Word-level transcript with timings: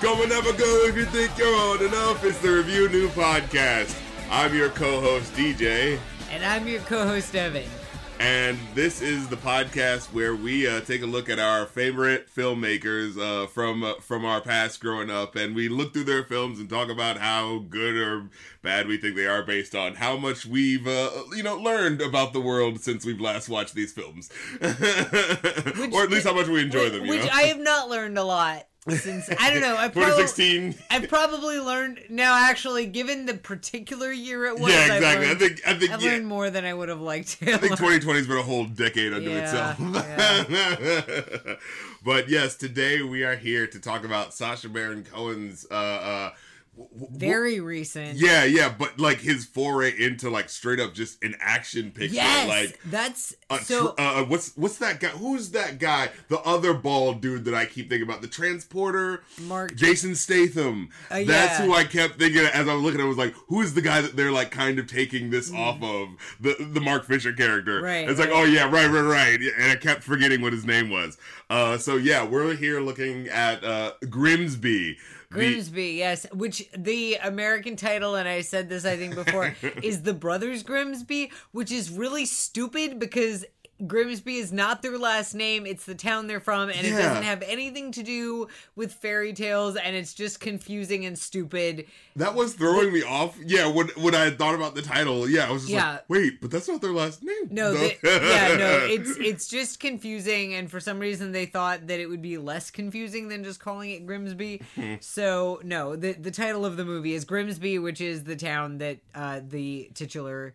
Go 0.00 0.20
and 0.20 0.28
never 0.28 0.52
go 0.52 0.86
if 0.86 0.96
you 0.96 1.04
think 1.06 1.36
you're 1.38 1.54
old 1.54 1.82
enough. 1.82 2.24
It's 2.24 2.38
the 2.38 2.50
Review 2.50 2.88
New 2.88 3.08
Podcast. 3.10 3.98
I'm 4.30 4.54
your 4.54 4.70
co-host 4.70 5.32
DJ, 5.34 5.98
And 6.30 6.44
I'm 6.44 6.66
your 6.66 6.80
co 6.80 7.06
host, 7.06 7.34
Evan. 7.34 7.64
And 8.24 8.58
this 8.74 9.02
is 9.02 9.28
the 9.28 9.36
podcast 9.36 10.06
where 10.14 10.34
we 10.34 10.66
uh, 10.66 10.80
take 10.80 11.02
a 11.02 11.06
look 11.06 11.28
at 11.28 11.38
our 11.38 11.66
favorite 11.66 12.26
filmmakers 12.34 13.18
uh, 13.18 13.46
from 13.46 13.84
uh, 13.84 13.94
from 14.00 14.24
our 14.24 14.40
past 14.40 14.80
growing 14.80 15.10
up, 15.10 15.36
and 15.36 15.54
we 15.54 15.68
look 15.68 15.92
through 15.92 16.04
their 16.04 16.24
films 16.24 16.58
and 16.58 16.70
talk 16.70 16.88
about 16.88 17.18
how 17.18 17.58
good 17.68 17.94
or 17.94 18.30
bad 18.62 18.86
we 18.86 18.96
think 18.96 19.14
they 19.14 19.26
are 19.26 19.42
based 19.42 19.74
on 19.74 19.96
how 19.96 20.16
much 20.16 20.46
we've 20.46 20.86
uh, 20.86 21.10
you 21.36 21.42
know 21.42 21.58
learned 21.58 22.00
about 22.00 22.32
the 22.32 22.40
world 22.40 22.80
since 22.80 23.04
we've 23.04 23.20
last 23.20 23.50
watched 23.50 23.74
these 23.74 23.92
films, 23.92 24.30
or 24.62 24.68
at 24.68 26.10
least 26.10 26.26
how 26.26 26.32
much 26.32 26.48
we 26.48 26.62
enjoy 26.62 26.88
them. 26.88 27.04
You 27.04 27.10
Which 27.10 27.24
know? 27.24 27.30
I 27.30 27.42
have 27.42 27.60
not 27.60 27.90
learned 27.90 28.16
a 28.16 28.24
lot 28.24 28.66
since, 28.88 29.30
I 29.40 29.50
don't 29.50 29.62
know. 29.62 29.76
I 29.76 29.88
probably, 29.88 30.22
2016. 30.24 30.74
I've 30.90 31.08
probably 31.08 31.58
learned, 31.58 32.00
now 32.10 32.36
actually, 32.48 32.86
given 32.86 33.24
the 33.26 33.34
particular 33.34 34.12
year 34.12 34.44
it 34.46 34.58
was, 34.58 34.72
Yeah, 34.72 34.96
exactly. 34.96 35.06
I 35.26 35.28
learned, 35.28 35.40
think 35.40 35.60
I 35.66 35.74
think 35.74 35.90
I've 35.90 36.02
yeah. 36.02 36.10
learned 36.12 36.26
more 36.26 36.50
than 36.50 36.64
I 36.64 36.74
would 36.74 36.88
have 36.90 37.00
liked 37.00 37.40
to. 37.40 37.54
I 37.54 37.56
think 37.56 37.76
2020 37.76 38.18
has 38.18 38.26
been 38.26 38.36
a 38.36 38.42
whole 38.42 38.66
decade 38.66 39.12
unto 39.14 39.30
Yeah, 39.30 39.74
itself. 39.74 41.58
but 42.04 42.28
yes, 42.28 42.56
today 42.56 43.00
we 43.02 43.24
are 43.24 43.36
here 43.36 43.66
to 43.66 43.80
talk 43.80 44.04
about 44.04 44.34
Sacha 44.34 44.68
Baron 44.68 45.04
Cohen's. 45.04 45.66
Uh, 45.70 45.74
uh, 45.74 46.30
Very 47.12 47.60
recent. 47.60 48.18
yeah, 48.18 48.44
yeah, 48.44 48.72
but 48.76 48.98
like 48.98 49.18
his 49.20 49.44
foray 49.44 49.92
into 49.98 50.28
like 50.30 50.48
straight 50.48 50.80
up 50.80 50.92
just 50.94 51.22
an 51.22 51.34
action 51.40 51.90
picture. 51.92 52.16
Yes, 52.16 52.48
Like, 52.48 52.80
that's 52.84 53.34
so. 53.62 53.92
tr- 53.92 54.00
uh, 54.00 54.24
what's 54.24 54.56
what's 54.56 54.78
that 54.78 54.98
guy? 55.00 55.08
Who's 55.08 55.50
that 55.50 55.78
guy? 55.78 56.10
The 56.28 56.40
other 56.40 56.74
bald 56.74 57.20
dude 57.20 57.44
that 57.44 57.54
I 57.54 57.66
keep 57.66 57.88
thinking 57.88 58.08
about, 58.08 58.22
the 58.22 58.28
transporter. 58.28 59.22
Mark 59.42 59.74
Jason 59.76 60.14
Statham. 60.14 60.88
Uh, 61.10 61.22
That's 61.24 61.58
yeah. 61.60 61.64
who 61.66 61.74
I 61.74 61.84
kept 61.84 62.18
thinking 62.18 62.44
as 62.44 62.66
I 62.68 62.74
was 62.74 62.82
looking 62.82 63.00
at. 63.00 63.04
it, 63.04 63.06
I 63.06 63.08
was 63.08 63.18
like, 63.18 63.34
who 63.48 63.60
is 63.60 63.74
the 63.74 63.82
guy 63.82 64.00
that 64.00 64.16
they're 64.16 64.32
like 64.32 64.50
kind 64.50 64.78
of 64.78 64.86
taking 64.86 65.30
this 65.30 65.50
Mm. 65.50 65.58
off 65.58 65.82
of 65.82 66.08
the 66.40 66.64
the 66.72 66.80
Mark 66.80 67.04
Fisher 67.06 67.32
character? 67.32 67.82
Right, 67.82 68.08
It's 68.08 68.18
like, 68.18 68.30
oh 68.32 68.44
yeah, 68.44 68.64
right, 68.70 68.90
right, 68.90 69.00
right. 69.00 69.38
And 69.58 69.70
I 69.70 69.76
kept 69.76 70.02
forgetting 70.02 70.40
what 70.40 70.52
his 70.52 70.64
name 70.64 70.90
was. 70.90 71.18
Uh, 71.50 71.78
so 71.78 71.96
yeah, 71.96 72.24
we're 72.24 72.54
here 72.56 72.80
looking 72.80 73.28
at 73.28 73.62
uh, 73.64 73.92
Grimsby. 74.08 74.96
The- 75.34 75.40
Grimsby, 75.40 75.92
yes, 75.92 76.26
which 76.32 76.68
the 76.76 77.16
American 77.16 77.76
title, 77.76 78.14
and 78.14 78.28
I 78.28 78.40
said 78.40 78.68
this 78.68 78.84
I 78.84 78.96
think 78.96 79.14
before, 79.14 79.54
is 79.82 80.02
the 80.02 80.14
Brothers 80.14 80.62
Grimsby, 80.62 81.30
which 81.52 81.70
is 81.72 81.90
really 81.90 82.24
stupid 82.24 82.98
because 82.98 83.44
Grimsby 83.86 84.36
is 84.36 84.52
not 84.52 84.82
their 84.82 84.98
last 84.98 85.34
name, 85.34 85.66
it's 85.66 85.84
the 85.84 85.94
town 85.94 86.26
they're 86.26 86.40
from, 86.40 86.68
and 86.70 86.86
it 86.86 86.90
doesn't 86.90 87.22
have 87.22 87.42
anything 87.42 87.92
to 87.92 88.02
do 88.02 88.48
with 88.76 88.92
fairy 88.92 89.32
tales, 89.32 89.76
and 89.76 89.94
it's 89.96 90.14
just 90.14 90.40
confusing 90.40 91.04
and 91.06 91.18
stupid. 91.18 91.86
that 92.16 92.34
was 92.34 92.54
throwing 92.54 92.92
me 92.92 93.02
off. 93.02 93.36
Yeah, 93.44 93.66
when 93.66 93.88
when 93.96 94.14
I 94.14 94.24
had 94.24 94.38
thought 94.38 94.54
about 94.54 94.74
the 94.74 94.82
title, 94.82 95.28
yeah, 95.28 95.48
I 95.48 95.52
was 95.52 95.62
just 95.62 95.72
Yeah. 95.72 95.92
like, 95.92 96.04
wait, 96.08 96.40
but 96.40 96.50
that's 96.50 96.68
not 96.68 96.80
their 96.80 96.92
last 96.92 97.22
name. 97.22 97.48
No, 97.50 97.72
yeah, 97.72 98.56
no, 98.56 98.78
it's 98.88 99.16
it's 99.18 99.48
just 99.48 99.80
confusing, 99.80 100.54
and 100.54 100.70
for 100.70 100.80
some 100.80 100.98
reason 100.98 101.32
they 101.32 101.46
thought 101.46 101.86
that 101.88 102.00
it 102.00 102.06
would 102.06 102.22
be 102.22 102.38
less 102.38 102.70
confusing 102.70 103.28
than 103.28 103.44
just 103.44 103.60
calling 103.60 103.90
it 103.90 104.06
Grimsby. 104.06 104.60
So 105.00 105.60
no, 105.64 105.96
the 105.96 106.12
the 106.12 106.30
title 106.30 106.64
of 106.64 106.76
the 106.76 106.84
movie 106.84 107.14
is 107.14 107.24
Grimsby, 107.24 107.78
which 107.78 108.00
is 108.00 108.24
the 108.24 108.36
town 108.36 108.78
that 108.78 108.98
uh, 109.14 109.40
the 109.46 109.90
titular 109.94 110.54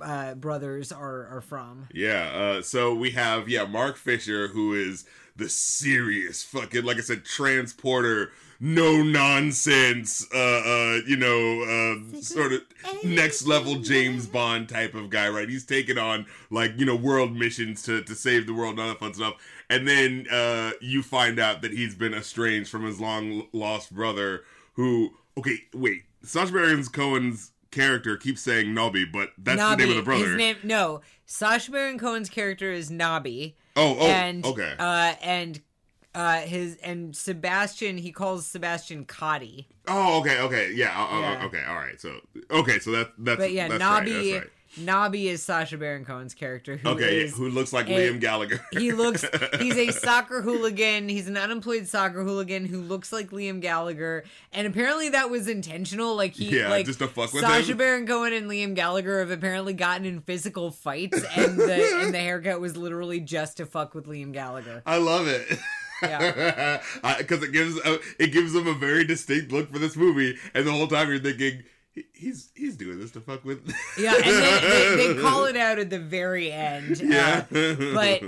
uh, 0.00 0.34
brothers 0.34 0.92
are 0.92 1.26
are 1.26 1.40
from. 1.40 1.88
Yeah, 1.92 2.30
uh, 2.32 2.62
so 2.62 2.94
we 2.94 3.10
have 3.12 3.48
yeah 3.48 3.64
Mark 3.64 3.96
Fisher 3.96 4.48
who 4.48 4.74
is 4.74 5.04
the 5.36 5.48
serious 5.48 6.42
fucking 6.44 6.84
like 6.84 6.98
I 6.98 7.00
said 7.00 7.24
transporter, 7.24 8.32
no 8.60 9.02
nonsense, 9.02 10.26
uh, 10.34 10.38
uh, 10.38 10.98
you 11.06 11.16
know, 11.16 11.62
uh, 11.62 12.20
sort 12.20 12.52
of 12.52 12.60
next 13.02 13.46
level 13.46 13.76
James 13.76 14.26
Bond 14.26 14.68
type 14.68 14.94
of 14.94 15.08
guy, 15.08 15.28
right? 15.28 15.48
He's 15.48 15.64
taking 15.64 15.98
on 15.98 16.26
like 16.50 16.72
you 16.76 16.84
know 16.84 16.96
world 16.96 17.34
missions 17.34 17.82
to 17.84 18.02
to 18.02 18.14
save 18.14 18.46
the 18.46 18.54
world 18.54 18.72
and 18.72 18.80
all 18.80 18.88
that 18.88 19.00
fun 19.00 19.14
stuff, 19.14 19.34
and 19.68 19.88
then 19.88 20.26
uh, 20.30 20.72
you 20.80 21.02
find 21.02 21.38
out 21.38 21.62
that 21.62 21.72
he's 21.72 21.94
been 21.94 22.14
estranged 22.14 22.70
from 22.70 22.84
his 22.84 23.00
long 23.00 23.46
lost 23.52 23.94
brother, 23.94 24.44
who 24.74 25.14
okay, 25.38 25.58
wait, 25.74 26.04
Sacha 26.22 26.52
Baron 26.52 26.84
Cohen's 26.84 27.52
character 27.70 28.16
keeps 28.16 28.40
saying 28.40 28.74
Nobby, 28.74 29.04
but 29.04 29.30
that's 29.38 29.60
the 29.60 29.76
name 29.76 29.90
of 29.90 29.96
the 29.96 30.02
brother. 30.02 30.26
His 30.26 30.36
name 30.36 30.56
no. 30.62 31.00
Sacha 31.26 31.70
Baron 31.70 31.98
Cohen's 31.98 32.28
character 32.28 32.72
is 32.72 32.90
Nobby. 32.90 33.56
Oh, 33.76 33.96
oh, 34.00 34.06
and 34.06 34.44
okay. 34.44 34.74
uh, 34.78 35.14
and 35.22 35.60
uh, 36.14 36.40
his 36.40 36.76
and 36.76 37.14
Sebastian 37.14 37.98
he 37.98 38.12
calls 38.12 38.46
Sebastian 38.46 39.04
Cotty. 39.04 39.66
Oh, 39.86 40.20
okay, 40.20 40.40
okay, 40.40 40.72
yeah, 40.72 40.98
uh, 40.98 41.16
uh, 41.16 41.20
Yeah. 41.20 41.44
okay, 41.46 41.64
all 41.68 41.76
right. 41.76 42.00
So, 42.00 42.20
okay, 42.50 42.78
so 42.78 42.90
that 42.92 43.12
that's 43.18 43.38
But 43.38 43.52
yeah, 43.52 43.68
that's 43.68 43.80
Nobby 43.80 44.12
right, 44.12 44.24
that's 44.24 44.44
right. 44.44 44.50
Nobby 44.76 45.28
is 45.28 45.42
Sacha 45.42 45.76
Baron 45.76 46.04
Cohen's 46.04 46.34
character. 46.34 46.76
Who 46.76 46.90
Okay, 46.90 47.24
is- 47.24 47.36
who 47.36 47.48
looks 47.48 47.72
like 47.72 47.88
a- 47.88 47.90
Liam 48.10 48.20
Gallagher? 48.20 48.60
he 48.72 48.92
looks 48.92 49.24
he's 49.60 49.76
a 49.76 49.90
soccer 49.90 50.42
hooligan 50.42 51.08
he's 51.08 51.26
an 51.28 51.36
unemployed 51.36 51.88
soccer 51.88 52.22
hooligan 52.22 52.66
who 52.66 52.80
looks 52.80 53.12
like 53.12 53.30
liam 53.30 53.60
gallagher 53.60 54.24
and 54.52 54.66
apparently 54.66 55.08
that 55.10 55.28
was 55.30 55.48
intentional 55.48 56.14
like 56.16 56.34
he 56.34 56.58
Yeah, 56.58 56.68
like 56.68 56.86
just 56.86 57.00
to 57.00 57.08
fuck 57.08 57.32
with 57.32 57.42
Sacha 57.42 57.72
him. 57.72 57.76
baron 57.78 58.06
cohen 58.06 58.32
and 58.32 58.48
liam 58.50 58.74
gallagher 58.74 59.18
have 59.20 59.30
apparently 59.30 59.72
gotten 59.72 60.06
in 60.06 60.20
physical 60.20 60.70
fights 60.70 61.22
and 61.36 61.58
the 61.58 62.00
and 62.02 62.14
the 62.14 62.18
haircut 62.18 62.60
was 62.60 62.76
literally 62.76 63.20
just 63.20 63.56
to 63.56 63.66
fuck 63.66 63.94
with 63.94 64.06
liam 64.06 64.32
gallagher 64.32 64.82
I 64.86 64.98
love 64.98 65.26
it. 65.26 65.58
Yeah. 66.02 66.80
because 67.18 67.42
it 67.42 67.52
gives 67.52 67.76
a, 67.80 67.98
it 68.18 68.28
gives 68.32 68.52
them 68.52 68.66
a 68.66 68.74
very 68.74 69.04
distinct 69.04 69.52
look 69.52 69.70
for 69.72 69.78
this 69.78 69.96
movie, 69.96 70.36
and 70.54 70.66
the 70.66 70.72
whole 70.72 70.86
time 70.86 71.08
you're 71.10 71.18
thinking 71.18 71.58
"He- 71.58 71.64
he's 72.14 72.50
he's 72.54 72.76
doing 72.76 72.98
this 72.98 73.10
to 73.12 73.20
fuck 73.20 73.44
with. 73.44 73.60
yeah 73.98 74.14
and 74.14 74.24
they, 74.24 74.96
they, 74.96 75.12
they 75.14 75.20
call 75.22 75.44
it 75.44 75.56
out 75.56 75.78
at 75.78 75.90
the 75.90 75.98
very 75.98 76.50
end 76.52 77.00
Yeah. 77.00 77.44
uh, 77.54 77.74
but 77.94 78.22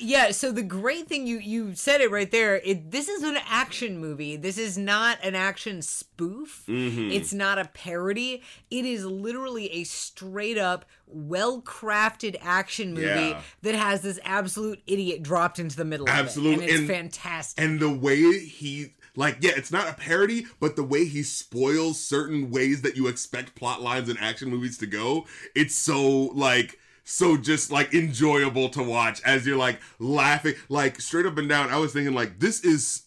yeah 0.00 0.32
so 0.32 0.50
the 0.50 0.62
great 0.62 1.06
thing 1.06 1.24
you 1.26 1.38
you 1.38 1.74
said 1.76 2.00
it 2.00 2.10
right 2.10 2.30
there 2.32 2.56
it 2.56 2.90
this 2.90 3.08
is 3.08 3.22
an 3.22 3.36
action 3.48 3.98
movie 3.98 4.36
this 4.36 4.58
is 4.58 4.76
not 4.76 5.18
an 5.22 5.36
action 5.36 5.82
spoof 5.82 6.64
Mm-hmm. 6.66 7.10
it's 7.12 7.32
not 7.32 7.58
a 7.60 7.66
parody 7.66 8.42
it 8.72 8.84
is 8.84 9.04
literally 9.04 9.70
a 9.70 9.84
straight 9.84 10.58
up 10.58 10.84
well 11.06 11.62
crafted 11.62 12.36
action 12.40 12.92
movie 12.94 13.06
Yeah. 13.06 13.40
that 13.62 13.74
has 13.76 14.02
this 14.02 14.18
absolute 14.24 14.82
idiot 14.86 15.22
dropped 15.22 15.58
into 15.60 15.76
the 15.76 15.84
middle 15.84 16.08
Absolute- 16.08 16.56
of 16.56 16.62
it 16.62 16.62
and 16.62 16.70
it's 16.70 16.78
and- 16.80 16.88
fantastic 16.88 17.64
and 17.64 17.78
the 17.78 17.90
way 17.90 18.16
he 18.40 18.94
like 19.16 19.38
yeah 19.40 19.52
it's 19.56 19.72
not 19.72 19.88
a 19.88 19.94
parody 19.94 20.46
but 20.60 20.76
the 20.76 20.82
way 20.82 21.04
he 21.04 21.22
spoils 21.22 22.00
certain 22.00 22.50
ways 22.50 22.82
that 22.82 22.96
you 22.96 23.06
expect 23.06 23.54
plot 23.54 23.80
lines 23.80 24.08
in 24.08 24.16
action 24.18 24.48
movies 24.50 24.78
to 24.78 24.86
go 24.86 25.24
it's 25.54 25.74
so 25.74 26.26
like 26.34 26.78
so 27.04 27.36
just 27.36 27.70
like 27.70 27.92
enjoyable 27.92 28.68
to 28.70 28.82
watch 28.82 29.20
as 29.24 29.46
you're 29.46 29.58
like 29.58 29.78
laughing. 29.98 30.54
Like 30.70 31.00
straight 31.00 31.26
up 31.26 31.38
and 31.38 31.48
down 31.48 31.70
i 31.70 31.76
was 31.76 31.92
thinking 31.92 32.14
like 32.14 32.38
this 32.38 32.64
is 32.64 33.03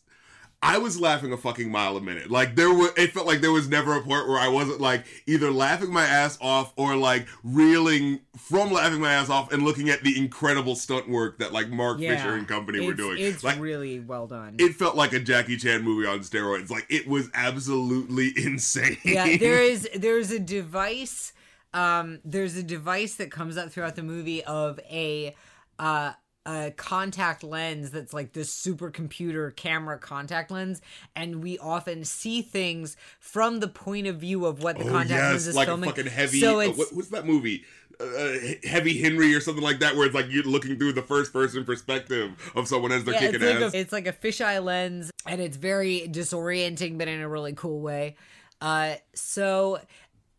I 0.62 0.80
was 0.80 1.00
laughing 1.00 1.32
a 1.32 1.38
fucking 1.38 1.72
mile 1.72 1.98
a 1.98 2.02
minute. 2.02 2.32
Like 2.32 2.56
there 2.56 2.74
were, 2.74 2.90
it 2.98 3.12
felt 3.12 3.28
like 3.28 3.42
there 3.42 3.52
was 3.52 3.70
never 3.70 3.94
a 3.96 4.02
point 4.02 4.28
where 4.28 4.40
I 4.40 4.48
wasn't 4.48 4.82
like 4.82 5.06
either 5.28 5.52
laughing 5.52 5.94
my 5.94 6.04
ass 6.04 6.38
off 6.42 6.74
or 6.76 6.96
like 6.96 7.28
reeling 7.44 8.22
from 8.38 8.72
laughing 8.72 9.00
my 9.00 9.14
ass 9.14 9.30
off 9.30 9.54
and 9.54 9.62
looking 9.62 9.90
at 9.90 10.04
the 10.04 10.18
incredible 10.18 10.76
stunt 10.76 11.08
work 11.08 11.38
that 11.40 11.54
like 11.54 11.70
Mark 11.70 12.00
yeah 12.00 12.16
Fisher 12.16 12.36
and 12.36 12.48
company 12.48 12.86
were 12.86 12.94
doing. 12.94 13.18
it's 13.20 13.44
like 13.44 13.60
really 13.60 14.00
well 14.00 14.26
done 14.26 14.56
it 14.58 14.74
felt 14.74 14.96
like 14.96 15.14
a 15.14 15.20
Jackie 15.20 15.58
Chan 15.58 15.84
movie 15.84 16.08
on 16.08 16.20
steroids. 16.20 16.72
Like 16.72 16.88
it 16.90 17.08
was 17.08 17.30
absolutely 17.36 18.34
insane. 18.38 18.98
yeah 19.04 19.38
there 19.38 19.62
is 19.62 19.88
there's 19.96 20.32
a 20.32 20.40
device 20.40 21.34
um 21.74 22.20
there's 22.26 22.56
a 22.58 22.64
device 22.64 23.16
that 23.16 23.30
comes 23.32 23.58
up 23.58 23.72
throughout 23.72 23.96
the 23.96 24.04
movie 24.04 24.44
of 24.44 24.80
a 24.90 25.36
uh 25.78 26.14
a 26.48 26.72
contact 26.72 27.44
lens 27.44 27.92
that's 27.92 28.14
like 28.14 28.32
this 28.32 28.50
supercomputer 28.50 29.54
camera 29.56 30.00
contact 30.00 30.50
lens 30.50 30.82
and 31.14 31.44
we 31.44 31.60
often 31.60 32.06
see 32.06 32.42
things 32.42 32.96
from 33.20 33.60
the 33.60 33.68
point 33.68 34.08
of 34.08 34.16
view 34.16 34.46
of 34.46 34.64
what 34.64 34.78
the 34.78 34.86
oh 34.86 34.92
contact 34.92 35.22
lens 35.22 35.46
yes, 35.46 35.48
is 35.48 35.56
like 35.56 35.68
filming 35.68 35.90
a 35.90 35.94
fucking 35.94 36.10
heavy. 36.10 36.40
so 36.40 36.60
uh, 36.60 36.64
it's 36.64 36.78
what, 36.78 36.94
what's 36.94 37.10
that 37.10 37.26
movie? 37.26 37.66
Uh, 38.00 38.38
Heavy 38.64 39.02
Henry 39.02 39.34
or 39.34 39.42
something 39.42 39.64
like 39.64 39.80
that, 39.80 39.96
where 39.96 40.06
it's 40.06 40.14
like 40.14 40.28
you're 40.30 40.44
looking 40.44 40.78
through 40.78 40.94
the 40.94 41.02
first 41.02 41.34
person 41.34 41.66
perspective 41.66 42.32
of 42.56 42.68
someone 42.68 42.92
as 42.92 43.04
they're 43.04 43.16
yeah, 43.16 43.32
kicking 43.32 43.42
it's 43.42 43.44
like, 43.44 43.64
ass. 43.64 43.74
a, 43.74 43.80
it's 43.80 43.92
like 43.92 44.08
a 44.08 44.14
fisheye 44.14 44.64
lens 44.64 45.12
and 45.26 45.42
it's 45.42 45.58
very 45.58 46.08
disorienting 46.08 46.98
but 46.98 47.08
in 47.08 47.22
a 47.22 47.28
really 47.28 47.54
cool 47.54 47.82
way 47.82 48.16
uh 48.62 48.94
so 49.16 49.80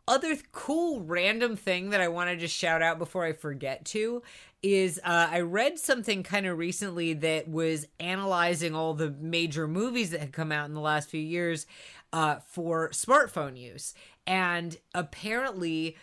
other 0.08 0.34
th- 0.34 0.50
cool 0.52 1.00
random 1.00 1.54
thing 1.54 1.90
that 1.90 2.00
I 2.00 2.08
wanted 2.08 2.40
to 2.40 2.48
shout 2.48 2.82
out 2.82 2.98
before 2.98 3.24
I 3.24 3.32
forget 3.32 3.84
to 3.86 4.22
is 4.62 4.98
uh, 5.04 5.28
I 5.30 5.40
read 5.40 5.78
something 5.78 6.22
kind 6.22 6.46
of 6.46 6.58
recently 6.58 7.12
that 7.14 7.48
was 7.48 7.86
analyzing 8.00 8.74
all 8.74 8.94
the 8.94 9.10
major 9.10 9.68
movies 9.68 10.10
that 10.10 10.20
had 10.20 10.32
come 10.32 10.50
out 10.50 10.66
in 10.68 10.74
the 10.74 10.80
last 10.80 11.08
few 11.10 11.20
years 11.20 11.66
uh, 12.12 12.36
for 12.46 12.90
smartphone 12.90 13.56
use. 13.58 13.94
And 14.26 14.76
apparently, 14.94 15.96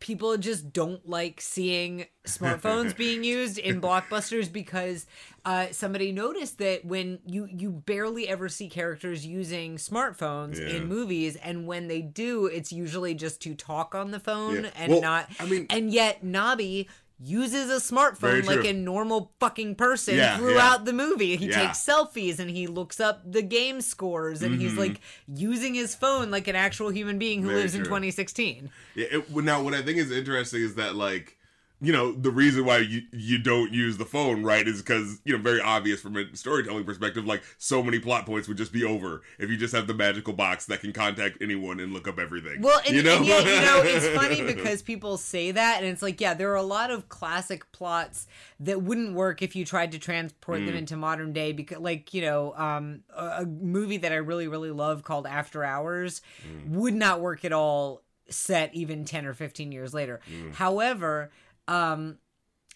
people 0.00 0.36
just 0.36 0.72
don't 0.72 1.08
like 1.08 1.40
seeing 1.40 2.06
smartphones 2.26 2.96
being 3.04 3.22
used 3.22 3.58
in 3.58 3.80
blockbusters 3.80 4.52
because 4.52 5.06
uh, 5.44 5.66
somebody 5.70 6.10
noticed 6.10 6.58
that 6.58 6.84
when 6.84 7.18
you 7.26 7.46
you 7.50 7.70
barely 7.70 8.26
ever 8.28 8.48
see 8.48 8.68
characters 8.68 9.26
using 9.26 9.76
smartphones 9.76 10.58
Yeah. 10.58 10.76
in 10.76 10.86
movies, 10.88 11.36
and 11.36 11.66
when 11.66 11.88
they 11.88 12.00
do, 12.00 12.46
it's 12.46 12.72
usually 12.72 13.14
just 13.14 13.40
to 13.42 13.54
talk 13.54 13.94
on 13.94 14.10
the 14.10 14.20
phone 14.20 14.64
Yeah. 14.64 14.70
and 14.76 14.92
Well, 14.92 15.00
not. 15.02 15.28
I 15.38 15.44
mean- 15.46 15.66
and 15.70 15.92
yet 15.92 16.24
Nobby 16.24 16.88
uses 17.18 17.70
a 17.70 17.76
smartphone 17.94 18.44
like 18.44 18.64
a 18.64 18.72
normal 18.72 19.32
fucking 19.38 19.74
person 19.76 20.16
Yeah, 20.16 20.36
throughout 20.36 20.80
yeah. 20.80 20.84
the 20.84 20.92
movie. 20.92 21.36
He 21.36 21.46
Yeah. 21.46 21.66
takes 21.66 21.78
selfies 21.78 22.38
and 22.40 22.50
he 22.50 22.66
looks 22.66 22.98
up 23.00 23.22
the 23.30 23.40
game 23.42 23.80
scores 23.80 24.42
and 24.42 24.60
he's 24.60 24.74
like 24.74 25.00
using 25.32 25.74
his 25.74 25.94
phone 25.94 26.30
like 26.30 26.48
an 26.48 26.56
actual 26.56 26.90
human 26.90 27.18
being 27.18 27.40
who 27.42 27.48
Mm-hmm. 27.48 27.54
Very 27.54 27.62
lives 27.62 27.74
in 27.76 27.84
2016. 27.84 28.70
Yeah, 28.96 29.06
it, 29.10 29.30
now 29.36 29.62
what 29.62 29.74
I 29.74 29.82
think 29.82 29.98
is 29.98 30.10
interesting 30.10 30.62
is 30.62 30.74
that 30.74 30.96
like 30.96 31.38
you 31.84 31.92
know 31.92 32.12
the 32.12 32.30
reason 32.30 32.64
why 32.64 32.78
you 32.78 33.02
you 33.12 33.38
don't 33.38 33.72
use 33.72 33.96
the 33.98 34.04
phone 34.04 34.42
right 34.42 34.66
is 34.66 34.80
because 34.82 35.20
you 35.24 35.36
know 35.36 35.42
very 35.42 35.60
obvious 35.60 36.00
from 36.00 36.16
a 36.16 36.34
storytelling 36.36 36.84
perspective 36.84 37.24
like 37.26 37.42
so 37.58 37.82
many 37.82 37.98
plot 37.98 38.26
points 38.26 38.48
would 38.48 38.56
just 38.56 38.72
be 38.72 38.82
over 38.84 39.22
if 39.38 39.50
you 39.50 39.56
just 39.56 39.74
have 39.74 39.86
the 39.86 39.94
magical 39.94 40.32
box 40.32 40.66
that 40.66 40.80
can 40.80 40.92
contact 40.92 41.38
anyone 41.40 41.80
and 41.80 41.92
look 41.92 42.08
up 42.08 42.18
everything 42.18 42.60
Well, 42.62 42.80
and, 42.86 42.96
you 42.96 43.02
know 43.02 43.16
and 43.16 43.26
yet, 43.26 43.44
you 43.44 43.60
know, 43.60 43.82
it's 43.84 44.08
funny 44.08 44.42
because 44.42 44.82
people 44.82 45.16
say 45.16 45.50
that, 45.50 45.78
and 45.78 45.86
it's 45.86 46.02
like, 46.02 46.20
yeah, 46.20 46.34
there 46.34 46.50
are 46.52 46.56
a 46.56 46.62
lot 46.62 46.90
of 46.90 47.08
classic 47.08 47.70
plots 47.72 48.26
that 48.60 48.82
wouldn't 48.82 49.14
work 49.14 49.42
if 49.42 49.54
you 49.56 49.64
tried 49.64 49.92
to 49.92 49.98
transport 49.98 50.60
Mm. 50.60 50.66
them 50.66 50.74
into 50.76 50.96
modern 50.96 51.32
day. 51.32 51.52
Because, 51.52 51.78
like, 51.78 52.14
you 52.14 52.22
know, 52.22 52.54
um, 52.56 53.00
a, 53.14 53.42
a 53.42 53.46
movie 53.46 53.96
that 53.98 54.12
I 54.12 54.16
really, 54.16 54.46
really 54.48 54.70
love 54.70 55.02
called 55.02 55.26
After 55.26 55.64
Hours 55.64 56.22
Mm. 56.48 56.70
would 56.76 56.94
not 56.94 57.20
work 57.20 57.44
at 57.44 57.52
all 57.52 58.02
set 58.30 58.74
even 58.74 59.04
10 59.04 59.26
or 59.26 59.34
15 59.34 59.72
years 59.72 59.92
later. 59.92 60.20
Mm. 60.32 60.54
However, 60.54 61.30
um, 61.68 62.18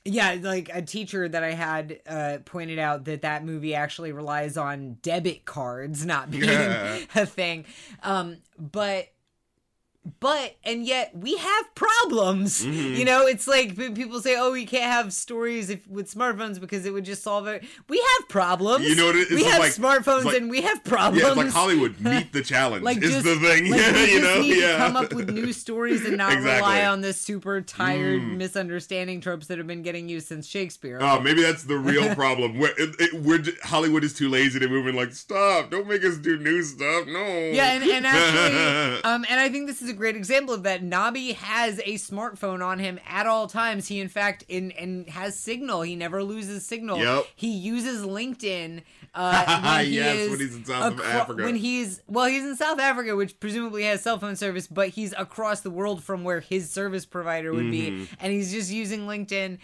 yeah, 0.04 0.36
like 0.40 0.70
a 0.72 0.80
teacher 0.80 1.28
that 1.28 1.44
I 1.44 1.52
had 1.52 2.00
uh, 2.08 2.38
pointed 2.44 2.78
out 2.78 3.04
that 3.04 3.22
that 3.22 3.44
movie 3.44 3.74
actually 3.74 4.12
relies 4.12 4.56
on 4.56 4.98
debit 5.02 5.44
cards 5.44 6.06
not 6.06 6.30
being 6.32 6.44
Yeah. 6.44 6.98
a 7.14 7.26
thing. 7.26 7.66
Um, 8.02 8.38
but 8.58 9.08
but 10.20 10.56
and 10.64 10.84
yet 10.86 11.16
we 11.16 11.36
have 11.36 11.74
problems. 11.74 12.64
Mm-hmm. 12.64 12.94
You 12.94 13.04
know, 13.04 13.26
it's 13.26 13.46
like 13.48 13.76
people 13.76 14.20
say, 14.20 14.36
"Oh, 14.38 14.52
we 14.52 14.66
can't 14.66 14.84
have 14.90 15.12
stories 15.12 15.70
if, 15.70 15.86
with 15.86 16.12
smartphones 16.12 16.60
because 16.60 16.86
it 16.86 16.92
would 16.92 17.04
just 17.04 17.22
solve 17.22 17.46
it." 17.46 17.64
We 17.88 17.98
have 18.18 18.28
problems. 18.28 18.86
You 18.88 18.96
know 18.96 19.06
what 19.06 19.16
it 19.16 19.30
is? 19.30 19.36
We 19.36 19.44
have 19.44 19.60
like- 19.60 19.72
smartphones 19.72 20.24
like- 20.24 20.36
and 20.36 20.50
we 20.50 20.62
have 20.62 20.82
problems. 20.84 21.22
yeah 21.22 21.32
like 21.32 21.48
hollywood 21.50 22.00
meet 22.00 22.32
the 22.32 22.42
challenge 22.42 22.82
Like 22.84 23.02
is 23.02 23.10
just, 23.12 23.24
the 23.24 23.36
thing 23.36 23.70
like 23.70 23.92
we 23.94 24.12
you 24.12 24.20
know 24.20 24.40
need 24.40 24.56
yeah 24.60 24.72
to 24.72 24.76
come 24.78 24.96
up 24.96 25.12
with 25.12 25.30
new 25.30 25.52
stories 25.52 26.04
and 26.04 26.16
not 26.16 26.32
Exactly. 26.32 26.56
rely 26.56 26.86
on 26.86 27.00
the 27.00 27.12
super 27.12 27.60
tired 27.60 28.20
Mm. 28.22 28.36
misunderstanding 28.36 29.20
tropes 29.20 29.46
that 29.48 29.58
have 29.58 29.66
been 29.66 29.82
getting 29.82 30.08
used 30.08 30.28
since 30.28 30.46
Shakespeare. 30.46 30.98
Oh, 31.00 31.20
maybe 31.20 31.42
that's 31.42 31.64
the 31.64 31.78
real 31.78 32.14
problem. 32.22 32.58
We're, 32.58 32.72
it, 32.78 32.94
it, 32.98 33.22
we're 33.22 33.42
Hollywood 33.62 34.04
is 34.04 34.14
too 34.14 34.28
lazy 34.28 34.58
to 34.58 34.68
move 34.68 34.86
in. 34.86 34.94
Like, 34.96 35.12
stop! 35.12 35.70
Don't 35.70 35.86
make 35.88 36.04
us 36.04 36.16
do 36.18 36.38
new 36.38 36.62
stuff. 36.62 37.06
No. 37.06 37.24
Yeah, 37.26 37.72
and, 37.72 37.84
and 37.84 38.06
actually, 38.06 39.02
um, 39.04 39.24
and 39.28 39.40
I 39.40 39.48
think 39.48 39.66
this 39.66 39.82
is 39.82 39.90
a 39.90 39.92
great 39.98 40.16
example 40.16 40.54
of 40.54 40.62
that. 40.62 40.82
Nobby 40.82 41.32
has 41.32 41.78
a 41.80 41.94
smartphone 41.94 42.64
on 42.64 42.78
him 42.78 42.98
at 43.06 43.26
all 43.26 43.46
times. 43.46 43.88
He, 43.88 44.00
in 44.00 44.08
fact, 44.08 44.44
in 44.48 44.70
and 44.72 45.08
has 45.10 45.38
signal. 45.38 45.82
He 45.82 45.96
never 45.96 46.22
loses 46.24 46.64
signal. 46.66 46.98
Yep. 46.98 47.26
He 47.36 47.48
uses 47.50 48.02
LinkedIn. 48.06 48.82
Uh, 49.14 49.60
when 49.76 49.84
he 49.86 49.94
Yes, 49.96 50.16
is 50.16 50.30
when 50.30 50.40
he's 50.40 50.54
in 50.56 50.64
South 50.64 50.92
acro- 50.94 51.04
Africa. 51.06 51.42
When 51.44 51.56
he's 51.56 52.00
well, 52.06 52.26
he's 52.26 52.44
in 52.44 52.56
South 52.56 52.78
Africa, 52.80 53.16
which 53.16 53.38
presumably 53.40 53.82
has 53.84 54.02
cell 54.02 54.18
phone 54.18 54.36
service, 54.36 54.66
but 54.66 54.88
he's 54.90 55.12
across 55.18 55.60
the 55.60 55.70
world 55.70 56.02
from 56.02 56.24
where 56.24 56.40
his 56.40 56.70
service 56.70 57.04
provider 57.04 57.52
would 57.52 57.64
Mm-hmm. 57.64 57.70
be, 58.04 58.08
and 58.20 58.32
he's 58.32 58.52
just 58.52 58.70
using 58.70 59.00
LinkedIn 59.00 59.58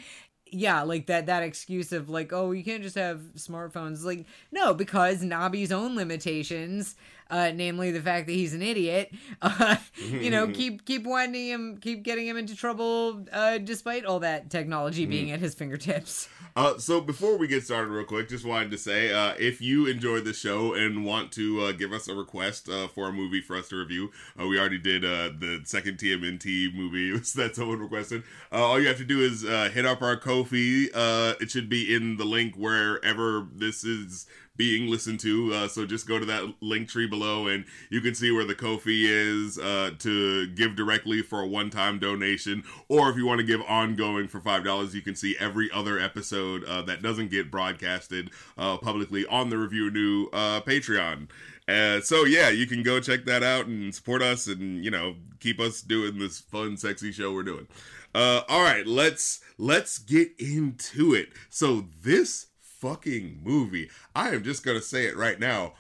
yeah, 0.57 0.83
like 0.83 1.07
that 1.07 1.27
that 1.27 1.43
excuse 1.43 1.91
of 1.93 2.09
like, 2.09 2.33
oh, 2.33 2.53
you 2.53 2.63
can't 2.63 2.83
just 2.83 2.95
have 2.95 3.19
smartphones. 3.37 4.05
Like, 4.05 4.25
no, 4.53 4.73
because 4.73 5.21
Nobby's 5.21 5.73
own 5.73 5.97
limitations, 5.97 6.95
uh, 7.35 7.51
namely 7.53 7.91
the 7.91 8.01
fact 8.01 8.29
that 8.29 8.33
he's 8.33 8.55
an 8.55 8.63
idiot, 8.63 9.13
uh, 9.43 9.77
you 9.99 10.31
know, 10.31 10.47
keep 10.53 10.85
keep 10.87 11.05
winding 11.05 11.49
him, 11.49 11.79
keep 11.79 12.05
getting 12.05 12.29
him 12.29 12.37
into 12.37 12.55
trouble, 12.55 13.25
uh, 13.33 13.59
despite 13.59 14.05
all 14.05 14.21
that 14.21 14.51
technology 14.51 15.05
being 15.05 15.33
at 15.33 15.41
his 15.41 15.55
fingertips. 15.55 16.29
Uh, 16.57 16.79
so 16.79 17.01
before 17.01 17.37
we 17.37 17.49
get 17.49 17.65
started, 17.65 17.89
real 17.89 18.05
quick, 18.05 18.29
just 18.29 18.45
wanted 18.45 18.71
to 18.71 18.79
say, 18.79 19.13
uh, 19.13 19.35
if 19.41 19.61
you 19.61 19.89
enjoyed 19.89 20.25
the 20.25 20.33
show 20.33 20.73
and 20.73 21.05
want 21.05 21.33
to 21.33 21.61
uh, 21.61 21.73
give 21.73 21.93
us 21.93 22.07
a 22.07 22.15
request 22.15 22.69
uh, 22.69 22.87
for 22.87 23.09
a 23.09 23.13
movie 23.13 23.41
for 23.41 23.57
us 23.57 23.69
to 23.69 23.77
review, 23.77 24.13
uh, 24.41 24.47
we 24.47 24.57
already 24.57 24.79
did 24.79 25.05
uh, 25.05 25.31
the 25.37 25.63
second 25.65 25.99
TMNT 25.99 26.73
movie 26.73 27.11
that 27.35 27.57
someone 27.57 27.81
requested. 27.81 28.23
Uh, 28.53 28.65
all 28.65 28.81
you 28.81 28.87
have 28.87 28.99
to 28.99 29.05
do 29.05 29.21
is 29.21 29.45
uh, 29.45 29.69
hit 29.75 29.85
up 29.85 30.01
our 30.01 30.17
Ko-fi. 30.17 30.91
Uh, 30.95 31.35
it 31.41 31.51
should 31.51 31.69
be 31.69 31.93
in 31.93 32.19
the 32.19 32.25
link 32.25 32.55
wherever 32.55 33.49
this 33.53 33.83
is 33.83 34.27
being 34.57 34.91
listened 34.91 35.21
to. 35.21 35.53
Uh, 35.53 35.69
so 35.69 35.85
just 35.87 36.07
go 36.07 36.19
to 36.19 36.25
that 36.27 36.55
Linktree 36.63 37.11
below 37.11 37.49
and 37.49 37.65
you 37.91 38.01
can 38.01 38.15
see 38.15 38.31
where 38.31 38.45
the 38.45 38.55
Ko-fi 38.55 39.05
is 39.07 39.59
uh, 39.59 39.91
to 39.99 40.47
give 40.49 40.77
directly 40.77 41.23
for 41.23 41.41
a 41.41 41.47
one 41.47 41.71
time 41.71 41.99
donation. 41.99 42.63
Or 42.89 43.11
if 43.11 43.17
you 43.17 43.27
want 43.27 43.41
to 43.41 43.47
give 43.47 43.63
ongoing 43.63 44.29
for 44.29 44.41
$5, 44.41 44.95
you 44.95 45.03
can 45.03 45.17
see 45.17 45.37
every 45.39 45.71
other 45.73 45.99
episode 45.99 46.65
uh, 46.65 46.83
that 46.83 47.03
doesn't 47.03 47.31
get 47.31 47.51
broadcasted 47.51 48.31
uh, 48.57 48.77
publicly 48.79 49.27
on 49.27 49.51
the 49.51 49.59
Review 49.59 49.91
New 49.91 50.29
uh, 50.33 50.61
Patreon. 50.61 51.29
Uh, 51.67 52.01
so 52.01 52.25
yeah, 52.25 52.51
you 52.51 52.67
can 52.67 52.83
go 52.83 53.01
check 53.01 53.25
that 53.25 53.43
out 53.43 53.67
and 53.67 53.95
support 53.95 54.23
us 54.23 54.47
and, 54.47 54.85
you 54.85 54.91
know, 54.91 55.15
keep 55.41 55.59
us 55.59 55.81
doing 55.81 56.19
this 56.19 56.39
fun, 56.39 56.77
sexy 56.77 57.11
show 57.11 57.33
we're 57.33 57.43
doing. 57.43 57.67
Uh, 58.15 58.43
all 58.49 58.63
right, 58.63 58.87
let's 58.87 59.41
let's 59.59 59.99
get 59.99 60.29
into 60.39 61.15
it. 61.15 61.31
So 61.49 61.87
this 62.03 62.47
fucking 62.85 63.41
movie, 63.43 63.89
I 64.15 64.31
am 64.31 64.45
just 64.45 64.65
gonna 64.65 64.83
say 64.83 65.07
it 65.07 65.17
right 65.17 65.41
now, 65.41 65.73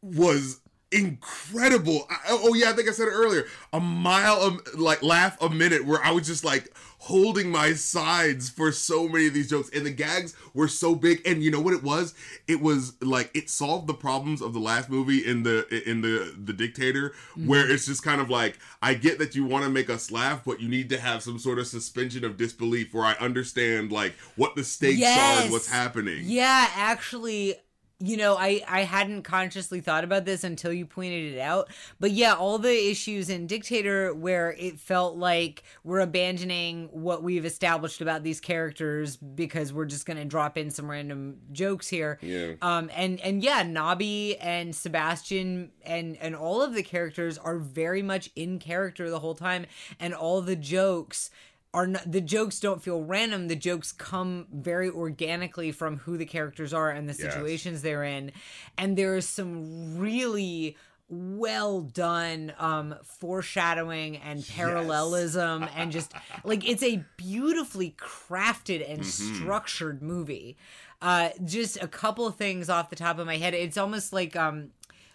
was 0.00 0.60
incredible. 0.92 2.06
I, 2.08 2.16
oh, 2.28 2.40
oh 2.44 2.54
yeah, 2.54 2.70
I 2.70 2.72
think 2.72 2.88
I 2.88 2.92
said 2.92 3.08
it 3.08 3.12
earlier. 3.12 3.46
A 3.72 3.80
mile, 3.80 4.36
of, 4.36 4.78
like 4.78 5.02
laugh 5.02 5.40
a 5.42 5.50
minute, 5.50 5.84
where 5.84 6.02
I 6.02 6.12
was 6.12 6.26
just 6.26 6.44
like 6.44 6.72
holding 7.00 7.50
my 7.50 7.72
sides 7.72 8.50
for 8.50 8.70
so 8.70 9.08
many 9.08 9.26
of 9.26 9.34
these 9.34 9.48
jokes, 9.48 9.70
and 9.74 9.86
the 9.86 9.90
gags 9.90 10.36
were 10.52 10.68
so 10.68 10.94
big. 10.94 11.20
And 11.26 11.42
you 11.42 11.50
know 11.50 11.60
what 11.60 11.74
it 11.74 11.82
was? 11.82 12.14
It 12.46 12.60
was 12.60 13.00
like 13.02 13.30
it 13.34 13.48
solved 13.48 13.86
the 13.86 13.94
problems 13.94 14.42
of 14.42 14.52
the 14.52 14.60
last 14.60 14.90
movie 14.90 15.26
in 15.26 15.42
the 15.42 15.66
in 15.88 16.02
the 16.02 16.34
the 16.38 16.52
Dictator, 16.52 17.10
mm-hmm. 17.10 17.46
where 17.46 17.70
it's 17.70 17.86
just 17.86 18.02
kind 18.02 18.20
of 18.20 18.28
like 18.28 18.58
I 18.82 18.94
get 18.94 19.18
that 19.18 19.34
you 19.34 19.44
want 19.44 19.64
to 19.64 19.70
make 19.70 19.88
us 19.90 20.10
laugh, 20.10 20.42
but 20.44 20.60
you 20.60 20.68
need 20.68 20.90
to 20.90 21.00
have 21.00 21.22
some 21.22 21.38
sort 21.38 21.58
of 21.58 21.66
suspension 21.66 22.24
of 22.24 22.36
disbelief 22.36 22.92
where 22.92 23.04
I 23.04 23.14
understand 23.14 23.90
like 23.90 24.14
what 24.36 24.54
the 24.54 24.64
stakes 24.64 25.02
are 25.02 25.42
and 25.42 25.50
what's 25.50 25.68
happening. 25.68 26.24
Yeah, 26.24 26.68
actually, 26.74 27.54
you 28.02 28.16
know, 28.16 28.36
I 28.36 28.62
I 28.66 28.80
hadn't 28.80 29.22
consciously 29.22 29.82
thought 29.82 30.04
about 30.04 30.24
this 30.24 30.42
until 30.42 30.72
you 30.72 30.86
pointed 30.86 31.34
it 31.34 31.38
out. 31.38 31.68
But 32.00 32.12
yeah, 32.12 32.32
all 32.32 32.58
the 32.58 32.90
issues 32.90 33.28
in 33.28 33.46
Dictator 33.46 34.14
where 34.14 34.52
it 34.52 34.80
felt 34.80 35.16
like 35.16 35.62
we're 35.84 36.00
abandoning 36.00 36.88
what 36.92 37.22
we've 37.22 37.44
established 37.44 38.00
about 38.00 38.22
these 38.22 38.40
characters 38.40 39.18
because 39.18 39.72
we're 39.72 39.84
just 39.84 40.06
going 40.06 40.16
to 40.16 40.24
drop 40.24 40.56
in 40.56 40.70
some 40.70 40.90
random 40.90 41.36
jokes 41.52 41.88
here. 41.88 42.18
Yeah. 42.22 42.54
Um 42.62 42.90
and 42.96 43.20
and 43.20 43.42
yeah, 43.42 43.62
nobby 43.62 44.38
and 44.38 44.74
Sebastian 44.74 45.70
and 45.84 46.16
and 46.22 46.34
all 46.34 46.62
of 46.62 46.72
the 46.72 46.82
characters 46.82 47.36
are 47.36 47.58
very 47.58 48.02
much 48.02 48.30
in 48.34 48.58
character 48.58 49.10
the 49.10 49.20
whole 49.20 49.34
time 49.34 49.66
and 49.98 50.14
all 50.14 50.40
the 50.40 50.56
jokes 50.56 51.30
are 51.72 51.86
not 51.86 52.10
the 52.10 52.20
jokes 52.20 52.58
don't 52.60 52.82
feel 52.82 53.02
random. 53.02 53.48
The 53.48 53.56
jokes 53.56 53.92
come 53.92 54.46
very 54.52 54.90
organically 54.90 55.70
from 55.72 55.98
who 55.98 56.16
the 56.16 56.26
characters 56.26 56.72
are 56.74 56.90
and 56.90 57.08
the 57.08 57.14
Yes. 57.14 57.32
situations 57.32 57.82
they're 57.82 58.02
in. 58.04 58.32
And 58.76 58.96
there 58.96 59.16
is 59.16 59.28
some 59.28 59.96
really 59.98 60.76
well 61.12 61.80
done 61.80 62.52
um 62.58 62.94
foreshadowing 63.02 64.16
and 64.18 64.46
parallelism 64.46 65.68
and 65.74 65.90
just 65.98 66.12
like 66.44 66.64
it's 66.68 66.84
a 66.84 67.04
beautifully 67.16 67.94
crafted 67.98 68.88
and 68.88 69.04
structured 69.04 70.02
movie. 70.02 70.56
Uh 71.02 71.30
just 71.44 71.76
a 71.82 71.88
couple 71.88 72.26
of 72.26 72.36
things 72.36 72.68
off 72.68 72.90
the 72.90 72.96
top 72.96 73.18
of 73.18 73.26
my 73.26 73.36
head. 73.38 73.54
It's 73.54 73.76
almost 73.76 74.12
like 74.12 74.36
um 74.36 74.70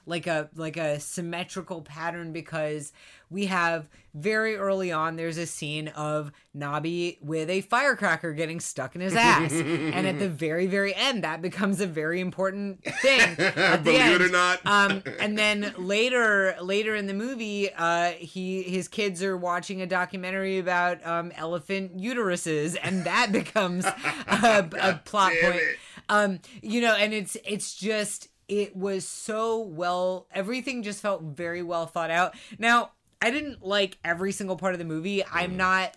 like 0.05 0.27
a 0.27 0.49
like 0.55 0.77
a 0.77 0.99
symmetrical 0.99 1.81
pattern 1.81 2.31
because 2.33 2.91
we 3.35 3.47
have 3.47 3.89
very 4.13 4.55
early 4.55 4.93
on 4.93 5.17
there's 5.17 5.37
a 5.37 5.45
scene 5.45 5.89
of 5.89 6.31
Nobby 6.53 7.17
with 7.21 7.49
a 7.49 7.59
firecracker 7.59 8.31
getting 8.31 8.61
stuck 8.61 8.95
in 8.95 9.01
his 9.01 9.13
ass. 9.33 9.51
And 9.51 10.07
at 10.07 10.19
the 10.19 10.29
very 10.29 10.67
very 10.67 10.95
end 10.95 11.25
that 11.25 11.41
becomes 11.41 11.81
a 11.81 11.85
very 11.85 12.21
important 12.21 12.81
thing. 13.01 13.35
Believe 13.83 13.85
it 13.85 14.21
or 14.21 14.29
not. 14.29 14.61
um 14.65 15.03
and 15.19 15.37
then 15.37 15.73
later 15.77 16.55
later 16.61 16.95
in 16.95 17.07
the 17.07 17.13
movie 17.13 17.69
uh 17.73 18.11
he 18.11 18.63
his 18.63 18.87
kids 18.87 19.21
are 19.21 19.35
watching 19.35 19.81
a 19.81 19.85
documentary 19.85 20.59
about 20.59 21.05
um 21.05 21.33
elephant 21.35 21.97
uteruses. 21.97 22.77
And 22.81 23.03
that 23.03 23.33
becomes 23.33 23.83
a, 23.85 24.69
a 24.79 25.01
plot 25.03 25.33
point. 25.41 25.61
um 26.07 26.39
you 26.61 26.79
know 26.79 26.95
and 26.95 27.13
it's 27.13 27.35
it's 27.45 27.75
just 27.75 28.29
it 28.47 28.75
was 28.77 29.05
so 29.07 29.59
well 29.59 30.27
everything 30.31 30.83
just 30.83 31.01
felt 31.01 31.21
very 31.21 31.61
well 31.63 31.85
thought 31.85 32.11
out. 32.11 32.33
Now 32.57 32.91
I 33.21 33.31
didn't 33.31 33.65
like 33.65 33.97
every 34.03 34.31
single 34.31 34.55
part 34.55 34.73
of 34.73 34.79
the 34.79 34.85
movie. 34.85 35.23
I'm 35.25 35.57
not 35.57 35.95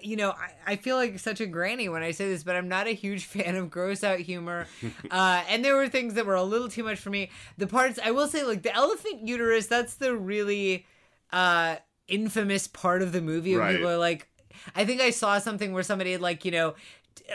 you 0.00 0.16
know, 0.16 0.30
I, 0.32 0.72
I 0.72 0.76
feel 0.76 0.96
like 0.96 1.18
such 1.18 1.40
a 1.40 1.46
granny 1.46 1.88
when 1.88 2.02
I 2.02 2.10
say 2.10 2.28
this, 2.28 2.44
but 2.44 2.56
I'm 2.56 2.68
not 2.68 2.86
a 2.86 2.90
huge 2.90 3.24
fan 3.34 3.56
of 3.56 3.70
gross 3.70 4.04
out 4.04 4.18
humor. 4.18 4.66
Uh, 5.10 5.42
and 5.48 5.64
there 5.64 5.76
were 5.76 5.88
things 5.88 6.14
that 6.14 6.26
were 6.26 6.34
a 6.34 6.42
little 6.42 6.68
too 6.68 6.82
much 6.82 6.98
for 6.98 7.08
me. 7.10 7.30
The 7.56 7.66
parts, 7.66 7.98
I 8.02 8.10
will 8.10 8.26
say, 8.26 8.42
like 8.42 8.62
the 8.62 8.74
elephant 8.74 9.28
uterus, 9.28 9.66
that's 9.66 9.94
the 9.94 10.16
really 10.16 10.86
uh, 11.32 11.76
infamous 12.08 12.66
part 12.66 13.00
of 13.00 13.12
the 13.12 13.20
movie. 13.20 13.52
Where 13.54 13.60
Right. 13.64 13.72
people 13.76 13.90
are 13.90 13.98
like, 13.98 14.26
I 14.74 14.84
think 14.84 15.00
I 15.00 15.10
saw 15.10 15.38
something 15.38 15.72
where 15.72 15.82
somebody 15.84 16.12
had, 16.12 16.20
like, 16.20 16.44
you 16.44 16.50
know, 16.50 16.74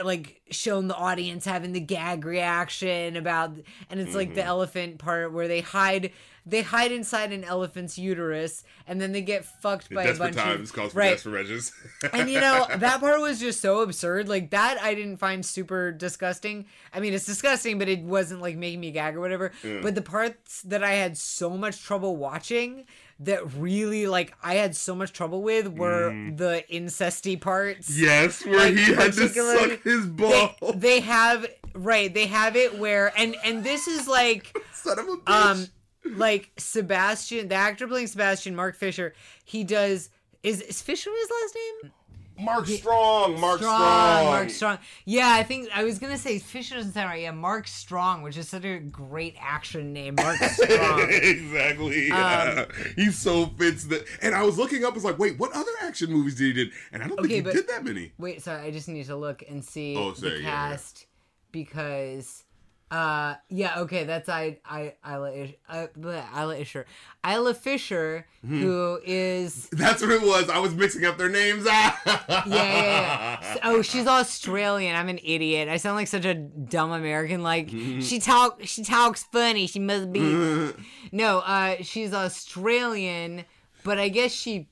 like 0.03 0.41
shown 0.51 0.88
the 0.88 0.95
audience 0.95 1.45
having 1.45 1.74
the 1.74 1.79
gag 1.79 2.25
reaction 2.25 3.15
about 3.15 3.55
and 3.89 4.00
it's 4.00 4.15
like 4.15 4.33
the 4.33 4.41
mm-hmm. 4.41 4.50
elephant 4.50 4.98
part 5.00 5.33
where 5.33 5.48
they 5.48 5.62
hide 5.62 6.12
they 6.45 6.62
hide 6.62 6.91
inside 6.91 7.31
an 7.31 7.43
elephant's 7.43 7.98
uterus 7.98 8.63
and 8.88 9.00
then 9.00 9.12
they 9.12 9.21
get 9.21 9.45
fucked 9.45 9.93
by 9.93 10.03
a 10.05 10.15
bunch 10.15 10.36
times 10.36 10.69
of 10.69 10.75
calls 10.75 10.93
for 10.93 11.00
right. 11.00 11.25
measures. 11.25 11.71
and 12.13 12.29
you 12.29 12.39
know 12.39 12.65
that 12.77 13.00
part 13.00 13.19
was 13.21 13.39
just 13.39 13.62
so 13.62 13.81
absurd 13.81 14.27
like 14.27 14.50
that 14.51 14.81
i 14.81 14.93
didn't 14.93 15.17
find 15.17 15.45
super 15.45 15.91
disgusting. 15.91 16.65
I 16.93 17.00
mean 17.00 17.13
it's 17.13 17.25
disgusting 17.25 17.77
but 17.77 17.89
it 17.89 18.01
wasn't 18.01 18.41
like 18.41 18.57
making 18.57 18.79
me 18.79 18.91
gag 18.91 19.15
or 19.15 19.19
whatever. 19.19 19.51
But 19.81 19.95
the 19.95 20.01
parts 20.01 20.62
that 20.63 20.83
i 20.83 20.91
had 20.91 21.17
so 21.17 21.51
much 21.51 21.83
trouble 21.83 22.15
watching 22.15 22.86
that 23.19 23.53
really 23.55 24.07
like 24.07 24.33
i 24.41 24.55
had 24.55 24.75
so 24.75 24.95
much 24.95 25.11
trouble 25.13 25.41
with 25.41 25.67
were 25.67 26.09
the 26.35 26.63
incesty 26.71 27.39
parts 27.39 27.97
yes, 27.99 28.45
where 28.45 28.57
Like, 28.59 28.75
he 28.75 28.93
had 28.93 29.13
to 29.13 29.27
suck 29.29 29.83
his 29.83 30.05
they, 30.13 30.23
ball. 30.61 30.73
they 30.73 30.99
have 31.01 31.45
right 31.75 32.13
they 32.13 32.25
have 32.27 32.55
it 32.55 32.79
where 32.79 33.11
and 33.17 33.35
and 33.43 33.63
this 33.63 33.88
is 33.88 34.07
like 34.07 34.57
Son 34.73 34.97
of 34.99 35.05
a 35.07 35.17
bitch. 35.17 35.29
um 35.29 35.67
like 36.15 36.49
sebastian 36.57 37.49
the 37.49 37.55
actor 37.55 37.88
playing 37.88 38.07
sebastian 38.07 38.55
mark 38.55 38.75
fisher 38.75 39.13
he 39.43 39.63
does 39.63 40.09
is, 40.41 40.61
is 40.61 40.81
fisher 40.81 41.09
his 41.11 41.29
last 41.41 41.55
name 41.83 41.91
Mark 42.39 42.65
Strong. 42.67 43.39
Mark 43.39 43.60
Strong, 43.60 43.75
Strong. 43.79 44.25
Mark 44.25 44.50
Strong. 44.50 44.77
Yeah, 45.05 45.29
I 45.34 45.43
think 45.43 45.69
I 45.74 45.84
was 45.84 46.00
gonna 46.00 46.17
say 46.17 46.39
Fisher 46.39 46.75
doesn't 46.75 46.93
sound 46.93 47.10
right. 47.10 47.22
Yeah, 47.22 47.31
Mark 47.31 47.67
Strong, 47.67 48.22
which 48.22 48.38
is 48.38 48.48
such 48.50 48.63
a 48.65 48.79
great 48.79 49.36
action 49.39 49.93
name, 49.93 50.15
Mark 50.15 50.38
Strong. 50.43 51.08
exactly. 51.10 52.08
Yeah. 52.08 52.65
Um, 52.69 52.84
he 52.96 53.12
so 53.12 53.48
fits 53.48 53.86
the. 53.86 54.05
And 54.22 54.34
I 54.36 54.43
was 54.43 54.58
looking 54.58 54.84
up. 54.86 54.91
I 54.91 54.96
was 54.96 55.03
like, 55.05 55.19
wait, 55.19 55.38
what 55.39 55.51
other 55.53 55.72
action 55.81 56.12
movies 56.12 56.36
did 56.36 56.55
he 56.55 56.63
did? 56.65 56.74
And 56.91 57.03
I 57.03 57.08
don't 57.08 57.17
think 57.17 57.29
he 57.31 57.41
but- 57.41 57.53
did 57.53 57.67
that 57.67 57.84
many. 57.84 58.13
Wait, 58.17 58.41
sorry, 58.41 58.62
I 58.65 58.72
just 58.72 58.88
need 58.88 59.05
to 59.05 59.15
look 59.15 59.43
and 59.50 59.63
see 59.63 59.96
Oh, 59.98 60.12
the 60.12 60.17
sorry, 60.22 60.31
yeah, 60.36 60.38
yeah. 60.39 60.69
cast 60.72 61.05
because 61.51 62.43
uh 62.91 63.36
yeah 63.50 63.79
okay 63.81 64.03
that's 64.03 64.27
I 64.29 64.58
I 64.65 64.93
Isla 65.08 65.31
Ish, 65.31 65.53
uh, 65.69 65.88
Isla 66.01 66.55
Fisher 66.58 66.86
Isla 67.25 67.53
Fisher 67.53 68.25
Hmm. 68.41 68.62
who 68.62 69.00
is 69.03 69.67
That's 69.74 70.01
what 70.01 70.12
it 70.12 70.22
was. 70.22 70.50
I 70.50 70.60
was 70.60 70.74
mixing 70.74 71.03
up 71.05 71.17
their 71.17 71.27
names. 71.27 71.65
yeah, 71.67 71.93
yeah, 72.08 72.46
yeah. 72.48 73.53
So- 73.53 73.60
oh, 73.63 73.81
she's 73.81 74.08
Australian. 74.08 74.96
I'm 74.96 75.10
an 75.10 75.19
idiot. 75.22 75.67
I 75.67 75.75
sound 75.75 75.98
like 75.98 76.08
such 76.08 76.24
a 76.24 76.36
dumb 76.36 76.91
American. 76.91 77.43
Like 77.43 77.69
she 77.69 78.19
talk, 78.22 78.62
she 78.63 78.84
talks 78.86 79.24
funny. 79.24 79.67
She 79.67 79.79
must 79.79 80.13
be. 80.13 80.19
no, 81.12 81.39
uh, 81.39 81.75
she's 81.81 82.13
Australian, 82.13 83.43
but 83.84 84.00
I 84.00 84.08
guess 84.08 84.31
she 84.31 84.69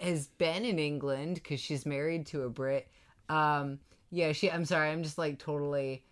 has 0.00 0.28
been 0.28 0.64
in 0.64 0.78
England 0.78 1.34
because 1.34 1.58
she's 1.60 1.84
married 1.84 2.26
to 2.26 2.42
a 2.42 2.48
Brit. 2.48 2.88
Um, 3.28 3.80
yeah, 4.12 4.30
she. 4.32 4.50
I'm 4.50 4.64
sorry. 4.64 4.88
I'm 4.90 5.02
just 5.02 5.18
like 5.18 5.38
totally 5.40 6.04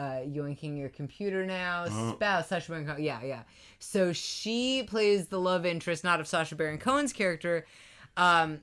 uh, 0.00 0.20
yoinking 0.26 0.78
your 0.78 0.88
computer 0.88 1.44
now. 1.44 1.84
Spouse 2.14 2.48
Sacha 2.48 2.70
Baron 2.70 2.86
Cohen. 2.86 3.02
Yeah, 3.02 3.22
yeah. 3.22 3.42
So 3.78 4.12
she 4.12 4.82
plays 4.84 5.26
the 5.28 5.38
love 5.38 5.66
interest, 5.66 6.04
not 6.04 6.20
of 6.20 6.26
Sacha 6.26 6.54
Baron 6.54 6.78
Cohen's 6.78 7.12
character. 7.12 7.66
Um, 8.16 8.60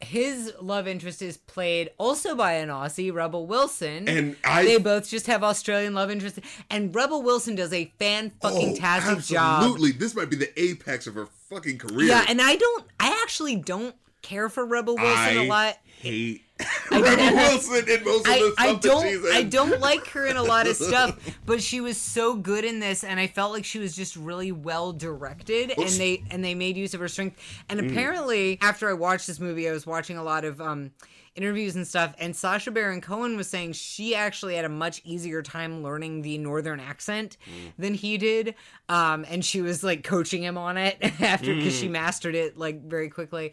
his 0.00 0.52
love 0.60 0.86
interest 0.88 1.22
is 1.22 1.36
played 1.36 1.90
also 1.98 2.34
by 2.34 2.54
an 2.54 2.68
Aussie, 2.68 3.12
Rebel 3.12 3.46
Wilson. 3.46 4.08
And 4.08 4.36
I- 4.44 4.64
they 4.64 4.78
both 4.78 5.08
just 5.08 5.26
have 5.28 5.42
Australian 5.42 5.94
love 5.94 6.10
interest. 6.10 6.38
And 6.70 6.94
Rebel 6.94 7.22
Wilson 7.22 7.54
does 7.54 7.72
a 7.72 7.92
fan 7.98 8.32
fucking 8.42 8.76
tastic 8.76 9.20
job. 9.24 9.62
Oh, 9.62 9.64
Absolutely. 9.66 9.92
This 9.92 10.14
might 10.14 10.30
be 10.30 10.36
the 10.36 10.60
apex 10.60 11.06
of 11.06 11.14
her 11.14 11.26
fucking 11.50 11.78
career. 11.78 12.08
Yeah, 12.08 12.24
and 12.28 12.40
I 12.42 12.56
don't. 12.56 12.84
I 13.00 13.18
actually 13.22 13.56
don't 13.56 13.94
care 14.22 14.48
for 14.48 14.64
Rebel 14.64 14.96
Wilson 14.96 15.38
I 15.38 15.44
a 15.44 15.48
lot. 15.48 15.76
hate 16.00 16.43
Rebel 16.90 17.34
Wilson 17.36 17.88
in 17.88 18.04
most 18.04 18.26
of 18.26 18.32
I, 18.32 18.38
the 18.38 18.54
I 18.58 18.66
stuff 18.68 18.80
don't. 18.82 19.26
I 19.34 19.42
don't 19.42 19.80
like 19.80 20.06
her 20.08 20.26
in 20.26 20.36
a 20.36 20.42
lot 20.42 20.66
of 20.68 20.76
stuff, 20.76 21.18
but 21.46 21.60
she 21.62 21.80
was 21.80 21.96
so 22.00 22.36
good 22.36 22.64
in 22.64 22.78
this, 22.78 23.02
and 23.02 23.18
I 23.18 23.26
felt 23.26 23.52
like 23.52 23.64
she 23.64 23.78
was 23.80 23.96
just 23.96 24.14
really 24.16 24.52
well 24.52 24.92
directed, 24.92 25.72
and 25.76 25.88
they 25.90 26.22
and 26.30 26.44
they 26.44 26.54
made 26.54 26.76
use 26.76 26.94
of 26.94 27.00
her 27.00 27.08
strength. 27.08 27.40
And 27.68 27.80
Mm. 27.80 27.90
apparently, 27.90 28.58
after 28.60 28.88
I 28.88 28.92
watched 28.92 29.26
this 29.26 29.40
movie, 29.40 29.68
I 29.68 29.72
was 29.72 29.84
watching 29.86 30.16
a 30.16 30.22
lot 30.22 30.44
of 30.44 30.60
um, 30.60 30.92
interviews 31.34 31.74
and 31.74 31.84
stuff, 31.86 32.14
and 32.20 32.36
Sacha 32.36 32.70
Baron 32.70 33.00
Cohen 33.00 33.36
was 33.36 33.48
saying 33.48 33.72
she 33.72 34.14
actually 34.14 34.54
had 34.54 34.64
a 34.64 34.68
much 34.68 35.02
easier 35.04 35.42
time 35.42 35.82
learning 35.82 36.22
the 36.22 36.38
northern 36.38 36.78
accent 36.78 37.36
Mm. 37.48 37.72
than 37.78 37.94
he 37.94 38.16
did, 38.16 38.54
um, 38.88 39.24
and 39.28 39.44
she 39.44 39.60
was 39.60 39.82
like 39.82 40.04
coaching 40.04 40.44
him 40.44 40.56
on 40.56 40.76
it 40.76 40.98
after 41.20 41.52
because 41.52 41.74
Mm. 41.74 41.80
she 41.80 41.88
mastered 41.88 42.36
it 42.36 42.56
like 42.56 42.82
very 42.84 43.10
quickly. 43.10 43.52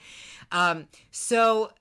Um, 0.51 0.87
so. 1.09 1.71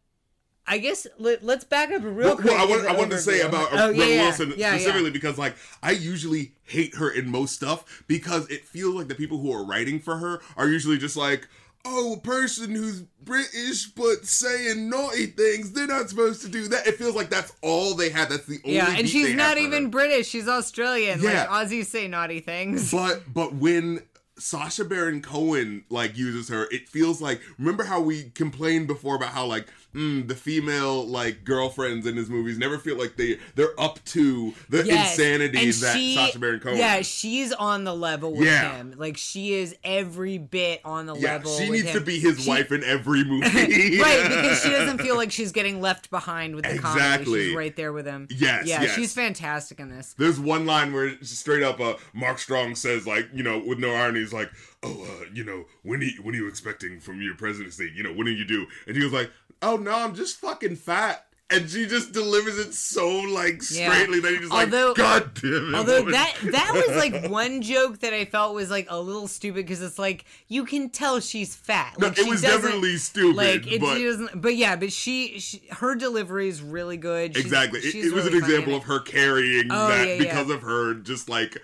I 0.71 0.79
guess 0.79 1.07
let, 1.19 1.43
us 1.43 1.65
back 1.65 1.91
up 1.91 2.03
real 2.05 2.15
Well, 2.29 2.37
quick. 2.37 2.47
well, 2.47 2.61
I, 2.61 2.65
want, 2.71 2.87
I 2.87 2.93
wanted 2.93 3.11
to 3.11 3.19
say 3.19 3.41
about 3.41 3.73
uh, 3.73 3.77
Oh, 3.87 3.91
yeah, 3.91 4.05
yeah. 4.05 4.23
Wilson 4.23 4.55
yeah. 4.57 4.77
specifically 4.77 5.11
because, 5.11 5.37
like, 5.37 5.57
I 5.83 5.91
usually 5.91 6.53
hate 6.62 6.95
her 6.95 7.11
in 7.11 7.29
most 7.29 7.55
stuff 7.57 8.05
because 8.07 8.49
it 8.49 8.65
feels 8.65 8.95
like 8.95 9.09
the 9.09 9.17
people 9.17 9.39
who 9.39 9.53
are 9.53 9.65
writing 9.65 9.99
for 9.99 10.19
her 10.19 10.41
are 10.57 10.69
usually 10.69 10.97
just 10.97 11.17
like, 11.17 11.49
oh, 11.85 12.15
a 12.15 12.21
person 12.21 12.71
who's 12.75 13.03
British 13.23 13.87
but 13.87 14.25
saying 14.27 14.89
naughty 14.89 15.27
things, 15.27 15.73
they're 15.73 15.87
not 15.89 16.09
supposed 16.09 16.43
to 16.43 16.49
do 16.49 16.69
that. 16.69 16.87
It 16.87 16.95
feels 16.97 17.17
like 17.17 17.31
that's 17.31 17.53
all 17.62 17.95
they 17.95 18.11
had. 18.11 18.29
That's 18.29 18.47
the 18.47 18.61
only. 18.65 18.77
Yeah, 18.77 18.95
and 18.97 19.09
she's 19.09 19.35
not 19.35 19.59
even 19.59 19.85
her. 19.85 19.89
British. 19.91 20.29
She's 20.29 20.47
Australian. 20.47 21.21
Yeah. 21.21 21.47
Like 21.50 21.69
Aussies 21.69 21.87
say 21.87 22.07
naughty 22.07 22.39
things. 22.41 22.93
But 22.93 23.23
but 23.33 23.55
when 23.55 24.03
Sacha 24.39 24.85
Baron 24.85 25.21
Cohen 25.23 25.85
like 25.91 26.17
uses 26.17 26.49
her, 26.49 26.69
it 26.71 26.89
feels 26.89 27.21
like 27.21 27.41
remember 27.59 27.85
how 27.85 28.00
we 28.00 28.31
complained 28.31 28.87
before 28.87 29.17
about 29.17 29.31
how 29.31 29.47
like 29.47 29.67
mm, 29.94 30.26
the 30.28 30.35
female 30.35 31.04
like 31.06 31.44
girlfriends 31.44 32.06
in 32.06 32.16
his 32.16 32.28
movies 32.30 32.59
never 32.59 32.78
feel 32.78 32.97
like 32.99 33.16
they 33.16 33.38
they're 33.56 33.78
up 33.80 34.04
to 34.06 34.54
the 34.68 34.85
Yes. 34.85 35.12
insanity 35.18 35.59
And 35.59 35.73
that 35.75 35.97
she- 35.97 36.14
Sacha 36.14 36.38
Baron 36.38 36.61
Cohen. 36.61 36.78
Yeah, 36.78 37.02
she's 37.02 37.52
on 37.52 37.85
the 37.85 37.94
level 37.94 38.32
with 38.35 38.47
Yeah. 38.47 38.76
him. 38.76 38.94
Like 38.97 39.16
she 39.16 39.54
is 39.54 39.75
every 39.85 40.38
bit 40.38 40.80
on 40.85 41.06
the 41.06 41.14
Yeah, 41.16 41.35
level. 41.35 41.56
she 41.59 41.68
needs 41.70 41.88
him. 41.88 41.94
to 41.99 42.00
be 42.00 42.18
his 42.18 42.42
She- 42.42 42.49
wife 42.49 42.70
in 42.73 42.85
every 42.85 43.25
movie. 43.30 43.99
right, 44.00 44.23
because 44.28 44.62
she 44.62 44.70
doesn't 44.70 44.99
feel 44.99 45.16
like 45.16 45.32
she's 45.32 45.52
getting 45.52 45.80
left 45.80 46.11
behind 46.11 46.54
with 46.54 46.64
the 46.64 46.78
comedy. 46.78 47.00
Exactly. 47.04 47.47
She's 47.49 47.56
right 47.56 47.76
there 47.76 47.92
with 47.92 48.06
him. 48.06 48.28
Yes, 48.30 48.66
Yeah, 48.66 48.82
yes. 48.82 48.94
she's 48.94 49.12
fantastic 49.12 49.80
in 49.80 49.88
this. 49.90 50.14
There's 50.18 50.38
one 50.40 50.66
line 50.66 50.92
where 50.92 51.12
straight 51.23 51.62
up, 51.62 51.80
uh, 51.80 51.94
Mark 52.12 52.38
Strong 52.38 52.76
says, 52.76 53.06
like, 53.06 53.28
you 53.35 53.42
know, 53.42 53.59
with 53.59 53.78
no 53.78 53.92
irony, 53.94 54.20
he's 54.20 54.32
like, 54.32 54.50
"Oh, 54.82 55.04
uh, 55.20 55.25
you 55.32 55.44
know, 55.44 55.66
when 55.82 56.00
are 56.00 56.04
you, 56.04 56.22
when 56.22 56.34
are 56.34 56.38
you 56.38 56.49
expecting 56.49 57.00
from 57.00 57.20
your 57.20 57.34
presidency? 57.34 57.90
You 57.94 58.02
know, 58.02 58.12
when 58.12 58.26
do 58.26 58.32
you 58.32 58.44
do?" 58.44 58.66
And 58.87 58.96
he 58.96 59.02
was 59.04 59.12
like, 59.12 59.30
"Oh 59.62 59.76
no, 59.76 59.92
I'm 59.92 60.14
just 60.14 60.37
fucking 60.40 60.76
fat." 60.76 61.26
And 61.52 61.68
she 61.68 61.84
just 61.87 62.12
delivers 62.12 62.58
it 62.58 62.72
so 62.75 63.08
like 63.08 63.60
Yeah. 63.72 63.90
straightly 63.92 64.20
that 64.20 64.30
he 64.30 64.38
just 64.38 64.52
Although- 64.52 64.88
like, 64.90 64.96
"God 64.96 65.34
damn 65.34 65.75
it!" 65.75 65.76
Although 65.76 65.96
woman." 65.99 66.12
that 66.12 66.37
that 66.52 66.72
was 66.87 66.96
like 66.96 67.28
one 67.28 67.60
joke 67.60 67.99
that 68.00 68.14
I 68.14 68.25
felt 68.25 68.54
was 68.54 68.70
like 68.70 68.87
a 68.88 69.00
little 69.00 69.26
stupid 69.26 69.66
because 69.66 69.82
it's 69.82 69.99
like 69.99 70.25
you 70.46 70.64
can 70.64 70.90
tell 70.90 71.18
she's 71.18 71.56
fat. 71.56 71.96
no, 71.99 72.06
Like, 72.06 72.18
it 72.20 72.22
she 72.25 72.30
was 72.30 72.40
definitely 72.42 72.96
stupid, 72.99 73.34
like 73.37 73.66
it 73.66 73.80
but 73.80 73.96
she 73.96 74.04
doesn't 74.04 74.40
but 74.40 74.54
yeah 74.54 74.76
but 74.76 74.92
she, 74.92 75.40
she 75.40 75.60
her 75.72 75.96
delivery 75.96 76.46
is 76.49 76.62
really 76.62 76.96
good 76.96 77.34
She's- 77.34 77.44
exactly, 77.44 77.80
it, 77.80 77.90
she's 77.90 78.06
it 78.06 78.12
was 78.14 78.26
really 78.26 78.38
an 78.38 78.44
example 78.44 78.76
of 78.76 78.84
her 78.84 79.00
carrying 79.00 79.72
Oh, 79.72 79.88
that 79.88 80.06
yeah, 80.06 80.12
yeah. 80.14 80.18
because 80.20 80.50
of 80.50 80.62
her, 80.62 80.94
just 80.94 81.28
like 81.28 81.58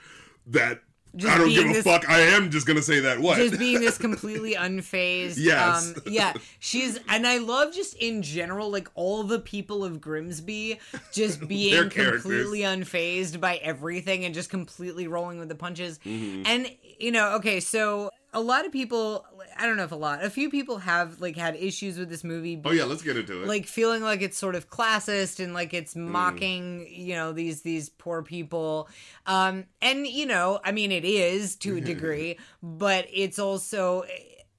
that. 0.49 0.83
Just 1.17 1.35
I 1.35 1.39
don't 1.39 1.49
give 1.49 1.65
a 1.65 1.73
this- 1.73 1.85
fuck. 1.85 2.09
I 2.09 2.21
am 2.21 2.51
just 2.51 2.67
gonna 2.67 2.83
say 2.83 3.01
that. 3.01 3.19
What? 3.21 3.37
just 3.39 3.59
being 3.59 3.81
this 3.81 3.97
completely 4.07 4.55
unfazed 4.55 5.35
Yes. 5.39 5.95
um 5.97 6.03
yeah 6.07 6.33
she's 6.59 6.99
and 7.09 7.27
i 7.27 7.39
love 7.39 7.73
just 7.73 7.95
in 7.97 8.23
general 8.23 8.71
like 8.71 8.89
all 8.95 9.23
the 9.25 9.39
people 9.41 9.85
of 9.85 10.01
grimsby 10.01 10.79
just 11.13 11.47
being 11.49 11.89
completely 11.91 12.61
unfazed 12.61 13.41
by 13.41 13.57
everything 13.57 14.25
and 14.25 14.35
just 14.35 14.51
completely 14.51 15.07
rolling 15.09 15.39
with 15.39 15.49
the 15.49 15.55
punches 15.55 15.99
Mm-hmm. 16.05 16.43
and 16.47 16.71
you 16.99 17.11
know 17.13 17.33
okay 17.37 17.61
so 17.61 18.11
a 18.37 18.41
lot 18.41 18.67
of 18.67 18.71
people 18.73 19.25
i 19.59 19.65
don't 19.67 19.79
know 19.79 19.85
if 19.85 19.93
a 19.93 19.97
lot 19.97 20.23
a 20.23 20.29
few 20.29 20.51
people 20.51 20.77
have 20.79 21.21
like 21.21 21.37
had 21.37 21.57
issues 21.57 21.99
with 21.99 22.11
this 22.11 22.23
movie 22.23 22.61
oh 22.67 22.71
yeah, 22.71 22.85
let's 22.85 23.03
get 23.03 23.17
into 23.17 23.41
it. 23.43 23.49
like 23.49 23.67
feeling 23.67 24.03
like 24.03 24.21
it's 24.21 24.37
sort 24.37 24.55
of 24.55 24.69
classist 24.69 25.43
and 25.43 25.55
like 25.55 25.73
it's 25.73 25.95
Mm. 25.95 26.09
mocking 26.09 26.87
you 26.91 27.15
know 27.15 27.33
these 27.33 27.63
these 27.63 27.89
poor 27.89 28.23
people 28.23 28.89
um 29.27 29.65
and 29.81 30.07
you 30.07 30.27
know 30.27 30.61
i 30.65 30.71
mean 30.73 30.93
it 30.93 31.05
is 31.07 31.57
to 31.57 31.77
a 31.77 31.81
degree 31.93 32.39
but 32.63 33.07
it's 33.13 33.39
also 33.39 34.05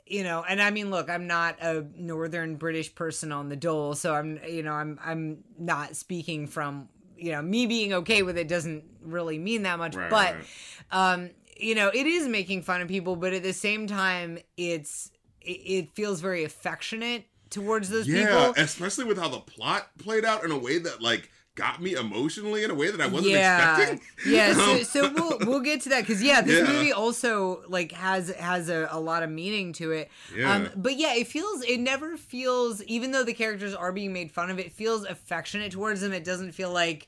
you 0.08 0.24
know 0.24 0.44
and 0.50 0.60
i 0.62 0.72
mean 0.72 0.90
look 0.90 1.10
i'm 1.10 1.28
not 1.28 1.56
a 1.62 1.86
northern 1.96 2.56
british 2.56 2.96
person 2.96 3.32
on 3.32 3.50
the 3.50 3.56
dole 3.56 3.94
so 3.94 4.16
i'm 4.16 4.40
you 4.50 4.64
know 4.64 4.74
i'm 4.74 4.98
i'm 5.04 5.44
not 5.60 5.96
speaking 5.96 6.48
from 6.48 6.90
you 7.18 7.32
know 7.32 7.42
me 7.42 7.66
being 7.68 7.94
okay 7.94 8.24
with 8.24 8.38
it 8.38 8.48
doesn't 8.48 8.84
really 9.04 9.38
mean 9.38 9.64
that 9.64 9.78
much 9.78 9.96
Right, 9.96 10.10
but 10.10 10.36
right. 10.36 10.46
um 10.92 11.30
you 11.60 11.76
know 11.76 11.90
it 11.94 12.06
is 12.06 12.28
making 12.28 12.62
fun 12.62 12.82
of 12.82 12.88
people 12.88 13.16
but 13.16 13.34
at 13.34 13.44
the 13.44 13.54
same 13.54 13.88
time 13.88 14.38
it's 14.58 15.12
it, 15.42 15.50
it 15.50 15.96
feels 15.96 16.22
very 16.22 16.44
affectionate 16.44 17.26
towards 17.50 17.90
those 17.90 18.08
yeah, 18.08 18.28
people. 18.28 18.64
especially 18.64 19.06
with 19.06 19.18
how 19.18 19.30
the 19.30 19.40
plot 19.40 19.90
played 19.98 20.26
out 20.26 20.44
in 20.44 20.52
a 20.52 20.58
way 20.58 20.78
that 20.80 21.02
like 21.02 21.30
got 21.56 21.82
me 21.82 21.94
emotionally 21.96 22.64
in 22.64 22.70
a 22.70 22.76
way 22.76 22.92
that 22.92 23.02
I 23.02 23.08
wasn't 23.08 23.32
yeah, 23.34 23.74
expecting. 23.74 24.08
yeah. 24.32 24.54
So, 24.54 24.72
Um, 24.72 24.84
so 24.84 25.12
we'll 25.14 25.38
we'll 25.40 25.60
get 25.60 25.82
to 25.82 25.90
that 25.90 26.02
because 26.02 26.22
yeah, 26.22 26.42
this 26.42 26.62
Yeah. 26.62 26.72
movie 26.72 26.94
also 26.94 27.64
like 27.68 27.92
has 27.94 28.30
has 28.30 28.70
a, 28.70 28.88
a 28.92 29.00
lot 29.00 29.24
of 29.24 29.32
meaning 29.32 29.74
to 29.74 29.92
it. 29.92 30.12
Yeah. 30.36 30.54
Um, 30.54 30.70
but 30.76 30.98
yeah, 30.98 31.16
it 31.16 31.28
feels 31.28 31.64
it 31.64 31.80
never 31.80 32.16
feels 32.16 32.84
even 32.84 33.12
though 33.12 33.24
the 33.24 33.34
characters 33.34 33.74
are 33.74 33.92
being 33.92 34.14
made 34.14 34.32
fun 34.32 34.52
of, 34.52 34.60
it 34.60 34.72
feels 34.72 35.04
affectionate 35.04 35.72
towards 35.72 36.02
them. 36.02 36.14
It 36.14 36.24
doesn't 36.24 36.52
feel 36.52 36.72
like 36.72 37.08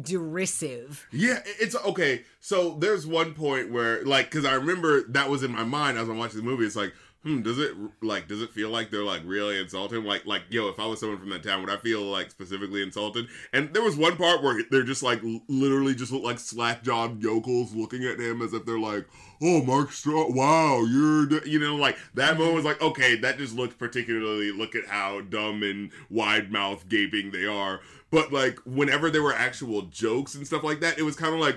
derisive. 0.00 1.06
Yeah, 1.12 1.40
it's 1.44 1.76
okay. 1.76 2.24
So 2.40 2.76
there's 2.78 3.06
one 3.06 3.34
point 3.34 3.70
where, 3.70 4.04
like, 4.04 4.30
because 4.30 4.44
I 4.44 4.54
remember 4.54 5.02
that 5.08 5.28
was 5.28 5.42
in 5.42 5.52
my 5.52 5.64
mind 5.64 5.98
as 5.98 6.08
I'm 6.08 6.18
watching 6.18 6.38
the 6.38 6.44
movie. 6.44 6.64
It's 6.64 6.76
like, 6.76 6.92
hmm, 7.22 7.40
does 7.42 7.58
it 7.58 7.74
like, 8.02 8.28
does 8.28 8.42
it 8.42 8.50
feel 8.50 8.70
like 8.70 8.90
they're 8.90 9.04
like 9.04 9.22
really 9.24 9.58
insulting? 9.58 10.04
Like, 10.04 10.26
like, 10.26 10.42
yo, 10.50 10.68
if 10.68 10.80
I 10.80 10.86
was 10.86 11.00
someone 11.00 11.18
from 11.18 11.30
that 11.30 11.42
town, 11.42 11.60
would 11.60 11.70
I 11.70 11.76
feel 11.76 12.02
like 12.02 12.30
specifically 12.30 12.82
insulted? 12.82 13.26
And 13.52 13.72
there 13.72 13.82
was 13.82 13.96
one 13.96 14.16
part 14.16 14.42
where 14.42 14.60
they're 14.70 14.82
just 14.82 15.02
like, 15.02 15.20
literally, 15.48 15.94
just 15.94 16.12
look 16.12 16.24
like 16.24 16.38
slack 16.38 16.82
jawed 16.82 17.22
yokels 17.22 17.74
looking 17.74 18.04
at 18.04 18.18
him 18.18 18.42
as 18.42 18.52
if 18.52 18.66
they're 18.66 18.78
like, 18.78 19.06
oh, 19.40 19.62
Mark 19.62 19.92
Strong, 19.92 20.34
wow, 20.34 20.84
you're, 20.84 21.26
d-" 21.26 21.50
you 21.50 21.58
know, 21.58 21.76
like 21.76 21.96
that 22.14 22.38
moment 22.38 22.56
was 22.56 22.64
like, 22.64 22.80
okay, 22.80 23.16
that 23.16 23.38
just 23.38 23.54
looked 23.54 23.78
particularly. 23.78 24.52
Look 24.52 24.74
at 24.74 24.86
how 24.86 25.20
dumb 25.20 25.62
and 25.62 25.90
wide 26.10 26.50
mouth 26.50 26.88
gaping 26.88 27.30
they 27.30 27.46
are. 27.46 27.80
But 28.12 28.32
like, 28.32 28.60
whenever 28.64 29.10
there 29.10 29.22
were 29.22 29.34
actual 29.34 29.82
jokes 29.82 30.36
and 30.36 30.46
stuff 30.46 30.62
like 30.62 30.78
that, 30.80 30.98
it 30.98 31.02
was 31.02 31.16
kind 31.16 31.34
of 31.34 31.40
like 31.40 31.56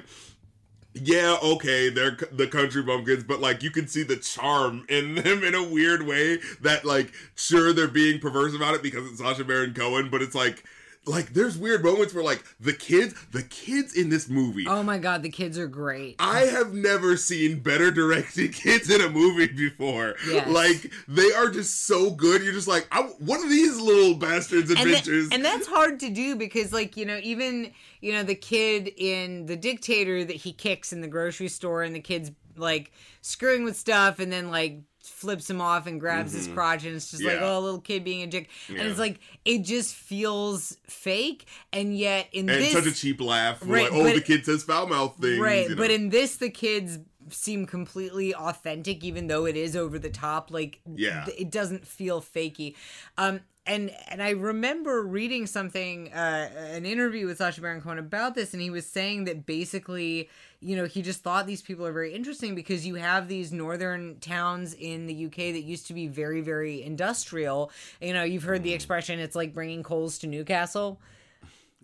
yeah, 0.95 1.37
okay, 1.43 1.89
they're 1.89 2.17
the 2.31 2.47
country 2.47 2.81
bumpkins, 2.81 3.25
but 3.25 3.41
like 3.41 3.61
you 3.61 3.69
can 3.69 3.87
see 3.87 4.03
the 4.03 4.15
charm 4.15 4.85
in 4.87 5.15
them 5.15 5.43
in 5.43 5.53
a 5.53 5.61
weird 5.61 6.03
way 6.03 6.39
that 6.61 6.85
like 6.85 7.11
sure 7.35 7.73
they're 7.73 7.89
being 7.89 8.19
perverse 8.19 8.55
about 8.55 8.75
it 8.75 8.81
because 8.81 9.05
it's 9.07 9.19
Sacha 9.19 9.43
Baron 9.43 9.73
Cohen, 9.73 10.09
but 10.09 10.21
it's 10.21 10.35
like 10.35 10.63
like 11.07 11.33
there's 11.33 11.57
weird 11.57 11.83
moments 11.83 12.13
where 12.13 12.23
like 12.23 12.43
the 12.59 12.73
kids, 12.73 13.13
the 13.31 13.43
kids 13.43 13.95
in 13.95 14.09
this 14.09 14.29
movie. 14.29 14.65
Oh 14.67 14.83
my 14.83 14.97
god, 14.97 15.23
the 15.23 15.29
kids 15.29 15.57
are 15.57 15.67
great. 15.67 16.15
I 16.19 16.41
have 16.41 16.73
never 16.73 17.17
seen 17.17 17.59
better 17.59 17.91
directed 17.91 18.53
kids 18.53 18.89
in 18.89 19.01
a 19.01 19.09
movie 19.09 19.47
before. 19.47 20.15
Yes. 20.27 20.47
Like 20.47 20.91
they 21.07 21.31
are 21.31 21.49
just 21.49 21.85
so 21.85 22.09
good. 22.09 22.43
You're 22.43 22.53
just 22.53 22.67
like, 22.67 22.87
what 23.19 23.39
are 23.39 23.49
these 23.49 23.79
little 23.79 24.15
bastards 24.15 24.69
and, 24.69 24.79
tha- 24.79 24.83
adventures? 24.83 25.29
and 25.31 25.43
that's 25.43 25.67
hard 25.67 25.99
to 26.01 26.09
do 26.09 26.35
because 26.35 26.73
like 26.73 26.97
you 26.97 27.05
know 27.05 27.19
even 27.23 27.71
you 28.01 28.13
know 28.13 28.23
the 28.23 28.35
kid 28.35 28.91
in 28.97 29.45
the 29.45 29.55
dictator 29.55 30.23
that 30.23 30.35
he 30.35 30.51
kicks 30.51 30.91
in 30.91 31.01
the 31.01 31.07
grocery 31.07 31.47
store 31.47 31.83
and 31.83 31.95
the 31.95 31.99
kid's 31.99 32.31
like 32.57 32.91
screwing 33.21 33.63
with 33.63 33.75
stuff 33.75 34.19
and 34.19 34.31
then 34.31 34.49
like 34.49 34.79
flips 35.07 35.49
him 35.49 35.61
off 35.61 35.87
and 35.87 35.99
grabs 35.99 36.33
his 36.33 36.47
crotch 36.47 36.85
and 36.85 36.95
it's 36.95 37.11
just 37.11 37.23
like 37.23 37.35
Mm-hmm. 37.35 37.43
Oh 37.43 37.59
a 37.59 37.59
little 37.59 37.81
kid 37.81 38.03
being 38.03 38.23
a 38.23 38.27
dick 38.27 38.49
and 38.69 38.79
it's 38.79 38.99
like 38.99 39.19
it 39.43 39.59
just 39.59 39.93
feels 39.95 40.77
fake 40.87 41.45
and 41.73 41.97
yet 41.97 42.27
in 42.31 42.49
and 42.49 42.61
this 42.61 42.71
such 42.71 42.85
a 42.85 42.93
cheap 42.93 43.19
laugh. 43.21 43.59
Right, 43.61 43.91
like, 43.91 43.93
oh, 43.93 44.03
the 44.03 44.21
kid 44.21 44.45
says 44.45 44.63
foul 44.63 44.87
mouth 44.87 45.15
things. 45.19 45.39
right 45.39 45.69
you 45.69 45.75
but 45.75 45.91
in 45.91 46.09
this 46.09 46.37
the 46.37 46.49
kids 46.49 46.99
seem 47.29 47.65
completely 47.65 48.33
authentic 48.35 49.03
even 49.03 49.27
though 49.27 49.45
it 49.45 49.55
is 49.57 49.75
over 49.75 49.97
the 49.97 50.09
top 50.09 50.51
like 50.51 50.79
Yeah. 50.95 51.25
it 51.37 51.49
doesn't 51.51 51.87
feel 51.87 52.21
fakey 52.21 52.75
um 53.17 53.39
and 53.67 53.89
and 54.09 54.21
I 54.21 54.29
remember 54.29 55.01
reading 55.01 55.47
something 55.47 56.13
uh 56.13 56.49
an 56.55 56.85
interview 56.85 57.25
with 57.25 57.37
Sacha 57.39 57.61
Baron 57.61 57.81
Cohen 57.81 57.97
about 57.97 58.35
this 58.35 58.53
and 58.53 58.61
he 58.61 58.69
was 58.69 58.85
saying 58.85 59.23
that 59.25 59.45
basically 59.47 60.29
you 60.59 60.75
know 60.75 60.85
he 60.85 61.01
just 61.01 61.23
thought 61.23 61.47
these 61.47 61.63
people 61.63 61.83
are 61.85 61.91
very 61.91 62.13
interesting 62.13 62.53
because 62.53 62.85
you 62.85 62.95
have 62.95 63.27
these 63.27 63.51
northern 63.51 64.19
towns 64.19 64.75
in 64.75 65.07
the 65.07 65.25
UK 65.25 65.35
that 65.35 65.63
used 65.63 65.87
to 65.87 65.93
be 65.95 66.05
very 66.07 66.41
very 66.41 66.83
industrial 66.83 67.71
you 67.99 68.13
know 68.13 68.23
you've 68.23 68.43
heard 68.43 68.61
the 68.61 68.71
Mm. 68.71 68.75
expression 68.75 69.19
it's 69.19 69.35
like 69.35 69.51
bringing 69.53 69.81
coals 69.81 70.19
to 70.19 70.27
Newcastle 70.27 71.01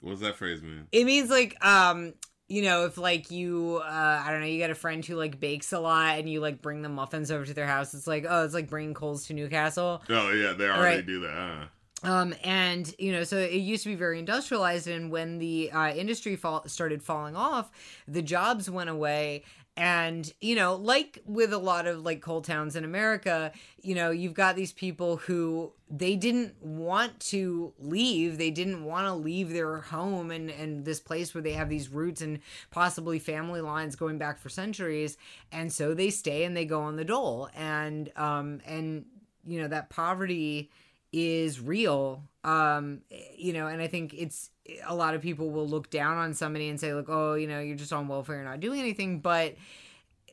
What's 0.01 0.21
that 0.21 0.35
phrase 0.35 0.61
mean? 0.61 0.87
it 0.91 1.05
means 1.05 1.29
like 1.31 1.63
um 1.65 2.13
you 2.51 2.61
know 2.61 2.85
if 2.85 2.97
like 2.97 3.31
you 3.31 3.81
uh 3.83 4.21
i 4.25 4.29
don't 4.31 4.41
know 4.41 4.45
you 4.47 4.59
got 4.59 4.69
a 4.69 4.75
friend 4.75 5.05
who 5.05 5.15
like 5.15 5.39
bakes 5.39 5.71
a 5.71 5.79
lot 5.79 6.19
and 6.19 6.29
you 6.29 6.39
like 6.41 6.61
bring 6.61 6.81
the 6.81 6.89
muffins 6.89 7.31
over 7.31 7.45
to 7.45 7.53
their 7.53 7.65
house 7.67 7.93
it's 7.93 8.07
like 8.07 8.25
oh 8.27 8.43
it's 8.43 8.53
like 8.53 8.69
bringing 8.69 8.93
coals 8.93 9.25
to 9.27 9.33
newcastle 9.33 10.01
Oh 10.09 10.31
yeah, 10.31 10.53
they 10.53 10.65
already 10.67 10.97
Right. 10.97 11.05
do 11.05 11.21
that. 11.21 11.31
Huh? 11.33 11.65
um 12.03 12.33
and 12.43 12.93
you 12.97 13.11
know 13.11 13.23
so 13.23 13.37
it 13.37 13.53
used 13.53 13.83
to 13.83 13.89
be 13.89 13.95
very 13.95 14.17
industrialized 14.19 14.87
and 14.87 15.11
when 15.11 15.37
the 15.37 15.71
uh, 15.71 15.93
industry 15.93 16.35
fall- 16.35 16.67
started 16.67 17.03
falling 17.03 17.35
off 17.35 17.69
the 18.07 18.23
jobs 18.23 18.69
went 18.69 18.89
away 18.89 19.43
and 19.77 20.33
you 20.41 20.55
know 20.55 20.75
like 20.75 21.19
with 21.25 21.53
a 21.53 21.57
lot 21.57 21.87
of 21.87 22.03
like 22.03 22.21
coal 22.21 22.41
towns 22.41 22.75
in 22.75 22.83
america 22.83 23.51
you 23.81 23.95
know 23.95 24.11
you've 24.11 24.33
got 24.33 24.55
these 24.55 24.73
people 24.73 25.17
who 25.17 25.71
they 25.91 26.15
didn't 26.15 26.55
want 26.61 27.19
to 27.19 27.73
leave. 27.77 28.37
They 28.37 28.49
didn't 28.49 28.85
want 28.85 29.07
to 29.07 29.13
leave 29.13 29.51
their 29.51 29.77
home 29.77 30.31
and 30.31 30.49
and 30.49 30.85
this 30.85 30.99
place 30.99 31.33
where 31.33 31.41
they 31.41 31.51
have 31.51 31.69
these 31.69 31.89
roots 31.89 32.21
and 32.21 32.39
possibly 32.71 33.19
family 33.19 33.61
lines 33.61 33.95
going 33.95 34.17
back 34.17 34.39
for 34.39 34.49
centuries. 34.49 35.17
And 35.51 35.71
so 35.71 35.93
they 35.93 36.09
stay 36.09 36.45
and 36.45 36.55
they 36.55 36.65
go 36.65 36.81
on 36.81 36.95
the 36.95 37.03
dole. 37.03 37.49
And 37.53 38.09
um 38.15 38.61
and 38.65 39.05
you 39.45 39.61
know 39.61 39.67
that 39.67 39.89
poverty 39.89 40.71
is 41.11 41.59
real. 41.59 42.23
Um 42.45 43.01
you 43.35 43.51
know 43.53 43.67
and 43.67 43.81
i 43.81 43.87
think 43.87 44.13
it's 44.13 44.50
a 44.85 44.95
lot 44.95 45.15
of 45.15 45.21
people 45.21 45.49
will 45.49 45.67
look 45.67 45.89
down 45.89 46.17
on 46.17 46.33
somebody 46.33 46.69
and 46.69 46.79
say 46.79 46.93
like 46.93 47.09
oh 47.09 47.33
you 47.33 47.47
know 47.47 47.59
you're 47.59 47.75
just 47.75 47.91
on 47.93 48.07
welfare 48.07 48.35
you're 48.37 48.45
not 48.45 48.59
doing 48.59 48.79
anything 48.79 49.19
but 49.19 49.55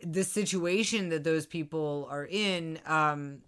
the 0.03 0.23
situation 0.23 1.09
that 1.09 1.25
those 1.25 1.47
people 1.47 2.07
are 2.11 2.27
in 2.31 2.79
um 2.87 3.39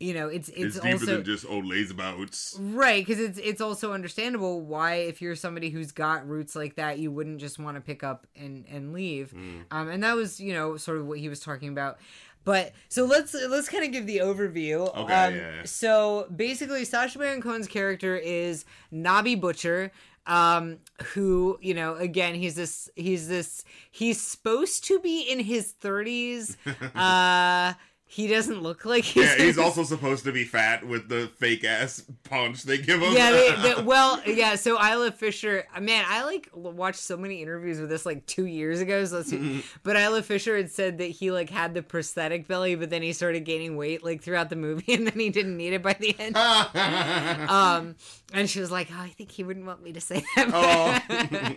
you 0.00 0.12
know 0.12 0.26
it's 0.26 0.48
it's, 0.48 0.74
It's, 0.76 0.80
deeper 0.80 0.92
also 0.94 1.06
than 1.06 1.24
just 1.24 1.46
old 1.48 1.64
lazabouts. 1.64 2.56
right 2.58 3.06
because 3.06 3.20
it's 3.22 3.38
it's 3.38 3.60
also 3.60 3.92
understandable 3.92 4.60
why 4.60 4.94
if 4.96 5.22
you're 5.22 5.36
somebody 5.36 5.70
who's 5.70 5.92
got 5.92 6.28
roots 6.28 6.56
like 6.56 6.74
that 6.74 6.98
you 6.98 7.12
wouldn't 7.12 7.38
just 7.40 7.58
want 7.60 7.76
to 7.76 7.80
pick 7.80 8.02
up 8.02 8.26
and 8.34 8.66
and 8.68 8.92
leave 8.92 9.32
Mm. 9.32 9.62
um 9.70 9.88
and 9.88 10.02
that 10.02 10.16
was 10.16 10.40
you 10.40 10.52
know 10.52 10.76
sort 10.76 10.98
of 10.98 11.06
what 11.06 11.20
he 11.20 11.28
was 11.28 11.38
talking 11.38 11.68
about 11.68 11.98
but 12.44 12.72
so 12.88 13.04
let's 13.04 13.34
let's 13.48 13.68
kind 13.68 13.84
of 13.84 13.92
give 13.92 14.06
the 14.06 14.18
overview 14.18 14.88
Okay, 14.96 15.00
um, 15.00 15.34
yeah, 15.34 15.56
yeah. 15.56 15.62
so 15.64 16.26
basically 16.34 16.84
Sacha 16.84 17.18
Baron 17.18 17.40
Cohen's 17.42 17.68
character 17.68 18.16
is 18.16 18.64
Nobby 18.90 19.34
Butcher 19.34 19.92
um 20.26 20.78
who 21.14 21.58
you 21.60 21.74
know 21.74 21.96
again 21.96 22.34
he's 22.34 22.54
this 22.54 22.88
he's 22.94 23.26
this 23.26 23.64
he's 23.90 24.20
supposed 24.20 24.84
to 24.84 25.00
be 25.00 25.22
in 25.22 25.40
his 25.40 25.74
30s 25.82 26.56
uh 26.94 27.74
he 28.12 28.26
doesn't 28.26 28.60
look 28.60 28.84
like 28.84 29.04
he's 29.04 29.24
Yeah, 29.24 29.42
he's 29.42 29.56
also 29.56 29.84
supposed 29.84 30.24
to 30.24 30.32
be 30.32 30.44
fat 30.44 30.86
with 30.86 31.08
the 31.08 31.30
fake 31.38 31.64
ass 31.64 32.04
punch 32.24 32.64
they 32.64 32.76
give 32.76 33.00
him. 33.00 33.14
yeah, 33.14 33.30
they, 33.30 33.56
they, 33.62 33.82
well, 33.84 34.20
yeah. 34.26 34.54
So 34.56 34.72
Isla 34.78 35.12
Fisher, 35.12 35.64
man, 35.80 36.04
I 36.06 36.22
like 36.24 36.50
watched 36.52 37.00
so 37.00 37.16
many 37.16 37.40
interviews 37.40 37.80
with 37.80 37.88
this 37.88 38.04
like 38.04 38.26
two 38.26 38.44
years 38.44 38.82
ago. 38.82 39.02
So 39.06 39.16
let's 39.16 39.30
see. 39.30 39.64
but 39.82 39.96
Isla 39.96 40.22
Fisher 40.22 40.58
had 40.58 40.70
said 40.70 40.98
that 40.98 41.06
he 41.06 41.30
like 41.30 41.48
had 41.48 41.72
the 41.72 41.82
prosthetic 41.82 42.46
belly, 42.46 42.74
but 42.74 42.90
then 42.90 43.00
he 43.00 43.14
started 43.14 43.46
gaining 43.46 43.78
weight 43.78 44.04
like 44.04 44.20
throughout 44.20 44.50
the 44.50 44.56
movie, 44.56 44.92
and 44.92 45.06
then 45.06 45.18
he 45.18 45.30
didn't 45.30 45.56
need 45.56 45.72
it 45.72 45.82
by 45.82 45.94
the 45.94 46.14
end. 46.18 46.36
um, 46.36 47.96
and 48.34 48.50
she 48.50 48.60
was 48.60 48.70
like, 48.70 48.88
"Oh, 48.92 49.00
I 49.00 49.08
think 49.08 49.30
he 49.30 49.42
wouldn't 49.42 49.64
want 49.64 49.82
me 49.82 49.94
to 49.94 50.02
say 50.02 50.22
that." 50.36 51.54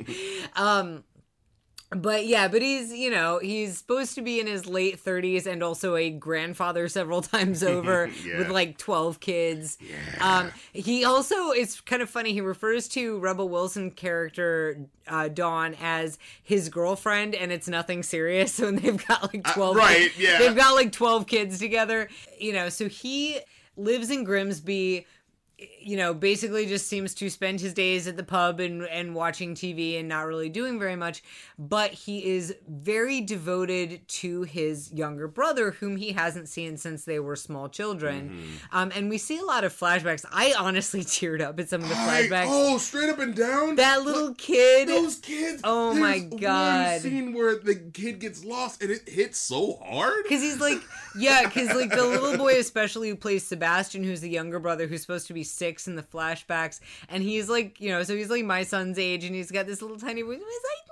um, 0.56 1.04
but 1.92 2.26
yeah, 2.26 2.48
but 2.48 2.62
he's 2.62 2.92
you 2.92 3.12
know 3.12 3.40
he's 3.40 3.78
supposed 3.78 4.16
to 4.16 4.22
be 4.22 4.40
in 4.40 4.48
his 4.48 4.66
late 4.66 5.00
thirties 5.00 5.46
and 5.48 5.62
also 5.64 5.96
a 5.96 6.10
grandfather 6.10 6.88
several 6.88 7.22
times 7.22 7.64
over 7.64 8.08
Yeah. 8.26 8.40
with 8.40 8.50
like 8.50 8.78
twelve 8.78 9.20
kids. 9.20 9.78
Um, 10.20 10.52
he 10.74 11.06
also 11.06 11.52
it's 11.52 11.80
kind 11.82 12.02
of 12.02 12.10
funny. 12.10 12.34
He 12.34 12.42
refers 12.42 12.88
to 12.90 13.20
Rebel 13.20 13.48
Wilson 13.50 13.92
character 13.92 14.78
uh, 15.08 15.28
Dawn 15.28 15.76
as 15.82 16.18
his 16.44 16.70
girlfriend, 16.70 17.36
and 17.36 17.52
it's 17.52 17.68
nothing 17.68 18.04
serious. 18.04 18.60
And 18.66 18.80
they've 18.80 19.06
got 19.08 19.32
like 19.34 19.44
twelve. 19.54 19.76
Uh, 19.78 19.80
right, 19.80 20.12
yeah. 20.18 20.40
They've 20.40 20.56
got 20.56 20.76
like 20.76 20.92
twelve 20.92 21.28
kids 21.28 21.60
together. 21.60 22.10
You 22.40 22.54
know, 22.54 22.70
so 22.70 22.90
he 22.90 23.40
lives 23.78 24.10
in 24.10 24.24
Grimsby 24.24 25.06
you 25.86 25.96
know, 25.96 26.16
basically 26.16 26.66
just 26.66 26.88
seems 26.88 27.14
to 27.14 27.30
spend 27.30 27.62
his 27.62 27.72
days 27.72 28.08
at 28.08 28.18
the 28.18 28.24
pub 28.24 28.60
and, 28.60 28.82
and 28.88 29.14
watching 29.14 29.54
TV 29.54 30.00
and 30.00 30.10
not 30.10 30.26
really 30.26 30.50
doing 30.50 30.80
very 30.80 30.96
much. 30.96 31.22
But 31.60 31.92
he 31.92 32.26
is 32.26 32.56
very 32.68 33.22
devoted 33.22 34.08
to 34.08 34.42
his 34.44 34.92
younger 34.92 35.28
brother, 35.28 35.72
whom 35.72 35.96
he 35.96 36.14
hasn't 36.14 36.50
seen 36.50 36.78
since 36.78 37.06
they 37.06 37.20
were 37.20 37.36
small 37.36 37.70
children. 37.70 38.30
Mm-hmm. 38.30 38.76
Um, 38.76 38.92
and 38.96 39.10
we 39.12 39.20
see 39.20 39.38
a 39.38 39.46
lot 39.46 39.64
of 39.64 39.78
flashbacks. 39.78 40.26
I 40.32 40.56
honestly 40.58 41.02
teared 41.04 41.40
up 41.40 41.60
at 41.60 41.70
some 41.70 41.84
of 41.84 41.90
the 41.90 41.96
I- 41.96 42.00
flashbacks. 42.00 42.48
oh, 42.50 42.80
straight 42.80 43.10
up 43.10 43.20
and 43.20 43.36
down. 43.36 43.76
that 43.76 44.02
little 44.04 44.34
kid. 44.34 44.88
those 44.88 45.18
kids. 45.18 45.62
Oh 45.64 45.94
my 45.94 46.18
God. 46.18 47.02
Scene 47.02 47.32
where 47.32 47.60
the 47.60 47.76
kid 47.76 48.20
gets 48.20 48.44
lost 48.44 48.82
and 48.82 48.90
it 48.90 49.08
hits 49.08 49.38
so 49.38 49.80
hard. 49.86 50.24
Because 50.24 50.42
he's 50.42 50.60
like, 50.60 50.82
yeah, 51.16 51.44
because 51.44 51.68
like 51.76 51.92
the 51.92 52.04
little 52.04 52.38
boy, 52.38 52.56
especially 52.58 53.10
who 53.10 53.16
plays 53.16 53.46
Sebastian, 53.46 54.04
who's 54.04 54.22
the 54.22 54.30
younger 54.32 54.60
brother, 54.60 54.88
who's 54.88 55.02
supposed 55.02 55.28
to 55.28 55.34
be 55.34 55.44
six, 55.44 55.75
six 55.76 55.88
in 55.88 55.96
the 55.96 56.04
flashbacks, 56.04 56.80
and 57.10 57.22
he's 57.22 57.50
like, 57.50 57.80
you 57.82 57.90
know, 57.90 58.04
so 58.04 58.16
he's 58.16 58.30
like 58.30 58.46
my 58.46 58.64
son's 58.64 58.98
age, 58.98 59.26
and 59.26 59.36
he's 59.36 59.52
got 59.52 59.68
this 59.68 59.82
little 59.82 59.98
tiny 59.98 60.22
voice. 60.22 60.36
And 60.36 60.44
he's 60.44 60.62
like, 60.64 60.86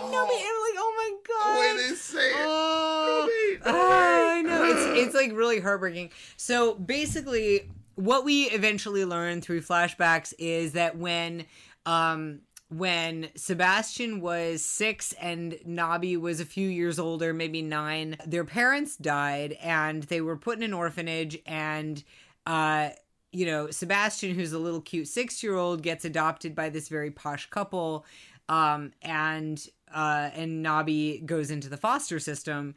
Nobby, 0.00 0.14
Nobby, 0.16 0.34
and 0.34 0.46
I'm 0.46 0.60
like, 0.60 0.78
oh 0.78 0.94
my 0.96 1.10
god, 1.28 1.54
the 1.54 1.60
way 1.60 1.88
they 1.88 1.94
say 1.94 2.30
it. 2.30 2.36
Oh, 2.38 3.28
oh, 3.66 3.92
I 4.30 4.42
know. 4.42 4.64
It's 4.64 5.06
it's 5.06 5.14
like 5.14 5.32
really 5.32 5.60
heartbreaking. 5.60 6.10
So 6.36 6.74
basically, 6.74 7.68
what 7.96 8.24
we 8.24 8.44
eventually 8.44 9.04
learn 9.04 9.40
through 9.40 9.62
flashbacks 9.62 10.32
is 10.38 10.72
that 10.72 10.96
when 10.96 11.44
um 11.84 12.40
when 12.68 13.28
Sebastian 13.34 14.22
was 14.22 14.64
six 14.64 15.12
and 15.20 15.58
Nobby 15.66 16.16
was 16.16 16.40
a 16.40 16.46
few 16.46 16.66
years 16.70 16.98
older, 16.98 17.34
maybe 17.34 17.60
nine, 17.60 18.16
their 18.26 18.44
parents 18.44 18.96
died 18.96 19.58
and 19.62 20.04
they 20.04 20.22
were 20.22 20.38
put 20.38 20.56
in 20.56 20.62
an 20.62 20.72
orphanage 20.72 21.38
and 21.44 22.02
uh 22.46 22.90
you 23.32 23.46
know, 23.46 23.70
Sebastian, 23.70 24.34
who's 24.34 24.52
a 24.52 24.58
little 24.58 24.80
cute 24.80 25.08
six 25.08 25.42
year 25.42 25.56
old, 25.56 25.82
gets 25.82 26.04
adopted 26.04 26.54
by 26.54 26.68
this 26.68 26.88
very 26.88 27.10
posh 27.10 27.48
couple. 27.50 28.04
Um, 28.48 28.92
and 29.02 29.64
uh, 29.92 30.30
and 30.34 30.62
Nobby 30.62 31.22
goes 31.24 31.50
into 31.50 31.68
the 31.68 31.76
foster 31.76 32.18
system. 32.18 32.74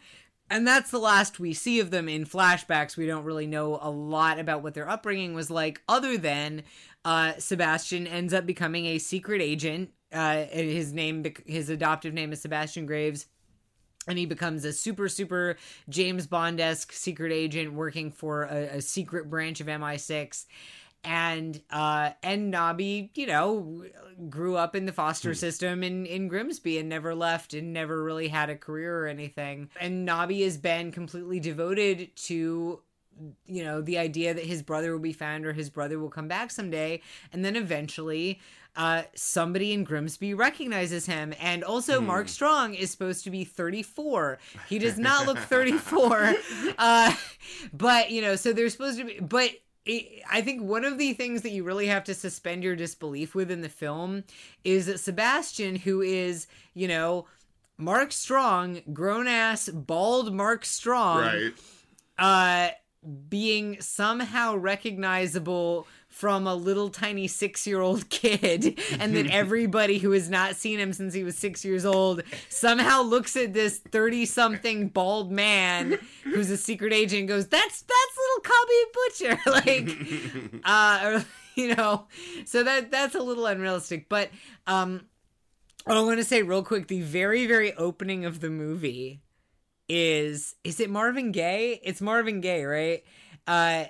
And 0.50 0.68
that's 0.68 0.92
the 0.92 1.00
last 1.00 1.40
we 1.40 1.54
see 1.54 1.80
of 1.80 1.90
them 1.90 2.08
in 2.08 2.26
flashbacks. 2.26 2.96
We 2.96 3.08
don't 3.08 3.24
really 3.24 3.48
know 3.48 3.80
a 3.82 3.90
lot 3.90 4.40
about 4.40 4.62
what 4.62 4.76
their 4.76 4.88
upbringing 4.88 5.34
was 5.34 5.50
like, 5.50 5.82
other 5.90 6.18
than 6.18 6.64
uh, 7.04 7.34
Sebastian 7.40 8.06
ends 8.06 8.34
up 8.34 8.46
becoming 8.46 8.86
a 8.86 9.00
secret 9.00 9.42
agent. 9.42 9.90
Uh, 10.14 10.46
his 10.46 10.94
name, 10.94 11.26
his 11.48 11.70
adoptive 11.70 12.14
name 12.14 12.32
is 12.32 12.42
Sebastian 12.42 12.86
Graves 12.86 13.26
and 14.08 14.18
he 14.18 14.26
becomes 14.26 14.66
a 14.66 14.74
super 14.74 15.10
super 15.10 15.58
James 15.90 16.28
Bond 16.28 16.60
esque 16.60 16.94
secret 16.94 17.32
agent 17.32 17.74
working 17.74 18.12
for 18.12 18.44
a, 18.44 18.78
a, 18.78 18.82
secret 18.82 19.30
branch 19.30 19.62
of 19.62 19.68
MI6. 19.68 20.46
And 21.04 21.62
uh, 21.70 22.12
and 22.24 22.50
Nobby, 22.50 23.12
you 23.14 23.28
know, 23.28 23.86
grew 24.28 24.56
up 24.56 24.76
in 24.76 24.88
the 24.88 24.92
foster 24.92 25.36
system 25.36 25.84
in 25.84 26.08
in 26.08 26.28
Grimsby 26.28 26.80
and 26.80 26.90
never 26.90 27.14
left 27.14 27.54
and 27.54 27.74
never 27.74 28.04
really 28.04 28.28
had 28.28 28.50
a 28.50 28.56
career 28.56 29.04
or 29.04 29.08
anything. 29.08 29.70
And 29.80 30.04
Nobby 30.04 30.42
has 30.42 30.58
been 30.58 30.92
completely 30.92 31.40
devoted 31.40 32.16
to 32.16 32.82
you 33.46 33.64
know 33.64 33.82
the 33.82 33.98
idea 33.98 34.34
that 34.34 34.46
his 34.46 34.62
brother 34.62 34.92
will 34.92 35.00
be 35.00 35.14
found 35.14 35.46
or 35.46 35.54
his 35.54 35.70
brother 35.70 35.98
will 36.00 36.10
come 36.10 36.28
back 36.28 36.52
someday 36.52 37.02
and 37.32 37.44
then 37.46 37.56
eventually 37.56 38.40
uh, 38.78 39.04
somebody 39.16 39.72
in 39.72 39.86
Grimsby 39.86 40.34
recognizes 40.34 41.06
him. 41.06 41.34
And 41.40 41.64
also, 41.64 42.02
Hmm. 42.02 42.08
Mark 42.08 42.28
Strong 42.28 42.74
is 42.74 42.92
supposed 42.92 43.24
to 43.24 43.30
be 43.32 43.46
34. 43.46 44.38
He 44.68 44.80
does 44.80 45.00
not 45.00 45.26
look 45.26 45.38
34. 45.54 46.34
Uh, 46.78 47.16
but, 47.72 48.12
you 48.12 48.22
know, 48.22 48.36
so 48.36 48.52
they're 48.52 48.70
supposed 48.70 48.98
to 49.00 49.06
be, 49.06 49.20
but. 49.20 49.52
It, 49.88 50.24
I 50.28 50.42
think 50.42 50.64
one 50.64 50.84
of 50.84 50.98
the 50.98 51.14
things 51.14 51.44
that 51.44 51.52
you 51.52 51.64
really 51.64 51.86
have 51.86 52.04
to 52.06 52.16
suspend 52.16 52.64
your 52.64 52.76
disbelief 52.76 53.36
with 53.36 53.52
in 53.52 53.62
the 53.62 53.70
film 53.70 54.24
is 54.64 54.88
that 54.88 55.00
Sebastian, 55.00 55.76
who 55.76 56.02
is, 56.02 56.48
you 56.74 56.88
know, 56.88 57.28
Mark 57.78 58.12
Strong, 58.12 58.82
grown 58.94 59.28
ass, 59.28 59.70
bald 59.70 60.34
Mark 60.34 60.66
Strong, 60.66 61.20
Right. 61.20 61.54
uh 62.18 62.70
being 63.30 63.80
somehow 63.82 64.56
recognizable 64.56 65.88
from 66.16 66.48
a 66.48 66.56
little 66.56 66.90
tiny 66.90 67.28
six 67.28 67.68
year 67.68 67.82
old 67.82 68.10
kid, 68.10 68.80
and 69.00 69.16
that 69.16 69.28
everybody 69.32 69.98
who 69.98 70.12
has 70.12 70.30
not 70.30 70.56
seen 70.56 70.80
him 70.80 70.94
since 70.94 71.14
he 71.14 71.24
was 71.24 71.38
six 71.38 71.66
years 71.66 71.86
old 71.86 72.24
somehow 72.50 73.02
looks 73.02 73.36
at 73.36 73.54
this 73.54 73.80
30 73.80 74.26
something 74.26 74.88
bald 74.88 75.32
man 75.32 76.00
who's 76.24 76.50
a 76.50 76.58
secret 76.58 76.94
agent 76.94 77.20
and 77.20 77.28
goes, 77.28 77.48
That's 77.48 77.82
that's 77.82 78.18
little 78.18 78.54
Cubby 78.54 78.84
Butcher. 78.94 79.40
like, 80.56 80.62
uh, 80.64 81.02
or, 81.04 81.26
you 81.56 81.76
know, 81.76 82.08
so 82.46 82.64
that 82.64 82.92
that's 82.92 83.16
a 83.16 83.22
little 83.22 83.46
unrealistic. 83.46 84.08
But, 84.08 84.30
um, 84.68 85.08
I 85.88 86.02
want 86.02 86.18
to 86.18 86.24
say 86.24 86.42
real 86.42 86.64
quick 86.64 86.88
the 86.88 87.02
very, 87.02 87.46
very 87.46 87.74
opening 87.76 88.26
of 88.26 88.40
the 88.40 88.50
movie 88.50 89.22
is 89.88 90.56
is 90.64 90.80
it 90.80 90.90
Marvin 90.90 91.32
Gaye? 91.32 91.80
It's 91.84 92.02
Marvin 92.02 92.42
Gaye, 92.42 92.66
right? 92.66 93.04
Uh 93.48 93.86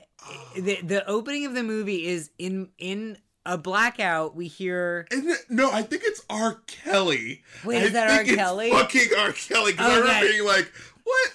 the 0.56 0.82
the 0.82 1.08
opening 1.08 1.46
of 1.46 1.54
the 1.54 1.64
movie 1.64 2.06
is 2.06 2.32
in 2.38 2.70
in 2.78 3.18
a 3.46 3.58
blackout 3.58 4.36
we 4.36 4.48
hear 4.48 5.08
it, 5.12 5.46
no, 5.50 5.72
I 5.72 5.84
think 5.84 6.02
it's 6.04 6.22
R. 6.30 6.62
Kelly. 6.66 7.44
Wait, 7.64 7.84
I 7.84 7.86
is 7.86 7.94
that 7.94 8.10
R. 8.10 8.36
Kelly? 8.36 8.72
Fucking 8.72 9.10
R. 9.20 9.32
Kelly. 9.34 9.72
Because 9.74 9.92
I 9.92 10.00
remember 10.00 10.28
being 10.28 10.46
like, 10.46 10.72
what? 11.04 11.32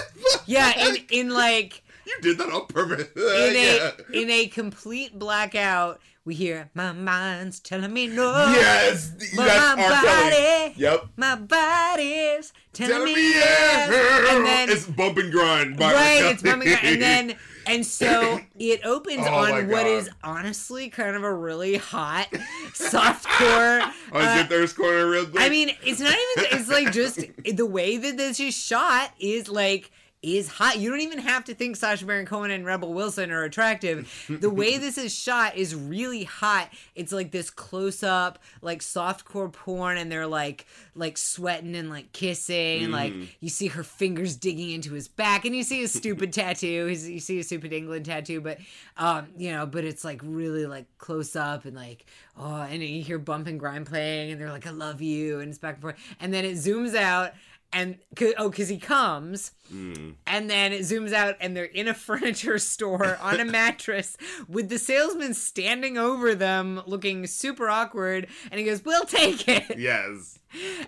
yeah 0.46 0.88
in 0.88 0.96
in 1.10 1.30
like 1.30 1.82
you 2.06 2.16
did 2.20 2.38
that 2.38 2.50
on 2.50 2.66
purpose. 2.66 3.08
in 3.16 3.22
a 3.22 3.76
yeah. 3.76 3.90
in 4.12 4.30
a 4.30 4.46
complete 4.48 5.18
blackout 5.18 6.00
we 6.24 6.34
hear 6.34 6.70
my 6.74 6.92
mind's 6.92 7.58
telling 7.60 7.92
me 7.92 8.06
no 8.06 8.30
Yes, 8.54 9.10
but 9.36 9.44
that's 9.46 9.76
my 9.76 9.84
R. 9.84 10.02
Body 10.02 10.74
Yep. 10.76 11.06
my 11.16 11.34
body's 11.36 12.52
telling 12.72 12.92
Tell 12.94 13.04
me 13.04 13.14
me 13.14 13.30
yes 13.34 13.88
yes. 13.90 14.34
and 14.34 14.46
then 14.46 14.70
it's 14.70 14.86
bump 14.86 15.18
and 15.18 15.32
grind. 15.32 15.76
By 15.76 15.92
right 15.92 16.24
it's 16.32 16.42
bumping 16.42 16.68
around. 16.68 16.84
and 16.84 17.02
then 17.02 17.36
and 17.66 17.84
so 17.86 18.40
it 18.58 18.84
opens 18.84 19.24
Oh 19.26 19.34
on 19.34 19.68
what 19.68 19.86
is 19.86 20.10
honestly 20.24 20.88
kind 20.90 21.16
of 21.16 21.22
a 21.24 21.32
really 21.34 21.76
hot 21.76 22.28
softcore 22.72 23.80
Oh, 24.14 24.18
uh, 24.18 24.36
get 24.36 24.48
their 24.50 24.66
corner 24.68 25.08
real 25.08 25.24
quick. 25.26 25.42
I 25.42 25.48
mean, 25.48 25.70
it's 25.84 25.98
not 26.00 26.12
even. 26.36 26.58
It's 26.60 26.68
like 26.68 26.92
just 26.92 27.20
the 27.56 27.64
way 27.66 27.96
that 27.96 28.16
this 28.18 28.38
is 28.40 28.54
shot 28.54 29.10
is 29.18 29.48
like 29.48 29.90
is 30.22 30.48
hot. 30.48 30.78
You 30.78 30.88
don't 30.90 31.00
even 31.00 31.18
have 31.18 31.44
to 31.44 31.54
think 31.54 31.76
Sacha 31.76 32.06
Baron 32.06 32.26
Cohen 32.26 32.52
and 32.52 32.64
Rebel 32.64 32.92
Wilson 32.94 33.32
are 33.32 33.42
attractive. 33.42 34.26
The 34.28 34.50
way 34.50 34.78
this 34.78 34.96
is 34.96 35.12
shot 35.12 35.56
is 35.56 35.74
really 35.74 36.24
hot. 36.24 36.70
It's 36.94 37.12
like 37.12 37.32
this 37.32 37.50
close 37.50 38.02
up, 38.02 38.38
like 38.60 38.80
softcore 38.80 39.52
porn, 39.52 39.98
and 39.98 40.10
they're 40.10 40.26
like 40.26 40.66
like 40.94 41.18
sweating 41.18 41.74
and 41.74 41.90
like 41.90 42.12
kissing, 42.12 42.84
and 42.84 42.92
like 42.92 43.12
you 43.40 43.48
see 43.48 43.66
her 43.68 43.82
fingers 43.82 44.36
digging 44.36 44.70
into 44.70 44.94
his 44.94 45.08
back, 45.08 45.44
and 45.44 45.56
you 45.56 45.64
see 45.64 45.80
his 45.80 45.92
stupid 45.92 46.32
tattoo. 46.32 46.86
His, 46.86 47.08
you 47.08 47.20
see 47.20 47.38
his 47.38 47.46
stupid 47.46 47.72
England 47.72 48.06
tattoo, 48.06 48.40
but 48.40 48.58
um, 48.96 49.28
you 49.36 49.50
know, 49.50 49.66
but 49.66 49.84
it's 49.84 50.04
like 50.04 50.20
really 50.22 50.66
like 50.66 50.86
close 50.98 51.34
up 51.34 51.64
and 51.64 51.74
like 51.74 52.06
oh, 52.38 52.62
and 52.62 52.82
you 52.82 53.02
hear 53.02 53.18
bump 53.18 53.46
and 53.46 53.58
grind 53.58 53.86
playing, 53.86 54.32
and 54.32 54.40
they're 54.40 54.50
like, 54.50 54.66
"I 54.66 54.70
love 54.70 55.02
you," 55.02 55.40
and 55.40 55.48
it's 55.48 55.58
back 55.58 55.74
and 55.74 55.82
forth, 55.82 55.96
and 56.20 56.32
then 56.32 56.44
it 56.44 56.54
zooms 56.54 56.94
out, 56.94 57.32
and 57.72 57.98
'cause- 58.14 58.34
oh, 58.38 58.48
because 58.50 58.68
he 58.68 58.78
comes, 58.78 59.52
and 59.70 60.50
then 60.50 60.72
it 60.72 60.82
zooms 60.82 61.12
out, 61.12 61.36
and 61.40 61.56
they're 61.56 61.64
in 61.64 61.88
a 61.88 61.94
furniture 62.08 62.58
store 62.58 63.16
on 63.22 63.40
a 63.40 63.44
mattress 63.44 64.16
with 64.48 64.68
the 64.68 64.78
salesman 64.78 65.32
standing 65.34 65.96
over 65.96 66.34
them, 66.34 66.82
looking 66.86 67.26
super 67.26 67.68
awkward, 67.70 68.26
and 68.50 68.58
he 68.58 68.66
goes, 68.66 68.84
"We'll 68.84 69.04
take 69.06 69.48
it." 69.48 69.78
yes. 69.78 70.38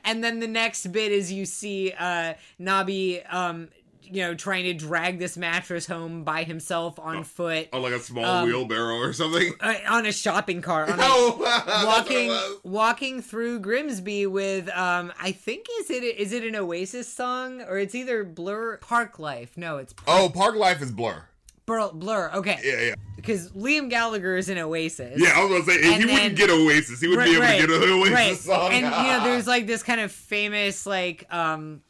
And 0.05 0.23
then 0.23 0.41
the 0.41 0.47
next 0.47 0.89
bit 0.93 1.11
is 1.11 1.33
you 1.33 1.47
see 1.47 1.93
uh 1.99 2.35
Nobby 2.59 3.23
um 3.25 3.69
you 4.11 4.23
know 4.23 4.35
trying 4.35 4.65
to 4.65 4.75
drag 4.75 5.19
this 5.19 5.37
mattress 5.37 5.87
home 5.87 6.25
by 6.25 6.45
himself 6.45 6.99
on 6.99 7.25
foot 7.25 7.69
On 7.73 7.83
like 7.83 7.93
a 7.93 8.01
small 8.01 8.25
Um, 8.25 8.47
wheelbarrow 8.49 8.97
or 8.99 9.13
something. 9.13 9.53
uh, 9.61 9.75
on 9.89 10.07
a 10.07 10.13
shopping 10.13 10.63
cart 10.63 10.91
on 10.91 10.99
Oh, 11.01 11.41
that's 11.45 11.67
what 11.67 12.11
it 12.11 12.23
walking 12.31 12.49
walking 12.63 13.23
through 13.23 13.61
Grimsby 13.61 14.27
with 14.27 14.69
um 14.77 15.13
I 15.21 15.33
think 15.33 15.67
is 15.81 15.91
it 15.91 16.03
is 16.05 16.33
it 16.33 16.45
an 16.45 16.57
Oasis 16.57 17.09
song 17.13 17.63
or 17.63 17.79
it's 17.79 17.95
either 17.95 18.25
Blur 18.25 18.79
Parklife 18.79 19.57
no 19.57 19.79
it's 19.79 19.95
Oh, 20.07 20.31
Parklife 20.35 20.81
is 20.83 20.91
Blur. 20.93 21.25
Blur, 21.67 21.91
Blur 21.93 22.31
okay 22.35 22.59
Yeah, 22.63 22.81
yeah. 22.89 22.95
because 23.17 23.51
Liam 23.53 23.89
Gallagher 23.89 24.37
is 24.37 24.49
in 24.51 24.59
Oasis 24.59 25.15
Yeah, 25.19 25.33
I 25.35 25.45
was 25.45 25.51
gonna 25.51 25.65
say, 25.81 25.93
And 25.93 26.01
you 26.03 26.07
then- 26.09 26.15
wouldn't 26.17 26.37
get 26.37 26.51
Oasis, 26.51 27.01
he 27.01 27.09
would 27.09 27.25
be 27.25 27.31
able 27.37 27.41
to 27.47 27.67
get 27.67 27.71
an 27.71 27.91
Oasis 27.91 28.13
right. 28.15 28.37
song. 28.37 28.71
And 28.73 28.85
you 28.85 28.91
know, 29.13 29.21
there's 29.25 29.47
like 29.47 29.67
this 29.67 29.83
kind 29.83 30.01
of 30.01 30.13
famous 30.13 30.85
like 30.87 31.27
um 31.33 31.81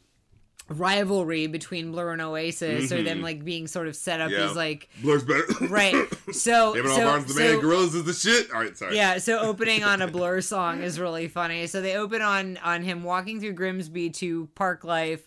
rivalry 0.67 1.47
between 1.47 1.91
Blur 1.91 2.11
and 2.11 2.21
Oasis, 2.21 2.91
or 2.91 3.03
them 3.03 3.21
like 3.21 3.43
being 3.45 3.67
sort 3.67 3.87
of 3.87 3.95
set 3.95 4.19
up 4.21 4.31
Mm-hmm. 4.31 4.39
Yeah. 4.41 4.49
as 4.49 4.55
like 4.55 4.89
Blur's 5.01 5.23
better. 5.23 5.45
right. 5.67 6.07
So 6.33 6.73
David 6.73 6.91
so, 6.91 7.05
Barnes, 7.05 7.33
the 7.33 7.39
man, 7.39 7.51
so- 7.51 7.61
Gorillaz 7.61 7.95
is 7.95 8.03
the 8.03 8.13
shit. 8.13 8.51
All 8.51 8.59
right, 8.61 8.75
sorry. 8.77 8.95
yeah, 8.95 9.19
so 9.19 9.39
opening 9.41 9.83
on 9.83 10.01
a 10.01 10.07
Blur 10.07 10.41
song 10.41 10.81
is 10.81 10.99
really 10.99 11.27
funny. 11.27 11.67
So 11.67 11.81
they 11.81 11.95
open 11.95 12.21
on 12.21 12.57
on 12.57 12.81
him 12.83 13.03
walking 13.03 13.39
through 13.39 13.53
Grimsby 13.53 14.09
to 14.11 14.49
Parklife. 14.55 15.21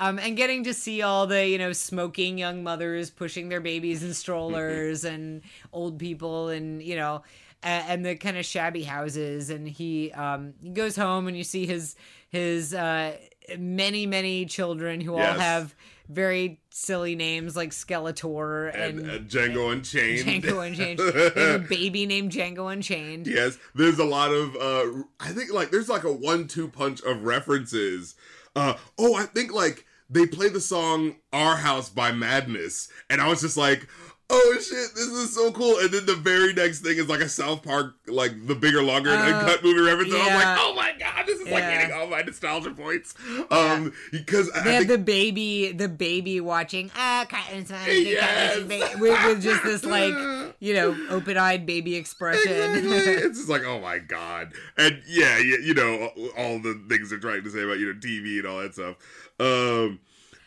Um, 0.00 0.18
and 0.20 0.36
getting 0.36 0.62
to 0.64 0.72
see 0.74 1.02
all 1.02 1.26
the 1.26 1.44
you 1.46 1.58
know 1.58 1.72
smoking 1.72 2.38
young 2.38 2.62
mothers 2.62 3.10
pushing 3.10 3.48
their 3.48 3.60
babies 3.60 4.02
in 4.04 4.14
strollers 4.14 5.04
and 5.12 5.42
old 5.72 5.98
people 5.98 6.48
and 6.48 6.80
you 6.82 6.94
know 6.96 7.22
a- 7.64 7.66
and 7.66 8.06
the 8.06 8.14
kind 8.14 8.36
of 8.38 8.46
shabby 8.46 8.84
houses 8.84 9.50
and 9.50 9.68
he 9.68 10.12
um 10.12 10.54
he 10.62 10.70
goes 10.70 10.94
home 10.94 11.26
and 11.26 11.36
you 11.36 11.42
see 11.42 11.66
his 11.66 11.96
his 12.28 12.74
uh 12.74 13.16
many 13.56 14.06
many 14.06 14.44
children 14.46 15.00
who 15.00 15.14
all 15.14 15.20
have 15.20 15.74
very 16.08 16.60
silly 16.70 17.14
names 17.14 17.54
like 17.54 17.70
Skeletor 17.70 18.74
And, 18.74 19.00
and, 19.00 19.10
uh, 19.10 19.18
Django 19.18 19.72
Unchained. 19.72 20.26
Django 20.26 20.66
Unchained. 20.66 21.00
A 21.36 21.58
baby 21.68 22.06
named 22.06 22.32
Django 22.32 22.72
Unchained. 22.72 23.26
Yes, 23.26 23.58
there's 23.74 23.98
a 23.98 24.04
lot 24.04 24.32
of. 24.32 24.56
uh 24.56 25.02
I 25.20 25.28
think 25.30 25.52
like 25.52 25.70
there's 25.70 25.88
like 25.88 26.04
a 26.04 26.12
one-two 26.12 26.68
punch 26.68 27.02
of 27.02 27.24
references. 27.24 28.14
Uh 28.56 28.74
Oh, 28.98 29.14
I 29.16 29.24
think 29.24 29.52
like 29.52 29.84
they 30.10 30.26
play 30.26 30.48
the 30.48 30.60
song 30.60 31.16
"Our 31.32 31.56
House" 31.56 31.90
by 31.90 32.12
Madness, 32.12 32.88
and 33.10 33.20
I 33.20 33.28
was 33.28 33.40
just 33.42 33.56
like. 33.56 33.86
Oh 34.30 34.52
shit, 34.54 34.94
this 34.94 35.06
is 35.08 35.34
so 35.34 35.50
cool. 35.52 35.78
And 35.78 35.90
then 35.90 36.06
the 36.06 36.14
very 36.14 36.52
next 36.52 36.80
thing 36.80 36.98
is 36.98 37.08
like 37.08 37.20
a 37.20 37.28
South 37.28 37.62
Park, 37.62 37.94
like 38.06 38.46
the 38.46 38.54
bigger, 38.54 38.82
longer, 38.82 39.10
and 39.10 39.34
uncut 39.34 39.62
movie 39.64 39.80
reference. 39.80 40.12
And 40.12 40.22
I'm 40.22 40.34
like, 40.34 40.58
oh 40.60 40.74
my 40.74 40.92
god, 40.98 41.26
this 41.26 41.40
is 41.40 41.48
like 41.48 41.62
Yeah. 41.62 41.78
hitting 41.80 41.96
all 41.96 42.06
my 42.06 42.20
nostalgia 42.22 42.70
points. 42.70 43.14
Um, 43.50 43.92
because 44.12 44.50
I 44.54 44.62
They 44.64 44.74
have 44.74 44.86
think 44.86 44.88
the 44.88 44.98
baby, 44.98 45.72
the 45.72 45.88
baby 45.88 46.40
watching 46.40 46.90
ah, 46.96 47.26
Cotton 47.28 47.64
Smiley, 47.66 48.10
Yes. 48.12 48.58
With, 48.58 49.00
with 49.00 49.42
just 49.42 49.62
this 49.64 49.84
like 49.84 50.14
you 50.60 50.74
know 50.74 50.96
open-eyed 51.10 51.64
baby 51.66 51.96
expression. 51.96 52.52
Exactly. 52.52 52.90
it's 52.98 53.38
just 53.38 53.48
like, 53.48 53.62
oh 53.64 53.80
my 53.80 53.98
god, 53.98 54.52
and 54.76 55.00
yeah, 55.06 55.38
yeah, 55.38 55.56
you 55.62 55.74
know, 55.74 56.10
all 56.36 56.58
the 56.58 56.80
things 56.88 57.10
they're 57.10 57.18
trying 57.18 57.44
to 57.44 57.50
say 57.50 57.62
about 57.62 57.78
you 57.78 57.86
know 57.92 57.98
TV 57.98 58.38
and 58.38 58.46
all 58.46 58.58
that 58.60 58.74
stuff. 58.74 58.96
Um, 59.40 60.00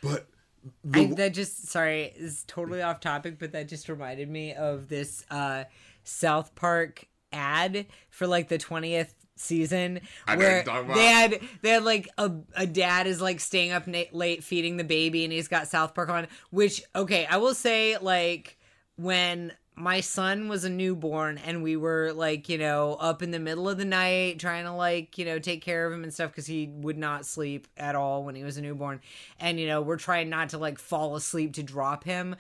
but 0.04 0.28
I, 0.94 1.06
that 1.06 1.34
just 1.34 1.68
sorry 1.68 2.14
is 2.16 2.44
totally 2.48 2.82
off 2.82 3.00
topic, 3.00 3.40
but 3.40 3.52
that 3.54 3.68
just 3.68 3.90
reminded 3.90 4.30
me 4.30 4.54
of 4.54 4.88
this 4.90 5.26
uh, 5.32 5.66
South 6.04 6.54
Park 6.56 7.06
ad 7.34 7.86
for 8.10 8.28
like 8.28 8.48
the 8.50 8.58
twentieth 8.58 9.16
season 9.36 10.02
I 10.28 10.36
know 10.36 10.38
what 10.38 10.46
where 10.46 10.56
you're 10.58 10.64
talking 10.64 10.86
about. 10.86 10.96
they 10.98 11.06
had 11.08 11.40
they 11.64 11.70
had 11.70 11.84
like 11.84 12.10
a, 12.18 12.32
a 12.56 12.68
dad 12.68 13.08
is 13.08 13.22
like 13.22 13.40
staying 13.40 13.72
up 13.72 13.88
na- 13.88 14.04
late 14.12 14.44
feeding 14.44 14.78
the 14.78 14.84
baby 14.84 15.24
and 15.24 15.34
he's 15.34 15.48
got 15.48 15.68
South 15.68 15.96
Park 15.96 16.10
on 16.10 16.28
which 16.52 16.84
okay 16.96 17.26
I 17.26 17.38
will 17.38 17.56
say 17.56 17.98
like 17.98 18.58
when 18.98 19.52
my 19.76 20.02
son 20.02 20.48
was 20.50 20.64
a 20.64 20.70
newborn 20.70 21.38
and 21.38 21.64
we 21.64 21.76
were 21.78 22.12
like 22.14 22.50
you 22.50 22.58
know 22.58 22.96
up 23.00 23.22
in 23.24 23.32
the 23.32 23.40
middle 23.40 23.70
of 23.70 23.78
the 23.78 23.86
night 23.86 24.38
trying 24.38 24.66
to 24.66 24.72
like 24.72 25.18
you 25.18 25.26
know 25.26 25.40
take 25.40 25.62
care 25.62 25.88
of 25.88 25.94
him 25.94 26.04
and 26.04 26.14
stuff 26.14 26.32
because 26.32 26.46
he 26.46 26.68
would 26.68 26.98
not 26.98 27.26
sleep 27.26 27.68
at 27.78 27.96
all 27.96 28.24
when 28.24 28.36
he 28.36 28.44
was 28.44 28.58
a 28.58 28.62
newborn. 28.62 29.00
And 29.40 29.60
you 29.60 29.68
know 29.68 29.82
we're 29.82 29.98
trying 29.98 30.30
not 30.30 30.50
to 30.50 30.58
like 30.58 30.78
fall 30.78 31.16
asleep 31.16 31.54
to 31.54 31.64
drop 31.64 32.04
him. 32.04 32.36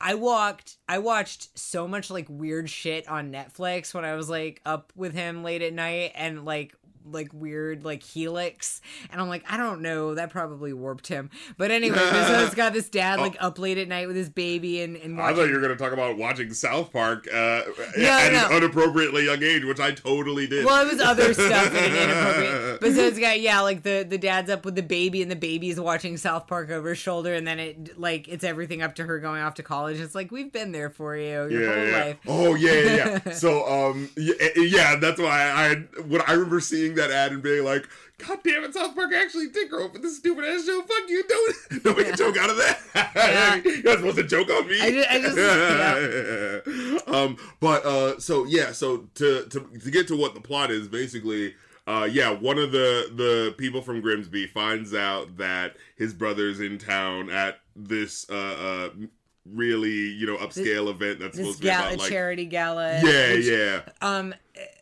I- 0.00 0.14
walked 0.14 0.78
I 0.88 0.98
watched 0.98 1.56
so 1.56 1.86
much 1.86 2.10
like 2.10 2.26
weird 2.28 2.68
shit 2.68 3.08
on 3.08 3.30
Netflix 3.30 3.94
when 3.94 4.04
I 4.04 4.14
was 4.14 4.28
like 4.28 4.60
up 4.66 4.92
with 4.96 5.14
him 5.14 5.44
late 5.44 5.62
at 5.62 5.72
night 5.72 6.12
and 6.14 6.44
like 6.44 6.74
like 7.04 7.30
weird 7.32 7.84
like 7.84 8.02
helix 8.02 8.80
and 9.10 9.20
I'm 9.20 9.28
like 9.28 9.44
I 9.50 9.56
don't 9.56 9.82
know 9.82 10.14
that 10.14 10.30
probably 10.30 10.72
warped 10.72 11.06
him 11.08 11.30
but 11.56 11.70
anyway 11.70 11.98
so 11.98 12.44
it's 12.44 12.54
got 12.54 12.72
this 12.72 12.88
dad 12.88 13.18
like 13.20 13.36
up 13.40 13.58
late 13.58 13.78
at 13.78 13.88
night 13.88 14.06
with 14.06 14.16
his 14.16 14.30
baby 14.30 14.82
and, 14.82 14.96
and 14.96 15.18
Oh. 15.18 15.22
I 15.22 15.34
thought 15.34 15.48
you 15.48 15.54
were 15.54 15.60
going 15.60 15.76
to 15.76 15.82
talk 15.82 15.92
about 15.92 16.16
watching 16.16 16.52
South 16.52 16.92
Park 16.92 17.26
uh, 17.32 17.62
No, 17.96 18.08
at 18.08 18.32
no. 18.32 18.46
an 18.46 18.52
unappropriately 18.62 19.24
young 19.24 19.42
age, 19.42 19.64
which 19.64 19.80
I 19.80 19.90
totally 19.92 20.46
did. 20.46 20.64
Well, 20.64 20.86
it 20.86 20.92
was 20.92 21.00
other 21.00 21.34
stuff 21.34 21.74
and 21.74 21.94
inappropriate. 21.96 22.80
But 22.80 22.92
so 22.92 23.00
it's 23.06 23.18
got 23.18 23.40
yeah, 23.40 23.60
like 23.60 23.82
the 23.82 24.06
the 24.08 24.18
dad's 24.18 24.48
up 24.50 24.64
with 24.64 24.74
the 24.76 24.82
baby 24.82 25.22
and 25.22 25.30
the 25.30 25.36
baby's 25.36 25.80
watching 25.80 26.16
South 26.16 26.46
Park 26.46 26.70
over 26.70 26.90
his 26.90 26.98
shoulder, 26.98 27.34
and 27.34 27.46
then 27.46 27.58
it 27.58 27.98
like 27.98 28.28
it's 28.28 28.44
everything 28.44 28.80
up 28.82 28.94
to 28.96 29.04
her 29.04 29.18
going 29.18 29.42
off 29.42 29.54
to 29.54 29.62
college. 29.62 29.98
It's 29.98 30.14
like 30.14 30.30
we've 30.30 30.52
been 30.52 30.72
there 30.72 30.90
for 30.90 31.16
you 31.16 31.48
your 31.48 31.62
yeah, 31.62 31.74
whole 31.74 31.86
yeah. 31.86 32.04
life. 32.04 32.16
Oh 32.28 32.54
yeah, 32.54 32.72
yeah, 32.72 33.20
yeah. 33.26 33.32
so 33.32 33.66
um, 33.66 34.08
yeah, 34.16 34.34
yeah, 34.56 34.96
that's 34.96 35.20
why 35.20 35.50
I 35.50 35.74
what 36.02 36.28
I 36.28 36.32
remember 36.34 36.60
seeing 36.60 36.87
that 36.96 37.10
ad 37.10 37.32
and 37.32 37.42
being 37.42 37.64
like, 37.64 37.88
God 38.18 38.38
damn 38.42 38.64
it, 38.64 38.74
South 38.74 38.94
Park 38.94 39.12
actually 39.14 39.48
did 39.48 39.70
grow 39.70 39.86
up 39.86 39.92
with 39.92 40.02
this 40.02 40.16
stupid 40.18 40.44
ass 40.44 40.66
show. 40.66 40.82
Fuck 40.82 41.08
you, 41.08 41.22
don't 41.28 41.82
don't 41.84 41.96
make 41.96 42.08
a 42.08 42.16
joke 42.16 42.36
out 42.36 42.50
of 42.50 42.56
that. 42.56 42.80
Yeah. 43.14 43.54
You're 43.64 43.82
not 43.84 43.98
supposed 43.98 44.16
to 44.16 44.24
joke 44.24 44.50
on 44.50 44.66
me. 44.66 44.80
I 44.80 44.90
ju- 44.90 45.04
I 45.08 45.20
just- 45.20 47.08
um, 47.08 47.36
but 47.60 47.84
uh, 47.84 48.18
so 48.18 48.44
yeah, 48.44 48.72
so 48.72 49.08
to 49.14 49.44
to 49.46 49.60
to 49.60 49.90
get 49.90 50.08
to 50.08 50.16
what 50.16 50.34
the 50.34 50.40
plot 50.40 50.70
is, 50.70 50.88
basically. 50.88 51.54
Uh, 51.86 52.04
yeah, 52.04 52.30
one 52.30 52.58
of 52.58 52.70
the 52.70 53.10
the 53.14 53.54
people 53.56 53.80
from 53.80 54.02
Grimsby 54.02 54.46
finds 54.48 54.94
out 54.94 55.38
that 55.38 55.76
his 55.96 56.12
brother's 56.12 56.60
in 56.60 56.76
town 56.76 57.30
at 57.30 57.60
this 57.74 58.28
uh, 58.28 58.34
uh 58.34 59.06
really 59.54 59.88
you 59.90 60.26
know 60.26 60.36
upscale 60.36 60.90
event 60.90 61.20
that's 61.20 61.36
supposed 61.36 61.58
to 61.58 61.62
be 61.62 61.68
gala, 61.68 61.86
about 61.86 61.98
like 61.98 62.08
a 62.08 62.12
charity 62.12 62.44
gala, 62.44 63.00
yeah 63.02 63.32
which, 63.32 63.46
yeah 63.46 63.80
um, 64.00 64.34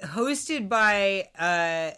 hosted 0.05 0.69
by 0.69 1.29
uh 1.39 1.91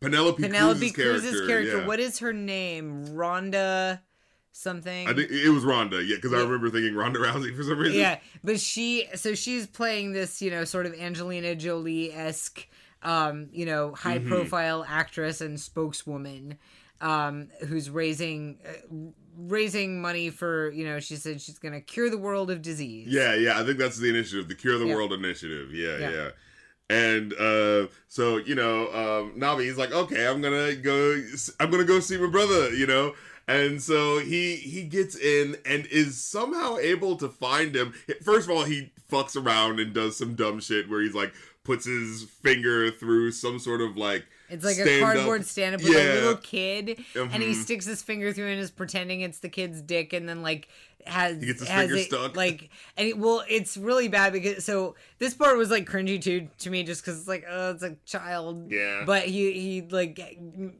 Penelope, 0.00 0.42
Penelope 0.42 0.90
Cruz's, 0.90 1.30
Cruz's 1.30 1.46
character. 1.46 1.78
yeah. 1.78 1.86
What 1.86 2.00
is 2.00 2.18
her 2.18 2.32
name? 2.32 3.06
Rhonda 3.08 4.00
something. 4.50 5.08
I 5.08 5.14
think 5.14 5.30
it 5.30 5.48
was 5.48 5.62
Rhonda, 5.64 6.06
yeah, 6.06 6.16
because 6.16 6.32
I 6.34 6.40
remember 6.40 6.68
thinking 6.70 6.94
Ronda 6.94 7.20
Rousey 7.20 7.56
for 7.56 7.62
some 7.62 7.78
reason. 7.78 7.98
yeah 7.98 8.18
but 8.44 8.60
she 8.60 9.06
so 9.14 9.34
she's 9.34 9.66
playing 9.66 10.12
this 10.12 10.42
you 10.42 10.50
know 10.50 10.64
sort 10.64 10.84
of 10.86 10.92
angelina 10.94 11.54
jolie-esque 11.54 12.66
um 13.02 13.48
you 13.52 13.64
know 13.64 13.94
high 13.94 14.18
Mm-hmm. 14.18 14.28
profile 14.28 14.84
actress 14.86 15.40
and 15.40 15.58
spokeswoman 15.58 16.58
um 17.00 17.48
who's 17.68 17.88
raising 17.88 18.58
uh, 18.66 18.94
raising 19.38 20.02
money 20.02 20.28
for 20.30 20.70
you 20.72 20.84
know 20.84 21.00
she 21.00 21.16
said 21.16 21.40
she's 21.40 21.58
gonna 21.58 21.80
cure 21.80 22.10
the 22.10 22.18
world 22.18 22.50
of 22.50 22.60
disease 22.60 23.08
Yeah, 23.08 23.34
yeah, 23.34 23.58
I 23.58 23.64
think 23.64 23.78
that's 23.78 23.96
the 23.98 24.08
initiative, 24.10 24.48
the 24.48 24.54
Cure 24.54 24.76
the 24.78 24.86
Yeah. 24.86 24.94
World 24.96 25.12
initiative. 25.14 25.72
Yeah, 25.72 25.98
Yeah. 25.98 26.28
And 26.90 27.32
uh 27.34 27.86
so, 28.08 28.36
you 28.36 28.54
know, 28.54 28.92
um 28.92 29.32
Nobby 29.38 29.64
he's 29.64 29.78
like, 29.78 29.92
"Okay, 29.92 30.26
I'm 30.26 30.42
to 30.42 30.76
go 30.76 31.22
I'm 31.60 31.70
to 31.70 31.84
go 31.84 32.00
see 32.00 32.18
my 32.18 32.28
brother, 32.28 32.74
you 32.74 32.86
know." 32.86 33.14
And 33.48 33.82
so 33.82 34.18
he 34.18 34.56
he 34.56 34.82
gets 34.84 35.16
in 35.16 35.56
and 35.64 35.86
is 35.86 36.22
somehow 36.22 36.76
able 36.76 37.16
to 37.16 37.28
find 37.28 37.74
him. 37.74 37.92
First 38.22 38.48
of 38.48 38.54
all, 38.56 38.64
he 38.64 38.92
fucks 39.10 39.36
around 39.42 39.80
and 39.80 39.92
does 39.92 40.16
some 40.16 40.34
dumb 40.34 40.60
shit 40.60 40.88
where 40.88 41.00
he's 41.02 41.14
like 41.14 41.32
puts 41.64 41.84
his 41.86 42.24
finger 42.42 42.90
through 42.90 43.30
some 43.30 43.58
sort 43.58 43.80
of 43.80 43.96
like 43.96 44.26
It's 44.50 44.64
like 44.64 44.78
a 44.78 44.82
stand-up- 44.82 45.14
cardboard 45.14 45.46
stand 45.46 45.74
up 45.76 45.82
with 45.82 45.92
Yeah. 45.92 46.12
a 46.12 46.14
little 46.14 46.36
kid, 46.36 46.98
and 47.14 47.42
he 47.42 47.50
Mhm. 47.50 47.62
sticks 47.62 47.86
his 47.86 48.02
finger 48.02 48.32
through 48.32 48.48
and 48.48 48.60
is 48.60 48.70
pretending 48.72 49.20
it's 49.20 49.38
the 49.38 49.48
kid's 49.48 49.80
dick, 49.80 50.12
and 50.12 50.28
then 50.28 50.42
like 50.42 50.68
has 51.06 51.40
He 51.40 51.46
gets 51.46 51.60
his 51.60 51.68
has 51.68 51.80
finger 51.82 51.96
it, 51.96 52.04
stuck. 52.06 52.36
Like, 52.36 52.70
and 52.96 53.08
it, 53.08 53.18
well, 53.18 53.42
it's 53.48 53.76
really 53.76 54.08
bad 54.08 54.32
because 54.32 54.64
so 54.64 54.94
this 55.18 55.34
part 55.34 55.56
was 55.56 55.70
like 55.70 55.88
cringy 55.88 56.20
too 56.20 56.48
to 56.58 56.70
me, 56.70 56.82
just 56.84 57.02
because 57.04 57.18
it's 57.18 57.28
like 57.28 57.44
oh, 57.48 57.70
it's 57.72 57.82
a 57.82 57.96
child. 58.06 58.70
Yeah. 58.70 59.02
But 59.06 59.24
he 59.24 59.52
he 59.52 59.82
like 59.82 60.38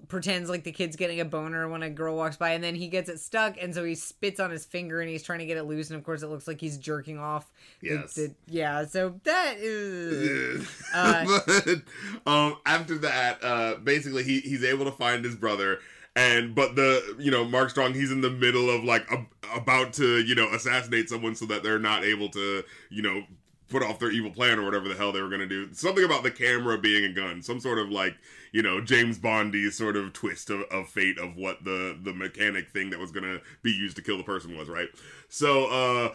pretends 0.08 0.48
like 0.50 0.64
the 0.64 0.72
kid's 0.72 0.96
getting 0.96 1.20
a 1.20 1.24
boner 1.24 1.68
when 1.68 1.82
a 1.82 1.90
girl 1.90 2.16
walks 2.16 2.36
by, 2.36 2.50
and 2.50 2.62
then 2.62 2.74
he 2.74 2.88
gets 2.88 3.08
it 3.08 3.20
stuck, 3.20 3.56
and 3.60 3.74
so 3.74 3.84
he 3.84 3.94
spits 3.94 4.40
on 4.40 4.50
his 4.50 4.64
finger 4.64 5.00
and 5.00 5.10
he's 5.10 5.22
trying 5.22 5.40
to 5.40 5.46
get 5.46 5.56
it 5.56 5.64
loose, 5.64 5.90
and 5.90 5.98
of 5.98 6.04
course 6.04 6.22
it 6.22 6.28
looks 6.28 6.46
like 6.46 6.60
he's 6.60 6.78
jerking 6.78 7.18
off. 7.18 7.50
the- 7.80 7.88
Yes. 7.88 8.14
the- 8.14 8.34
yeah. 8.48 8.84
So 8.86 9.20
that 9.24 9.56
is. 9.58 10.68
Uh, 10.94 11.24
but 11.46 11.82
um, 12.26 12.56
after 12.66 12.98
that, 12.98 13.42
uh, 13.42 13.76
basically 13.82 14.22
he 14.22 14.40
he's 14.40 14.62
able 14.62 14.84
to 14.84 14.92
find 14.92 15.24
his 15.24 15.34
brother, 15.34 15.78
and 16.14 16.54
but 16.54 16.76
the 16.76 17.16
you 17.18 17.30
know 17.30 17.44
Mark 17.44 17.70
Strong 17.70 17.94
he's 17.94 18.12
in 18.12 18.20
the 18.20 18.30
middle 18.30 18.70
of 18.70 18.84
like 18.84 19.10
a, 19.10 19.26
about 19.56 19.92
to 19.94 20.20
you 20.20 20.34
know 20.34 20.48
assassinate 20.52 21.08
someone 21.08 21.34
so 21.34 21.46
that 21.46 21.62
they're 21.62 21.78
not 21.78 22.04
able 22.04 22.28
to 22.30 22.64
you 22.90 23.02
know 23.02 23.22
put 23.68 23.82
off 23.82 23.98
their 23.98 24.10
evil 24.10 24.30
plan 24.30 24.58
or 24.58 24.64
whatever 24.64 24.86
the 24.86 24.94
hell 24.94 25.12
they 25.12 25.22
were 25.22 25.30
gonna 25.30 25.46
do. 25.46 25.72
Something 25.72 26.04
about 26.04 26.22
the 26.22 26.30
camera 26.30 26.76
being 26.76 27.04
a 27.04 27.12
gun, 27.12 27.40
some 27.40 27.60
sort 27.60 27.78
of 27.78 27.88
like 27.90 28.14
you 28.52 28.62
know 28.62 28.80
James 28.80 29.18
Bondy 29.18 29.70
sort 29.70 29.96
of 29.96 30.12
twist 30.12 30.50
of, 30.50 30.60
of 30.70 30.88
fate 30.88 31.18
of 31.18 31.36
what 31.36 31.64
the 31.64 31.98
the 32.02 32.12
mechanic 32.12 32.70
thing 32.70 32.90
that 32.90 32.98
was 32.98 33.10
gonna 33.10 33.38
be 33.62 33.70
used 33.72 33.96
to 33.96 34.02
kill 34.02 34.18
the 34.18 34.24
person 34.24 34.56
was, 34.56 34.68
right? 34.68 34.88
So. 35.28 35.66
uh 35.66 36.14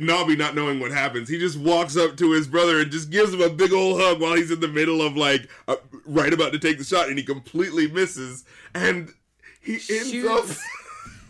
Nobby 0.00 0.34
not 0.34 0.56
knowing 0.56 0.80
what 0.80 0.90
happens, 0.90 1.28
he 1.28 1.38
just 1.38 1.56
walks 1.56 1.96
up 1.96 2.16
to 2.16 2.32
his 2.32 2.48
brother 2.48 2.80
and 2.80 2.90
just 2.90 3.10
gives 3.10 3.32
him 3.32 3.40
a 3.40 3.48
big 3.48 3.72
old 3.72 4.00
hug 4.00 4.20
while 4.20 4.34
he's 4.34 4.50
in 4.50 4.58
the 4.58 4.66
middle 4.66 5.00
of 5.00 5.16
like 5.16 5.48
uh, 5.68 5.76
right 6.04 6.32
about 6.32 6.50
to 6.50 6.58
take 6.58 6.78
the 6.78 6.84
shot, 6.84 7.08
and 7.08 7.16
he 7.16 7.22
completely 7.22 7.86
misses, 7.88 8.44
and 8.74 9.14
he 9.76 9.96
ends 9.98 10.10
Shoots. 10.10 10.50
up. 10.50 10.56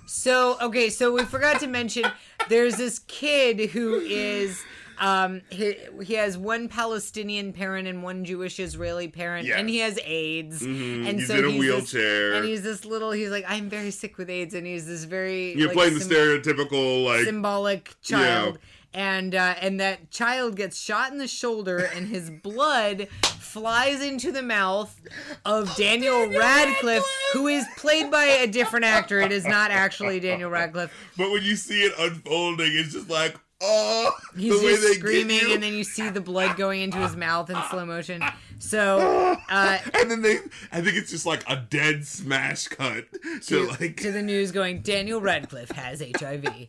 So 0.07 0.57
okay, 0.62 0.90
so 0.90 1.12
we 1.12 1.24
forgot 1.24 1.61
to 1.61 1.66
mention 1.66 2.05
there's 2.48 2.77
this 2.77 3.01
kid 3.01 3.70
who 3.70 3.96
is 4.01 4.59
um 5.01 5.42
he, 5.51 5.77
he 6.03 6.14
has 6.14 6.37
one 6.38 6.66
Palestinian 6.68 7.53
parent 7.53 7.87
and 7.87 8.03
one 8.03 8.24
Jewish 8.24 8.59
Israeli 8.59 9.07
parent 9.09 9.46
Yes. 9.46 9.59
and 9.61 9.68
he 9.68 9.79
has 9.79 9.98
AIDS 10.05 10.61
Mhm, 10.62 11.07
and 11.09 11.18
he's 11.20 11.29
so 11.29 11.37
in 11.38 11.44
a 11.44 11.51
he's 11.51 11.61
this- 11.61 11.92
wheelchair. 11.92 12.33
and 12.35 12.44
he's 12.46 12.62
this 12.62 12.85
little 12.85 13.12
he's 13.12 13.31
like 13.31 13.44
I'm 13.46 13.68
very 13.68 13.90
sick 13.92 14.18
with 14.18 14.29
AIDS 14.31 14.55
and 14.55 14.66
he's 14.66 14.87
this 14.87 15.05
very 15.05 15.55
You're 15.55 15.68
like, 15.68 15.77
playing 15.77 15.94
the 15.98 16.05
stereotypical 16.05 17.05
like 17.05 17.24
symbolic 17.24 17.94
child 18.03 18.59
and 18.94 19.35
uh, 19.35 19.55
and 19.61 19.81
that 19.81 20.11
child 20.11 20.57
gets 20.57 20.79
shot 20.79 21.12
in 21.12 21.18
the 21.18 21.29
shoulder 21.29 21.79
and 21.79 22.09
his 22.09 22.31
blood 22.42 23.09
flies 23.22 24.03
into 24.03 24.33
the 24.33 24.42
mouth 24.42 25.01
of 25.44 25.74
Daniel 25.77 26.29
Radcliffe 26.29 27.05
who 27.33 27.46
is 27.46 27.66
played 27.77 28.11
by 28.11 28.24
a 28.24 28.46
different 28.46 28.85
actor. 28.85 29.20
It 29.20 29.33
is 29.33 29.44
not 29.44 29.70
actually 29.70 30.20
Daniel 30.29 30.51
Radcliffe. 30.51 30.92
But 31.16 31.31
when 31.31 31.42
you 31.42 31.57
see 31.57 31.83
it 31.83 31.92
unfolding, 31.98 32.70
it's 32.72 32.92
just 32.92 33.11
like, 33.11 33.37
oh, 33.61 34.12
he's 34.37 34.59
the 34.59 34.66
way 34.66 34.77
just 34.77 34.94
screaming 34.94 35.53
and 35.53 35.62
then 35.62 35.74
you 35.74 35.85
see 35.85 36.09
the 36.09 36.20
blood 36.20 36.57
going 36.57 36.81
into 36.83 36.98
his 36.98 37.16
mouth 37.16 37.51
in 37.51 37.57
slow 37.70 37.85
motion. 37.85 38.22
So 38.59 38.98
uh 39.51 39.79
and 39.94 40.11
then 40.11 40.22
they, 40.22 40.38
I 40.72 40.81
think 40.81 40.96
it's 40.96 41.11
just 41.11 41.27
like 41.27 41.44
a 41.48 41.57
dead 41.57 42.07
smash 42.07 42.68
cut 42.68 43.07
to, 43.12 43.40
to, 43.40 43.66
like, 43.68 43.96
to 43.98 44.12
the 44.12 44.22
news 44.22 44.53
going 44.53 44.81
Daniel 44.81 45.20
Radcliffe 45.20 45.70
has 45.72 46.03
HIV 46.18 46.68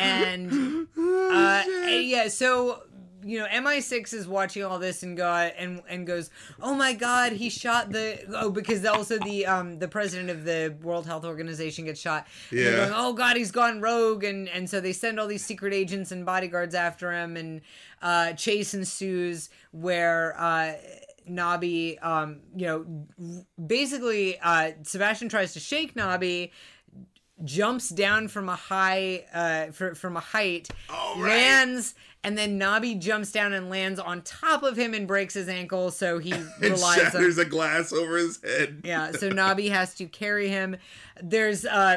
and 0.00 0.86
Oh, 1.32 1.32
uh, 1.32 1.62
yeah, 1.88 2.28
so 2.28 2.82
you 3.22 3.38
know, 3.38 3.46
MI6 3.46 4.14
is 4.14 4.26
watching 4.26 4.64
all 4.64 4.78
this 4.78 5.02
and 5.02 5.16
go 5.16 5.30
and 5.30 5.82
and 5.88 6.06
goes, 6.06 6.30
"Oh 6.60 6.74
my 6.74 6.92
god, 6.94 7.32
he 7.32 7.50
shot 7.50 7.90
the 7.90 8.18
oh 8.34 8.50
because 8.50 8.84
also 8.86 9.18
the 9.18 9.46
um 9.46 9.78
the 9.78 9.88
president 9.88 10.30
of 10.30 10.44
the 10.44 10.74
World 10.82 11.06
Health 11.06 11.24
Organization 11.24 11.84
gets 11.84 12.00
shot." 12.00 12.26
And 12.50 12.58
Yeah. 12.60 12.76
going, 12.76 12.92
"Oh 12.94 13.12
god, 13.12 13.36
he's 13.36 13.50
gone 13.52 13.80
rogue." 13.80 14.24
And 14.24 14.48
and 14.48 14.68
so 14.68 14.80
they 14.80 14.92
send 14.92 15.20
all 15.20 15.26
these 15.26 15.44
secret 15.44 15.72
agents 15.74 16.10
and 16.12 16.24
bodyguards 16.26 16.74
after 16.74 17.12
him 17.12 17.36
and 17.36 17.60
uh 18.02 18.32
chase 18.32 18.72
ensues 18.74 19.50
where 19.70 20.34
uh 20.38 20.72
Nobby 21.26 21.98
um 22.00 22.40
you 22.56 22.66
know 22.66 23.44
basically 23.64 24.38
uh 24.40 24.72
Sebastian 24.82 25.28
tries 25.28 25.52
to 25.52 25.60
shake 25.60 25.94
Nobby 25.94 26.52
jumps 27.44 27.88
down 27.88 28.28
from 28.28 28.48
a 28.48 28.56
high 28.56 29.24
uh 29.32 29.72
fr- 29.72 29.94
from 29.94 30.16
a 30.16 30.20
height 30.20 30.68
right. 30.90 31.16
lands 31.18 31.94
and 32.22 32.36
then 32.36 32.58
Nobby 32.58 32.96
jumps 32.96 33.32
down 33.32 33.54
and 33.54 33.70
lands 33.70 33.98
on 33.98 34.20
top 34.22 34.62
of 34.62 34.76
him 34.76 34.92
and 34.92 35.08
breaks 35.08 35.34
his 35.34 35.48
ankle 35.48 35.90
so 35.90 36.18
he 36.18 36.32
relies 36.60 36.82
on 36.82 37.10
shatters 37.12 37.38
a 37.38 37.44
glass 37.44 37.92
over 37.92 38.16
his 38.18 38.40
head. 38.42 38.82
yeah 38.84 39.12
so 39.12 39.28
Nobby 39.30 39.68
has 39.70 39.94
to 39.96 40.06
carry 40.06 40.48
him 40.48 40.76
there's 41.22 41.64
uh 41.64 41.96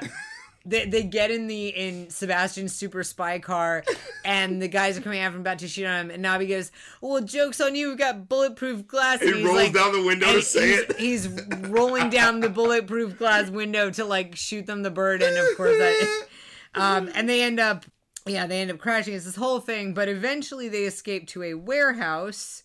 they, 0.66 0.86
they 0.86 1.04
get 1.04 1.32
in 1.32 1.48
the 1.48 1.68
in 1.68 2.10
Sebastian's 2.10 2.74
super 2.74 3.04
spy 3.04 3.40
car 3.40 3.84
and 4.24 4.62
the 4.62 4.68
guys 4.68 4.98
are 4.98 5.02
coming 5.02 5.20
after 5.20 5.36
him 5.36 5.42
about 5.42 5.60
to 5.60 5.68
shoot 5.68 5.86
him 5.86 6.10
and 6.10 6.22
Nobby 6.22 6.48
goes 6.48 6.72
well 7.02 7.22
joke's 7.22 7.60
on 7.60 7.76
you 7.76 7.90
we've 7.90 7.98
got 7.98 8.30
bulletproof 8.30 8.88
glass 8.88 9.22
and 9.22 9.36
He 9.36 9.44
rolls 9.44 9.58
like, 9.58 9.74
down 9.74 9.92
the 9.92 10.04
window 10.04 10.28
and 10.28 10.36
to 10.36 10.42
say 10.42 10.70
he's, 10.70 11.26
it. 11.26 11.40
he's 11.48 11.70
rolling 11.70 12.10
down 12.10 12.40
the 12.40 12.50
bulletproof 12.50 13.18
glass 13.18 13.50
window 13.50 13.90
to 13.92 14.06
like 14.06 14.36
shoot 14.36 14.66
them 14.66 14.84
the 14.84 14.92
bird 14.92 15.22
and 15.22 15.38
of 15.38 15.58
course 15.58 15.78
that 15.78 16.26
um 16.76 17.10
and 17.14 17.28
they 17.28 17.44
end 17.44 17.60
up 17.60 17.86
yeah 18.26 18.48
they 18.48 18.62
end 18.62 18.72
up 18.72 18.78
crashing 18.78 19.14
it's 19.14 19.26
this 19.26 19.36
whole 19.36 19.60
thing 19.60 19.94
but 19.94 20.08
eventually 20.08 20.70
they 20.70 20.84
escape 20.84 21.28
to 21.28 21.44
a 21.44 21.54
warehouse 21.54 22.64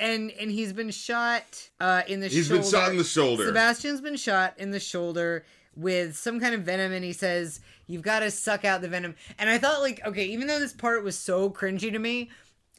and 0.00 0.30
and 0.40 0.50
he's 0.50 0.72
been 0.72 0.90
shot 0.90 1.68
uh 1.80 2.00
in 2.08 2.20
the 2.20 2.28
He's 2.28 2.46
shoulder 2.46 2.62
He's 2.62 2.70
been 2.72 2.80
shot 2.80 2.90
in 2.92 2.96
the 2.96 3.04
shoulder. 3.04 3.46
Sebastian's 3.46 4.00
been 4.00 4.16
shot 4.16 4.54
in 4.56 4.70
the 4.70 4.80
shoulder 4.80 5.44
with 5.76 6.16
some 6.16 6.40
kind 6.40 6.54
of 6.54 6.62
venom 6.62 6.92
and 6.92 7.04
he 7.04 7.12
says 7.12 7.60
you've 7.86 8.02
got 8.02 8.20
to 8.20 8.30
suck 8.30 8.64
out 8.64 8.80
the 8.80 8.88
venom 8.88 9.14
and 9.38 9.50
i 9.50 9.58
thought 9.58 9.80
like 9.80 10.00
okay 10.04 10.24
even 10.24 10.46
though 10.46 10.58
this 10.58 10.72
part 10.72 11.04
was 11.04 11.18
so 11.18 11.50
cringy 11.50 11.92
to 11.92 11.98
me 11.98 12.30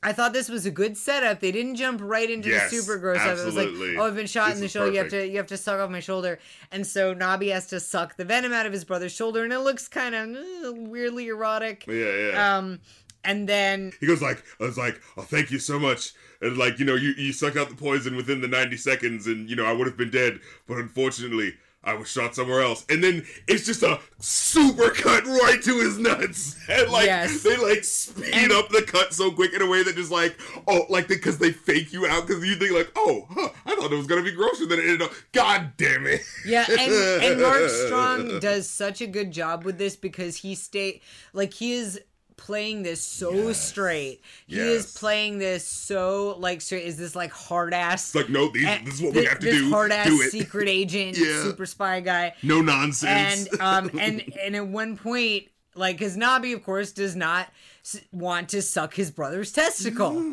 I 0.03 0.13
thought 0.13 0.31
this 0.31 0.47
was 0.47 0.67
a 0.67 0.71
good 0.71 0.95
setup. 0.95 1.39
They 1.39 1.51
didn't 1.51 1.75
jump 1.75 2.01
right 2.03 2.29
into 2.29 2.49
Yes, 2.49 2.69
the 2.69 2.77
super 2.77 2.99
gross 2.99 3.19
stuff. 3.19 3.39
It 3.39 3.45
was 3.45 3.55
like, 3.55 3.69
oh, 3.97 4.05
I've 4.05 4.15
been 4.15 4.27
shot 4.27 4.49
This 4.49 4.57
in 4.57 4.61
the 4.61 4.67
shoulder. 4.67 4.91
You 4.91 4.99
have 4.99 5.09
to 5.09 5.27
you 5.27 5.37
have 5.37 5.47
to 5.47 5.57
suck 5.57 5.79
off 5.79 5.89
my 5.89 6.01
shoulder. 6.01 6.37
And 6.71 6.85
so 6.85 7.13
Nobby 7.13 7.49
has 7.49 7.65
to 7.67 7.79
suck 7.79 8.15
the 8.15 8.23
venom 8.23 8.53
out 8.53 8.67
of 8.67 8.71
his 8.71 8.85
brother's 8.85 9.11
shoulder, 9.11 9.43
and 9.43 9.51
it 9.51 9.59
looks 9.59 9.87
kind 9.87 10.13
of 10.13 10.77
weirdly 10.77 11.29
erotic. 11.29 11.85
Yeah, 11.87 12.15
yeah. 12.15 12.57
Um, 12.57 12.79
and 13.23 13.49
then 13.49 13.91
he 13.99 14.07
goes 14.07 14.21
like, 14.21 14.43
I 14.59 14.63
was 14.63 14.77
like, 14.77 15.01
oh, 15.17 15.23
thank 15.23 15.51
you 15.51 15.59
so 15.59 15.79
much. 15.79 16.13
And 16.41 16.57
like, 16.57 16.79
you 16.79 16.85
know, 16.85 16.95
you, 16.95 17.13
you 17.17 17.33
sucked 17.33 17.57
out 17.57 17.69
the 17.69 17.75
poison 17.75 18.15
within 18.15 18.39
the 18.39 18.47
90 18.47 18.77
seconds 18.77 19.27
and, 19.27 19.49
you 19.49 19.55
know, 19.55 19.65
I 19.65 19.73
would 19.73 19.87
have 19.87 19.97
been 19.97 20.11
dead. 20.11 20.39
But 20.67 20.77
unfortunately, 20.77 21.55
I 21.87 21.93
was 21.93 22.09
shot 22.09 22.35
somewhere 22.35 22.61
else. 22.61 22.85
And 22.89 23.01
then 23.03 23.25
it's 23.47 23.65
just 23.65 23.81
a 23.81 23.99
super 24.19 24.89
cut 24.89 25.25
right 25.25 25.59
to 25.63 25.79
his 25.79 25.97
nuts. 25.97 26.55
And 26.69 26.91
like, 26.91 27.05
Yes. 27.05 27.43
they 27.43 27.55
like 27.55 27.85
speed 27.85 28.33
And- 28.33 28.51
up 28.51 28.67
the 28.69 28.81
cut 28.81 29.13
so 29.13 29.31
quick 29.31 29.53
in 29.53 29.61
a 29.61 29.65
way 29.67 29.83
that 29.83 29.95
just 29.95 30.11
like, 30.11 30.37
oh, 30.67 30.85
like, 30.89 31.07
because 31.07 31.37
they 31.37 31.51
fake 31.51 31.93
you 31.93 32.05
out 32.05 32.27
because 32.27 32.43
you 32.45 32.55
think 32.57 32.73
like, 32.73 32.91
oh, 32.97 33.25
huh, 33.29 33.49
I 33.65 33.75
thought 33.75 33.91
it 33.91 33.95
was 33.95 34.05
going 34.05 34.21
to 34.23 34.29
be 34.29 34.35
grosser 34.35 34.65
than 34.65 34.79
it 34.79 34.83
ended 34.83 35.01
up. 35.03 35.11
God 35.31 35.71
damn 35.77 36.05
it. 36.05 36.21
Yeah, 36.45 36.65
and, 36.69 36.91
and 37.23 37.41
Mark 37.41 37.69
Strong 37.85 38.39
does 38.41 38.69
such 38.69 38.99
a 38.99 39.07
good 39.07 39.31
job 39.31 39.63
with 39.63 39.77
this 39.77 39.95
because 39.95 40.35
he 40.35 40.55
stay 40.55 40.99
like 41.31 41.53
he 41.53 41.71
is 41.73 42.01
playing 42.37 42.83
this 42.83 43.03
so 43.03 43.33
Yes. 43.33 43.61
straight. 43.61 44.21
He 44.45 44.55
Yes. 44.57 44.65
is 44.85 44.93
playing 44.93 45.39
this 45.39 45.67
so 45.67 46.35
like 46.39 46.61
straight. 46.61 46.85
Is 46.85 46.95
this 46.97 47.15
like 47.15 47.31
hard 47.31 47.73
ass? 47.73 48.05
It's 48.07 48.15
like, 48.15 48.29
no, 48.29 48.49
these, 48.51 48.65
this 48.85 48.93
is 48.95 49.01
what 49.01 49.13
we 49.15 49.25
have 49.25 49.39
to 49.39 49.51
do. 49.51 49.69
hard 49.69 49.91
ass 49.91 50.11
secret 50.31 50.69
agent, 50.69 51.17
Yeah. 51.19 51.43
super 51.43 51.65
spy 51.65 51.99
guy, 51.99 52.33
No 52.43 52.61
nonsense. 52.61 53.47
and 53.51 53.61
um 53.61 53.91
and 53.99 54.23
and 54.41 54.55
at 54.55 54.67
one 54.67 54.95
point, 54.97 55.45
like, 55.77 55.97
because 55.97 56.17
Nobby, 56.17 56.53
of 56.53 56.63
course, 56.63 56.91
does 56.91 57.15
not 57.15 57.47
s- 57.85 58.01
want 58.11 58.49
to 58.49 58.61
suck 58.61 58.93
his 58.93 59.11
brother's 59.11 59.51
testicle. 59.51 60.13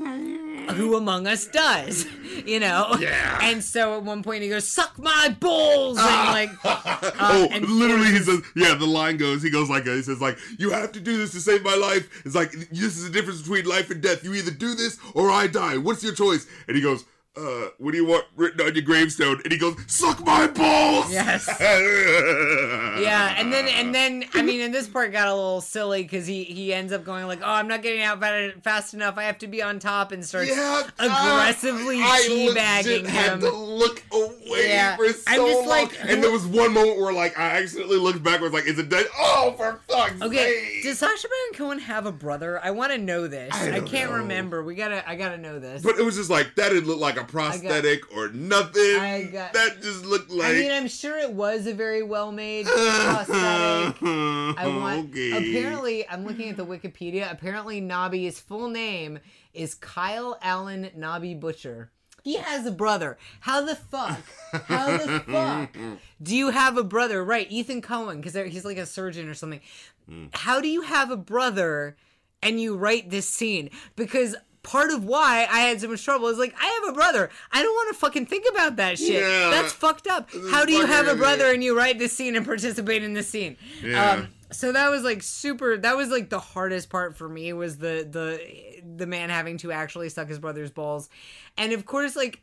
Who 0.71 0.97
among 0.97 1.27
us 1.27 1.47
does, 1.47 2.07
you 2.47 2.59
know? 2.59 2.97
Yeah. 2.99 3.39
And 3.43 3.63
so 3.63 3.99
at 3.99 4.03
one 4.03 4.23
point 4.23 4.43
he 4.43 4.49
goes, 4.49 4.67
"Suck 4.67 4.99
my 4.99 5.37
balls," 5.39 5.99
and 5.99 6.07
ah. 6.09 6.31
like, 6.33 6.51
uh, 6.65 7.13
oh, 7.21 7.49
and 7.53 7.69
literally, 7.69 8.11
he 8.11 8.19
says, 8.21 8.41
yeah, 8.57 8.75
the 8.75 8.87
line 8.87 9.19
goes, 9.19 9.43
he 9.43 9.51
goes 9.51 9.69
like, 9.69 9.85
he 9.85 10.01
says 10.01 10.23
like, 10.23 10.39
you 10.59 10.71
have 10.71 10.91
to 10.93 11.01
do 11.01 11.19
this 11.19 11.33
to 11.33 11.41
save 11.41 11.63
my 11.63 11.75
life. 11.75 12.09
It's 12.25 12.35
like, 12.35 12.53
this 12.53 12.97
is 12.97 13.05
the 13.05 13.11
difference 13.11 13.43
between 13.43 13.67
life 13.67 13.91
and 13.91 14.01
death. 14.01 14.25
You 14.25 14.33
either 14.35 14.51
do 14.51 14.75
this 14.75 14.99
or 15.13 15.31
I 15.31 15.49
die. 15.49 15.77
What's 15.77 16.03
your 16.03 16.15
choice? 16.15 16.47
And 16.67 16.77
he 16.77 16.83
goes, 16.83 17.05
uh, 17.37 17.69
what 17.79 17.91
do 17.93 17.97
you 17.97 18.07
want 18.07 18.25
written 18.37 18.61
on 18.67 18.75
your 18.75 18.85
gravestone? 18.85 19.41
And 19.45 19.53
he 19.53 19.59
goes, 19.59 19.77
suck 19.87 20.25
my 20.25 20.47
balls. 20.47 21.13
Yes. 21.13 21.49
Yeah, 22.95 23.35
and 23.37 23.53
then 23.53 23.67
and 23.69 23.95
then 23.95 24.25
I 24.35 24.43
mean, 24.43 24.61
and 24.61 24.73
this 24.73 24.87
part 24.87 25.11
got 25.13 25.27
a 25.29 25.35
little 25.35 25.61
silly 25.61 26.03
because 26.03 26.27
he 26.27 26.45
he 26.45 26.73
ends 26.73 26.93
up 26.93 27.05
going 27.05 27.27
like, 27.27 27.41
"Oh, 27.43 27.51
I'm 27.51 27.67
not 27.67 27.83
getting 27.83 28.03
out 28.03 28.23
fast 28.63 28.95
enough. 28.95 29.19
I 29.19 29.25
have 29.25 29.39
to 29.39 29.49
be 29.49 29.63
on 29.63 29.79
top," 29.81 30.13
and 30.13 30.25
starts 30.25 30.51
Yeah, 30.51 30.83
aggressively 30.99 32.01
uh, 32.01 32.07
teabagging 32.07 32.85
legit 33.03 33.07
had 33.07 33.33
him. 33.35 33.41
to 33.41 33.51
look 33.51 34.03
away 34.13 34.69
Yeah, 34.69 34.97
for 34.97 35.09
so 35.09 35.23
I'm 35.27 35.41
just 35.47 35.59
long, 35.61 35.69
like, 35.69 35.99
and 36.05 36.23
there 36.23 36.31
was 36.31 36.47
one 36.47 36.73
moment 36.73 36.99
where 36.99 37.13
like 37.13 37.39
I 37.39 37.61
accidentally 37.63 37.99
looked 37.99 38.23
backwards, 38.23 38.55
like, 38.55 38.67
is 38.67 38.79
it 38.79 38.89
dead? 38.89 39.07
Oh, 39.19 39.55
for 39.57 39.81
fuck's 39.89 40.13
sake. 40.13 40.23
Okay, 40.23 40.71
sake! 40.75 40.83
does 40.85 40.99
Sacha 40.99 41.29
Baron 41.29 41.55
Cohen 41.55 41.79
have 41.81 42.07
a 42.07 42.13
brother? 42.13 42.61
I 42.63 42.71
want 42.71 42.93
to 42.93 42.99
know 42.99 43.27
this. 43.27 43.53
I 43.55 43.77
I, 43.77 43.81
can't 43.81 44.11
know. 44.13 44.19
remember. 44.19 44.63
We 44.63 44.75
gotta. 44.77 45.07
I 45.09 45.17
gotta 45.17 45.39
know 45.39 45.59
this. 45.59 45.83
But 45.83 45.99
it 45.99 46.05
was 46.05 46.15
just 46.17 46.31
like 46.31 46.55
that. 46.55 46.69
Didn't 46.69 46.87
look 46.89 47.01
like 47.01 47.17
a 47.17 47.24
prosthetic 47.25 48.15
or 48.17 48.29
nothing. 48.29 48.97
I 48.99 49.25
got- 49.33 49.53
that 49.53 49.83
just 49.83 50.05
looked 50.05 50.31
like. 50.31 50.49
I 50.49 50.53
mean, 50.53 50.71
I'm 50.73 50.89
sure 50.89 51.19
it 51.19 51.33
was 51.33 51.67
a 51.67 51.75
very 51.75 52.03
well 52.03 52.33
made 52.33 52.67
prosthetic. 52.67 53.97
I 54.03 54.67
want. 54.67 55.11
Okay. 55.11 55.31
Apparently, 55.51 56.09
I'm 56.09 56.25
looking 56.27 56.49
at 56.51 56.57
the 56.57 56.67
Wikipedia. 56.67 57.31
Apparently, 57.31 57.81
Nobby's 57.81 58.41
full 58.41 58.69
name 58.69 59.19
is 59.53 59.75
Kyle 59.75 60.39
Allen 60.43 60.91
Nobby 60.97 61.35
Butcher. 61.35 61.91
He 62.23 62.37
has 62.37 62.65
a 62.67 62.71
brother. 62.71 63.19
How 63.41 63.61
the 63.61 63.77
fuck? 63.77 64.19
How 64.67 64.97
the 64.97 65.21
fuck 65.27 65.77
do 66.23 66.35
you 66.35 66.51
have 66.51 66.79
a 66.79 66.83
brother? 66.85 67.23
Right, 67.23 67.51
Ethan 67.51 67.83
Cohen, 67.83 68.21
because 68.23 68.35
he's 68.51 68.65
like 68.65 68.79
a 68.79 68.87
surgeon 68.87 69.29
or 69.29 69.35
something. 69.35 69.61
Hmm. 70.09 70.27
How 70.33 70.61
do 70.61 70.69
you 70.69 70.83
have 70.83 71.11
a 71.11 71.19
brother 71.19 71.97
and 72.43 72.59
you 72.61 72.77
write 72.77 73.11
this 73.11 73.29
scene? 73.29 73.69
Because 73.95 74.37
part 74.65 74.91
of 74.91 75.05
why 75.05 75.47
I 75.49 75.61
had 75.61 75.81
so 75.81 75.89
much 75.89 76.03
trouble 76.03 76.27
is 76.29 76.39
like, 76.39 76.55
I 76.61 76.81
have 76.83 76.93
a 76.93 76.95
brother. 76.95 77.31
I 77.53 77.63
don't 77.63 77.73
want 77.75 77.95
to 77.95 78.01
fucking 78.01 78.27
think 78.27 78.47
about 78.51 78.77
that 78.77 78.99
shit. 78.99 79.23
Yeah. 79.23 79.51
That's 79.51 79.73
fucked 79.73 80.09
up. 80.09 80.31
This 80.33 80.51
How 80.51 80.65
do 80.65 80.73
you 80.73 80.87
have 80.87 81.07
a 81.07 81.15
brother 81.15 81.53
and 81.53 81.63
you 81.63 81.77
write 81.77 81.99
this 81.99 82.13
scene 82.13 82.35
and 82.35 82.45
participate 82.45 83.05
in 83.05 83.13
this 83.13 83.29
scene? 83.29 83.57
Yeah. 83.83 84.11
Um, 84.11 84.29
so 84.51 84.73
that 84.73 84.91
was 84.91 85.03
like 85.03 85.23
super. 85.23 85.77
That 85.77 85.97
was 85.97 86.09
like 86.09 86.31
the 86.31 86.39
hardest 86.39 86.89
part 86.89 87.17
for 87.17 87.29
me 87.29 87.53
was 87.53 87.79
the 87.79 88.07
the 88.11 88.83
the 88.97 89.07
man 89.07 89.31
having 89.31 89.59
to 89.59 89.73
actually 89.73 90.09
suck 90.09 90.29
his 90.29 90.39
brother's 90.39 90.71
balls, 90.71 91.09
and 91.57 91.73
of 91.73 91.87
course 91.87 92.17
like. 92.17 92.41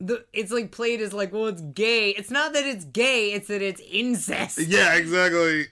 The, 0.00 0.24
it's 0.32 0.50
like 0.50 0.72
played 0.72 1.00
as 1.00 1.12
like 1.12 1.32
well 1.32 1.46
it's 1.46 1.60
gay 1.60 2.10
it's 2.10 2.28
not 2.28 2.54
that 2.54 2.64
it's 2.64 2.84
gay 2.86 3.30
it's 3.34 3.46
that 3.46 3.62
it's 3.62 3.80
incest 3.88 4.58
Yeah, 4.58 4.96
exactly. 4.96 5.66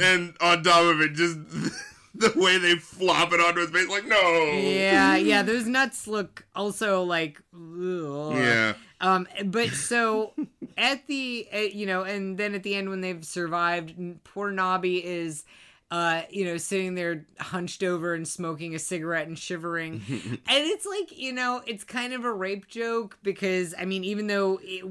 And 0.00 0.36
on 0.40 0.62
top 0.62 0.84
of 0.84 1.00
it, 1.00 1.14
just 1.14 1.38
the 2.32 2.32
way 2.36 2.58
they 2.58 2.76
flop 2.76 3.32
it 3.32 3.40
onto 3.40 3.60
his 3.60 3.70
face, 3.70 3.88
like 3.88 4.06
no. 4.06 4.16
yeah 4.52 5.16
yeah 5.16 5.42
those 5.42 5.66
nuts 5.66 6.06
look 6.06 6.46
also 6.54 7.02
like 7.02 7.40
ugh. 7.52 8.34
Yeah. 8.36 8.74
Um, 9.00 9.26
but 9.44 9.70
so 9.70 10.32
at 10.78 11.06
the 11.06 11.48
uh, 11.52 11.58
you 11.58 11.86
know, 11.86 12.02
and 12.02 12.38
then 12.38 12.54
at 12.54 12.62
the 12.62 12.74
end 12.74 12.88
when 12.88 13.00
they've 13.00 13.24
survived, 13.24 13.94
poor 14.24 14.50
Nobby 14.50 15.04
is. 15.04 15.44
Uh, 15.90 16.22
you 16.28 16.44
know, 16.44 16.56
sitting 16.56 16.96
there 16.96 17.24
hunched 17.38 17.84
over 17.84 18.14
and 18.14 18.26
smoking 18.26 18.74
a 18.74 18.80
cigarette 18.80 19.28
and 19.28 19.38
shivering. 19.38 20.02
and 20.08 20.40
it's 20.48 20.84
like, 20.84 21.16
you 21.16 21.32
know, 21.32 21.62
it's 21.66 21.84
kind 21.84 22.12
of 22.12 22.24
a 22.24 22.32
rape 22.32 22.66
joke 22.66 23.16
because, 23.22 23.74
I 23.78 23.84
mean, 23.84 24.02
even 24.02 24.26
though 24.26 24.58
it, 24.62 24.84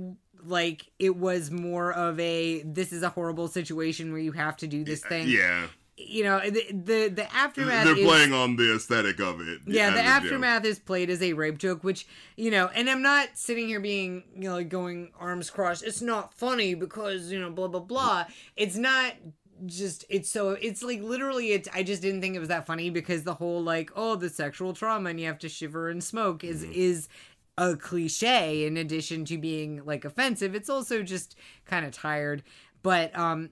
like, 0.46 0.92
it 1.00 1.18
was 1.18 1.52
more 1.52 1.92
of 1.92 2.18
a 2.22 2.62
this 2.62 2.94
is 2.94 3.04
a 3.04 3.10
horrible 3.10 3.50
situation 3.50 4.14
where 4.14 4.22
you 4.22 4.32
have 4.32 4.56
to 4.58 4.68
do 4.68 4.86
this 4.86 5.02
thing. 5.02 5.28
Yeah. 5.28 5.68
You 5.96 6.24
know, 6.24 6.40
the 6.40 6.66
the, 6.72 7.08
the 7.10 7.34
aftermath 7.34 7.86
They're 7.86 7.98
is, 7.98 8.06
playing 8.06 8.34
on 8.34 8.56
the 8.56 8.76
aesthetic 8.76 9.20
of 9.20 9.42
it. 9.42 9.62
yeah, 9.68 9.92
the 9.92 10.00
a 10.00 10.04
joke. 10.04 10.06
aftermath 10.06 10.66
is 10.66 10.80
played 10.80 11.10
as 11.10 11.22
a 11.22 11.34
rape 11.34 11.60
joke, 11.60 11.84
which 11.84 12.08
you 12.36 12.50
know, 12.50 12.70
and 12.74 12.90
I'm 12.90 13.04
not 13.04 13.30
sitting 13.36 13.68
here 13.68 13.80
being 13.80 14.24
you 14.36 14.50
know 14.50 14.56
like 14.56 14.70
going 14.70 15.12
arms 15.20 15.50
crossed. 15.50 15.84
It's 15.84 16.02
not 16.02 16.34
funny 16.34 16.74
because 16.74 17.32
you 17.32 17.40
know 17.40 17.52
blah 17.52 17.68
blah 17.68 17.80
blah. 17.80 18.26
It's 18.56 18.76
not 18.76 19.14
just 19.66 20.04
it's 20.10 20.30
so 20.30 20.52
it's 20.52 20.84
like 20.84 21.02
literally 21.02 21.52
it's 21.52 21.70
I 21.74 21.84
just 21.84 22.02
didn't 22.02 22.22
think 22.22 22.36
it 22.36 22.40
was 22.40 22.50
that 22.50 22.66
funny 22.66 22.90
because 22.90 23.24
the 23.24 23.36
whole 23.36 23.62
like 23.64 23.92
oh 23.96 24.16
the 24.16 24.30
sexual 24.30 24.74
trauma 24.74 25.12
and 25.12 25.20
you 25.20 25.28
have 25.28 25.40
to 25.40 25.50
shiver 25.50 25.90
and 25.90 26.04
smoke 26.04 26.44
is 26.44 26.64
is 26.64 27.08
a 27.58 27.76
cliche 27.76 28.66
in 28.66 28.78
addition 28.78 29.26
to 29.26 29.38
being 29.38 29.86
like 29.86 30.06
offensive. 30.06 30.56
It's 30.56 30.70
also 30.70 31.04
just 31.04 31.36
kind 31.66 31.86
of 31.86 31.92
tired, 31.92 32.42
but 32.82 33.16
um 33.18 33.52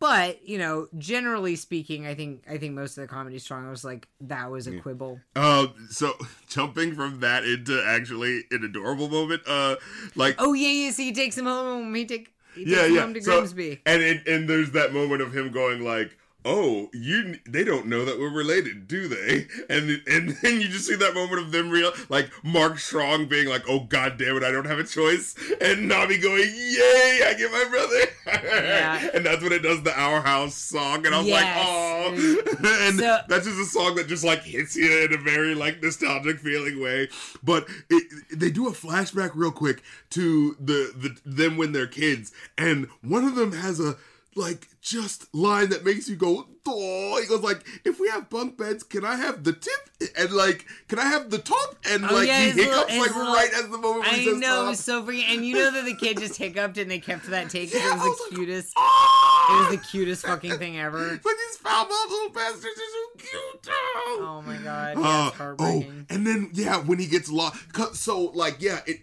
but 0.00 0.46
you 0.46 0.58
know, 0.58 0.88
generally 0.98 1.56
speaking, 1.56 2.06
I 2.06 2.14
think 2.14 2.44
I 2.50 2.58
think 2.58 2.74
most 2.74 2.96
of 2.98 3.02
the 3.02 3.08
comedy 3.08 3.38
strong 3.38 3.68
was 3.68 3.84
like 3.84 4.08
that 4.20 4.50
was 4.50 4.66
a 4.66 4.78
quibble. 4.80 5.20
Uh, 5.36 5.68
so 5.90 6.14
jumping 6.48 6.94
from 6.94 7.20
that 7.20 7.44
into 7.44 7.82
actually 7.86 8.44
an 8.50 8.64
adorable 8.64 9.08
moment, 9.08 9.42
uh, 9.46 9.76
like 10.14 10.36
Oh 10.38 10.52
yeah, 10.52 10.68
yeah. 10.68 10.90
So 10.90 11.02
he 11.02 11.12
takes 11.12 11.36
him 11.36 11.46
home. 11.46 11.94
He 11.94 12.04
take 12.04 12.32
he 12.54 12.64
takes 12.64 12.76
yeah, 12.76 12.86
him 12.86 12.94
yeah. 12.94 13.00
home 13.02 13.14
to 13.14 13.22
So- 13.22 13.38
Grimsby. 13.38 13.80
and 13.86 14.02
it, 14.02 14.26
and 14.28 14.48
there's 14.48 14.70
that 14.72 14.92
moment 14.92 15.22
of 15.22 15.36
him 15.36 15.50
going 15.52 15.84
like, 15.84 16.16
"Oh, 16.44 16.88
you 16.92 17.36
they 17.46 17.64
don't 17.64 17.86
know 17.86 18.04
that 18.04 18.18
we're 18.18 18.30
related, 18.32 18.86
do 18.88 19.08
they?" 19.08 19.46
And 19.68 20.00
and 20.06 20.30
then 20.42 20.60
you 20.60 20.68
just 20.68 20.86
see 20.86 20.94
that 20.96 21.14
moment 21.14 21.40
of 21.42 21.52
them 21.52 21.68
real 21.70 21.92
like 22.08 22.30
Mark 22.44 22.78
Strong 22.78 23.26
being 23.26 23.48
like, 23.48 23.64
"Oh 23.68 23.80
God 23.80 24.16
damn 24.18 24.36
it, 24.36 24.42
I 24.42 24.50
don't 24.50 24.66
have 24.66 24.78
a 24.78 24.84
choice," 24.84 25.34
and 25.60 25.88
Nobby 25.88 26.18
going, 26.18 26.42
"Yay, 26.44 27.20
I 27.26 27.34
get 27.36 27.50
my 27.52 27.64
brother!" 27.68 28.00
Yeah. 28.26 29.08
and 29.14 29.24
that's 29.26 29.42
when 29.42 29.52
it 29.52 29.60
does 29.60 29.82
the 29.82 29.98
Our 29.98 30.20
House 30.20 30.54
song, 30.54 31.04
and 31.06 31.14
I 31.14 31.18
was 31.18 31.26
Yes. 31.26 31.44
like, 31.44 31.66
"Oh," 31.66 32.78
and 32.88 32.98
So- 32.98 33.18
that's 33.28 33.46
just 33.46 33.58
a 33.58 33.64
song 33.66 33.96
that 33.96 34.06
just 34.06 34.24
like 34.24 34.42
hits 34.44 34.76
you 34.76 35.04
in 35.04 35.12
a 35.14 35.18
very 35.18 35.54
like 35.54 35.82
nostalgic 35.82 36.38
feeling 36.40 36.80
way. 36.80 37.08
But 37.42 37.68
it, 37.90 38.04
they 38.32 38.50
do 38.50 38.68
a 38.68 38.72
flashback 38.72 39.32
real 39.34 39.52
quick 39.52 39.82
to 40.10 40.56
the 40.60 40.92
the 40.96 41.16
them 41.24 41.56
when 41.56 41.72
they're 41.72 41.86
kids, 41.86 42.32
and 42.56 42.88
one 43.02 43.24
of 43.24 43.34
them 43.34 43.52
has 43.52 43.80
a 43.80 43.96
like 44.36 44.68
just 44.80 45.32
line 45.34 45.68
that 45.70 45.84
makes 45.84 46.08
you 46.08 46.14
go 46.16 46.46
oh 46.66 47.18
he 47.20 47.26
goes 47.26 47.40
like 47.42 47.66
if 47.84 47.98
we 47.98 48.08
have 48.08 48.28
bunk 48.30 48.56
beds 48.56 48.82
can 48.84 49.04
i 49.04 49.16
have 49.16 49.42
the 49.42 49.52
tip 49.52 50.10
and 50.16 50.30
like 50.32 50.64
can 50.86 50.98
i 50.98 51.04
have 51.04 51.30
the 51.30 51.38
top 51.38 51.76
and 51.90 52.04
Oh, 52.04 52.14
like 52.14 52.28
yeah, 52.28 52.44
he 52.44 52.52
little- 52.52 52.72
hiccups 52.86 52.92
his 52.92 53.00
like 53.00 53.16
little- 53.16 53.34
right 53.34 53.50
as 53.54 53.62
the 53.62 53.78
moment 53.78 54.00
when 54.00 54.14
I 54.14 54.18
he 54.18 54.24
says 54.26 54.38
know, 54.38 54.66
it 54.66 54.68
was 54.68 54.80
so 54.80 55.02
freaking. 55.02 55.24
And 55.34 55.44
you 55.46 55.54
know 55.54 55.70
that 55.72 55.84
the 55.84 55.94
kid 55.96 56.18
just 56.18 56.36
hiccuped 56.36 56.76
and 56.78 56.90
they 56.90 56.98
kept 57.00 57.26
that 57.30 57.50
take 57.50 57.72
Yeah, 57.72 57.80
it 57.80 57.94
was 57.96 58.02
was 58.04 58.18
the 58.18 58.24
like, 58.24 58.34
cutest. 58.38 58.72
"Ah!" 58.76 59.46
It 59.50 59.70
was 59.70 59.80
the 59.80 59.86
cutest 59.86 60.26
fucking 60.26 60.58
thing 60.58 60.78
ever. 60.78 61.14
It's 61.14 61.24
like 61.26 61.36
these 61.36 61.56
foul 61.56 61.84
mouthed 61.88 62.10
little 62.10 62.28
bastards 62.30 62.64
are 62.64 62.68
so 62.68 63.18
cute. 63.18 63.66
Oh. 63.68 64.18
Oh 64.20 64.42
my 64.42 64.56
god, 64.58 64.96
Uh, 64.98 65.00
yeah, 65.00 65.28
it's 65.28 65.62
oh, 65.62 65.84
and 66.10 66.26
then 66.26 66.50
yeah, 66.52 66.76
when 66.78 66.98
he 66.98 67.06
gets 67.06 67.30
lost, 67.30 67.56
so 67.94 68.20
like 68.34 68.56
yeah, 68.60 68.80
it. 68.86 69.00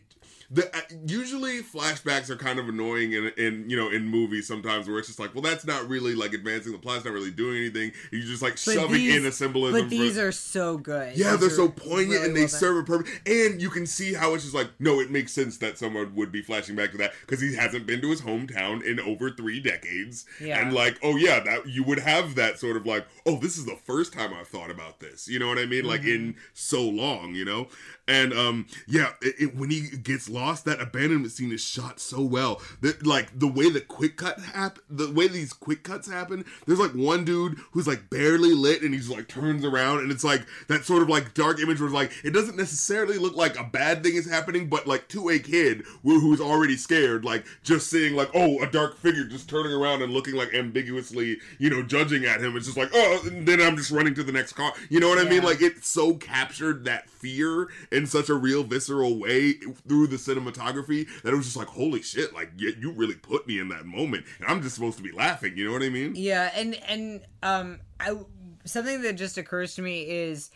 The, 0.52 0.68
uh, 0.76 0.82
usually 1.08 1.64
flashbacks 1.64 2.30
are 2.30 2.36
kind 2.36 2.60
of 2.60 2.70
annoying 2.70 3.14
in, 3.14 3.32
in 3.38 3.70
you 3.70 3.76
know 3.76 3.90
in 3.90 4.06
movies 4.08 4.48
sometimes 4.48 4.88
where 4.88 5.00
it's 5.00 5.08
just 5.08 5.20
like 5.20 5.34
well 5.34 5.42
that's 5.42 5.66
not 5.66 5.90
really 5.90 6.14
like 6.14 6.34
advancing 6.34 6.72
the 6.72 6.78
plot 6.78 6.98
it's 6.98 7.06
not 7.06 7.14
really 7.16 7.32
doing 7.32 7.58
anything. 7.58 7.92
You're 8.12 8.22
just 8.26 8.42
like 8.44 8.58
shoving 8.58 8.94
these- 8.94 9.16
in 9.18 9.26
a 9.26 9.32
symbolism 9.32 9.82
But 9.82 9.90
these 9.90 10.18
for, 10.18 10.28
are 10.28 10.32
so 10.32 10.78
good. 10.78 11.18
yeah 11.18 11.36
they're 11.36 11.50
so 11.50 11.68
poignant 11.70 12.10
really 12.10 12.26
and 12.28 12.36
they 12.36 12.42
well 12.42 12.48
serve 12.50 12.78
a 12.78 12.84
purpose. 12.84 13.12
And 13.26 13.62
you 13.62 13.70
can 13.70 13.88
see 13.88 14.14
how 14.14 14.34
it's 14.36 14.44
just 14.44 14.56
like 14.56 14.70
no 14.80 15.00
it 15.00 15.10
makes 15.10 15.32
sense 15.34 15.58
that 15.58 15.78
someone 15.80 16.14
would 16.16 16.32
be 16.32 16.42
flashing 16.44 16.76
back 16.76 16.92
to 16.92 16.98
that 16.98 17.14
because 17.22 17.42
he 17.42 17.56
hasn't 17.56 17.88
been 17.88 18.02
to 18.02 18.10
his 18.12 18.22
hometown 18.22 18.84
in 18.84 19.00
over 19.00 19.32
three 19.32 19.60
decades. 19.60 20.26
Yeah. 20.40 20.62
and 20.62 20.74
like 20.74 21.00
oh 21.02 21.16
yeah 21.18 21.40
that 21.40 21.68
you 21.68 21.84
would 21.84 22.00
have 22.00 22.36
that 22.36 22.60
sort 22.60 22.78
of 22.78 22.86
like 22.86 23.08
oh 23.26 23.38
this 23.40 23.58
is 23.58 23.66
the 23.66 23.78
first 23.86 24.14
time 24.14 24.32
i've 24.34 24.48
thought 24.48 24.70
about 24.70 25.00
this. 25.00 25.28
You 25.28 25.40
know 25.40 25.48
what 25.48 25.58
i 25.58 25.66
mean? 25.66 25.86
Like 25.86 26.02
Mm-hmm. 26.02 26.10
in 26.10 26.36
so 26.54 26.84
long 26.84 27.34
you 27.34 27.46
know 27.46 27.68
and 28.08 28.34
um 28.34 28.68
yeah 28.88 29.12
it, 29.22 29.36
it- 29.40 29.56
when 29.56 29.70
he 29.70 29.90
gets 29.98 30.30
lost 30.30 30.66
that 30.66 30.82
abandonment 30.82 31.32
scene 31.32 31.52
is 31.52 31.62
shot 31.62 32.00
so 32.00 32.22
well. 32.22 32.62
That 32.82 33.06
like 33.06 33.38
the 33.38 33.48
way 33.48 33.70
the 33.70 33.82
quick 33.82 34.18
cut 34.18 34.40
happen 34.40 34.84
the 34.90 35.12
way 35.12 35.28
these 35.28 35.54
quick 35.54 35.84
cuts 35.84 36.08
happen 36.10 36.46
there's 36.66 36.80
like 36.80 36.92
one 36.92 37.24
dude 37.26 37.58
who's 37.72 37.88
like 37.88 38.10
barely 38.10 38.54
lit 38.54 38.82
and 38.82 38.94
he's 38.94 39.10
like 39.10 39.28
turns 39.28 39.64
around 39.66 40.00
and 40.00 40.12
it's 40.12 40.24
like 40.24 40.46
that 40.68 40.86
sort 40.86 41.02
of 41.02 41.10
like 41.10 41.34
dark 41.34 41.60
image 41.60 41.80
where 41.80 41.88
it's 41.88 41.94
like 41.96 42.12
it 42.24 42.32
doesn't 42.32 42.58
necessarily 42.58 43.18
look 43.18 43.36
like 43.36 43.58
a 43.60 43.64
bad 43.64 44.04
thing 44.04 44.16
is 44.16 44.30
happening 44.30 44.68
but 44.68 44.88
like 44.88 45.08
to 45.10 45.30
a 45.30 45.40
kid 45.40 45.84
who- 46.04 46.20
who's 46.20 46.42
already 46.42 46.76
scared 46.78 47.24
like 47.26 47.46
just 47.64 47.90
seeing 47.90 48.16
like 48.16 48.30
oh 48.34 48.62
a 48.62 48.68
dark 48.70 48.98
figure 48.98 49.24
just 49.24 49.50
turning 49.50 49.72
around 49.72 50.02
and 50.02 50.12
looking 50.14 50.36
like 50.36 50.54
ambiguously 50.54 51.38
you 51.60 51.70
know 51.70 51.82
judging 51.84 52.26
at 52.26 52.42
him. 52.42 52.56
It's 52.56 52.66
just 52.66 52.78
like 52.78 52.90
oh 52.94 53.22
then 53.32 53.62
i'm 53.62 53.78
just 53.78 53.92
running 53.92 54.14
to 54.16 54.24
the 54.24 54.32
next 54.32 54.54
car. 54.54 54.74
You 54.90 55.00
know 55.00 55.10
what 55.10 55.20
i 55.26 55.30
mean? 55.30 55.44
Like 55.44 55.62
it 55.62 55.84
so 55.86 56.14
captured 56.16 56.86
that 56.86 57.10
fear 57.10 57.70
in 57.96 58.06
such 58.06 58.30
a 58.30 58.36
real 58.36 58.64
visceral 58.64 59.18
way 59.18 59.54
through 59.88 60.08
the 60.08 60.18
cinematography 60.18 61.08
that 61.22 61.34
it 61.34 61.36
was 61.36 61.46
just 61.46 61.58
like 61.58 61.68
holy 61.68 62.02
shit 62.02 62.34
like 62.34 62.52
yeah, 62.58 62.72
you 62.80 62.92
really 62.92 63.16
put 63.16 63.48
me 63.48 63.60
in 63.60 63.70
that 63.70 63.86
moment 63.86 64.26
and 64.40 64.48
i'm 64.48 64.62
just 64.62 64.76
supposed 64.76 64.98
to 64.98 65.04
be 65.04 65.12
laughing 65.12 65.56
you 65.58 65.66
know 65.66 65.72
what 65.72 65.84
i 65.84 65.90
mean 65.90 66.14
Yeah, 66.16 66.52
and 66.56 66.76
and 66.88 67.22
um, 67.44 67.80
I 68.00 68.18
something 68.66 69.02
that 69.04 69.14
just 69.14 69.38
occurs 69.38 69.76
to 69.76 69.82
me 69.82 70.02
is. 70.02 70.52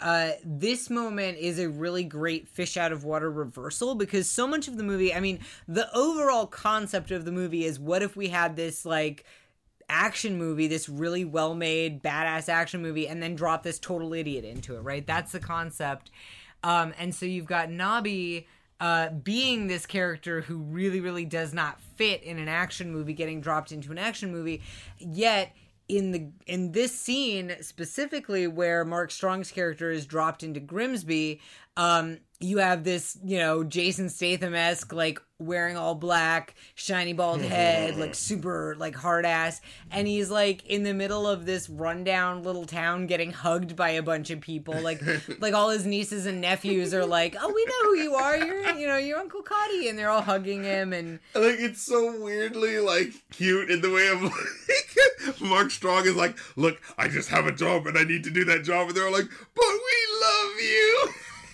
Uh, 0.00 0.32
this 0.44 0.90
moment 0.90 1.38
is 1.38 1.60
a 1.60 1.68
really 1.68 2.02
great 2.02 2.48
fish 2.48 2.76
out 2.76 2.90
of 2.90 3.04
water 3.04 3.30
reversal 3.30 3.94
because 3.94 4.28
so 4.28 4.44
much 4.46 4.66
of 4.66 4.76
the 4.76 4.82
movie, 4.82 5.14
I 5.14 5.20
mean, 5.20 5.38
the 5.68 5.88
overall 5.96 6.46
concept 6.46 7.12
of 7.12 7.24
the 7.24 7.30
movie 7.30 7.64
is 7.64 7.78
what 7.78 8.02
if 8.02 8.16
we 8.16 8.28
had 8.28 8.56
this 8.56 8.84
like 8.84 9.24
action 9.88 10.36
movie, 10.36 10.66
this 10.66 10.88
really 10.88 11.24
well 11.24 11.54
made, 11.54 12.02
badass 12.02 12.48
action 12.48 12.82
movie, 12.82 13.06
and 13.06 13.22
then 13.22 13.36
drop 13.36 13.62
this 13.62 13.78
total 13.78 14.12
idiot 14.12 14.44
into 14.44 14.76
it, 14.76 14.80
right? 14.80 15.06
That's 15.06 15.32
the 15.32 15.40
concept. 15.40 16.10
Um, 16.64 16.94
and 16.98 17.14
so 17.14 17.26
you've 17.26 17.46
got 17.46 17.70
Nobby 17.70 18.48
uh, 18.80 19.10
being 19.10 19.68
this 19.68 19.86
character 19.86 20.40
who 20.40 20.58
really, 20.58 21.00
really 21.00 21.24
does 21.24 21.54
not 21.54 21.80
fit 21.80 22.22
in 22.24 22.38
an 22.38 22.48
action 22.48 22.90
movie, 22.90 23.12
getting 23.12 23.40
dropped 23.40 23.70
into 23.70 23.92
an 23.92 23.98
action 23.98 24.32
movie, 24.32 24.62
yet 24.98 25.54
in 25.86 26.12
the 26.12 26.26
in 26.46 26.72
this 26.72 26.98
scene 26.98 27.54
specifically 27.60 28.46
where 28.46 28.84
Mark 28.84 29.10
Strong's 29.10 29.50
character 29.50 29.90
is 29.90 30.06
dropped 30.06 30.42
into 30.42 30.58
Grimsby, 30.58 31.40
um, 31.76 32.18
you 32.40 32.58
have 32.58 32.84
this, 32.84 33.18
you 33.22 33.38
know, 33.38 33.64
Jason 33.64 34.08
Statham 34.08 34.54
esque, 34.54 34.92
like 34.92 35.20
wearing 35.46 35.76
all 35.76 35.94
black, 35.94 36.54
shiny 36.74 37.12
bald 37.12 37.40
head, 37.42 37.96
like 37.96 38.14
super 38.14 38.76
like 38.78 38.94
hard 38.94 39.24
ass, 39.26 39.60
and 39.90 40.06
he's 40.06 40.30
like 40.30 40.64
in 40.66 40.82
the 40.82 40.94
middle 40.94 41.26
of 41.26 41.46
this 41.46 41.68
rundown 41.68 42.42
little 42.42 42.64
town 42.64 43.06
getting 43.06 43.32
hugged 43.32 43.76
by 43.76 43.90
a 43.90 44.02
bunch 44.02 44.30
of 44.30 44.40
people, 44.40 44.78
like 44.80 45.02
like 45.40 45.54
all 45.54 45.70
his 45.70 45.86
nieces 45.86 46.26
and 46.26 46.40
nephews 46.40 46.94
are 46.94 47.06
like, 47.06 47.36
oh, 47.40 47.52
we 47.52 47.64
know 47.64 47.90
who 47.90 47.96
you 48.02 48.14
are, 48.14 48.36
you're 48.36 48.70
you 48.76 48.86
know 48.86 48.96
your 48.96 49.18
Uncle 49.18 49.42
Cuddy, 49.42 49.88
and 49.88 49.98
they're 49.98 50.10
all 50.10 50.22
hugging 50.22 50.64
him, 50.64 50.92
and 50.92 51.20
like 51.34 51.56
it's 51.58 51.82
so 51.82 52.20
weirdly 52.20 52.78
like 52.78 53.12
cute 53.30 53.70
in 53.70 53.80
the 53.80 53.90
way 53.90 54.08
of 54.08 54.22
like 54.22 55.40
Mark 55.40 55.70
Strong 55.70 56.06
is 56.06 56.16
like, 56.16 56.36
look, 56.56 56.80
I 56.98 57.08
just 57.08 57.28
have 57.28 57.46
a 57.46 57.52
job 57.52 57.86
and 57.86 57.96
I 57.98 58.04
need 58.04 58.24
to 58.24 58.30
do 58.30 58.44
that 58.46 58.64
job, 58.64 58.88
and 58.88 58.96
they're 58.96 59.10
like, 59.10 59.26
but 59.54 59.64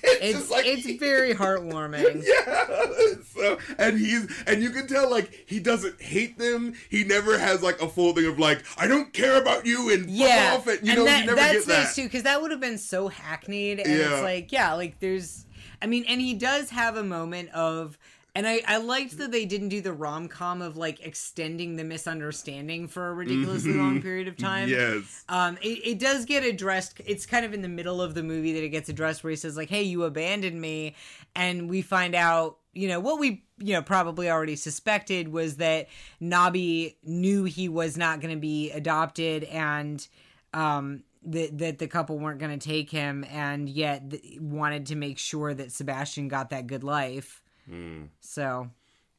it's 0.02 0.50
like- 0.50 0.66
it's 0.66 0.86
very 0.98 1.34
heartwarming. 1.42 2.24
yeah. 2.26 3.14
So 3.34 3.58
and 3.78 3.98
he's 3.98 4.26
and 4.46 4.62
you 4.62 4.70
can 4.70 4.86
tell 4.86 5.10
like 5.10 5.44
he 5.46 5.60
doesn't 5.60 6.00
hate 6.00 6.38
them. 6.38 6.74
He 6.90 7.04
never 7.04 7.38
has 7.38 7.62
like 7.62 7.80
a 7.80 7.88
full 7.88 8.12
thing 8.14 8.26
of 8.26 8.38
like 8.38 8.62
I 8.76 8.86
don't 8.86 9.12
care 9.12 9.40
about 9.40 9.66
you 9.66 9.90
and 9.92 10.10
yeah, 10.10 10.58
fuck 10.58 10.60
off. 10.60 10.82
You 10.82 10.90
and 10.90 10.98
know, 10.98 11.04
that, 11.04 11.20
you 11.20 11.26
never 11.26 11.36
that's 11.36 11.52
get 11.60 11.66
that. 11.66 11.78
nice 11.84 11.94
too 11.96 12.04
because 12.04 12.22
that 12.24 12.40
would 12.42 12.50
have 12.50 12.60
been 12.60 12.78
so 12.78 13.08
hackneyed, 13.08 13.78
and 13.80 13.88
Yeah. 13.90 14.12
it's 14.14 14.22
like, 14.22 14.52
yeah, 14.52 14.74
like 14.74 14.98
there's, 15.00 15.46
I 15.80 15.86
mean, 15.86 16.04
and 16.08 16.20
he 16.20 16.34
does 16.34 16.70
have 16.70 16.96
a 16.96 17.02
moment 17.04 17.50
of. 17.50 17.98
And 18.34 18.46
I, 18.46 18.62
I 18.66 18.76
liked 18.78 19.18
that 19.18 19.32
they 19.32 19.44
didn't 19.44 19.70
do 19.70 19.80
the 19.80 19.92
rom 19.92 20.28
com 20.28 20.62
of 20.62 20.76
like 20.76 21.04
extending 21.04 21.76
the 21.76 21.84
misunderstanding 21.84 22.86
for 22.86 23.08
a 23.08 23.14
ridiculously 23.14 23.72
long 23.72 24.00
period 24.00 24.28
of 24.28 24.36
time. 24.36 24.68
Yes. 24.68 25.24
Um, 25.28 25.58
it, 25.62 25.80
it 25.84 25.98
does 25.98 26.24
get 26.24 26.44
addressed. 26.44 27.00
It's 27.04 27.26
kind 27.26 27.44
of 27.44 27.52
in 27.52 27.62
the 27.62 27.68
middle 27.68 28.00
of 28.00 28.14
the 28.14 28.22
movie 28.22 28.52
that 28.52 28.62
it 28.62 28.68
gets 28.68 28.88
addressed 28.88 29.24
where 29.24 29.30
he 29.30 29.36
says 29.36 29.56
like, 29.56 29.68
"Hey, 29.68 29.82
you 29.82 30.04
abandoned 30.04 30.60
me," 30.60 30.94
and 31.34 31.68
we 31.68 31.82
find 31.82 32.14
out, 32.14 32.58
you 32.72 32.88
know, 32.88 33.00
what 33.00 33.18
we 33.18 33.44
you 33.58 33.74
know 33.74 33.82
probably 33.82 34.30
already 34.30 34.56
suspected 34.56 35.28
was 35.28 35.56
that 35.56 35.88
Nobby 36.20 36.98
knew 37.04 37.44
he 37.44 37.68
was 37.68 37.96
not 37.96 38.20
going 38.20 38.34
to 38.34 38.40
be 38.40 38.70
adopted 38.70 39.44
and 39.44 40.06
um 40.54 41.02
that 41.22 41.58
that 41.58 41.78
the 41.78 41.86
couple 41.86 42.18
weren't 42.18 42.38
going 42.40 42.58
to 42.58 42.68
take 42.68 42.90
him 42.90 43.24
and 43.30 43.68
yet 43.68 44.10
th- 44.10 44.40
wanted 44.40 44.86
to 44.86 44.96
make 44.96 45.18
sure 45.18 45.52
that 45.52 45.72
Sebastian 45.72 46.28
got 46.28 46.50
that 46.50 46.66
good 46.66 46.82
life. 46.82 47.42
Hmm. 47.68 48.04
So 48.20 48.70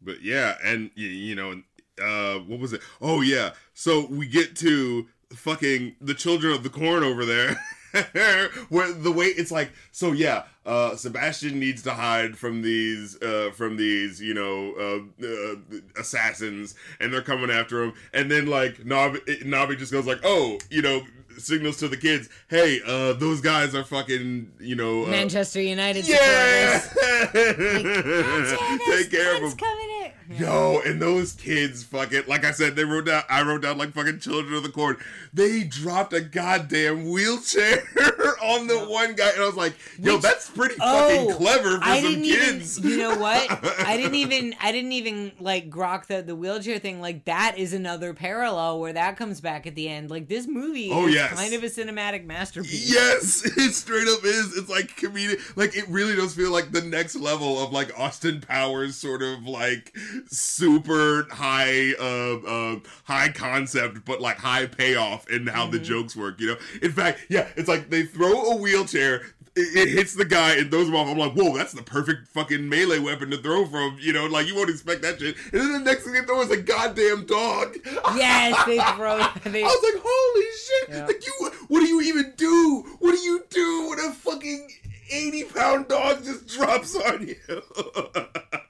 But 0.01 0.21
yeah, 0.21 0.55
and 0.63 0.91
you 0.95 1.35
know, 1.35 1.61
uh, 2.01 2.39
what 2.39 2.59
was 2.59 2.73
it? 2.73 2.81
Oh 3.01 3.21
yeah. 3.21 3.51
So 3.73 4.07
we 4.07 4.27
get 4.27 4.55
to 4.57 5.07
fucking 5.33 5.95
the 6.01 6.13
children 6.13 6.53
of 6.53 6.63
the 6.63 6.69
corn 6.69 7.03
over 7.03 7.25
there. 7.25 7.55
Where 8.69 8.93
the 8.93 9.11
way 9.11 9.25
it's 9.25 9.51
like, 9.51 9.73
so 9.91 10.13
yeah, 10.13 10.43
uh, 10.65 10.95
Sebastian 10.95 11.59
needs 11.59 11.81
to 11.83 11.93
hide 11.93 12.37
from 12.37 12.61
these, 12.61 13.21
uh, 13.21 13.51
from 13.53 13.75
these, 13.75 14.21
you 14.21 14.33
know, 14.33 14.73
uh, 14.79 15.25
uh, 15.25 15.55
assassins, 15.99 16.73
and 17.01 17.13
they're 17.13 17.21
coming 17.21 17.51
after 17.51 17.83
him. 17.83 17.93
And 18.13 18.31
then 18.31 18.47
like 18.47 18.85
Nobby, 18.85 19.19
Nobby 19.43 19.75
just 19.75 19.91
goes 19.91 20.05
like, 20.07 20.21
oh, 20.23 20.57
you 20.69 20.81
know, 20.81 21.01
signals 21.41 21.77
to 21.77 21.87
the 21.87 21.97
kids, 21.97 22.29
hey, 22.49 22.81
uh, 22.85 23.13
those 23.13 23.41
guys 23.41 23.75
are 23.75 23.83
fucking, 23.83 24.51
you 24.59 24.75
know, 24.75 25.05
uh, 25.05 25.09
Manchester 25.09 25.61
United 25.61 26.07
yeah, 26.07 26.79
supporters. 26.79 27.31
take 28.85 29.11
care 29.11 29.35
of 29.35 29.41
them. 29.41 29.57
In. 30.33 30.41
Yo, 30.41 30.81
and 30.85 31.01
those 31.01 31.33
kids 31.33 31.83
fucking 31.83 32.23
like 32.27 32.45
I 32.45 32.51
said, 32.51 32.75
they 32.75 32.83
wrote 32.85 33.05
down 33.05 33.23
I 33.29 33.41
wrote 33.43 33.61
down 33.61 33.77
like 33.77 33.93
fucking 33.93 34.19
children 34.19 34.53
of 34.53 34.63
the 34.63 34.69
corn. 34.69 34.97
They 35.33 35.63
dropped 35.63 36.13
a 36.13 36.21
goddamn 36.21 37.09
wheelchair 37.09 37.83
on 38.43 38.67
the 38.67 38.77
one 38.79 39.13
guy, 39.15 39.29
and 39.31 39.41
I 39.41 39.45
was 39.45 39.55
like, 39.55 39.73
yo, 39.99 40.13
Which- 40.15 40.23
that's 40.23 40.49
pretty 40.49 40.75
Oh, 40.81 41.09
fucking 41.29 41.35
clever 41.35 41.77
for 41.77 41.83
I 41.83 42.01
some 42.01 42.15
kids. 42.21 42.77
even. 42.79 42.89
You 42.91 42.97
know 42.97 43.15
what? 43.17 43.49
I 43.85 43.97
didn't 43.97 44.15
even. 44.15 44.55
I 44.61 44.71
didn't 44.71 44.91
even 44.93 45.31
like 45.39 45.69
grok 45.69 46.05
the 46.07 46.21
the 46.21 46.35
wheelchair 46.35 46.79
thing. 46.79 47.01
Like 47.01 47.25
that 47.25 47.57
is 47.57 47.73
another 47.73 48.13
parallel 48.13 48.79
where 48.79 48.93
that 48.93 49.17
comes 49.17 49.41
back 49.41 49.67
at 49.67 49.75
the 49.75 49.87
end. 49.87 50.09
Like 50.09 50.27
this 50.27 50.47
movie 50.47 50.89
Oh, 50.91 51.07
is 51.07 51.13
yes. 51.15 51.33
kind 51.33 51.53
of 51.53 51.63
a 51.63 51.67
cinematic 51.67 52.25
masterpiece. 52.25 52.91
Yes, 52.93 53.45
it 53.57 53.73
straight 53.73 54.07
up 54.07 54.23
is. 54.23 54.57
It's 54.57 54.69
like 54.69 54.95
comedic. 54.97 55.55
Like 55.55 55.75
it 55.75 55.87
really 55.89 56.15
does 56.15 56.33
feel 56.35 56.51
like 56.51 56.71
the 56.71 56.81
next 56.81 57.15
level 57.15 57.63
of 57.63 57.71
like 57.71 57.97
Austin 57.97 58.41
Powers, 58.41 58.95
sort 58.95 59.21
of 59.21 59.43
like 59.45 59.95
super 60.27 61.27
high, 61.31 61.93
uh, 61.99 62.39
uh, 62.45 62.79
high 63.03 63.29
concept, 63.29 64.05
but 64.05 64.21
like 64.21 64.37
high 64.37 64.65
payoff 64.65 65.29
in 65.29 65.47
how 65.47 65.67
the 65.67 65.79
jokes 65.79 66.15
work. 66.15 66.39
You 66.39 66.47
know. 66.47 66.57
In 66.81 66.91
fact, 66.91 67.25
yeah, 67.29 67.47
it's 67.55 67.67
like 67.67 67.89
they 67.89 68.03
throw 68.03 68.51
a 68.51 68.55
wheelchair. 68.55 69.21
It, 69.53 69.75
it 69.75 69.89
hits 69.89 70.13
the 70.15 70.23
guy 70.23 70.55
and 70.55 70.71
throws 70.71 70.87
him 70.87 70.95
off. 70.95 71.09
I'm 71.09 71.17
like, 71.17 71.33
whoa, 71.33 71.55
that's 71.57 71.73
the 71.73 71.83
perfect 71.83 72.29
fucking 72.29 72.69
melee 72.69 72.99
weapon 72.99 73.31
to 73.31 73.37
throw 73.37 73.65
from. 73.65 73.97
You 73.99 74.13
know, 74.13 74.25
like 74.27 74.47
you 74.47 74.55
won't 74.55 74.69
expect 74.69 75.01
that 75.01 75.19
shit. 75.19 75.35
And 75.51 75.61
then 75.61 75.73
the 75.73 75.79
next 75.79 76.03
thing 76.03 76.13
they 76.13 76.21
throw 76.21 76.41
is 76.41 76.51
a 76.51 76.57
goddamn 76.61 77.25
dog. 77.25 77.77
Yes, 78.15 78.65
they 78.65 78.77
throw. 78.95 79.17
They, 79.45 79.63
I 79.63 79.67
was 79.67 79.93
like, 79.93 80.03
holy 80.03 80.45
shit! 80.57 80.89
Yeah. 80.89 81.05
Like 81.05 81.25
you, 81.25 81.51
what 81.67 81.79
do 81.79 81.87
you 81.87 82.01
even 82.01 82.33
do? 82.35 82.97
What 82.99 83.11
do 83.11 83.19
you 83.19 83.43
do 83.49 83.89
when 83.89 83.99
a 83.99 84.13
fucking 84.13 84.69
eighty 85.09 85.43
pound 85.43 85.87
dog 85.87 86.23
just 86.23 86.47
drops 86.47 86.95
on 86.95 87.27
you? 87.27 87.35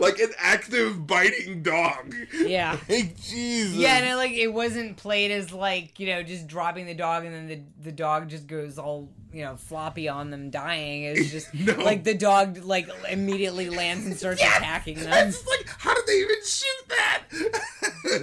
like 0.00 0.18
an 0.18 0.30
active 0.38 1.06
biting 1.06 1.62
dog. 1.62 2.14
yeah. 2.34 2.76
Like 2.88 3.16
Jesus. 3.20 3.76
Yeah, 3.76 3.96
and 3.98 4.06
it, 4.06 4.16
like 4.16 4.32
it 4.32 4.48
wasn't 4.52 4.96
played 4.96 5.30
as 5.30 5.52
like 5.52 5.98
you 6.00 6.06
know 6.08 6.22
just 6.22 6.46
dropping 6.46 6.86
the 6.86 6.94
dog 6.94 7.24
and 7.24 7.34
then 7.34 7.46
the 7.48 7.60
the 7.82 7.92
dog 7.92 8.28
just 8.28 8.46
goes 8.46 8.78
all 8.78 9.08
you 9.32 9.42
know 9.44 9.56
floppy 9.56 10.08
on 10.08 10.30
them 10.30 10.50
dying. 10.50 11.04
It's 11.04 11.30
just 11.32 11.52
No. 11.54 11.74
like 11.74 12.04
the 12.04 12.14
dog 12.14 12.64
like 12.64 12.88
immediately 13.10 13.70
lands 13.70 14.06
and 14.06 14.16
starts 14.16 14.40
Yes! 14.42 14.56
attacking 14.58 14.98
them. 15.00 15.28
It's 15.28 15.46
like, 15.46 15.66
how 15.78 15.94
did 15.94 16.06
they 16.06 16.20
even 16.20 16.36
shoot 16.44 16.88
that? 16.88 17.22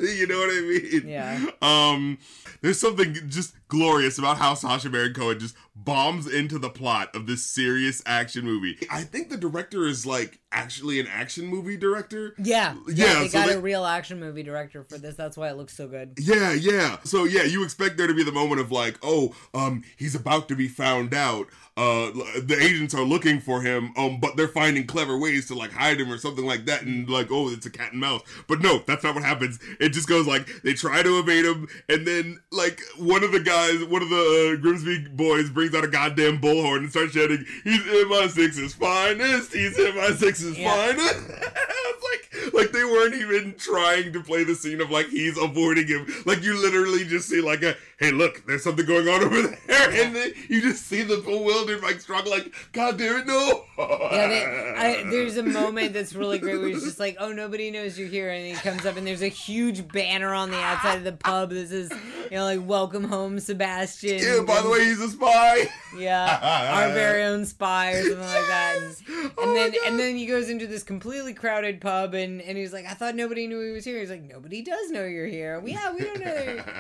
you 0.02 0.28
know 0.28 0.38
what 0.38 0.50
I 0.50 0.62
mean? 0.62 1.08
Yeah. 1.08 1.46
Um, 1.62 2.18
there's 2.62 2.80
something 2.80 3.14
just 3.30 3.56
glorious 3.72 4.18
about 4.18 4.38
how 4.38 4.54
Sacha 4.54 4.90
Baron 4.90 5.14
Cohen 5.14 5.40
just 5.40 5.56
bombs 5.74 6.28
into 6.32 6.60
the 6.60 6.70
plot 6.70 7.16
of 7.16 7.26
this 7.26 7.46
serious 7.46 8.04
action 8.06 8.44
movie. 8.44 8.78
I 8.92 9.02
think 9.04 9.30
the 9.30 9.38
director 9.38 9.88
is 9.88 10.06
like 10.06 10.40
actually 10.52 11.00
an 11.00 11.08
action 11.08 11.46
movie 11.48 11.78
director. 11.78 12.36
Yeah, 12.38 12.76
Yeah, 12.90 13.06
yeah, 13.06 13.20
they 13.22 13.28
so 13.30 13.40
got 13.40 13.48
they- 13.48 13.54
a 13.56 13.60
real 13.62 13.86
action 13.86 14.20
movie 14.20 14.44
director 14.44 14.84
for 14.84 14.98
this. 14.98 15.16
That's 15.16 15.38
why 15.38 15.50
it 15.50 15.56
looks 15.56 15.74
so 15.76 15.88
good. 15.88 16.14
Yeah, 16.20 16.52
yeah. 16.52 16.98
So 17.06 17.24
yeah, 17.24 17.44
you 17.44 17.64
expect 17.64 17.96
there 17.98 18.08
to 18.08 18.14
be 18.14 18.24
the 18.24 18.34
moment 18.34 18.60
of 18.60 18.70
like, 18.72 19.00
oh, 19.02 19.34
um, 19.54 19.84
he's 19.98 20.14
about 20.14 20.50
to 20.50 20.56
be 20.56 20.68
found 20.68 21.14
out. 21.14 21.48
Uh, 21.78 22.12
the 22.44 22.58
agents 22.62 22.94
are 22.94 23.04
looking 23.06 23.40
for 23.40 23.62
him, 23.62 23.94
um, 23.96 24.20
but 24.20 24.36
they're 24.36 24.50
finding 24.50 24.86
clever 24.86 25.18
ways 25.18 25.48
to 25.48 25.56
like 25.56 25.72
hide 25.72 26.02
him 26.02 26.12
or 26.12 26.18
something 26.18 26.46
like 26.46 26.66
that, 26.66 26.82
and 26.82 27.10
like, 27.10 27.28
oh, 27.32 27.48
it's 27.50 27.66
a 27.66 27.70
cat 27.72 27.94
and 27.94 28.02
mouse. 28.02 28.22
But 28.50 28.60
no, 28.62 28.80
that's 28.86 29.04
not 29.06 29.16
what 29.16 29.24
happens. 29.24 29.58
It 29.80 29.90
just 29.90 30.10
goes 30.10 30.28
like 30.28 30.48
they 30.64 30.74
try 30.74 31.02
to 31.02 31.18
evade 31.20 31.46
him, 31.46 31.70
and 31.88 32.06
then 32.06 32.40
like 32.52 32.82
one 32.98 33.24
of 33.24 33.32
the 33.32 33.40
guys, 33.40 33.61
one 33.90 34.02
of 34.02 34.10
the 34.10 34.54
uh, 34.58 34.62
Grimsby 34.62 35.08
boys, 35.14 35.50
brings 35.50 35.74
out 35.76 35.84
a 35.84 35.88
goddamn 35.88 36.40
bullhorn 36.40 36.78
and 36.80 36.90
starts 36.90 37.14
shouting, 37.14 37.46
"He's 37.64 37.80
MI6's 37.82 38.74
finest! 38.76 39.54
He's 39.54 39.78
MI6's 39.78 40.58
Yeah. 40.58 40.74
finest!" 40.74 41.16
like 42.54 42.72
they 42.72 42.84
weren't 42.84 43.16
even 43.16 43.56
trying 43.58 44.14
to 44.14 44.22
play 44.22 44.44
the 44.44 44.56
scene 44.56 44.82
of 44.82 44.90
like 44.90 45.08
he's 45.08 45.38
avoiding 45.38 45.88
him. 45.88 46.08
Like 46.26 46.44
you 46.44 46.60
literally 46.62 47.06
just 47.06 47.30
see 47.30 47.42
like 47.42 47.64
a 47.64 47.76
hey 48.00 48.12
look, 48.12 48.46
there's 48.48 48.64
something 48.64 48.86
going 48.86 49.08
on 49.08 49.24
over 49.24 49.42
there, 49.42 49.92
and 49.92 50.16
then 50.16 50.32
you 50.50 50.62
just 50.62 50.88
see 50.88 51.04
the 51.04 51.18
bewildered 51.18 51.82
Mike 51.82 52.00
Strong 52.02 52.26
like, 52.26 52.52
God 52.74 52.98
damn 52.98 53.18
it, 53.20 53.28
no. 53.28 53.64
Yeah, 53.78 54.28
they, 54.28 54.74
I, 54.78 55.04
there's 55.10 55.38
a 55.38 55.44
moment 55.44 55.94
that's 55.94 56.14
really 56.14 56.38
great 56.40 56.60
where 56.60 56.68
he's 56.70 56.84
just 56.84 57.00
like, 57.00 57.18
"Oh, 57.20 57.32
nobody 57.32 57.72
knows 57.72 57.98
you're 57.98 58.08
here," 58.08 58.30
and 58.30 58.46
he 58.46 58.54
comes 58.54 58.86
up 58.86 58.98
and 58.98 59.08
there's 59.08 59.22
a 59.24 59.28
huge 59.28 59.88
banner 59.88 60.34
on 60.34 60.52
the 60.52 60.58
outside 60.58 60.98
of 60.98 61.04
the 61.04 61.14
pub 61.14 61.50
that 61.52 61.70
says, 61.70 61.92
"You 62.30 62.38
know, 62.38 62.44
like 62.44 62.60
Welcome 62.68 63.06
home, 63.06 63.40
Sebastian." 63.40 64.20
yeah, 64.20 64.44
by 64.46 64.62
the 64.62 64.70
way, 64.70 64.86
he's 64.86 65.00
a 65.02 65.10
spy. 65.10 65.68
yeah, 65.98 66.72
our 66.74 66.94
very 66.94 67.24
own 67.24 67.46
spy 67.46 67.94
or 67.94 68.04
something 68.04 68.20
like 68.20 68.48
that. 68.48 68.78
And, 68.82 69.32
oh 69.38 69.44
and 69.44 69.52
Oh 69.52 69.54
then 69.54 69.74
and 69.86 70.00
then 70.00 70.16
he 70.16 70.26
goes 70.26 70.50
into 70.50 70.68
this 70.68 70.84
completely 70.84 71.34
crowded 71.34 71.82
pub 71.82 72.14
and 72.14 72.41
and 72.46 72.58
he's 72.58 72.74
like, 72.74 72.86
"I 72.86 72.94
thought 72.94 73.16
nobody 73.16 73.48
knew 73.48 73.60
he 73.62 73.72
was 73.72 73.86
here." 73.86 74.00
He's 74.00 74.10
like, 74.10 74.24
"Nobody 74.24 74.62
does 74.62 74.90
know 74.92 75.06
you're 75.06 75.28
here." 75.28 75.62
Yeah, 75.66 75.94
we 75.94 76.02
don't 76.02 76.20
know. 76.20 76.64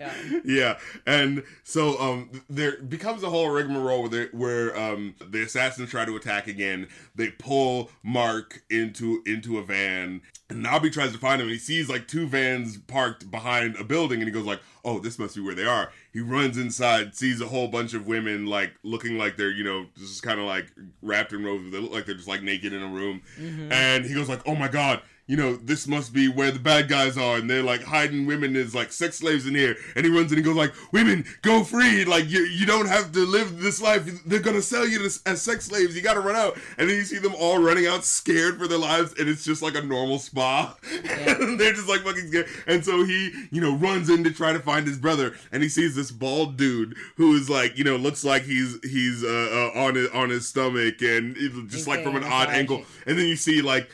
Yeah. 0.00 0.40
yeah, 0.46 0.78
and 1.06 1.42
so 1.62 2.00
um, 2.00 2.30
there 2.48 2.80
becomes 2.80 3.22
a 3.22 3.28
whole 3.28 3.50
rigmarole 3.50 4.00
where, 4.00 4.08
they- 4.08 4.28
where 4.36 4.74
um, 4.74 5.14
the 5.28 5.42
assassins 5.42 5.90
try 5.90 6.06
to 6.06 6.16
attack 6.16 6.46
again. 6.46 6.88
They 7.14 7.28
pull 7.32 7.90
Mark 8.02 8.62
into 8.70 9.22
into 9.26 9.58
a 9.58 9.62
van, 9.62 10.22
and 10.48 10.62
Nobby 10.62 10.88
tries 10.88 11.12
to 11.12 11.18
find 11.18 11.42
him. 11.42 11.48
And 11.48 11.52
he 11.52 11.58
sees 11.58 11.90
like 11.90 12.08
two 12.08 12.26
vans 12.26 12.78
parked 12.78 13.30
behind 13.30 13.76
a 13.76 13.84
building, 13.84 14.20
and 14.20 14.26
he 14.28 14.32
goes 14.32 14.46
like, 14.46 14.60
"Oh, 14.84 14.98
this 14.98 15.18
must 15.18 15.34
be 15.34 15.40
where 15.40 15.54
they 15.54 15.66
are." 15.66 15.92
He 16.12 16.20
runs 16.20 16.58
inside, 16.58 17.14
sees 17.14 17.40
a 17.40 17.46
whole 17.46 17.68
bunch 17.68 17.94
of 17.94 18.06
women 18.06 18.46
like 18.46 18.74
looking 18.82 19.18
like 19.18 19.36
they're 19.36 19.50
you 19.50 19.64
know 19.64 19.86
just 19.96 20.22
kind 20.22 20.40
of 20.40 20.46
like 20.46 20.72
wrapped 21.02 21.32
in 21.32 21.44
robes. 21.44 21.70
They 21.70 21.78
look 21.78 21.92
like 21.92 22.06
they're 22.06 22.14
just 22.14 22.28
like 22.28 22.42
naked 22.42 22.72
in 22.72 22.82
a 22.82 22.88
room, 22.88 23.22
mm-hmm. 23.38 23.72
and 23.72 24.04
he 24.04 24.14
goes 24.14 24.28
like, 24.28 24.46
"Oh 24.46 24.54
my 24.54 24.68
god." 24.68 25.02
You 25.30 25.36
know, 25.36 25.54
this 25.54 25.86
must 25.86 26.12
be 26.12 26.26
where 26.26 26.50
the 26.50 26.58
bad 26.58 26.88
guys 26.88 27.16
are, 27.16 27.36
and 27.36 27.48
they're 27.48 27.62
like 27.62 27.84
hiding 27.84 28.26
women 28.26 28.56
as 28.56 28.74
like 28.74 28.90
sex 28.90 29.18
slaves 29.18 29.46
in 29.46 29.54
here. 29.54 29.76
And 29.94 30.04
he 30.04 30.10
runs 30.10 30.32
in 30.32 30.38
and 30.38 30.44
he 30.44 30.52
goes 30.52 30.56
like, 30.56 30.74
"Women, 30.90 31.24
go 31.42 31.62
free! 31.62 32.04
Like 32.04 32.28
you, 32.28 32.40
you 32.40 32.66
don't 32.66 32.88
have 32.88 33.12
to 33.12 33.20
live 33.20 33.60
this 33.60 33.80
life. 33.80 34.24
They're 34.24 34.40
gonna 34.40 34.60
sell 34.60 34.88
you 34.88 34.98
to, 34.98 35.20
as 35.26 35.40
sex 35.40 35.66
slaves. 35.66 35.94
You 35.94 36.02
gotta 36.02 36.18
run 36.18 36.34
out." 36.34 36.58
And 36.78 36.90
then 36.90 36.96
you 36.96 37.04
see 37.04 37.18
them 37.18 37.36
all 37.38 37.62
running 37.62 37.86
out, 37.86 38.04
scared 38.04 38.58
for 38.58 38.66
their 38.66 38.78
lives, 38.78 39.14
and 39.20 39.28
it's 39.28 39.44
just 39.44 39.62
like 39.62 39.76
a 39.76 39.82
normal 39.82 40.18
spa. 40.18 40.76
and 40.92 41.60
they're 41.60 41.74
just 41.74 41.88
like 41.88 42.00
fucking 42.00 42.26
scared. 42.26 42.48
And 42.66 42.84
so 42.84 43.04
he, 43.04 43.30
you 43.52 43.60
know, 43.60 43.76
runs 43.76 44.10
in 44.10 44.24
to 44.24 44.32
try 44.32 44.52
to 44.52 44.58
find 44.58 44.84
his 44.84 44.98
brother, 44.98 45.36
and 45.52 45.62
he 45.62 45.68
sees 45.68 45.94
this 45.94 46.10
bald 46.10 46.56
dude 46.56 46.96
who 47.14 47.36
is 47.36 47.48
like, 47.48 47.78
you 47.78 47.84
know, 47.84 47.94
looks 47.94 48.24
like 48.24 48.42
he's 48.42 48.80
he's 48.82 49.22
uh, 49.22 49.70
uh, 49.76 49.80
on 49.80 49.94
his 49.94 50.08
on 50.10 50.30
his 50.30 50.48
stomach, 50.48 51.00
and 51.02 51.36
just 51.36 51.72
He's 51.72 51.86
like 51.86 52.02
from 52.02 52.16
an 52.16 52.24
odd 52.24 52.48
angle. 52.48 52.82
And 53.06 53.16
then 53.16 53.28
you 53.28 53.36
see 53.36 53.62
like 53.62 53.88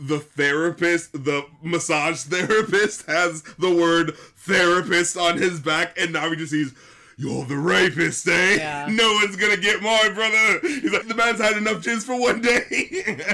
the 0.00 0.18
therapist, 0.18 1.12
the 1.12 1.44
massage 1.62 2.22
therapist 2.22 3.06
has 3.06 3.42
the 3.58 3.74
word 3.74 4.16
therapist 4.36 5.16
on 5.16 5.38
his 5.38 5.60
back, 5.60 5.98
and 5.98 6.12
now 6.12 6.30
he 6.30 6.36
just 6.36 6.52
sees, 6.52 6.74
You're 7.16 7.44
the 7.44 7.56
rapist, 7.56 8.26
eh? 8.28 8.56
Yeah. 8.56 8.88
No 8.90 9.12
one's 9.14 9.36
gonna 9.36 9.56
get 9.56 9.82
my 9.82 10.10
brother. 10.14 10.60
He's 10.62 10.92
like, 10.92 11.08
The 11.08 11.14
man's 11.14 11.40
had 11.40 11.56
enough 11.56 11.82
jizz 11.82 12.04
for 12.04 12.18
one 12.18 12.40
day. 12.40 12.64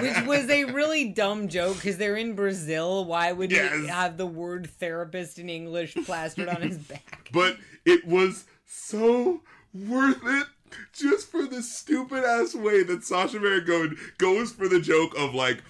Which 0.01 0.27
was 0.27 0.49
a 0.49 0.65
really 0.65 1.09
dumb 1.11 1.49
joke 1.49 1.77
because 1.77 1.99
they're 1.99 2.17
in 2.17 2.35
Brazil. 2.35 3.05
Why 3.05 3.33
would 3.33 3.51
he 3.51 3.59
have 3.87 4.17
the 4.17 4.27
word 4.27 4.71
therapist 4.71 5.39
in 5.39 5.49
English 5.49 5.95
plastered 6.05 6.49
on 6.49 6.63
his 6.63 6.79
back? 6.79 7.29
but 7.33 7.59
it 7.85 8.07
was 8.07 8.45
so 8.65 9.41
worth 9.73 10.21
it 10.25 10.47
just 10.93 11.31
for 11.31 11.45
the 11.47 11.63
stupid 11.63 12.25
ass 12.25 12.55
way 12.55 12.83
that 12.83 13.05
Sacha 13.05 13.39
Baron 13.39 13.65
Cohen 13.65 13.97
goes 14.19 14.53
for 14.53 14.69
the 14.69 14.81
joke 14.81 15.15
of 15.17 15.35
like 15.35 15.63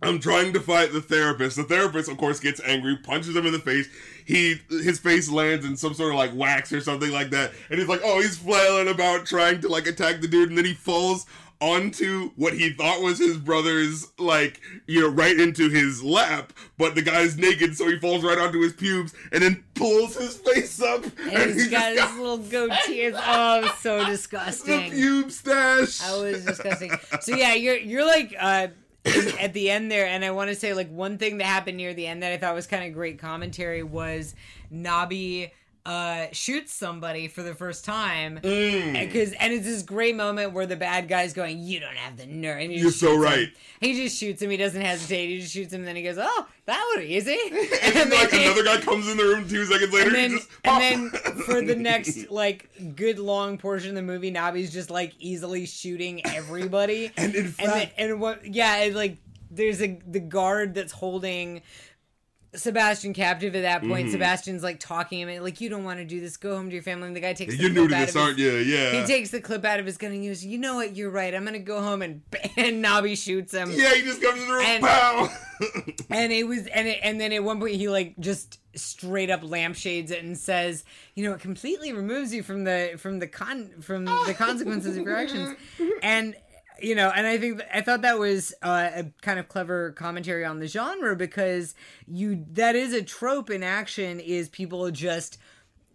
I'm 0.00 0.20
trying 0.20 0.52
to 0.52 0.60
fight 0.60 0.92
the 0.92 1.00
therapist. 1.00 1.56
The 1.56 1.64
therapist, 1.64 2.08
of 2.08 2.18
course, 2.18 2.38
gets 2.38 2.60
angry, 2.64 2.96
punches 2.96 3.34
him 3.34 3.46
in 3.46 3.52
the 3.52 3.58
face. 3.58 3.88
He 4.24 4.56
his 4.68 4.98
face 4.98 5.28
lands 5.30 5.64
in 5.64 5.76
some 5.76 5.94
sort 5.94 6.12
of 6.12 6.18
like 6.18 6.34
wax 6.34 6.72
or 6.72 6.80
something 6.80 7.10
like 7.10 7.30
that, 7.30 7.52
and 7.70 7.78
he's 7.78 7.88
like, 7.88 8.00
"Oh, 8.04 8.20
he's 8.20 8.38
flailing 8.38 8.88
about 8.88 9.26
trying 9.26 9.60
to 9.62 9.68
like 9.68 9.86
attack 9.86 10.20
the 10.20 10.28
dude," 10.28 10.50
and 10.50 10.58
then 10.58 10.64
he 10.64 10.74
falls 10.74 11.26
onto 11.60 12.30
what 12.36 12.54
he 12.54 12.70
thought 12.70 13.02
was 13.02 13.18
his 13.18 13.36
brother's 13.36 14.06
like 14.16 14.60
you 14.86 15.00
know 15.00 15.08
right 15.08 15.40
into 15.40 15.68
his 15.68 16.04
lap 16.04 16.52
but 16.76 16.94
the 16.94 17.02
guy's 17.02 17.36
naked 17.36 17.76
so 17.76 17.88
he 17.88 17.98
falls 17.98 18.22
right 18.22 18.38
onto 18.38 18.60
his 18.62 18.72
pubes 18.72 19.12
and 19.32 19.42
then 19.42 19.64
pulls 19.74 20.14
his 20.16 20.36
face 20.36 20.80
up 20.80 21.04
And 21.32 21.52
he's 21.54 21.64
he 21.64 21.70
got 21.70 21.96
just 21.96 22.12
his 22.12 22.20
little 22.20 22.38
goatee. 22.38 23.00
It's 23.00 23.18
oh, 23.20 23.76
so 23.80 23.98
the 24.04 24.06
disgusting. 24.06 24.92
pube 24.92 25.32
stash 25.32 25.98
That 25.98 26.16
was 26.20 26.44
disgusting. 26.44 26.92
So 27.22 27.34
yeah, 27.34 27.54
you're 27.54 27.76
you're 27.76 28.06
like 28.06 28.36
uh 28.38 28.68
at 29.40 29.52
the 29.52 29.70
end 29.70 29.90
there, 29.90 30.06
and 30.06 30.24
I 30.24 30.30
want 30.30 30.50
to 30.50 30.56
say 30.56 30.74
like 30.74 30.90
one 30.90 31.18
thing 31.18 31.38
that 31.38 31.44
happened 31.44 31.76
near 31.76 31.94
the 31.94 32.06
end 32.06 32.22
that 32.22 32.32
I 32.32 32.36
thought 32.38 32.54
was 32.54 32.66
kind 32.66 32.84
of 32.84 32.92
great 32.92 33.18
commentary 33.18 33.82
was 33.82 34.34
Nobby 34.70 35.52
uh 35.88 36.26
shoots 36.32 36.72
somebody 36.74 37.28
for 37.28 37.42
the 37.42 37.54
first 37.54 37.82
time 37.84 38.38
Mm. 38.42 38.92
because 39.06 39.32
and 39.32 39.52
it's 39.54 39.64
this 39.64 39.82
great 39.82 40.14
moment 40.14 40.52
where 40.52 40.66
the 40.66 40.76
bad 40.76 41.08
guy's 41.08 41.32
going 41.32 41.58
you 41.60 41.80
don't 41.80 41.96
have 41.96 42.18
the 42.18 42.26
nerve 42.26 42.60
and 42.60 42.72
You're 42.72 42.90
so 42.90 43.06
shoots 43.08 43.14
him. 43.16 43.20
right. 43.22 43.48
he 43.80 43.94
just 43.94 44.18
shoots 44.18 44.42
him 44.42 44.50
he 44.50 44.58
doesn't 44.58 44.82
hesitate 44.82 45.28
he 45.28 45.40
just 45.40 45.52
shoots 45.54 45.72
him 45.72 45.80
and 45.80 45.88
then 45.88 45.96
he 45.96 46.02
goes 46.02 46.18
oh 46.20 46.46
that 46.66 46.84
was 46.94 47.04
easy 47.06 47.38
and 47.50 47.94
then 47.94 48.10
like 48.20 48.32
another 48.34 48.62
guy 48.64 48.76
comes 48.82 49.08
in 49.08 49.16
the 49.16 49.24
room 49.24 49.48
two 49.48 49.64
seconds 49.64 49.90
later 49.92 50.06
and 50.08 50.14
then, 50.16 50.30
he 50.32 50.36
just 50.36 50.50
and 50.64 50.82
then 51.12 51.36
for 51.46 51.62
the 51.62 51.74
next 51.74 52.30
like 52.30 52.68
good 52.94 53.18
long 53.18 53.56
portion 53.56 53.88
of 53.90 53.94
the 53.96 54.02
movie, 54.02 54.30
Nobby's 54.30 54.70
just 54.70 54.90
like 54.90 55.14
easily 55.18 55.64
shooting 55.64 56.20
everybody. 56.26 57.10
And 57.16 57.34
in 57.34 57.46
and, 57.46 57.54
fact- 57.54 57.96
then, 57.96 58.10
and 58.10 58.20
what? 58.20 58.44
Yeah, 58.44 58.82
and 58.82 58.94
like 58.94 59.16
there's 59.50 59.80
a 59.80 59.98
the 60.06 60.20
guard 60.20 60.74
that's 60.74 60.92
holding 60.92 61.62
Sebastian 62.54 63.12
captive 63.12 63.54
at 63.54 63.62
that 63.62 63.82
point. 63.86 64.08
Mhm. 64.08 64.12
Sebastian's 64.12 64.62
like 64.62 64.80
talking 64.80 65.20
him 65.20 65.42
like 65.42 65.60
you 65.60 65.68
don't 65.68 65.84
want 65.84 65.98
to 65.98 66.04
do 66.04 66.18
this. 66.20 66.36
Go 66.38 66.56
home 66.56 66.68
to 66.70 66.74
your 66.74 66.82
family. 66.82 67.06
And 67.08 67.14
the 67.14 67.20
guy 67.20 67.34
takes 67.34 67.54
the 67.56 67.62
You're 67.62 67.70
new 67.70 67.80
clip 67.86 67.90
to 67.90 67.96
out 67.96 68.06
this, 68.06 68.14
of 68.16 68.22
aren't 68.22 68.38
you? 68.38 68.52
Yeah. 68.56 69.00
He 69.00 69.06
takes 69.06 69.30
the 69.30 69.40
clip 69.40 69.64
out 69.66 69.80
of 69.80 69.86
his 69.86 69.98
gun 69.98 70.12
and 70.12 70.22
he 70.22 70.28
goes, 70.28 70.44
"You 70.44 70.56
know 70.58 70.76
what? 70.76 70.96
You're 70.96 71.10
right. 71.10 71.34
I'm 71.34 71.44
gonna 71.44 71.58
go 71.58 71.82
home 71.82 72.00
and 72.02 72.22
and 72.56 72.80
Nobby 72.80 73.16
shoots 73.16 73.52
him." 73.52 73.70
yeah, 73.72 73.92
he 73.94 74.02
just 74.02 74.22
comes 74.22 74.40
in 74.40 74.48
the 74.48 74.54
room, 74.54 74.64
And- 74.64 74.82
pow. 74.84 75.28
And 76.10 76.32
it 76.32 76.46
was 76.46 76.66
and 76.68 76.86
it, 76.86 77.00
and 77.02 77.20
then 77.20 77.32
at 77.32 77.42
one 77.42 77.58
point 77.58 77.74
he 77.74 77.88
like 77.88 78.14
just 78.20 78.60
straight 78.76 79.28
up 79.28 79.42
lampshades 79.42 80.10
it 80.12 80.22
and 80.22 80.38
says, 80.38 80.84
"You 81.16 81.24
know, 81.24 81.32
it 81.34 81.40
completely 81.40 81.92
removes 81.92 82.32
you 82.32 82.42
from 82.44 82.62
the 82.64 82.92
from 82.96 83.18
the 83.18 83.26
con 83.26 83.68
from 83.80 84.04
the 84.04 84.34
consequences 84.38 84.96
of 84.96 85.02
your 85.04 85.16
actions." 85.16 85.56
And 86.02 86.36
you 86.80 86.94
know, 86.94 87.10
and 87.14 87.26
I 87.26 87.38
think 87.38 87.62
I 87.72 87.80
thought 87.80 88.02
that 88.02 88.18
was 88.18 88.54
uh, 88.62 88.90
a 88.94 89.04
kind 89.22 89.38
of 89.38 89.48
clever 89.48 89.92
commentary 89.92 90.44
on 90.44 90.58
the 90.58 90.66
genre 90.66 91.16
because 91.16 91.74
you 92.06 92.44
that 92.52 92.76
is 92.76 92.92
a 92.92 93.02
trope 93.02 93.50
in 93.50 93.62
action 93.62 94.20
is 94.20 94.48
people 94.48 94.90
just 94.90 95.38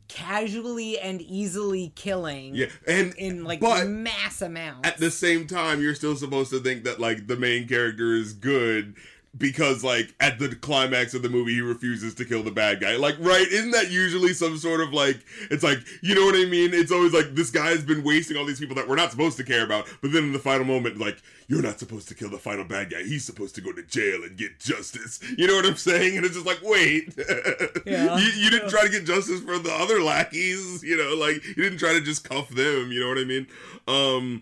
casually 0.08 1.00
and 1.00 1.22
easily 1.22 1.92
killing 1.96 2.54
yeah, 2.54 2.68
and 2.88 3.14
in 3.16 3.44
like 3.44 3.62
mass 3.62 4.42
amounts. 4.42 4.88
at 4.88 4.98
the 4.98 5.10
same 5.10 5.48
time, 5.48 5.82
you're 5.82 5.96
still 5.96 6.16
supposed 6.16 6.52
to 6.52 6.60
think 6.60 6.84
that 6.84 7.00
like 7.00 7.28
the 7.28 7.38
main 7.38 7.68
character 7.68 8.14
is 8.14 8.34
good 8.34 8.96
because 9.38 9.84
like 9.84 10.14
at 10.20 10.38
the 10.38 10.56
climax 10.56 11.14
of 11.14 11.24
the 11.24 11.30
movie 11.30 11.56
he 11.56 11.62
refuses 11.62 12.14
to 12.16 12.26
kill 12.26 12.44
the 12.44 12.52
bad 12.52 12.80
guy. 12.80 12.96
Like, 12.98 13.16
right? 13.20 13.48
Isn't 13.48 13.72
that 13.72 13.92
usually 13.92 14.34
some 14.34 14.58
sort 14.58 14.82
of 14.82 14.94
like 14.94 15.18
it's 15.50 15.64
like 15.64 15.80
you 16.02 16.14
know 16.16 16.26
what 16.26 16.36
I 16.36 16.46
mean? 16.46 16.74
It's 16.74 16.92
always 16.92 17.14
like 17.14 17.34
this 17.34 17.50
guy's 17.50 17.84
been 17.84 18.04
wasting 18.04 18.38
all 18.38 18.46
these 18.46 18.60
people 18.60 18.76
that 18.76 18.88
we're 18.88 18.96
not 18.96 19.12
supposed 19.12 19.38
to 19.38 19.44
care 19.44 19.64
about, 19.64 19.88
but 20.02 20.12
then 20.12 20.24
in 20.26 20.34
the 20.34 20.40
final 20.40 20.66
moment, 20.66 20.98
like 21.00 21.18
you're 21.48 21.62
not 21.64 21.80
supposed 21.80 22.08
to 22.08 22.16
kill 22.16 22.30
the 22.30 22.38
final 22.38 22.64
bad 22.64 22.90
guy. 22.92 23.04
He's 23.04 23.26
supposed 23.26 23.56
to 23.56 23.62
go 23.62 23.72
to 23.74 23.84
jail 23.84 24.24
and 24.24 24.38
get 24.38 24.60
justice. 24.60 25.20
You 25.38 25.48
know 25.48 25.56
what 25.56 25.66
I'm 25.66 25.76
saying? 25.76 26.16
And 26.16 26.26
it's 26.26 26.36
just 26.36 26.46
like, 26.48 26.60
wait, 26.64 27.14
Yeah. 27.86 28.18
you, 28.18 28.26
you 28.36 28.50
didn't 28.50 28.70
try 28.70 28.84
to 28.84 28.90
get 28.90 29.06
justice 29.06 29.42
for 29.42 29.58
the 29.60 29.72
other 29.74 30.02
lackeys. 30.02 30.84
You 30.84 30.96
know, 30.98 31.16
like 31.16 31.44
you 31.46 31.56
didn't 31.56 31.80
try 31.80 31.94
to 31.94 32.02
just 32.02 32.28
cuff 32.28 32.50
them. 32.50 32.92
You 32.92 33.00
know 33.02 33.10
what 33.10 33.18
I 33.18 33.26
mean? 33.26 33.48
Um. 33.88 34.42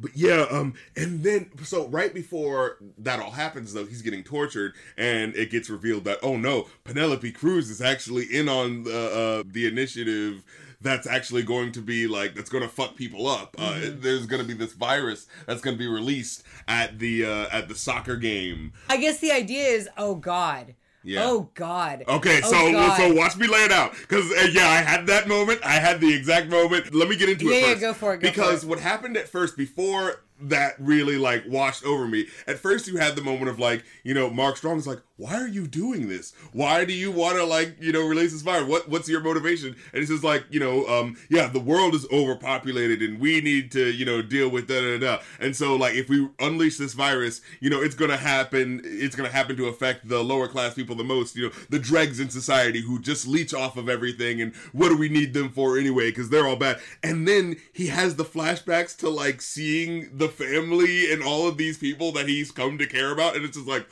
But 0.00 0.16
yeah, 0.16 0.46
um, 0.50 0.74
and 0.96 1.22
then 1.22 1.50
so 1.62 1.88
right 1.88 2.12
before 2.12 2.78
that 2.98 3.20
all 3.20 3.30
happens, 3.30 3.72
though, 3.72 3.84
he's 3.84 4.02
getting 4.02 4.24
tortured, 4.24 4.74
and 4.96 5.34
it 5.36 5.50
gets 5.50 5.68
revealed 5.70 6.04
that 6.04 6.18
oh 6.22 6.36
no, 6.36 6.68
Penelope 6.84 7.30
Cruz 7.32 7.70
is 7.70 7.80
actually 7.80 8.24
in 8.24 8.48
on 8.48 8.84
the 8.84 9.42
uh, 9.42 9.42
the 9.46 9.66
initiative 9.66 10.44
that's 10.82 11.06
actually 11.06 11.42
going 11.42 11.72
to 11.72 11.80
be 11.80 12.06
like 12.06 12.34
that's 12.34 12.50
going 12.50 12.62
to 12.62 12.68
fuck 12.68 12.96
people 12.96 13.26
up. 13.26 13.54
Uh, 13.58 13.80
there's 13.82 14.26
going 14.26 14.42
to 14.42 14.48
be 14.48 14.54
this 14.54 14.72
virus 14.72 15.26
that's 15.46 15.60
going 15.60 15.76
to 15.76 15.78
be 15.78 15.86
released 15.86 16.42
at 16.68 16.98
the 16.98 17.24
uh, 17.24 17.46
at 17.52 17.68
the 17.68 17.74
soccer 17.74 18.16
game. 18.16 18.72
I 18.88 18.96
guess 18.96 19.18
the 19.18 19.32
idea 19.32 19.64
is, 19.68 19.88
oh 19.96 20.16
God. 20.16 20.74
Yeah. 21.04 21.24
Oh 21.24 21.50
God. 21.54 22.04
Okay, 22.06 22.40
Oh, 22.44 22.50
so 22.50 22.72
God. 22.72 22.96
so 22.96 23.14
watch 23.14 23.36
me 23.36 23.46
lay 23.46 23.64
it 23.64 23.72
out 23.72 23.92
because 23.92 24.30
uh, 24.32 24.48
yeah, 24.52 24.68
I 24.68 24.76
had 24.76 25.06
that 25.08 25.26
moment. 25.28 25.60
I 25.64 25.72
had 25.74 26.00
the 26.00 26.14
exact 26.14 26.48
moment. 26.48 26.94
Let 26.94 27.08
me 27.08 27.16
get 27.16 27.28
into 27.28 27.46
Yeah, 27.46 27.54
it 27.54 27.60
yeah, 27.60 27.68
first. 27.70 27.80
go 27.80 27.92
for 27.94 28.14
it, 28.14 28.18
go 28.20 28.28
because 28.28 28.60
for 28.60 28.66
it. 28.66 28.70
what 28.70 28.80
happened 28.80 29.16
at 29.16 29.28
first 29.28 29.56
before 29.56 30.22
that 30.40 30.74
really 30.78 31.16
like 31.18 31.44
washed 31.48 31.84
over 31.84 32.06
me. 32.08 32.26
At 32.46 32.58
first, 32.58 32.86
you 32.88 32.96
had 32.96 33.14
the 33.16 33.22
moment 33.22 33.48
of 33.48 33.58
like, 33.58 33.84
you 34.02 34.12
know, 34.14 34.28
Mark 34.30 34.56
Strong 34.56 34.78
is 34.78 34.86
like, 34.86 35.00
"Why 35.22 35.36
are 35.40 35.46
you 35.46 35.66
doing 35.66 36.08
this? 36.08 36.32
Why 36.52 36.84
do 36.84 36.92
you 36.92 37.12
want 37.12 37.36
to 37.36 37.44
like, 37.44 37.76
you 37.80 37.92
know, 37.92 38.06
release 38.06 38.32
this 38.32 38.42
virus? 38.42 38.68
What 38.68 38.88
what's 38.88 39.08
your 39.08 39.20
motivation?" 39.20 39.76
And 39.92 40.00
he 40.00 40.06
says 40.06 40.24
like, 40.24 40.44
you 40.50 40.58
know, 40.58 40.86
um, 40.86 41.16
yeah, 41.28 41.46
the 41.46 41.60
world 41.60 41.94
is 41.94 42.06
overpopulated 42.10 43.02
and 43.02 43.20
we 43.20 43.40
need 43.40 43.70
to, 43.72 43.90
you 43.90 44.04
know, 44.04 44.20
deal 44.20 44.48
with 44.48 44.66
da 44.66 44.80
da 44.80 44.98
da. 44.98 45.22
And 45.38 45.54
so 45.54 45.76
like, 45.76 45.94
if 45.94 46.08
we 46.08 46.28
unleash 46.40 46.76
this 46.76 46.94
virus, 46.94 47.40
you 47.60 47.70
know, 47.70 47.80
it's 47.80 47.94
gonna 47.94 48.16
happen. 48.16 48.80
It's 48.84 49.14
gonna 49.14 49.28
happen 49.28 49.56
to 49.56 49.66
affect 49.66 50.08
the 50.08 50.22
lower 50.24 50.48
class 50.48 50.74
people 50.74 50.96
the 50.96 51.04
most. 51.04 51.36
You 51.36 51.48
know, 51.48 51.52
the 51.70 51.78
dregs 51.78 52.18
in 52.18 52.30
society 52.30 52.82
who 52.82 52.98
just 52.98 53.26
leech 53.26 53.54
off 53.54 53.76
of 53.76 53.88
everything. 53.88 54.40
And 54.40 54.54
what 54.72 54.88
do 54.88 54.96
we 54.96 55.08
need 55.08 55.34
them 55.34 55.50
for 55.50 55.78
anyway? 55.78 56.10
Because 56.10 56.30
they're 56.30 56.46
all 56.46 56.56
bad. 56.56 56.80
And 57.02 57.28
then 57.28 57.56
he 57.72 57.86
has 57.86 58.16
the 58.16 58.24
flashbacks 58.24 58.96
to 58.98 59.08
like 59.08 59.40
seeing 59.40 60.16
the 60.16 60.28
family 60.28 61.12
and 61.12 61.22
all 61.22 61.46
of 61.46 61.56
these 61.56 61.78
people 61.78 62.12
that 62.12 62.28
he's 62.28 62.50
come 62.50 62.78
to 62.78 62.86
care 62.86 63.12
about, 63.12 63.36
and 63.36 63.44
it's 63.44 63.56
just 63.56 63.68
like 63.68 63.86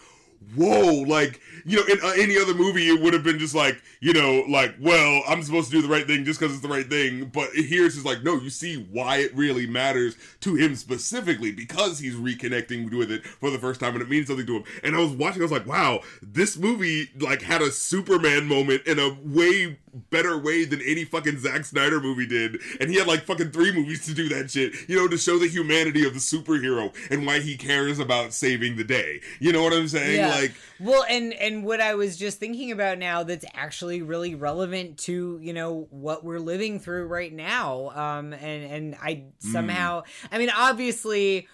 whoa 0.55 1.05
like 1.07 1.41
you 1.65 1.77
know 1.77 1.85
in 1.93 2.01
uh, 2.03 2.13
any 2.17 2.39
other 2.39 2.55
movie 2.55 2.89
it 2.89 3.01
would 3.01 3.13
have 3.13 3.23
been 3.23 3.39
just 3.39 3.55
like 3.55 3.81
you 4.01 4.13
know 4.13 4.43
like 4.49 4.75
well 4.81 5.23
i'm 5.29 5.43
supposed 5.43 5.71
to 5.71 5.77
do 5.77 5.83
the 5.83 5.93
right 5.93 6.07
thing 6.07 6.25
just 6.25 6.41
because 6.41 6.53
it's 6.53 6.63
the 6.63 6.69
right 6.69 6.89
thing. 6.89 7.27
But 7.27 7.51
here 7.51 7.87
it's 7.87 7.95
just 7.95 8.07
like 8.07 8.23
no 8.23 8.37
you 8.37 8.51
see 8.51 8.87
why 8.91 9.19
it 9.19 9.35
really 9.35 9.67
matters 9.67 10.17
to 10.41 10.55
him 10.55 10.75
specifically 10.75 11.53
because 11.53 11.99
he's 11.99 12.15
reconnecting 12.15 12.93
with 12.97 13.11
it 13.11 13.25
for 13.25 13.51
the 13.51 13.59
first 13.59 13.81
time 13.81 13.95
and 13.95 14.03
it 14.03 14.09
means 14.09 14.27
something 14.29 14.47
to 14.47 14.57
him. 14.57 14.65
And 14.83 14.97
i 14.97 14.99
was 14.99 15.13
watching 15.13 15.43
i 15.43 15.45
was 15.45 15.53
like 15.53 15.67
wow 15.67 16.01
this 16.23 16.57
movie 16.57 17.11
like 17.19 17.43
had 17.43 17.63
a 17.63 17.71
superman 17.71 18.47
moment 18.47 18.87
in 18.87 18.99
a 18.99 19.17
way 19.23 19.79
better 20.11 20.39
way 20.39 20.65
than 20.65 20.81
any 20.83 21.05
fucking 21.05 21.39
Zack 21.39 21.65
Snyder 21.65 22.01
movie 22.01 22.27
did. 22.27 22.59
And 22.81 22.91
he 22.91 22.97
had 22.99 23.07
like 23.07 23.25
fucking 23.25 23.51
three 23.51 23.73
movies 23.73 24.05
to 24.07 24.15
do 24.15 24.29
that 24.31 24.51
shit, 24.51 24.73
you 24.89 24.97
know, 24.97 25.09
to 25.09 25.19
show 25.19 25.39
the 25.39 25.49
humanity 25.49 26.07
of 26.07 26.15
the 26.15 26.21
superhero 26.21 26.95
and 27.11 27.27
why 27.27 27.41
he 27.41 27.57
cares 27.57 27.99
about 27.99 28.33
saving 28.33 28.77
the 28.77 28.85
day. 28.85 29.21
You 29.41 29.53
know 29.53 29.63
what 29.63 29.73
I'm 29.73 29.89
saying? 29.89 30.29
Like, 30.29 30.53
well 30.79 31.05
and 31.11 31.35
and 31.35 31.63
what 31.63 31.79
i 31.83 31.95
was 31.95 32.17
just 32.17 32.39
thinking 32.39 32.73
about 32.73 32.97
now 32.97 33.23
that's 33.23 33.45
actually 33.53 34.01
really 34.01 34.35
relevant 34.35 34.97
to 34.97 35.39
you 35.43 35.53
know 35.53 35.87
what 35.91 36.25
we're 36.25 36.39
living 36.39 36.81
through 36.81 37.05
right 37.07 37.35
now 37.35 37.91
um 37.91 38.33
and 38.33 38.65
and 38.73 38.97
i 39.03 39.17
Mm. 39.17 39.53
somehow 39.53 40.03
i 40.33 40.39
mean 40.39 40.49
obviously 40.57 41.49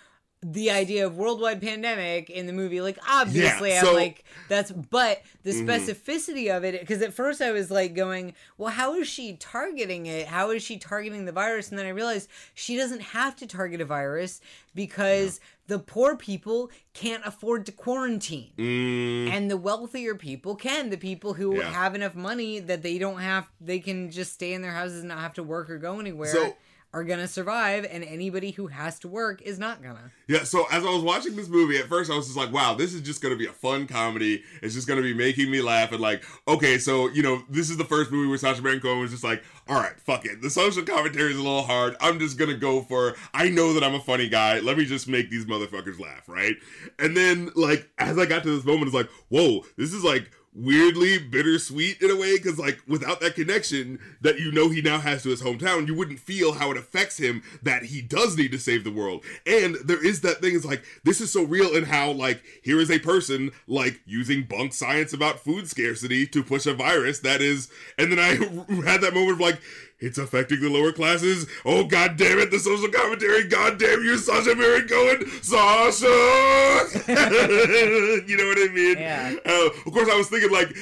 the 0.48 0.70
idea 0.70 1.04
of 1.04 1.16
worldwide 1.16 1.60
pandemic 1.60 2.30
in 2.30 2.46
the 2.46 2.52
movie 2.52 2.80
like 2.80 2.98
obviously 3.10 3.70
Yeah, 3.70 3.82
i'm 3.84 3.94
like 3.94 4.22
that's 4.48 4.70
but 4.70 5.20
the 5.42 5.50
Mhm. 5.50 5.66
specificity 5.66 6.56
of 6.56 6.62
it 6.62 6.78
because 6.78 7.02
at 7.02 7.12
first 7.12 7.40
i 7.42 7.50
was 7.50 7.68
like 7.68 7.94
going 7.94 8.32
well 8.56 8.70
how 8.70 8.94
is 8.94 9.08
she 9.08 9.34
targeting 9.36 10.06
it? 10.06 10.28
How 10.28 10.50
is 10.50 10.62
she 10.62 10.76
targeting 10.78 11.24
the 11.24 11.32
virus? 11.32 11.70
And 11.70 11.78
then 11.78 11.86
i 11.86 11.88
realized 11.88 12.28
she 12.54 12.76
doesn't 12.76 13.00
have 13.00 13.34
to 13.36 13.46
target 13.46 13.80
a 13.80 13.84
virus 13.84 14.40
because 14.74 15.40
the 15.66 15.80
poor 15.80 16.16
people 16.16 16.70
can't 16.94 17.26
afford 17.26 17.66
to 17.66 17.72
quarantine. 17.72 18.52
Mm, 18.56 19.28
and 19.30 19.50
the 19.50 19.56
wealthier 19.56 20.14
people 20.14 20.54
can 20.54 20.90
the 20.90 20.96
people 20.96 21.34
who 21.34 21.56
Yeah. 21.56 21.72
have 21.72 21.94
enough 21.96 22.14
money 22.14 22.60
that 22.60 22.82
they 22.82 22.98
don't 22.98 23.18
have 23.20 23.48
they 23.60 23.80
can 23.80 24.10
just 24.12 24.34
stay 24.34 24.52
in 24.52 24.62
their 24.62 24.72
houses 24.72 25.00
and 25.00 25.08
not 25.08 25.18
have 25.20 25.34
to 25.34 25.42
work 25.42 25.68
or 25.70 25.78
go 25.78 25.98
anywhere. 25.98 26.32
So- 26.32 26.56
are 26.92 27.04
gonna 27.04 27.28
survive 27.28 27.86
and 27.90 28.02
anybody 28.04 28.52
who 28.52 28.68
has 28.68 28.98
to 29.00 29.08
work 29.08 29.42
is 29.42 29.58
not 29.58 29.82
gonna 29.82 30.10
yeah. 30.28 30.42
So 30.42 30.66
as 30.72 30.84
I 30.84 30.90
was 30.90 31.02
watching 31.02 31.36
this 31.36 31.48
movie, 31.48 31.78
at 31.78 31.86
first 31.86 32.10
I 32.10 32.16
was 32.16 32.26
just 32.26 32.36
like, 32.36 32.52
wow, 32.52 32.74
this 32.74 32.92
is 32.94 33.00
just 33.00 33.22
gonna 33.22 33.36
be 33.36 33.46
a 33.46 33.52
fun 33.52 33.86
comedy. 33.86 34.42
It's 34.62 34.74
just 34.74 34.88
gonna 34.88 35.02
be 35.02 35.14
making 35.14 35.50
me 35.50 35.62
laugh. 35.62 35.92
And 35.92 36.00
like, 36.00 36.24
okay, 36.48 36.78
so 36.78 37.08
you 37.10 37.22
know, 37.22 37.42
this 37.48 37.70
is 37.70 37.76
the 37.76 37.84
first 37.84 38.10
movie 38.10 38.28
where 38.28 38.38
Sacha 38.38 38.60
Baron 38.60 38.80
Cohen 38.80 39.00
was 39.00 39.12
just 39.12 39.22
like, 39.24 39.44
all 39.68 39.76
right, 39.76 39.98
fuck 40.00 40.24
it. 40.24 40.42
The 40.42 40.50
social 40.50 40.82
commentary 40.82 41.30
is 41.30 41.36
a 41.36 41.42
little 41.42 41.62
hard. 41.62 41.96
I'm 42.00 42.18
just 42.18 42.38
gonna 42.38 42.56
go 42.56 42.82
for. 42.82 43.14
I 43.34 43.48
know 43.48 43.72
that 43.74 43.84
I'm 43.84 43.94
a 43.94 44.00
funny 44.00 44.28
guy. 44.28 44.58
Let 44.60 44.76
me 44.76 44.84
just 44.84 45.06
make 45.06 45.30
these 45.30 45.44
motherfuckers 45.44 46.00
laugh, 46.00 46.28
right? 46.28 46.56
And 46.98 47.16
then 47.16 47.50
like 47.54 47.88
as 47.98 48.18
I 48.18 48.26
got 48.26 48.42
to 48.42 48.56
this 48.56 48.64
moment, 48.64 48.86
it's 48.86 48.94
like, 48.94 49.10
whoa, 49.28 49.64
this 49.76 49.92
is 49.92 50.02
like 50.02 50.30
weirdly 50.56 51.18
bittersweet 51.18 52.00
in 52.00 52.10
a 52.10 52.16
way 52.16 52.36
because 52.36 52.58
like 52.58 52.80
without 52.88 53.20
that 53.20 53.34
connection 53.34 53.98
that 54.22 54.38
you 54.38 54.50
know 54.50 54.70
he 54.70 54.80
now 54.80 54.98
has 54.98 55.22
to 55.22 55.28
his 55.28 55.42
hometown 55.42 55.86
you 55.86 55.94
wouldn't 55.94 56.18
feel 56.18 56.52
how 56.52 56.70
it 56.70 56.78
affects 56.78 57.18
him 57.18 57.42
that 57.62 57.84
he 57.84 58.00
does 58.00 58.36
need 58.38 58.50
to 58.50 58.58
save 58.58 58.82
the 58.82 58.90
world. 58.90 59.22
And 59.44 59.76
there 59.84 60.04
is 60.04 60.22
that 60.22 60.40
thing 60.40 60.54
is 60.54 60.64
like 60.64 60.82
this 61.04 61.20
is 61.20 61.30
so 61.30 61.42
real 61.42 61.76
in 61.76 61.84
how 61.84 62.12
like 62.12 62.42
here 62.62 62.80
is 62.80 62.90
a 62.90 62.98
person 62.98 63.50
like 63.66 64.00
using 64.06 64.44
bunk 64.44 64.72
science 64.72 65.12
about 65.12 65.40
food 65.40 65.68
scarcity 65.68 66.26
to 66.28 66.42
push 66.42 66.66
a 66.66 66.74
virus 66.74 67.20
that 67.20 67.42
is 67.42 67.68
and 67.98 68.10
then 68.10 68.18
i 68.18 68.34
had 68.88 69.00
that 69.00 69.14
moment 69.14 69.32
of 69.32 69.40
like 69.40 69.60
it's 69.98 70.18
affecting 70.18 70.60
the 70.60 70.68
lower 70.68 70.92
classes. 70.92 71.46
Oh 71.64 71.84
god 71.84 72.16
damn 72.16 72.38
it, 72.38 72.50
the 72.50 72.58
social 72.58 72.88
commentary. 72.88 73.44
God 73.44 73.78
damn 73.78 74.02
you, 74.02 74.18
Sacha 74.18 74.54
Baron 74.54 74.88
Cohen. 74.88 75.26
Sacha! 75.42 76.06
you 78.26 78.36
know 78.36 78.46
what 78.46 78.58
I 78.58 78.70
mean? 78.72 78.98
Yeah. 78.98 79.34
Uh, 79.44 79.68
of 79.86 79.92
course, 79.92 80.08
I 80.10 80.16
was 80.16 80.28
thinking 80.28 80.50
like 80.50 80.76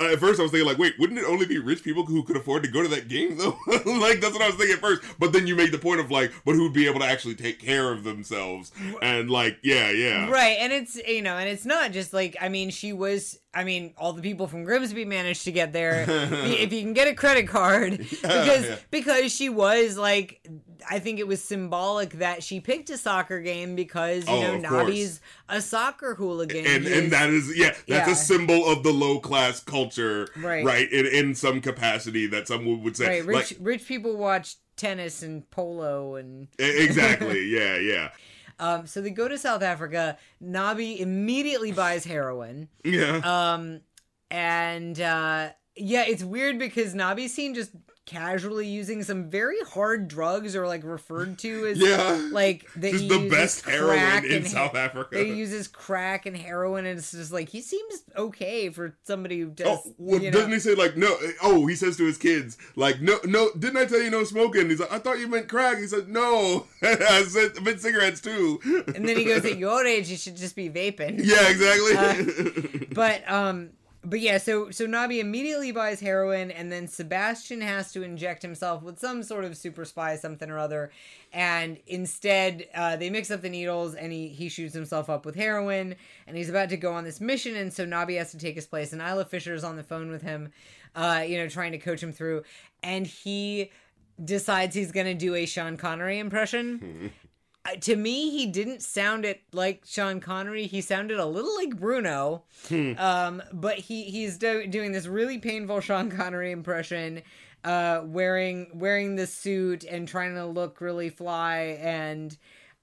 uh, 0.00 0.12
at 0.12 0.18
first 0.18 0.40
I 0.40 0.44
was 0.44 0.52
thinking 0.52 0.68
like, 0.68 0.78
wait, 0.78 0.94
wouldn't 0.98 1.18
it 1.18 1.26
only 1.26 1.46
be 1.46 1.58
rich 1.58 1.82
people 1.82 2.04
who 2.04 2.22
could 2.22 2.36
afford 2.36 2.62
to 2.62 2.70
go 2.70 2.82
to 2.82 2.88
that 2.88 3.08
game 3.08 3.36
though? 3.36 3.58
like 3.66 4.20
that's 4.20 4.32
what 4.32 4.42
I 4.42 4.46
was 4.46 4.56
thinking 4.56 4.74
at 4.74 4.80
first. 4.80 5.02
But 5.18 5.32
then 5.32 5.46
you 5.46 5.56
made 5.56 5.72
the 5.72 5.78
point 5.78 6.00
of 6.00 6.10
like, 6.10 6.32
but 6.44 6.54
who'd 6.54 6.72
be 6.72 6.86
able 6.86 7.00
to 7.00 7.06
actually 7.06 7.34
take 7.34 7.58
care 7.58 7.92
of 7.92 8.04
themselves? 8.04 8.72
And 9.02 9.30
like, 9.30 9.58
yeah, 9.62 9.90
yeah, 9.90 10.30
right 10.30 10.56
and 10.60 10.72
it's 10.72 10.96
you 10.96 11.22
know 11.22 11.36
and 11.36 11.48
it's 11.48 11.64
not 11.64 11.92
just 11.92 12.12
like 12.12 12.36
i 12.40 12.48
mean 12.48 12.70
she 12.70 12.92
was 12.92 13.38
i 13.54 13.64
mean 13.64 13.92
all 13.96 14.12
the 14.12 14.22
people 14.22 14.46
from 14.46 14.64
grimsby 14.64 15.04
managed 15.04 15.44
to 15.44 15.52
get 15.52 15.72
there 15.72 16.02
if 16.08 16.70
if 16.70 16.72
you 16.72 16.82
can 16.82 16.92
get 16.92 17.08
a 17.08 17.14
credit 17.14 17.48
card 17.48 18.06
because 18.40 18.66
yeah. 18.68 18.76
because 18.90 19.32
she 19.32 19.48
was 19.48 19.96
like 19.98 20.46
i 20.90 20.98
think 20.98 21.18
it 21.18 21.26
was 21.26 21.42
symbolic 21.42 22.10
that 22.14 22.42
she 22.42 22.60
picked 22.60 22.88
a 22.90 22.96
soccer 22.98 23.40
game 23.40 23.74
because 23.76 24.26
you 24.26 24.32
Oh, 24.34 24.40
know 24.42 24.56
nobby's 24.56 25.20
a 25.48 25.60
soccer 25.60 26.14
hooligan 26.14 26.66
and 26.66 26.84
is- 26.86 26.98
and 26.98 27.12
that 27.12 27.30
is 27.30 27.56
yeah 27.56 27.70
that's 27.70 27.86
Yeah. 27.86 28.10
a 28.10 28.14
symbol 28.14 28.68
of 28.70 28.82
the 28.82 28.92
low 28.92 29.20
class 29.20 29.60
culture 29.60 30.28
Right. 30.36 30.64
right 30.64 30.90
in, 30.92 31.06
in 31.06 31.34
some 31.34 31.60
capacity 31.60 32.26
that 32.28 32.48
someone 32.48 32.82
would 32.82 32.96
say 32.96 33.06
right 33.06 33.24
rich 33.24 33.52
like 33.52 33.56
rich 33.60 33.86
people 33.86 34.16
watch 34.16 34.56
tennis 34.76 35.22
and 35.22 35.48
polo 35.50 36.14
and 36.16 36.48
exactly 36.58 37.44
yeah 37.58 37.76
yeah 37.76 38.10
Um, 38.58 38.86
so 38.86 39.00
they 39.00 39.08
go 39.08 39.26
to 39.26 39.38
South 39.38 39.62
Africa. 39.62 40.18
Nobby 40.38 41.00
immediately 41.00 41.72
buys 41.72 42.04
heroin. 42.04 42.68
Yeah. 42.84 43.22
Um, 43.24 43.80
and 44.30 45.00
uh, 45.00 45.50
yeah, 45.76 46.04
it's 46.06 46.22
weird 46.22 46.58
because 46.58 46.94
Nobby's 46.94 47.32
seen 47.32 47.54
just 47.54 47.70
casually 48.10 48.66
using 48.66 49.04
some 49.04 49.30
very 49.30 49.60
hard 49.68 50.08
drugs 50.08 50.56
or 50.56 50.66
like 50.66 50.82
referred 50.82 51.38
to 51.38 51.66
as 51.70 51.78
yeah. 51.78 52.28
like 52.32 52.66
that 52.74 52.90
Just 52.90 53.04
he 53.04 53.08
the 53.08 53.28
best 53.30 53.64
heroin 53.64 54.24
in 54.24 54.44
South 54.46 54.74
Africa. 54.74 55.22
he 55.22 55.32
uses 55.32 55.68
crack 55.68 56.26
and 56.26 56.36
heroin 56.36 56.86
and 56.86 56.98
it's 56.98 57.12
just 57.12 57.32
like 57.32 57.48
he 57.48 57.60
seems 57.60 58.02
okay 58.16 58.68
for 58.70 58.96
somebody 59.04 59.38
who 59.38 59.50
does. 59.50 59.66
Oh, 59.68 59.94
well, 59.96 60.18
doesn't 60.18 60.50
he 60.50 60.58
say 60.58 60.74
like 60.74 60.96
no? 60.96 61.16
Oh, 61.40 61.66
he 61.66 61.76
says 61.76 61.96
to 61.98 62.04
his 62.04 62.18
kids 62.18 62.58
like 62.74 63.00
no, 63.00 63.20
no. 63.24 63.50
Didn't 63.56 63.76
I 63.76 63.84
tell 63.84 64.02
you 64.02 64.10
no 64.10 64.24
smoking? 64.24 64.68
He's 64.68 64.80
like, 64.80 64.92
I 64.92 64.98
thought 64.98 65.20
you 65.20 65.28
meant 65.28 65.48
crack. 65.48 65.78
He 65.78 65.86
said 65.86 66.08
no. 66.08 66.66
I 66.82 67.24
said 67.28 67.52
I 67.56 67.60
meant 67.60 67.80
cigarettes 67.80 68.20
too. 68.20 68.60
and 68.94 69.08
then 69.08 69.16
he 69.16 69.24
goes 69.24 69.44
at 69.44 69.56
your 69.56 69.86
age 69.86 70.10
you 70.10 70.16
should 70.16 70.36
just 70.36 70.56
be 70.56 70.68
vaping 70.68 71.20
yeah, 71.22 71.48
exactly. 71.48 72.86
but 72.92 73.22
um 73.30 73.70
but 74.02 74.20
yeah 74.20 74.38
so 74.38 74.70
so 74.70 74.86
nobby 74.86 75.20
immediately 75.20 75.72
buys 75.72 76.00
heroin 76.00 76.50
and 76.50 76.72
then 76.72 76.88
sebastian 76.88 77.60
has 77.60 77.92
to 77.92 78.02
inject 78.02 78.40
himself 78.42 78.82
with 78.82 78.98
some 78.98 79.22
sort 79.22 79.44
of 79.44 79.56
super 79.56 79.84
spy 79.84 80.16
something 80.16 80.50
or 80.50 80.58
other. 80.58 80.90
And 81.32 81.78
instead 81.86 82.66
uh, 82.74 82.96
they 82.96 83.08
mix 83.10 83.30
up 83.30 83.42
the 83.42 83.48
needles 83.48 83.94
and 83.94 84.12
he 84.12 84.28
he 84.28 84.48
shoots 84.48 84.74
himself 84.74 85.08
up 85.10 85.24
with 85.24 85.36
heroin 85.36 85.94
and 86.26 86.36
he's 86.36 86.48
about 86.48 86.70
to 86.70 86.76
go 86.76 86.92
on 86.92 87.04
this 87.04 87.20
mission 87.20 87.56
and 87.56 87.72
so 87.72 87.84
nobby 87.84 88.16
has 88.16 88.30
to 88.32 88.38
take 88.38 88.54
his 88.54 88.66
place 88.66 88.92
and 88.92 89.02
isla 89.02 89.24
fisher 89.24 89.54
is 89.54 89.64
on 89.64 89.76
the 89.76 89.82
phone 89.82 90.10
with 90.10 90.22
him 90.22 90.50
uh 90.96 91.22
you 91.26 91.36
know 91.36 91.48
trying 91.48 91.72
to 91.72 91.78
coach 91.78 92.02
him 92.02 92.12
through. 92.12 92.42
And 92.82 93.06
he 93.06 93.70
decides 94.22 94.74
he's 94.74 94.92
gonna 94.92 95.14
do 95.14 95.34
a 95.34 95.46
sean 95.46 95.76
connery 95.76 96.18
impression. 96.18 97.10
Uh, 97.12 97.19
to 97.80 97.96
me, 97.96 98.30
he 98.30 98.46
didn't 98.46 98.82
sound 98.82 99.24
it 99.24 99.42
like 99.52 99.82
Sean 99.86 100.20
Connery. 100.20 100.66
He 100.66 100.80
sounded 100.80 101.18
a 101.18 101.26
little 101.26 101.54
like 101.56 101.78
Bruno, 101.78 102.44
um, 102.96 103.42
but 103.52 103.78
he 103.78 104.04
he's 104.04 104.38
do- 104.38 104.66
doing 104.66 104.92
this 104.92 105.06
really 105.06 105.38
painful 105.38 105.80
Sean 105.80 106.10
Connery 106.10 106.52
impression, 106.52 107.22
uh, 107.64 108.02
wearing 108.04 108.70
wearing 108.74 109.16
the 109.16 109.26
suit 109.26 109.84
and 109.84 110.08
trying 110.08 110.34
to 110.34 110.46
look 110.46 110.80
really 110.80 111.10
fly, 111.10 111.78
and 111.80 112.36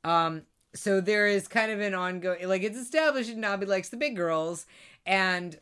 um, 0.04 0.44
so 0.74 1.02
there 1.02 1.28
is 1.28 1.48
kind 1.48 1.72
of 1.72 1.80
an 1.80 1.96
ongoing 1.96 2.48
like 2.48 2.64
it's 2.64 2.78
established 2.78 3.30
that 3.30 3.38
Nobby 3.38 3.66
likes 3.66 3.90
the 3.90 3.98
big 3.98 4.16
girls, 4.16 4.68
and 5.06 5.60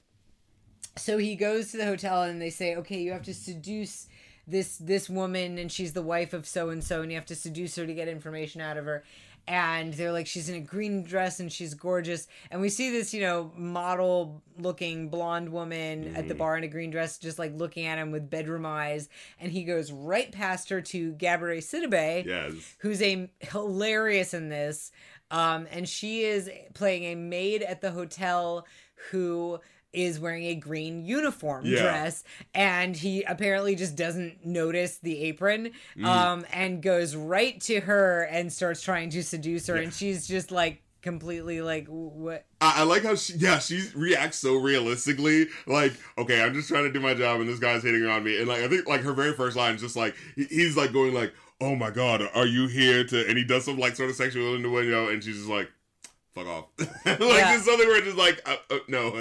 so 0.97 1.17
he 1.17 1.35
goes 1.35 1.71
to 1.71 1.77
the 1.77 1.85
hotel 1.85 2.23
and 2.23 2.41
they 2.41 2.49
say, 2.49 2.75
okay, 2.75 3.01
you 3.01 3.11
have 3.11 3.23
to 3.23 3.33
seduce 3.33 4.07
this 4.47 4.77
this 4.77 5.09
woman 5.09 5.57
and 5.57 5.71
she's 5.71 5.93
the 5.93 6.01
wife 6.01 6.33
of 6.33 6.47
so 6.47 6.69
and 6.69 6.83
so 6.83 7.01
and 7.01 7.11
you 7.11 7.17
have 7.17 7.25
to 7.25 7.35
seduce 7.35 7.75
her 7.75 7.85
to 7.85 7.93
get 7.93 8.07
information 8.07 8.61
out 8.61 8.77
of 8.77 8.85
her. 8.85 9.03
And 9.47 9.93
they're 9.93 10.11
like 10.11 10.25
she's 10.25 10.49
in 10.49 10.55
a 10.55 10.59
green 10.59 11.03
dress 11.03 11.39
and 11.39 11.51
she's 11.51 11.73
gorgeous. 11.73 12.27
And 12.49 12.61
we 12.61 12.69
see 12.69 12.89
this 12.89 13.13
you 13.13 13.21
know 13.21 13.51
model 13.55 14.41
looking 14.57 15.09
blonde 15.09 15.49
woman 15.49 16.15
at 16.15 16.27
the 16.27 16.35
bar 16.35 16.57
in 16.57 16.63
a 16.63 16.67
green 16.67 16.91
dress 16.91 17.17
just 17.17 17.37
like 17.39 17.55
looking 17.55 17.85
at 17.85 17.97
him 17.97 18.11
with 18.11 18.29
bedroom 18.29 18.65
eyes. 18.65 19.09
And 19.39 19.51
he 19.51 19.63
goes 19.63 19.91
right 19.91 20.31
past 20.31 20.69
her 20.69 20.81
to 20.81 21.13
Gabrielle 21.13 21.61
Sidibe 21.61 22.25
yes. 22.25 22.75
who's 22.79 23.01
a 23.01 23.29
hilarious 23.39 24.33
in 24.33 24.49
this. 24.49 24.91
Um 25.31 25.67
and 25.71 25.87
she 25.87 26.23
is 26.23 26.49
playing 26.73 27.03
a 27.05 27.15
maid 27.15 27.61
at 27.61 27.81
the 27.81 27.91
hotel 27.91 28.65
who 29.11 29.59
is 29.95 30.19
wearing 30.19 30.43
a 30.45 30.55
green 30.55 31.05
uniform 31.05 31.65
Yeah. 31.65 31.81
dress 31.81 32.23
and 32.53 32.95
he 32.95 33.23
apparently 33.23 33.75
just 33.75 33.95
doesn't 33.95 34.45
notice 34.45 34.97
the 34.97 35.19
apron 35.23 35.71
Mm. 35.97 36.05
um 36.05 36.45
and 36.53 36.81
goes 36.81 37.15
right 37.15 37.59
to 37.61 37.79
her 37.81 38.23
and 38.23 38.51
starts 38.51 38.81
trying 38.81 39.09
to 39.11 39.23
seduce 39.23 39.67
her 39.67 39.75
and 39.75 39.93
she's 39.93 40.27
just 40.27 40.51
like 40.51 40.81
completely 41.01 41.61
like 41.61 41.87
what 41.87 42.45
I, 42.61 42.81
I 42.81 42.83
like 42.83 43.03
how 43.03 43.13
she, 43.15 43.33
yeah, 43.33 43.59
she 43.59 43.83
reacts 43.95 44.39
so 44.39 44.55
realistically. 44.55 45.47
Like, 45.67 45.93
okay, 46.17 46.41
I'm 46.41 46.53
just 46.55 46.67
trying 46.67 46.85
to 46.85 46.91
do 46.91 46.99
my 46.99 47.13
job, 47.13 47.39
and 47.41 47.47
this 47.47 47.59
guy's 47.59 47.83
hitting 47.83 48.05
on 48.07 48.23
me. 48.23 48.39
And 48.39 48.47
like, 48.47 48.61
I 48.63 48.67
think 48.67 48.87
like 48.87 49.01
her 49.01 49.13
very 49.13 49.33
first 49.33 49.55
line 49.55 49.75
is 49.75 49.81
just 49.81 49.95
like 49.95 50.15
he- 50.35 50.45
he's 50.45 50.75
like 50.75 50.91
going 50.91 51.13
like, 51.13 51.31
"Oh 51.61 51.75
my 51.75 51.91
god, 51.91 52.27
are 52.33 52.47
you 52.47 52.67
here 52.67 53.03
to?" 53.03 53.27
And 53.29 53.37
he 53.37 53.43
does 53.43 53.65
some 53.65 53.77
like 53.77 53.95
sort 53.95 54.09
of 54.09 54.15
sexual 54.15 54.55
innuendo, 54.55 55.09
and 55.09 55.23
she's 55.23 55.37
just 55.37 55.49
like. 55.49 55.69
Fuck 56.35 56.47
off! 56.47 56.65
like 57.05 57.19
Yeah. 57.19 57.53
just 57.53 57.65
something 57.65 57.87
where 57.87 57.97
it's 57.97 58.05
just 58.07 58.17
like 58.17 58.41
uh, 58.45 58.57
uh, 58.69 58.79
no, 58.89 59.15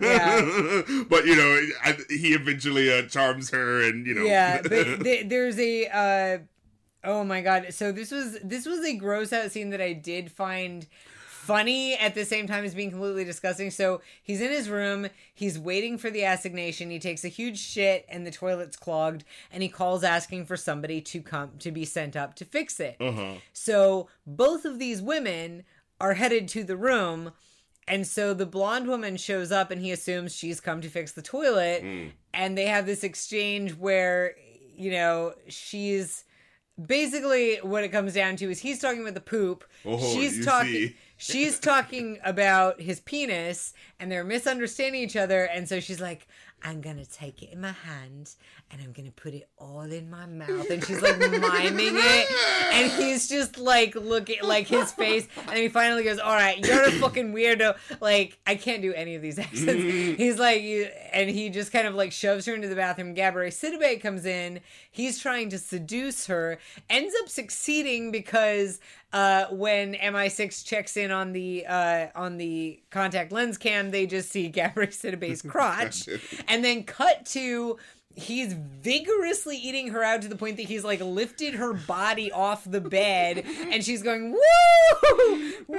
Yeah. 0.00 1.04
but 1.10 1.26
you 1.26 1.36
know 1.36 1.60
I, 1.84 1.96
he 2.08 2.32
eventually 2.32 2.90
uh, 2.92 3.02
charms 3.08 3.50
her, 3.50 3.82
and 3.82 4.06
you 4.06 4.14
know 4.14 4.22
yeah 4.24 4.62
but 4.62 4.70
th- 5.04 5.28
there's 5.28 5.58
a 5.58 5.86
uh 5.86 6.38
oh 7.04 7.24
my 7.24 7.40
god 7.42 7.66
so 7.74 7.92
this 7.92 8.10
was 8.10 8.38
this 8.42 8.64
was 8.66 8.84
a 8.84 8.94
gross 8.96 9.32
out 9.32 9.50
scene 9.50 9.70
that 9.70 9.80
i 9.80 9.92
did 9.94 10.30
find 10.30 10.86
funny 11.26 11.94
at 11.94 12.14
the 12.14 12.24
same 12.26 12.46
time 12.46 12.62
as 12.64 12.74
being 12.74 12.90
completely 12.90 13.24
disgusting 13.24 13.70
so 13.70 14.02
he's 14.22 14.42
in 14.42 14.50
his 14.50 14.68
room 14.68 15.08
he's 15.34 15.58
waiting 15.58 15.96
for 15.96 16.10
the 16.10 16.22
assignation 16.24 16.90
he 16.90 16.98
takes 16.98 17.24
a 17.24 17.28
huge 17.28 17.58
shit 17.58 18.04
and 18.10 18.26
the 18.26 18.30
toilet's 18.30 18.76
clogged 18.76 19.24
and 19.50 19.62
he 19.62 19.68
calls 19.68 20.04
asking 20.04 20.44
for 20.44 20.56
somebody 20.58 21.00
to 21.00 21.22
come 21.22 21.50
to 21.58 21.70
be 21.72 21.84
sent 21.86 22.14
up 22.16 22.34
to 22.34 22.44
fix 22.44 22.78
it 22.78 22.96
uh-huh. 23.00 23.32
so 23.54 24.06
both 24.26 24.66
of 24.66 24.78
these 24.78 25.00
women 25.00 25.64
are 26.00 26.14
headed 26.14 26.48
to 26.48 26.64
the 26.64 26.76
room. 26.76 27.32
And 27.86 28.06
so 28.06 28.34
the 28.34 28.46
blonde 28.46 28.86
woman 28.86 29.16
shows 29.16 29.50
up 29.50 29.70
and 29.70 29.80
he 29.80 29.90
assumes 29.90 30.34
she's 30.34 30.60
come 30.60 30.80
to 30.80 30.88
fix 30.88 31.12
the 31.12 31.22
toilet. 31.22 31.82
Mm. 31.82 32.12
And 32.32 32.56
they 32.56 32.66
have 32.66 32.86
this 32.86 33.02
exchange 33.02 33.72
where, 33.72 34.34
you 34.76 34.90
know, 34.90 35.34
she's 35.48 36.24
basically 36.86 37.56
what 37.56 37.84
it 37.84 37.88
comes 37.90 38.14
down 38.14 38.36
to 38.36 38.50
is 38.50 38.60
he's 38.60 38.80
talking 38.80 39.02
about 39.02 39.14
the 39.14 39.20
poop. 39.20 39.64
Oh, 39.84 39.98
she's 39.98 40.44
talking 40.44 40.94
she's 41.16 41.58
talking 41.58 42.18
about 42.24 42.80
his 42.80 43.00
penis 43.00 43.74
and 43.98 44.10
they're 44.10 44.24
misunderstanding 44.24 45.02
each 45.02 45.16
other 45.16 45.44
and 45.44 45.68
so 45.68 45.80
she's 45.80 46.00
like 46.00 46.26
I'm 46.62 46.80
gonna 46.80 47.06
take 47.06 47.42
it 47.42 47.50
in 47.52 47.60
my 47.60 47.72
hand 47.72 48.34
and 48.70 48.80
I'm 48.82 48.92
gonna 48.92 49.10
put 49.10 49.34
it 49.34 49.48
all 49.58 49.82
in 49.82 50.10
my 50.10 50.26
mouth. 50.26 50.68
And 50.70 50.84
she's 50.84 51.00
like 51.00 51.18
miming 51.18 51.42
it. 51.96 52.30
And 52.72 52.92
he's 52.92 53.28
just 53.28 53.58
like 53.58 53.94
looking 53.94 54.38
like 54.42 54.66
his 54.66 54.92
face. 54.92 55.26
And 55.48 55.56
he 55.58 55.68
finally 55.68 56.04
goes 56.04 56.18
all 56.18 56.34
right 56.34 56.58
you're 56.64 56.84
a 56.84 56.92
fucking 56.92 57.32
weirdo. 57.32 57.76
Like 58.00 58.38
I 58.46 58.54
can't 58.54 58.82
do 58.82 58.92
any 58.92 59.14
of 59.14 59.22
these 59.22 59.38
accents. 59.38 59.82
He's 60.18 60.38
like 60.38 60.62
you 60.62 60.88
and 61.12 61.30
he 61.30 61.48
just 61.48 61.72
kind 61.72 61.86
of 61.86 61.94
like 61.94 62.12
shoves 62.12 62.46
her 62.46 62.54
into 62.54 62.68
the 62.68 62.76
bathroom. 62.76 63.14
Gabourey 63.14 63.48
Sidibe 63.48 64.00
comes 64.00 64.26
in. 64.26 64.60
He's 64.90 65.18
trying 65.18 65.48
to 65.50 65.58
seduce 65.58 66.26
her. 66.26 66.58
Ends 66.88 67.14
up 67.22 67.28
succeeding 67.28 68.12
because 68.12 68.80
uh, 69.12 69.46
when 69.50 69.94
MI6 69.94 70.64
checks 70.64 70.96
in 70.96 71.10
on 71.10 71.32
the 71.32 71.66
uh, 71.66 72.06
on 72.14 72.36
the 72.36 72.80
contact 72.90 73.32
lens 73.32 73.58
cam, 73.58 73.90
they 73.90 74.06
just 74.06 74.30
see 74.30 74.48
Gabrielle 74.48 74.90
Sidibe's 74.90 75.42
crotch, 75.48 76.08
and 76.48 76.64
then 76.64 76.84
cut 76.84 77.26
to 77.26 77.76
he's 78.16 78.52
vigorously 78.52 79.56
eating 79.56 79.88
her 79.88 80.02
out 80.02 80.22
to 80.22 80.28
the 80.28 80.36
point 80.36 80.56
that 80.56 80.64
he's 80.64 80.84
like 80.84 81.00
lifted 81.00 81.54
her 81.54 81.72
body 81.72 82.32
off 82.32 82.64
the 82.64 82.80
bed, 82.80 83.44
and 83.70 83.84
she's 83.84 84.02
going 84.02 84.32
woo 84.32 85.52
woo. 85.68 85.78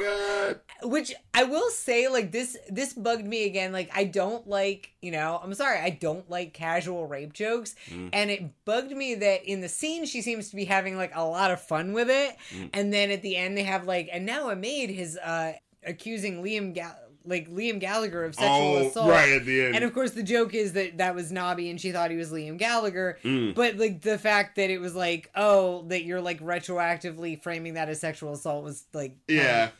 God. 0.00 0.60
Which 0.84 1.14
I 1.34 1.44
will 1.44 1.70
say, 1.70 2.08
like 2.08 2.32
this, 2.32 2.56
this 2.68 2.92
bugged 2.92 3.26
me 3.26 3.44
again. 3.46 3.72
Like 3.72 3.90
I 3.94 4.04
don't 4.04 4.46
like, 4.48 4.92
you 5.00 5.10
know, 5.10 5.40
I'm 5.42 5.54
sorry, 5.54 5.78
I 5.78 5.90
don't 5.90 6.28
like 6.30 6.52
casual 6.54 7.06
rape 7.06 7.32
jokes, 7.32 7.74
and 8.12 8.30
it 8.30 8.64
bugged 8.64 8.92
me 8.92 9.14
that 9.16 9.44
in 9.44 9.60
the 9.60 9.68
scene 9.68 10.06
she 10.06 10.22
seems 10.22 10.50
to 10.50 10.56
be 10.56 10.64
having 10.64 10.96
like 10.96 11.12
a 11.14 11.24
lot 11.24 11.50
of 11.50 11.60
fun 11.60 11.92
with 11.92 12.10
it, 12.10 12.36
and 12.72 12.92
then 12.92 13.10
at 13.10 13.22
the 13.22 13.36
end 13.36 13.56
they 13.56 13.64
have 13.64 13.86
like, 13.86 14.08
and 14.12 14.24
now 14.24 14.50
a 14.50 14.56
maid 14.56 14.90
is 14.90 15.16
uh 15.18 15.52
accusing 15.84 16.44
Liam 16.44 16.72
Gal- 16.74 16.96
like 17.24 17.48
Liam 17.50 17.78
Gallagher 17.80 18.24
of 18.24 18.34
sexual 18.34 18.76
Oh, 18.76 18.86
assault, 18.88 19.10
right 19.10 19.32
at 19.32 19.44
the 19.44 19.66
end. 19.66 19.74
and 19.76 19.84
of 19.84 19.92
course, 19.94 20.12
the 20.12 20.22
joke 20.22 20.54
is 20.54 20.72
that 20.74 20.98
that 20.98 21.14
was 21.14 21.30
Nobby 21.32 21.70
and 21.70 21.80
she 21.80 21.92
thought 21.92 22.10
he 22.10 22.16
was 22.16 22.30
Liam 22.32 22.58
Gallagher. 22.58 23.18
Mm. 23.24 23.54
But 23.54 23.76
like 23.76 24.00
the 24.02 24.18
fact 24.18 24.56
that 24.56 24.70
it 24.70 24.80
was 24.80 24.94
like, 24.94 25.30
oh, 25.34 25.82
that 25.88 26.04
you're 26.04 26.20
like 26.20 26.40
retroactively 26.40 27.42
framing 27.42 27.74
that 27.74 27.88
as 27.88 28.00
sexual 28.00 28.32
assault 28.32 28.64
was 28.64 28.84
like, 28.92 29.16
yeah. 29.28 29.70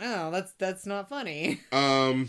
oh, 0.00 0.30
that's 0.30 0.52
that's 0.52 0.86
not 0.86 1.08
funny. 1.08 1.60
Um. 1.72 2.28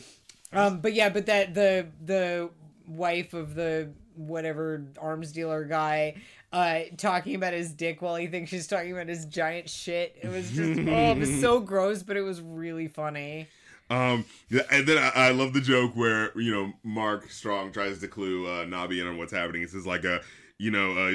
Um, 0.54 0.80
but 0.80 0.94
yeah, 0.94 1.10
but 1.10 1.26
that 1.26 1.54
the 1.54 1.88
the 2.06 2.50
wife 2.88 3.34
of 3.34 3.54
the 3.56 3.90
whatever 4.16 4.86
arms 5.00 5.32
dealer 5.32 5.64
guy 5.66 6.16
uh 6.54 6.80
talking 6.98 7.36
about 7.36 7.54
his 7.54 7.72
dick 7.74 8.02
while 8.02 8.16
he 8.16 8.26
thinks 8.26 8.50
she's 8.50 8.66
talking 8.66 8.94
about 8.94 9.08
his 9.10 9.26
giant 9.26 9.70
shit. 9.70 10.16
It 10.24 10.30
was 10.30 10.50
just 10.52 10.80
oh, 10.80 11.12
it 11.12 11.18
was 11.18 11.42
so 11.42 11.60
gross, 11.72 12.02
but 12.02 12.16
it 12.16 12.22
was 12.22 12.40
really 12.42 12.88
funny. 12.88 13.48
Um, 13.90 14.26
and 14.72 14.86
then 14.86 14.98
I, 14.98 15.28
I 15.28 15.32
love 15.32 15.54
the 15.54 15.62
joke 15.62 15.96
where 15.96 16.38
you 16.40 16.52
know 16.52 16.74
Mark 16.84 17.30
Strong 17.32 17.72
tries 17.72 18.00
to 18.00 18.08
clue 18.08 18.48
uh, 18.48 18.66
Nobby 18.66 19.00
in 19.00 19.08
on 19.08 19.18
what's 19.18 19.34
happening. 19.34 19.62
It's 19.64 19.72
says 19.72 19.88
like 19.88 20.06
uh, 20.06 20.20
you 20.60 20.72
know, 20.72 20.98
uh, 20.98 21.12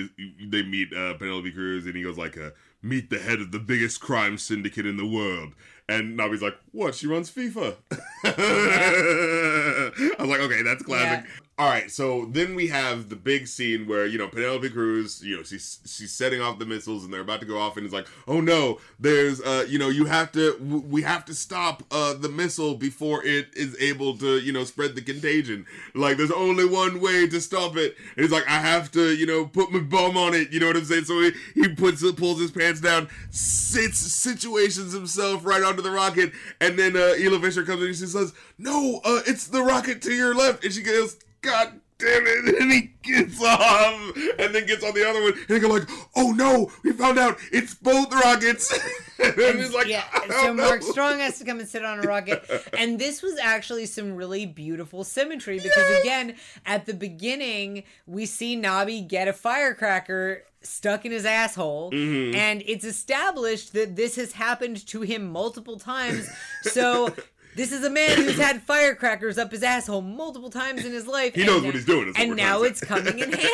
they 0.46 0.62
meet 0.62 0.92
uh, 0.92 1.14
Penelope 1.14 1.50
Cruz, 1.52 1.86
and 1.86 1.96
he 1.96 2.02
goes 2.02 2.16
like 2.16 2.38
uh, 2.38 2.50
meet 2.80 3.10
the 3.10 3.18
head 3.18 3.40
of 3.40 3.50
the 3.50 3.58
biggest 3.58 4.00
crime 4.00 4.38
syndicate 4.38 4.86
in 4.86 4.96
the 4.96 5.06
world, 5.06 5.54
And 5.88 6.16
Nobby's 6.16 6.42
like, 6.42 6.54
"What? 6.70 6.94
She 6.94 7.06
runs 7.06 7.30
FIFA." 7.30 7.76
I 8.24 9.90
was 10.18 10.28
like, 10.28 10.40
"Okay, 10.40 10.62
that's 10.62 10.82
classic." 10.84 11.28
All 11.58 11.68
right, 11.68 11.90
so 11.90 12.24
then 12.30 12.54
we 12.54 12.68
have 12.68 13.10
the 13.10 13.14
big 13.14 13.46
scene 13.46 13.86
where 13.86 14.06
you 14.06 14.16
know 14.16 14.26
Penelope 14.26 14.70
Cruz, 14.70 15.22
you 15.22 15.36
know, 15.36 15.42
she's 15.42 15.80
she's 15.84 16.10
setting 16.10 16.40
off 16.40 16.58
the 16.58 16.64
missiles 16.64 17.04
and 17.04 17.12
they're 17.12 17.20
about 17.20 17.40
to 17.40 17.46
go 17.46 17.58
off, 17.58 17.76
and 17.76 17.84
it's 17.84 17.94
like, 17.94 18.08
oh 18.26 18.40
no, 18.40 18.80
there's, 18.98 19.40
uh, 19.42 19.66
you 19.68 19.78
know, 19.78 19.90
you 19.90 20.06
have 20.06 20.32
to, 20.32 20.54
w- 20.54 20.82
we 20.88 21.02
have 21.02 21.26
to 21.26 21.34
stop 21.34 21.82
uh 21.90 22.14
the 22.14 22.30
missile 22.30 22.74
before 22.74 23.22
it 23.22 23.48
is 23.54 23.76
able 23.80 24.16
to, 24.16 24.38
you 24.38 24.50
know, 24.50 24.64
spread 24.64 24.94
the 24.94 25.02
contagion. 25.02 25.66
Like, 25.94 26.16
there's 26.16 26.32
only 26.32 26.64
one 26.64 27.00
way 27.00 27.28
to 27.28 27.40
stop 27.40 27.76
it. 27.76 27.96
And 28.16 28.24
he's 28.24 28.32
like, 28.32 28.48
I 28.48 28.58
have 28.58 28.90
to, 28.92 29.14
you 29.14 29.26
know, 29.26 29.44
put 29.44 29.70
my 29.70 29.80
bum 29.80 30.16
on 30.16 30.32
it. 30.32 30.52
You 30.52 30.58
know 30.58 30.68
what 30.68 30.76
I'm 30.76 30.86
saying? 30.86 31.04
So 31.04 31.20
he 31.20 31.32
he 31.54 31.68
puts 31.68 32.02
it, 32.02 32.16
pulls 32.16 32.40
his 32.40 32.50
pants 32.50 32.80
down, 32.80 33.08
sits 33.30 33.98
situations 33.98 34.94
himself 34.94 35.44
right 35.44 35.62
onto 35.62 35.82
the 35.82 35.90
rocket, 35.90 36.32
and 36.62 36.78
then 36.78 36.96
uh 36.96 37.14
Isla 37.18 37.38
Fisher 37.40 37.62
comes 37.62 37.82
in 37.82 37.88
and 37.88 37.96
she 37.96 38.06
says, 38.06 38.32
no, 38.56 39.00
uh, 39.04 39.20
it's 39.26 39.48
the 39.48 39.62
rocket 39.62 40.00
to 40.02 40.12
your 40.12 40.34
left, 40.34 40.64
and 40.64 40.72
she 40.72 40.82
goes. 40.82 41.18
God 41.42 41.80
damn 41.98 42.24
it. 42.26 42.60
And 42.60 42.72
he 42.72 42.90
gets 43.02 43.40
off 43.42 44.16
and 44.38 44.52
then 44.54 44.66
gets 44.66 44.82
on 44.84 44.92
the 44.94 45.08
other 45.08 45.22
one. 45.22 45.32
And 45.34 45.46
they 45.48 45.60
go 45.60 45.68
like, 45.68 45.88
oh 46.16 46.32
no, 46.32 46.70
we 46.82 46.92
found 46.92 47.18
out 47.18 47.38
it's 47.52 47.74
both 47.74 48.12
rockets. 48.12 48.72
and 49.22 49.58
he's 49.60 49.72
like, 49.74 49.86
yeah. 49.86 50.02
"I 50.12 50.26
So 50.26 50.46
don't 50.46 50.56
Mark 50.56 50.80
know." 50.82 50.90
Strong 50.90 51.18
has 51.20 51.38
to 51.38 51.44
come 51.44 51.60
and 51.60 51.68
sit 51.68 51.84
on 51.84 51.98
a 52.00 52.02
rocket, 52.02 52.44
and 52.76 52.98
this 52.98 53.22
was 53.22 53.38
actually 53.40 53.86
some 53.86 54.16
really 54.16 54.46
beautiful 54.46 55.04
symmetry 55.04 55.58
because 55.60 56.00
again, 56.00 56.34
at 56.66 56.86
the 56.86 56.94
beginning, 56.94 57.84
we 58.06 58.26
see 58.26 58.56
Nobby 58.56 59.00
get 59.00 59.28
a 59.28 59.32
firecracker 59.32 60.42
stuck 60.62 61.04
in 61.04 61.12
his 61.12 61.24
asshole, 61.24 61.92
Mm-hmm. 61.92 62.34
and 62.34 62.62
it's 62.66 62.84
established 62.84 63.74
that 63.74 63.94
this 63.94 64.16
has 64.16 64.32
happened 64.32 64.84
to 64.88 65.02
him 65.02 65.30
multiple 65.30 65.78
times. 65.78 66.28
So. 66.62 67.14
This 67.54 67.70
is 67.72 67.84
a 67.84 67.90
man 67.90 68.16
who's 68.16 68.38
had 68.38 68.62
firecrackers 68.62 69.36
up 69.38 69.50
his 69.52 69.62
asshole 69.62 70.00
multiple 70.02 70.48
times 70.50 70.84
in 70.84 70.92
his 70.92 71.06
life. 71.06 71.34
He 71.34 71.44
knows 71.44 71.62
what 71.62 71.74
he's 71.74 71.84
doing, 71.84 72.12
And 72.16 72.34
now 72.36 72.62
it's 72.62 72.80
coming 72.80 73.18
in 73.18 73.32
handy. 73.32 73.48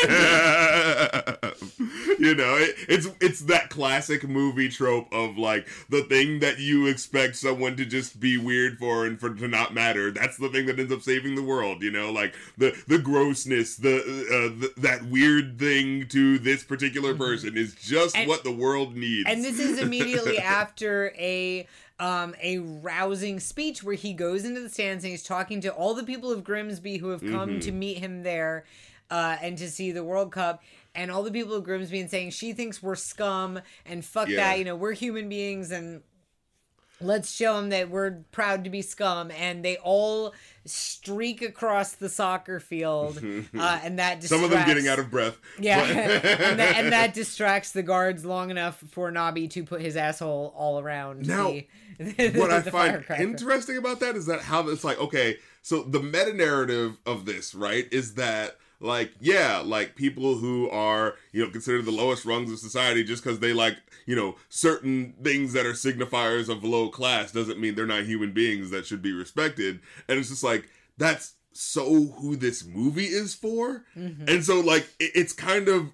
you 2.18 2.34
know, 2.34 2.57
it, 2.57 2.74
it's 2.88 3.09
it's 3.20 3.40
that 3.40 3.70
classic 3.70 4.28
movie 4.28 4.68
trope 4.68 5.12
of 5.12 5.36
like 5.38 5.66
the 5.88 6.03
thing 6.05 6.40
that 6.40 6.59
you 6.59 6.86
expect 6.86 7.36
someone 7.36 7.76
to 7.76 7.84
just 7.84 8.20
be 8.20 8.36
weird 8.38 8.78
for 8.78 9.07
and 9.07 9.18
for 9.18 9.34
to 9.34 9.49
not 9.49 9.74
matter. 9.74 10.11
That's 10.11 10.36
the 10.36 10.49
thing 10.49 10.66
that 10.66 10.78
ends 10.78 10.92
up 10.92 11.03
saving 11.03 11.34
the 11.34 11.42
world. 11.42 11.82
You 11.82 11.90
know, 11.90 12.12
like 12.12 12.34
the 12.57 12.74
the 12.86 12.99
grossness, 12.99 13.76
the, 13.76 13.96
uh, 13.96 14.61
the 14.61 14.72
that 14.78 15.05
weird 15.07 15.59
thing 15.59 16.07
to 16.09 16.38
this 16.38 16.62
particular 16.64 17.14
person 17.14 17.57
is 17.57 17.74
just 17.74 18.16
And- 18.16 18.28
what 18.28 18.44
the 18.44 18.53
world 18.53 18.96
needs. 18.96 19.28
And 19.28 19.44
this 19.44 19.59
is 19.59 19.78
immediately 19.78 20.38
after 20.59 21.12
a 21.18 21.66
um, 22.01 22.34
a 22.42 22.59
rousing 22.59 23.40
speech 23.40 23.82
where 23.82 23.94
he 23.94 24.12
goes 24.12 24.44
into 24.44 24.61
the 24.61 24.68
stands 24.68 25.05
and 25.05 25.11
he's 25.11 25.22
talking 25.24 25.61
to 25.62 25.68
all 25.72 25.94
the 25.94 26.05
people 26.05 26.30
of 26.30 26.44
Grimsby 26.44 26.99
who 26.99 27.09
have 27.11 27.20
come 27.20 27.49
Mm-hmm. 27.51 27.59
to 27.61 27.72
meet 27.72 27.99
him 27.99 28.22
there 28.22 28.64
uh, 29.11 29.36
and 29.42 29.59
to 29.59 29.68
see 29.70 29.90
the 29.92 30.05
World 30.05 30.30
Cup. 30.32 30.62
And 30.94 31.11
all 31.11 31.22
the 31.22 31.30
people 31.30 31.55
of 31.55 31.64
Grimsby 31.64 32.01
and 32.01 32.11
saying 32.11 32.30
she 32.30 32.53
thinks 32.53 32.82
we're 32.82 32.94
scum 32.96 33.61
and 33.86 34.05
fuck 34.05 34.28
Yeah. 34.28 34.36
that, 34.36 34.59
you 34.59 34.64
know, 34.64 34.76
we're 34.76 34.92
human 34.92 35.28
beings 35.28 35.70
and 35.70 36.03
let's 37.01 37.30
show 37.32 37.57
them 37.57 37.68
that 37.70 37.90
we're 37.90 38.22
proud 38.32 38.64
to 38.64 38.70
be 38.70 38.82
scum. 38.82 39.30
And 39.30 39.64
they 39.64 39.76
all 39.78 40.34
streak 40.64 41.42
across 41.42 41.92
the 41.92 42.09
soccer 42.09 42.61
field, 42.61 43.18
uh, 43.59 43.80
and 43.82 43.99
that 43.99 44.22
Some 44.24 44.44
of 44.44 44.51
them 44.51 44.66
getting 44.66 44.84
distracts- 44.84 44.88
out 44.88 44.99
of 44.99 45.11
breath. 45.11 45.38
yeah, 45.59 45.80
and, 45.84 46.59
that, 46.59 46.76
and 46.76 46.92
that 46.92 47.14
distracts 47.14 47.72
the 47.72 47.82
guards 47.82 48.24
long 48.24 48.51
enough 48.51 48.76
for 48.90 49.11
Nobby 49.11 49.49
to 49.49 49.64
put 49.64 49.80
his 49.80 49.96
asshole 49.96 50.53
all 50.57 50.78
around. 50.78 51.26
Now, 51.26 51.51
the, 51.99 52.12
the, 52.12 52.38
what 52.38 52.51
I 52.51 52.61
find 52.62 53.05
interesting 53.18 53.76
about 53.76 54.01
that 54.01 54.14
is 54.14 54.26
that 54.26 54.42
how 54.42 54.68
it's 54.68 54.84
like 54.84 55.01
okay 55.01 55.36
so 55.62 55.82
the 55.82 56.01
meta 56.01 56.32
narrative 56.32 56.96
of 57.05 57.24
this 57.24 57.55
right 57.57 57.88
is 57.90 58.14
that 58.14 58.57
like 58.80 59.12
yeah 59.20 59.60
like 59.64 59.96
people 59.96 60.36
who 60.36 60.70
are 60.70 61.16
you 61.32 61.44
know 61.44 61.50
considered 61.50 61.84
the 61.84 61.90
lowest 61.90 62.24
rungs 62.24 62.52
of 62.52 62.58
society 62.58 63.02
just 63.02 63.24
because 63.24 63.40
they 63.40 63.52
like 63.52 63.76
you 64.06 64.14
know 64.14 64.36
certain 64.48 65.14
things 65.22 65.52
that 65.52 65.66
are 65.66 65.72
signifiers 65.72 66.48
of 66.48 66.62
low 66.62 66.88
class 66.88 67.32
doesn't 67.32 67.58
mean 67.58 67.74
they're 67.74 67.86
not 67.86 68.04
human 68.04 68.32
beings 68.32 68.70
that 68.70 68.86
should 68.86 69.02
be 69.02 69.12
respected. 69.12 69.80
And 70.08 70.18
it's 70.18 70.28
just 70.28 70.44
like 70.44 70.68
that's 70.96 71.34
so 71.52 72.04
who 72.04 72.36
this 72.36 72.64
movie 72.64 73.06
is 73.06 73.34
for. 73.34 73.84
Mm-hmm. 73.96 74.28
And 74.28 74.44
so 74.44 74.60
like 74.60 74.88
it, 75.00 75.12
it's 75.14 75.32
kind 75.32 75.68
of 75.68 75.90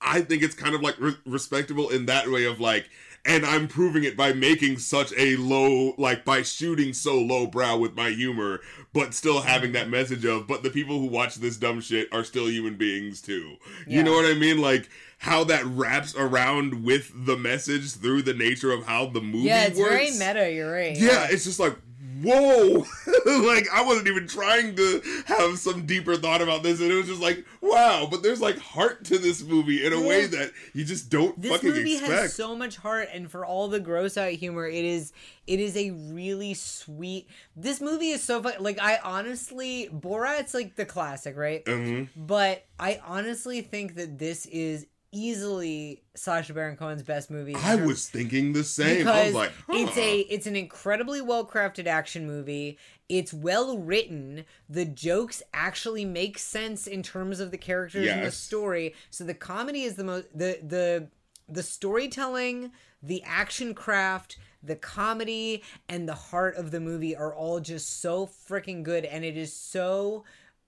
I 0.00 0.22
think 0.22 0.42
it's 0.42 0.54
kind 0.54 0.74
of 0.74 0.82
like 0.82 0.98
re- 0.98 1.18
respectable 1.26 1.90
in 1.90 2.06
that 2.06 2.30
way 2.30 2.44
of 2.46 2.58
like, 2.58 2.88
and 3.24 3.44
I'm 3.44 3.68
proving 3.68 4.04
it 4.04 4.16
by 4.16 4.32
making 4.32 4.78
such 4.78 5.12
a 5.16 5.36
low, 5.36 5.94
like 5.98 6.24
by 6.24 6.42
shooting 6.42 6.92
so 6.92 7.16
low 7.16 7.46
brow 7.46 7.76
with 7.76 7.94
my 7.94 8.10
humor, 8.10 8.60
but 8.92 9.14
still 9.14 9.42
having 9.42 9.72
that 9.72 9.88
message 9.88 10.24
of, 10.24 10.46
but 10.46 10.62
the 10.62 10.70
people 10.70 10.98
who 10.98 11.06
watch 11.06 11.36
this 11.36 11.56
dumb 11.56 11.80
shit 11.80 12.08
are 12.12 12.24
still 12.24 12.48
human 12.48 12.76
beings 12.76 13.20
too. 13.20 13.56
You 13.86 14.02
know 14.02 14.12
what 14.12 14.24
I 14.24 14.34
mean? 14.34 14.60
Like 14.60 14.88
how 15.18 15.44
that 15.44 15.64
wraps 15.66 16.14
around 16.16 16.82
with 16.82 17.12
the 17.26 17.36
message 17.36 17.92
through 17.92 18.22
the 18.22 18.32
nature 18.32 18.72
of 18.72 18.84
how 18.84 19.06
the 19.06 19.20
movie 19.20 19.48
yeah, 19.48 19.64
it's 19.64 19.78
works. 19.78 19.90
very 19.90 20.10
meta. 20.12 20.50
You're 20.50 20.72
right. 20.72 20.96
Yeah, 20.96 21.26
it's 21.30 21.44
just 21.44 21.60
like, 21.60 21.76
whoa. 22.22 22.86
like, 23.46 23.66
I 23.72 23.82
wasn't 23.82 24.08
even 24.08 24.26
trying 24.26 24.76
to 24.76 25.02
have 25.26 25.58
some 25.58 25.86
deeper 25.86 26.16
thought 26.16 26.42
about 26.42 26.62
this. 26.62 26.80
And 26.80 26.90
it 26.90 26.94
was 26.94 27.06
just 27.06 27.20
like, 27.20 27.44
wow. 27.60 28.08
But 28.10 28.22
there's 28.22 28.40
like 28.40 28.58
heart 28.58 29.04
to 29.06 29.18
this 29.18 29.42
movie 29.42 29.84
in 29.84 29.92
a 29.92 30.00
way 30.00 30.26
that 30.26 30.52
you 30.74 30.84
just 30.84 31.10
don't 31.10 31.40
This 31.40 31.50
fucking 31.52 31.70
movie 31.70 31.92
expect. 31.96 32.12
has 32.12 32.34
so 32.34 32.54
much 32.56 32.76
heart, 32.76 33.08
and 33.12 33.30
for 33.30 33.44
all 33.44 33.68
the 33.68 33.80
gross 33.80 34.16
out 34.16 34.32
humor, 34.32 34.66
it 34.66 34.84
is 34.84 35.12
it 35.46 35.58
is 35.60 35.76
a 35.76 35.90
really 35.90 36.54
sweet. 36.54 37.28
This 37.56 37.80
movie 37.80 38.10
is 38.10 38.22
so 38.22 38.42
fun. 38.42 38.54
Like 38.60 38.80
I 38.80 38.98
honestly, 39.02 39.88
Borat's 39.92 40.54
like 40.54 40.76
the 40.76 40.86
classic, 40.86 41.36
right? 41.36 41.64
Mhm. 41.64 42.08
But 42.16 42.64
I 42.78 43.00
honestly 43.04 43.60
think 43.62 43.96
that 43.96 44.18
this 44.18 44.46
is 44.46 44.86
easily 45.12 46.02
Sacha 46.14 46.52
Baron 46.54 46.76
Cohen's 46.76 47.02
best 47.02 47.30
movie. 47.30 47.54
I 47.56 47.76
terms- 47.76 47.86
was 47.88 48.08
thinking 48.08 48.52
the 48.52 48.64
same. 48.64 49.06
I 49.08 49.24
because 49.24 49.26
was 49.26 49.34
like, 49.34 49.52
huh. 49.66 49.72
it's 49.76 49.96
a 49.98 50.18
it's 50.20 50.46
an 50.46 50.56
incredibly 50.56 51.20
well 51.20 51.44
crafted 51.46 51.86
action 51.86 52.26
movie. 52.26 52.78
It's 53.08 53.32
well 53.32 53.78
written. 53.78 54.44
The 54.68 54.84
jokes 54.84 55.42
actually 55.52 56.04
make 56.04 56.38
sense 56.38 56.86
in 56.86 57.02
terms 57.02 57.40
of 57.40 57.50
the 57.50 57.58
characters 57.58 58.06
and 58.08 58.24
the 58.24 58.30
story. 58.30 58.94
So 59.10 59.24
the 59.24 59.34
comedy 59.34 59.82
is 59.82 59.96
the 59.96 60.04
most 60.04 60.26
the 60.36 60.58
the 60.62 61.08
the 61.48 61.62
storytelling, 61.64 62.70
the 63.02 63.22
action 63.24 63.74
craft, 63.74 64.38
the 64.62 64.76
comedy, 64.76 65.64
and 65.88 66.08
the 66.08 66.14
heart 66.14 66.54
of 66.56 66.70
the 66.70 66.78
movie 66.80 67.16
are 67.16 67.34
all 67.34 67.58
just 67.58 68.00
so 68.00 68.26
freaking 68.26 68.84
good, 68.84 69.04
and 69.04 69.24
it 69.24 69.36
is 69.36 69.52
so 69.52 70.22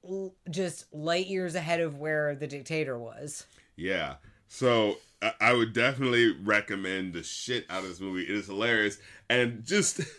l- 0.05 0.35
just 0.51 0.93
light 0.93 1.29
years 1.29 1.55
ahead 1.55 1.79
of 1.81 1.99
where 1.99 2.35
the 2.35 2.49
dictator 2.49 2.99
was. 2.99 3.47
Yeah. 3.77 4.17
So 4.53 4.99
I- 5.23 5.33
I 5.41 5.53
would 5.55 5.73
definitely 5.73 6.31
recommend 6.45 7.15
the 7.15 7.23
shit 7.23 7.65
out 7.71 7.85
of 7.85 7.89
this 7.89 8.01
movie. 8.01 8.23
It 8.25 8.31
is 8.31 8.47
hilarious 8.47 8.99
and 9.31 9.65
just. 9.65 10.01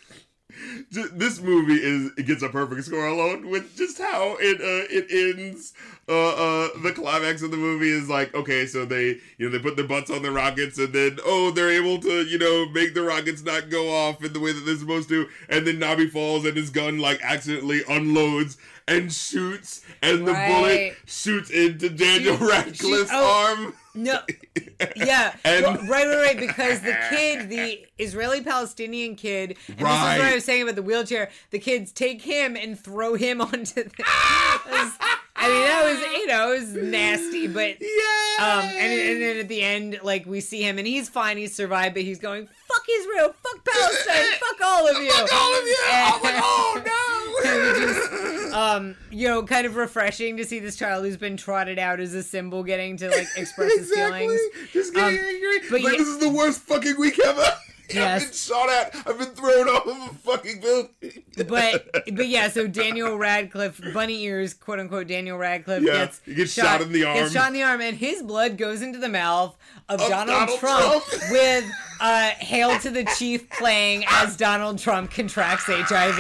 just 0.92 1.18
this 1.18 1.42
movie 1.42 1.74
is 1.82 2.12
it 2.16 2.28
gets 2.28 2.44
a 2.44 2.50
perfect 2.50 2.84
score 2.86 3.08
alone 3.08 3.50
with 3.50 3.76
just 3.76 3.98
how 4.00 4.38
it 4.40 4.62
uh, 4.62 4.86
it 4.90 5.38
ends. 5.40 5.74
Uh, 6.08 6.30
uh, 6.30 6.68
the 6.84 6.92
climax 6.92 7.42
of 7.42 7.50
the 7.50 7.58
movie 7.58 7.90
is 7.90 8.08
like 8.08 8.36
okay, 8.36 8.68
so 8.68 8.86
they 8.86 9.18
you 9.40 9.46
know 9.46 9.50
they 9.50 9.58
put 9.58 9.76
their 9.76 9.88
butts 9.88 10.12
on 10.12 10.22
the 10.22 10.30
rockets 10.32 10.78
and 10.78 10.94
then 10.94 11.18
oh 11.26 11.50
they're 11.50 11.72
able 11.72 11.98
to 12.00 12.24
you 12.26 12.38
know 12.38 12.68
make 12.70 12.94
the 12.94 13.02
rockets 13.02 13.42
not 13.44 13.70
go 13.72 13.90
off 13.92 14.24
in 14.24 14.32
the 14.34 14.40
way 14.40 14.52
that 14.52 14.60
they're 14.66 14.78
supposed 14.78 15.10
to, 15.10 15.28
and 15.50 15.66
then 15.66 15.80
Nobby 15.80 16.08
falls 16.08 16.46
and 16.46 16.56
his 16.56 16.70
gun 16.70 17.00
like 17.00 17.20
accidentally 17.24 17.82
unloads 17.90 18.58
and 18.88 19.12
shoots, 19.12 19.82
and 20.04 20.28
the 20.28 20.34
bullet 20.34 20.96
shoots 21.08 21.50
into 21.50 21.90
Daniel 21.90 22.38
Shoot- 22.38 22.50
Radcliffe's 22.52 22.80
shoot- 22.80 23.08
oh. 23.12 23.56
arm. 23.58 23.74
No, 23.96 24.20
yeah, 24.96 25.36
And- 25.46 25.64
well, 25.64 25.76
right, 25.88 26.08
right, 26.08 26.16
right. 26.18 26.38
Because 26.38 26.82
the 26.82 26.98
kid, 27.10 27.50
the 27.50 27.86
Israeli-Palestinian 28.00 29.16
kid, 29.16 29.58
and 29.68 29.78
this 29.78 29.86
is 29.86 30.20
what 30.20 30.22
I 30.22 30.36
was 30.36 30.44
saying 30.46 30.64
about 30.64 30.76
the 30.76 30.82
wheelchair. 30.82 31.30
The 31.52 31.60
kids 31.60 31.92
take 31.92 32.22
him 32.24 32.56
and 32.56 32.80
throw 32.80 33.14
him 33.16 33.40
onto 33.42 33.84
the. 33.84 33.94
I 35.44 35.48
mean, 35.50 35.66
that 35.66 35.84
was 35.86 36.00
you 36.22 36.28
know 36.28 36.52
it 36.54 36.60
was 36.60 36.70
nasty, 36.74 37.48
but 37.48 37.78
Yeah. 37.82 38.38
um, 38.40 38.64
and, 38.66 38.94
and 39.02 39.22
then 39.22 39.38
at 39.40 39.48
the 39.50 39.62
end, 39.62 40.00
like 40.04 40.26
we 40.26 40.40
see 40.42 40.62
him 40.64 40.78
and 40.78 40.88
he's 40.88 41.10
fine, 41.10 41.38
he's 41.38 41.54
survived, 41.56 41.96
but 41.96 42.04
he's 42.04 42.20
going 42.20 42.48
fuck 42.68 42.84
Israel, 43.00 43.34
fuck 43.44 43.66
Palestine, 43.66 44.32
fuck 44.40 44.62
all 44.68 44.88
of 44.88 44.98
you, 45.04 45.12
Fuck 45.12 45.34
all 45.34 45.60
of 45.60 45.66
you. 45.68 45.78
I 45.86 46.12
was 46.14 46.24
like, 46.24 46.36
oh 46.38 46.82
no. 48.52 48.54
um, 48.58 48.96
you 49.12 49.28
know, 49.28 49.44
kind 49.44 49.66
of 49.66 49.76
refreshing 49.76 50.38
to 50.38 50.46
see 50.46 50.60
this 50.60 50.76
child 50.76 51.04
who's 51.06 51.18
been 51.18 51.38
trotted 51.38 51.80
out 51.80 52.00
as 52.00 52.14
a 52.14 52.24
symbol 52.24 52.64
getting 52.64 52.98
to 52.98 53.10
like 53.10 53.28
express 53.36 53.74
his 53.78 53.92
feelings. 53.92 54.40
Just 54.72 54.94
getting 54.94 55.20
Um, 55.20 55.26
angry. 55.26 55.60
but 55.70 55.82
like 55.82 55.94
yeah- 55.94 56.00
this 56.00 56.08
is 56.08 56.20
the 56.20 56.30
worst 56.30 56.62
fucking 56.62 56.96
week 57.00 57.20
ever. 57.20 57.46
I've 57.96 58.22
been 58.22 58.32
shot 58.32 58.70
at. 58.70 58.96
I've 59.08 59.18
been 59.20 59.30
thrown 59.36 59.68
off 59.70 59.86
of 59.88 59.98
a 60.12 60.16
fucking 60.16 60.62
building. 60.62 61.24
but 61.48 61.90
but 62.16 62.28
yeah, 62.28 62.50
so 62.50 62.68
Daniel 62.68 63.18
Radcliffe, 63.18 63.82
bunny 63.94 64.24
ears, 64.24 64.54
quote 64.54 64.80
unquote, 64.80 65.08
Daniel 65.08 65.38
Radcliffe 65.38 65.84
Yeah, 65.84 65.94
gets 66.06 66.22
he 66.26 66.34
gets 66.36 66.54
shot 66.54 66.82
in 66.82 66.92
the 66.92 67.04
arm. 67.04 67.18
Gets 67.18 67.34
shot 67.34 67.48
in 67.48 67.54
the 67.54 67.64
arm, 67.64 67.82
and 67.82 67.98
his 67.98 68.22
blood 68.24 68.58
goes 68.58 68.82
into 68.82 69.00
the 69.00 69.10
mouth 69.10 69.56
of, 69.90 70.00
Of 70.02 70.10
Donald, 70.10 70.28
Donald 70.28 70.60
Trump, 70.60 71.04
Trump. 71.06 71.32
with 71.32 71.70
uh, 72.00 72.30
"Hail 72.40 72.80
to 72.80 72.90
the 72.90 73.04
Chief" 73.18 73.50
playing 73.50 74.06
as 74.08 74.38
Donald 74.38 74.80
Trump 74.80 75.12
contracts 75.12 75.66
HIV. 75.68 76.16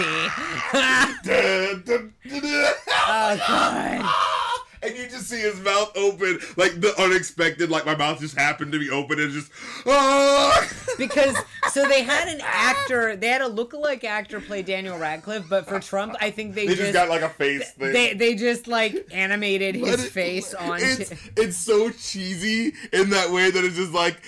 oh 3.07 3.39
God. 3.47 4.42
And 4.83 4.97
you 4.97 5.07
just 5.07 5.29
see 5.29 5.39
his 5.39 5.59
mouth 5.61 5.95
open, 5.95 6.39
like 6.57 6.79
the 6.81 6.93
unexpected, 7.01 7.69
like 7.69 7.85
my 7.85 7.95
mouth 7.95 8.19
just 8.19 8.37
happened 8.37 8.71
to 8.73 8.79
be 8.79 8.89
open 8.89 9.19
and 9.19 9.31
just, 9.31 9.51
oh! 9.85 10.69
because 10.97 11.35
so 11.71 11.87
they 11.87 12.03
had 12.03 12.27
an 12.27 12.41
actor, 12.43 13.15
they 13.15 13.27
had 13.27 13.41
a 13.41 13.49
lookalike 13.49 14.03
actor 14.03 14.41
play 14.41 14.61
Daniel 14.61 14.97
Radcliffe, 14.97 15.45
but 15.49 15.67
for 15.67 15.79
Trump, 15.79 16.15
I 16.19 16.31
think 16.31 16.53
they, 16.55 16.67
They 16.67 16.75
just, 16.75 16.81
just 16.91 16.93
got 16.93 17.09
like 17.09 17.21
a 17.21 17.29
face 17.29 17.71
thing. 17.73 17.93
they 17.93 18.13
they 18.13 18.35
just 18.35 18.67
like 18.67 19.07
animated 19.11 19.75
his 19.75 20.03
it- 20.05 20.11
face 20.11 20.53
on. 20.53 20.79
It's, 20.81 21.11
it's 21.37 21.57
so 21.57 21.89
cheesy 21.89 22.73
in 22.91 23.09
that 23.11 23.31
way 23.31 23.51
that 23.51 23.63
it's 23.63 23.75
just 23.75 23.93
like 23.93 24.21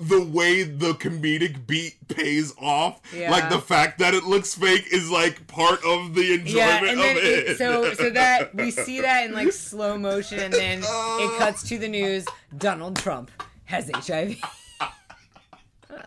the 0.00 0.22
way 0.24 0.62
the 0.62 0.94
comedic 0.94 1.66
beat 1.66 1.96
pays 2.08 2.54
off. 2.58 3.00
Yeah. 3.14 3.30
Like 3.30 3.50
the 3.50 3.60
fact 3.60 3.98
that 3.98 4.14
it 4.14 4.24
looks 4.24 4.54
fake 4.54 4.86
is 4.92 5.10
like 5.10 5.46
part 5.46 5.84
of 5.84 6.14
the 6.14 6.32
enjoyment 6.34 6.46
yeah, 6.56 6.84
and 6.90 6.98
then 6.98 7.16
of 7.18 7.22
it, 7.22 7.48
it. 7.50 7.58
so 7.58 7.92
so 7.94 8.10
that 8.10 8.54
we 8.54 8.70
see 8.70 9.00
that 9.02 9.26
in 9.26 9.34
like 9.34 9.52
slow 9.52 9.98
motion, 9.98 10.38
and 10.40 10.52
then 10.52 10.82
Oh. 10.84 11.30
it 11.34 11.38
cuts 11.44 11.62
to 11.68 11.78
the 11.78 11.88
news: 11.88 12.24
Donald 12.56 12.96
Trump 12.96 13.30
has 13.66 13.90
HIV. 13.94 14.36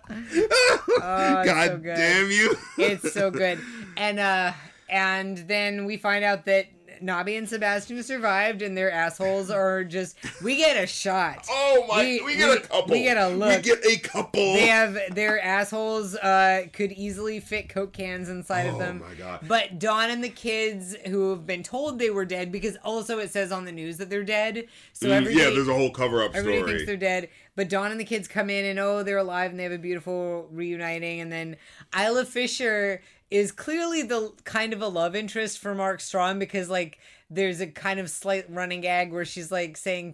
Oh, 0.10 1.44
God 1.46 1.68
so 1.68 1.78
damn 1.78 2.32
you. 2.32 2.56
It's 2.78 3.14
so 3.14 3.30
good. 3.32 3.60
And 3.98 4.20
uh 4.20 4.54
and 4.90 5.38
then 5.40 5.86
we 5.86 5.98
find 5.98 6.24
out 6.24 6.46
that 6.46 6.68
Nobby 7.04 7.36
and 7.36 7.48
Sebastian 7.48 8.02
survived 8.02 8.62
and 8.62 8.76
their 8.78 8.92
assholes 8.92 9.52
are 9.52 9.84
just 9.84 10.18
we 10.42 10.56
get 10.58 10.82
a 10.82 10.88
shot. 10.88 11.46
Oh 11.50 11.86
my! 11.90 12.02
We, 12.02 12.22
We- 12.22 12.36
get 12.38 12.50
we- 12.50 12.56
a 12.56 12.60
couple. 12.62 12.92
we 12.92 13.04
get 13.04 13.18
a 13.18 13.28
look. 13.30 13.58
We 13.58 13.62
get 13.70 13.86
a 13.86 13.98
couple. 14.00 14.54
They 14.54 14.68
have 14.68 14.98
their 15.14 15.42
assholes 15.44 16.16
uh 16.16 16.68
could 16.72 16.92
easily 16.94 17.40
fit 17.40 17.70
coke 17.70 17.94
cans 17.94 18.30
inside 18.30 18.68
of 18.68 18.80
them. 18.80 19.02
Oh 19.04 19.10
my 19.10 19.16
God. 19.16 19.40
But 19.48 19.80
Dawn 19.80 20.10
and 20.10 20.24
the 20.24 20.30
kids 20.30 20.96
who 21.08 21.30
have 21.32 21.46
been 21.46 21.64
told 21.64 22.00
they 22.00 22.10
were 22.10 22.26
dead 22.26 22.52
because 22.52 22.78
also 22.84 23.20
it 23.20 23.32
says 23.32 23.52
on 23.52 23.66
the 23.66 23.72
news 23.72 23.98
that 23.98 24.10
they're 24.10 24.24
dead. 24.24 24.68
So 24.94 25.08
Mm, 25.10 25.26
yeah, 25.34 25.50
there's 25.50 25.68
a 25.68 25.74
whole 25.74 25.92
cover-up 25.92 26.34
Everybody 26.34 26.58
story. 26.60 26.72
thinks 26.72 26.86
they're 26.88 26.98
dead, 26.98 27.30
but 27.56 27.70
Dawn 27.70 27.92
and 27.92 28.00
the 28.00 28.06
kids 28.06 28.28
come 28.28 28.50
in 28.50 28.66
and 28.66 28.80
oh, 28.80 29.04
they're 29.04 29.18
alive 29.18 29.52
and 29.52 29.60
they 29.60 29.64
have 29.64 29.72
a 29.72 29.78
beautiful 29.78 30.48
reuniting. 30.52 31.20
And 31.20 31.32
then 31.32 31.58
Isla 31.98 32.26
Fisher 32.26 33.02
is 33.34 33.52
clearly 33.52 34.04
the 34.04 34.32
kind 34.44 34.74
of 34.74 34.82
a 34.82 34.88
love 34.88 35.16
interest 35.16 35.58
for 35.58 35.74
Mark 35.74 36.00
Strong 36.02 36.38
because 36.38 36.70
like 36.70 37.00
there's 37.30 37.60
a 37.62 37.68
kind 37.68 38.00
of 38.00 38.10
slight 38.10 38.46
running 38.48 38.82
gag 38.82 39.12
where 39.12 39.26
she's 39.26 39.52
like 39.52 39.76
saying, 39.76 40.14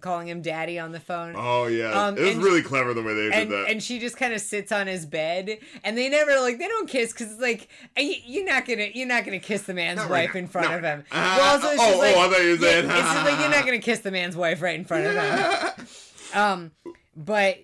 calling 0.00 0.28
him 0.28 0.42
daddy 0.42 0.78
on 0.78 0.92
the 0.92 1.00
phone. 1.00 1.34
Oh 1.38 1.68
yeah, 1.68 1.90
Um, 1.92 2.18
it 2.18 2.22
was 2.22 2.36
really 2.36 2.60
clever 2.62 2.92
the 2.92 3.02
way 3.02 3.14
they 3.14 3.32
and, 3.32 3.48
did 3.48 3.58
that. 3.64 3.70
and 3.70 3.82
she 3.82 3.98
just 3.98 4.16
kind 4.18 4.34
of 4.34 4.40
sits 4.42 4.72
on 4.72 4.88
his 4.88 5.06
bed 5.06 5.58
and 5.84 5.96
they 5.96 6.08
never 6.10 6.38
like 6.40 6.58
they 6.58 6.68
don't 6.68 6.88
kiss 6.88 7.12
because 7.12 7.32
it's 7.32 7.40
like 7.40 7.68
you're 7.96 8.44
not 8.44 8.66
gonna 8.66 8.88
you're 8.92 9.08
not 9.08 9.24
gonna 9.24 9.38
kiss 9.38 9.62
the 9.62 9.72
man's 9.74 9.96
Not 9.98 10.10
wife 10.10 10.34
right 10.34 10.42
in 10.42 10.48
front 10.48 10.68
now. 10.70 10.76
of 10.76 10.82
him 10.82 11.04
Uh, 11.10 11.36
well, 11.38 11.54
also 11.54 11.68
it's 11.68 11.80
oh, 11.82 11.86
just 11.86 11.98
like, 11.98 12.16
oh, 12.16 12.20
I 12.20 12.28
thought 12.28 12.42
you 12.42 12.50
were 12.50 12.54
yeah, 12.56 12.58
saying- 12.60 12.90
it's 12.90 13.30
like 13.30 13.40
you're 13.40 13.50
not 13.50 13.64
gonna 13.68 13.78
kiss 13.78 14.00
the 14.00 14.10
man's 14.10 14.36
wife 14.36 14.60
right 14.60 14.74
in 14.78 14.84
front 14.84 15.06
of 15.06 15.14
him 15.14 15.86
um 16.34 16.70
but 17.16 17.58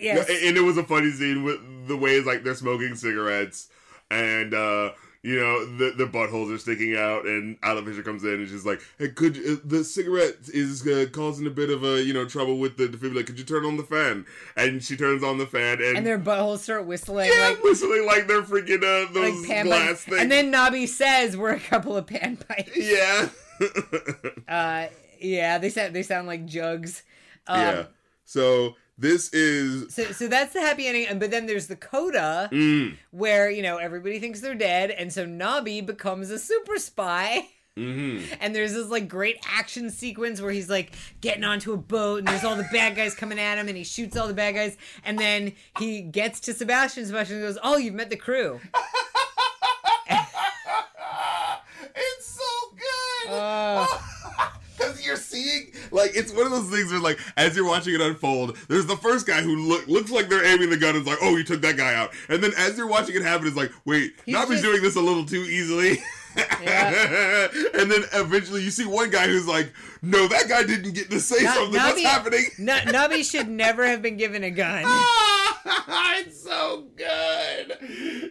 yes 0.00 0.26
Yeah, 0.28 0.48
and 0.48 0.56
it 0.56 0.62
was 0.62 0.78
a 0.78 0.84
funny 0.84 1.10
scene 1.12 1.44
with 1.44 1.60
the 1.86 1.96
ways 1.96 2.24
like 2.26 2.42
they're 2.44 2.54
smoking 2.54 2.94
cigarettes 2.96 3.68
and 4.12 4.54
uh 4.54 4.90
you 5.22 5.38
know 5.38 5.64
the 5.76 5.92
the 5.92 6.04
buttholes 6.04 6.52
are 6.52 6.58
sticking 6.58 6.96
out 6.96 7.26
and 7.26 7.56
Isla 7.64 7.84
Fisher 7.84 8.02
comes 8.02 8.24
in 8.24 8.34
and 8.34 8.48
she's 8.48 8.66
like 8.66 8.80
hey 8.98 9.08
could 9.08 9.36
you, 9.36 9.60
the 9.64 9.84
cigarette 9.84 10.36
is 10.52 10.86
uh, 10.86 11.06
causing 11.12 11.46
a 11.46 11.50
bit 11.50 11.70
of 11.70 11.84
a 11.84 12.02
you 12.02 12.12
know 12.12 12.24
trouble 12.24 12.58
with 12.58 12.76
the 12.76 12.88
defibrillator 12.88 13.26
could 13.26 13.38
you 13.38 13.44
turn 13.44 13.64
on 13.64 13.76
the 13.76 13.84
fan? 13.84 14.26
And 14.56 14.82
she 14.82 14.96
turns 14.96 15.22
on 15.22 15.38
the 15.38 15.46
fan 15.46 15.80
and, 15.80 15.98
and 15.98 16.06
their 16.06 16.18
buttholes 16.18 16.58
start 16.58 16.86
whistling 16.86 17.30
yeah 17.32 17.48
like 17.48 17.62
whistling 17.62 18.04
like 18.04 18.26
they're 18.26 18.42
freaking 18.42 18.82
uh 18.82 19.12
those 19.12 19.40
like 19.40 19.48
pan 19.48 19.66
glass 19.66 20.04
things 20.04 20.20
and 20.20 20.30
then 20.30 20.50
Nobby 20.50 20.86
says 20.86 21.36
we're 21.36 21.54
a 21.54 21.60
couple 21.60 21.96
of 21.96 22.06
panpipes." 22.06 22.76
yeah. 22.76 23.28
Uh 24.48 24.88
yeah 25.20 25.58
they 25.58 25.70
sound 25.70 25.94
they 25.94 26.02
sound 26.02 26.26
like 26.26 26.44
jugs. 26.46 27.04
Um, 27.46 27.60
yeah 27.60 27.84
so 28.24 28.76
this 28.98 29.32
is 29.32 29.92
so 29.94 30.04
so 30.12 30.28
that's 30.28 30.52
the 30.52 30.60
happy 30.60 30.86
ending 30.86 31.06
and 31.06 31.18
but 31.18 31.30
then 31.30 31.46
there's 31.46 31.66
the 31.66 31.76
coda 31.76 32.48
mm, 32.52 32.94
where 33.10 33.50
you 33.50 33.62
know 33.62 33.78
everybody 33.78 34.18
thinks 34.18 34.40
they're 34.40 34.54
dead 34.54 34.90
and 34.90 35.12
so 35.12 35.24
Nobby 35.24 35.80
becomes 35.80 36.30
a 36.30 36.38
super 36.38 36.76
spy 36.76 37.48
mhm. 37.76 38.22
and 38.40 38.54
there's 38.54 38.74
this 38.74 38.88
like 38.88 39.08
great 39.08 39.38
action 39.48 39.90
sequence 39.90 40.40
where 40.40 40.52
he's 40.52 40.68
like 40.68 40.92
getting 41.20 41.42
onto 41.42 41.72
a 41.72 41.76
boat 41.76 42.18
and 42.18 42.28
there's 42.28 42.44
all 42.44 42.54
the 42.56 42.68
bad 42.70 42.94
guys 42.94 43.14
coming 43.14 43.38
at 43.38 43.58
him 43.58 43.66
and 43.68 43.76
he 43.76 43.84
shoots 43.84 44.16
all 44.16 44.28
the 44.28 44.34
bad 44.34 44.54
guys 44.54 44.76
and 45.04 45.18
then 45.18 45.52
he 45.78 46.02
gets 46.02 46.38
to 46.40 46.52
Sebastian 46.52 47.06
Sebastian 47.06 47.40
goes 47.40 47.58
oh 47.62 47.78
you've 47.78 47.94
met 47.94 48.10
the 48.10 48.16
crew 48.16 48.60
it's 51.94 52.26
so 52.26 52.44
good 52.76 53.30
Oh. 53.34 54.01
You're 55.02 55.16
seeing, 55.16 55.72
like, 55.90 56.12
it's 56.14 56.32
one 56.32 56.46
of 56.46 56.52
those 56.52 56.70
things 56.70 56.90
where, 56.90 57.00
like, 57.00 57.18
as 57.36 57.56
you're 57.56 57.66
watching 57.66 57.94
it 57.94 58.00
unfold, 58.00 58.56
there's 58.68 58.86
the 58.86 58.96
first 58.96 59.26
guy 59.26 59.42
who 59.42 59.56
look, 59.68 59.86
looks 59.88 60.10
like 60.10 60.28
they're 60.28 60.44
aiming 60.44 60.70
the 60.70 60.76
gun 60.76 60.90
and 60.96 61.00
is 61.02 61.06
like, 61.06 61.18
oh, 61.22 61.36
you 61.36 61.44
took 61.44 61.60
that 61.62 61.76
guy 61.76 61.94
out. 61.94 62.10
And 62.28 62.42
then 62.42 62.52
as 62.56 62.76
you're 62.78 62.86
watching 62.86 63.16
it 63.16 63.22
happen, 63.22 63.46
it's 63.46 63.56
like, 63.56 63.72
wait, 63.84 64.14
He's 64.24 64.32
Nobby's 64.34 64.60
just- 64.60 64.64
doing 64.64 64.82
this 64.82 64.96
a 64.96 65.00
little 65.00 65.24
too 65.24 65.42
easily. 65.42 65.98
Yeah. 66.62 67.48
and 67.74 67.90
then 67.90 68.04
eventually 68.14 68.62
you 68.62 68.70
see 68.70 68.86
one 68.86 69.10
guy 69.10 69.26
who's 69.26 69.46
like, 69.46 69.70
no, 70.00 70.26
that 70.28 70.48
guy 70.48 70.62
didn't 70.62 70.92
get 70.94 71.10
to 71.10 71.20
say 71.20 71.42
Na- 71.44 71.52
something. 71.52 71.80
What's 71.80 72.02
happening? 72.02 72.44
Na- 72.58 72.84
Nobby 72.90 73.22
should 73.22 73.48
never 73.48 73.86
have 73.86 74.00
been 74.00 74.16
given 74.16 74.42
a 74.42 74.50
gun 74.50 74.84
it's 76.18 76.42
so 76.42 76.86
good. 76.96 77.76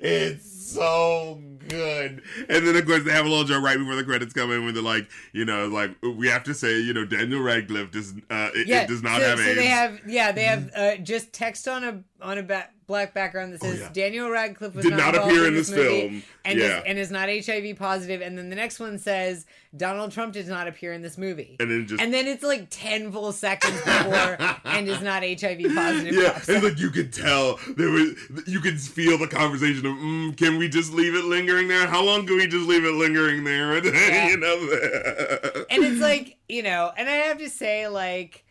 It's 0.01 0.60
so 0.73 1.41
good. 1.67 2.21
And 2.49 2.67
then 2.67 2.75
of 2.75 2.85
course 2.85 3.03
they 3.03 3.11
have 3.11 3.25
a 3.25 3.29
little 3.29 3.43
joke 3.43 3.63
right 3.63 3.77
before 3.77 3.95
the 3.95 4.03
credits 4.03 4.33
come 4.33 4.51
in 4.51 4.65
when 4.65 4.73
they're 4.73 4.83
like, 4.83 5.09
you 5.33 5.45
know, 5.45 5.67
like 5.67 5.91
we 6.01 6.27
have 6.27 6.43
to 6.45 6.53
say, 6.53 6.79
you 6.79 6.93
know, 6.93 7.05
Daniel 7.05 7.41
Radcliffe 7.41 7.91
does 7.91 8.13
uh 8.29 8.49
it, 8.55 8.69
it 8.69 8.87
does 8.87 9.03
not 9.03 9.21
so, 9.21 9.27
have 9.27 9.39
so 9.39 9.45
AIDS. 9.45 9.55
they 9.55 9.67
have 9.67 9.99
yeah 10.07 10.31
they 10.31 10.43
have 10.43 10.71
uh, 10.75 10.95
just 10.97 11.33
text 11.33 11.67
on 11.67 11.83
a 11.83 12.03
on 12.21 12.37
a 12.37 12.43
ba- 12.43 12.69
black 12.91 13.13
background 13.13 13.53
that 13.53 13.61
says 13.61 13.79
Oh, 13.79 13.83
yeah. 13.83 13.89
Daniel 13.93 14.29
Radcliffe 14.29 14.75
was 14.75 14.83
Did 14.85 14.97
not, 14.97 15.15
not 15.15 15.23
appear 15.27 15.47
in 15.47 15.53
this, 15.53 15.69
movie 15.71 15.83
film. 16.09 16.23
and 16.43 16.59
Yeah. 16.59 16.79
is, 16.79 16.83
and 16.85 16.99
is 16.99 17.11
not 17.11 17.29
HIV 17.29 17.77
positive 17.77 18.19
and 18.21 18.37
then 18.37 18.49
the 18.49 18.55
next 18.55 18.79
one 18.79 18.99
says 18.99 19.45
Donald 19.75 20.11
Trump 20.11 20.33
does 20.33 20.49
not 20.49 20.67
appear 20.67 20.91
in 20.91 21.01
this 21.01 21.17
movie 21.17 21.55
and 21.61 21.71
then 21.71 21.87
just 21.87 22.01
and 22.01 22.13
then 22.13 22.27
it's 22.27 22.43
like 22.43 22.67
10 22.69 23.11
full 23.13 23.31
seconds 23.31 23.79
before 23.81 24.37
and 24.65 24.87
is 24.89 25.01
not 25.01 25.23
HIV 25.23 25.73
positive 25.73 26.13
yeah, 26.15 26.33
pops 26.33 26.49
and 26.49 26.63
like 26.63 26.77
you 26.79 26.89
could 26.89 27.13
tell 27.13 27.57
there 27.77 27.89
was, 27.89 28.13
you 28.45 28.59
could 28.59 28.79
feel 28.79 29.17
the 29.17 29.27
conversation 29.27 29.85
of, 29.85 29.93
mm, 29.95 30.35
can 30.35 30.57
we 30.57 30.67
just 30.67 30.93
leave 30.93 31.15
it 31.15 31.23
lingering 31.25 31.67
there? 31.69 31.87
How 31.87 32.03
long 32.03 32.27
can 32.27 32.35
we 32.35 32.47
just 32.47 32.67
leave 32.67 32.83
it 32.83 32.93
lingering 32.93 33.45
there? 33.45 33.73
you 34.29 34.37
know, 34.37 34.57
and 35.69 35.83
it's 35.83 36.01
like 36.01 36.37
you 36.49 36.63
know 36.63 36.91
and 36.97 37.07
i 37.07 37.13
have 37.13 37.37
to 37.37 37.49
say 37.49 37.87
like 37.87 38.43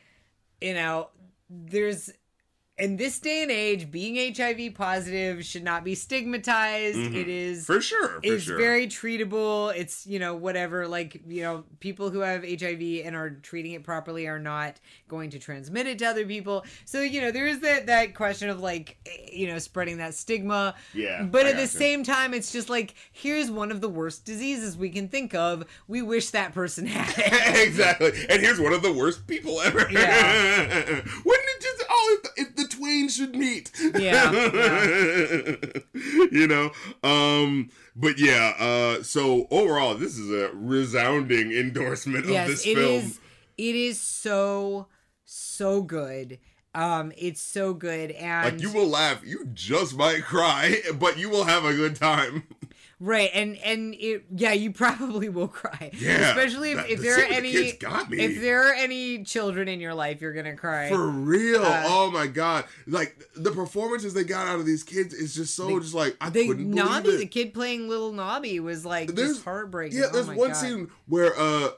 you 0.60 0.72
know 0.74 1.08
there's 1.50 2.10
in 2.80 2.96
this 2.96 3.18
day 3.18 3.42
and 3.42 3.50
age 3.50 3.90
being 3.90 4.34
hiv 4.34 4.74
positive 4.74 5.44
should 5.44 5.62
not 5.64 5.84
be 5.84 5.94
stigmatized 5.94 6.96
It 6.98 7.28
is 7.28 7.66
for 7.66 7.80
sure, 7.80 8.08
for 8.08 8.20
it's 8.22 8.44
sure. 8.44 8.56
very 8.58 8.86
treatable 8.86 9.74
it's 9.76 10.06
you 10.06 10.18
know 10.18 10.34
whatever 10.34 10.88
like 10.88 11.20
you 11.26 11.42
know 11.42 11.64
people 11.80 12.10
who 12.10 12.20
have 12.20 12.42
hiv 12.42 12.80
and 13.04 13.14
are 13.14 13.30
treating 13.42 13.72
it 13.72 13.82
properly 13.84 14.26
are 14.26 14.38
not 14.38 14.80
going 15.08 15.30
to 15.30 15.38
transmit 15.38 15.86
it 15.86 15.98
to 15.98 16.06
other 16.06 16.24
people 16.26 16.64
so 16.84 17.00
you 17.02 17.20
know 17.20 17.30
there 17.30 17.46
is 17.46 17.60
that 17.60 17.86
that 17.86 18.14
question 18.14 18.48
of 18.48 18.60
like 18.60 18.96
eh, 19.06 19.30
you 19.32 19.46
know 19.46 19.58
spreading 19.58 19.98
that 19.98 20.14
stigma 20.14 20.74
Yeah, 20.94 21.22
but 21.22 21.46
I 21.46 21.50
at 21.50 21.56
the 21.56 21.62
gotcha. 21.62 21.68
same 21.76 22.04
time 22.04 22.34
it's 22.34 22.52
just 22.52 22.68
like 22.70 22.94
here's 23.12 23.50
one 23.50 23.70
of 23.70 23.80
the 23.80 23.88
worst 23.88 24.24
diseases 24.24 24.76
we 24.76 24.90
can 24.90 25.08
think 25.08 25.34
of 25.34 25.64
we 25.88 26.02
wish 26.02 26.30
that 26.30 26.52
person 26.54 26.86
had 26.86 27.14
it 27.18 27.66
exactly. 27.68 28.10
And 28.28 28.40
here's 28.40 28.60
one 28.60 28.72
of 28.72 28.82
the 28.82 28.92
worst 28.92 29.26
people 29.26 29.60
ever. 29.60 29.86
Yeah. 29.90 31.00
Wouldn't 31.24 31.49
oh 31.90 32.16
if 32.16 32.22
the, 32.22 32.42
if 32.42 32.56
the 32.56 32.76
twain 32.76 33.08
should 33.08 33.34
meet? 33.36 33.70
Yeah, 34.00 34.32
you 36.30 36.46
know. 36.46 36.70
Um 37.02 37.70
but 37.96 38.18
yeah, 38.18 38.54
uh 38.58 39.02
so 39.02 39.46
overall 39.50 39.94
this 39.94 40.16
is 40.16 40.30
a 40.30 40.50
resounding 40.54 41.52
endorsement 41.52 42.24
of 42.24 42.30
this 42.30 42.66
it 42.66 42.76
film. 42.76 43.04
is 43.04 43.20
it 43.58 43.74
is 43.76 44.00
so 44.00 44.86
so 45.24 45.82
good 45.82 46.38
um 46.74 47.12
it's 47.18 47.42
so 47.42 47.74
good 47.74 48.12
and 48.12 48.52
Like 48.54 48.62
you 48.62 48.72
will 48.72 48.88
laugh, 48.88 49.22
you 49.24 49.46
just 49.52 49.96
might 49.96 50.22
cry, 50.22 50.80
but 50.98 51.18
you 51.18 51.28
will 51.28 51.44
have 51.44 51.64
a 51.64 51.74
good 51.74 51.96
time. 51.96 52.44
Right, 53.02 53.30
and 53.32 53.56
and 53.64 53.94
it, 53.94 54.24
yeah, 54.30 54.52
you 54.52 54.72
probably 54.72 55.30
will 55.30 55.48
cry. 55.48 55.90
Yeah, 55.94 56.28
especially 56.28 56.72
if, 56.72 56.76
that- 56.76 56.90
if 56.90 57.00
there 57.00 57.14
are 57.14 57.28
the 57.28 57.34
any 57.34 57.50
kids 57.52 57.78
got 57.78 58.10
me. 58.10 58.18
if 58.20 58.40
there 58.42 58.68
are 58.68 58.74
any 58.74 59.24
children 59.24 59.68
in 59.68 59.80
your 59.80 59.94
life, 59.94 60.20
you're 60.20 60.34
gonna 60.34 60.54
cry. 60.54 60.90
For 60.90 61.06
real. 61.08 61.62
Uh, 61.64 61.84
oh 61.86 62.10
my 62.10 62.26
god. 62.26 62.66
Like 62.86 63.22
the 63.34 63.52
performances 63.52 64.12
they 64.12 64.24
got 64.24 64.46
out 64.48 64.60
of 64.60 64.66
these 64.66 64.82
kids 64.82 65.14
is 65.14 65.34
just 65.34 65.54
so 65.54 65.66
They- 65.68 65.78
just 65.80 65.94
like 65.94 66.16
I 66.20 66.28
they 66.28 66.46
couldn't 66.46 66.70
Nobby, 66.70 67.02
believe 67.04 67.18
the 67.20 67.26
kid 67.26 67.54
playing 67.54 67.88
little 67.88 68.12
Nobby, 68.12 68.60
was 68.60 68.84
like 68.84 69.14
There's- 69.14 69.30
just 69.32 69.44
heartbreaking. 69.44 69.98
Yeah, 69.98 70.06
Oh 70.10 70.12
there's 70.12 70.26
my 70.26 70.36
one 70.36 70.48
God. 70.50 70.56
scene 70.56 70.90
where 71.08 71.32
uh 71.38 71.70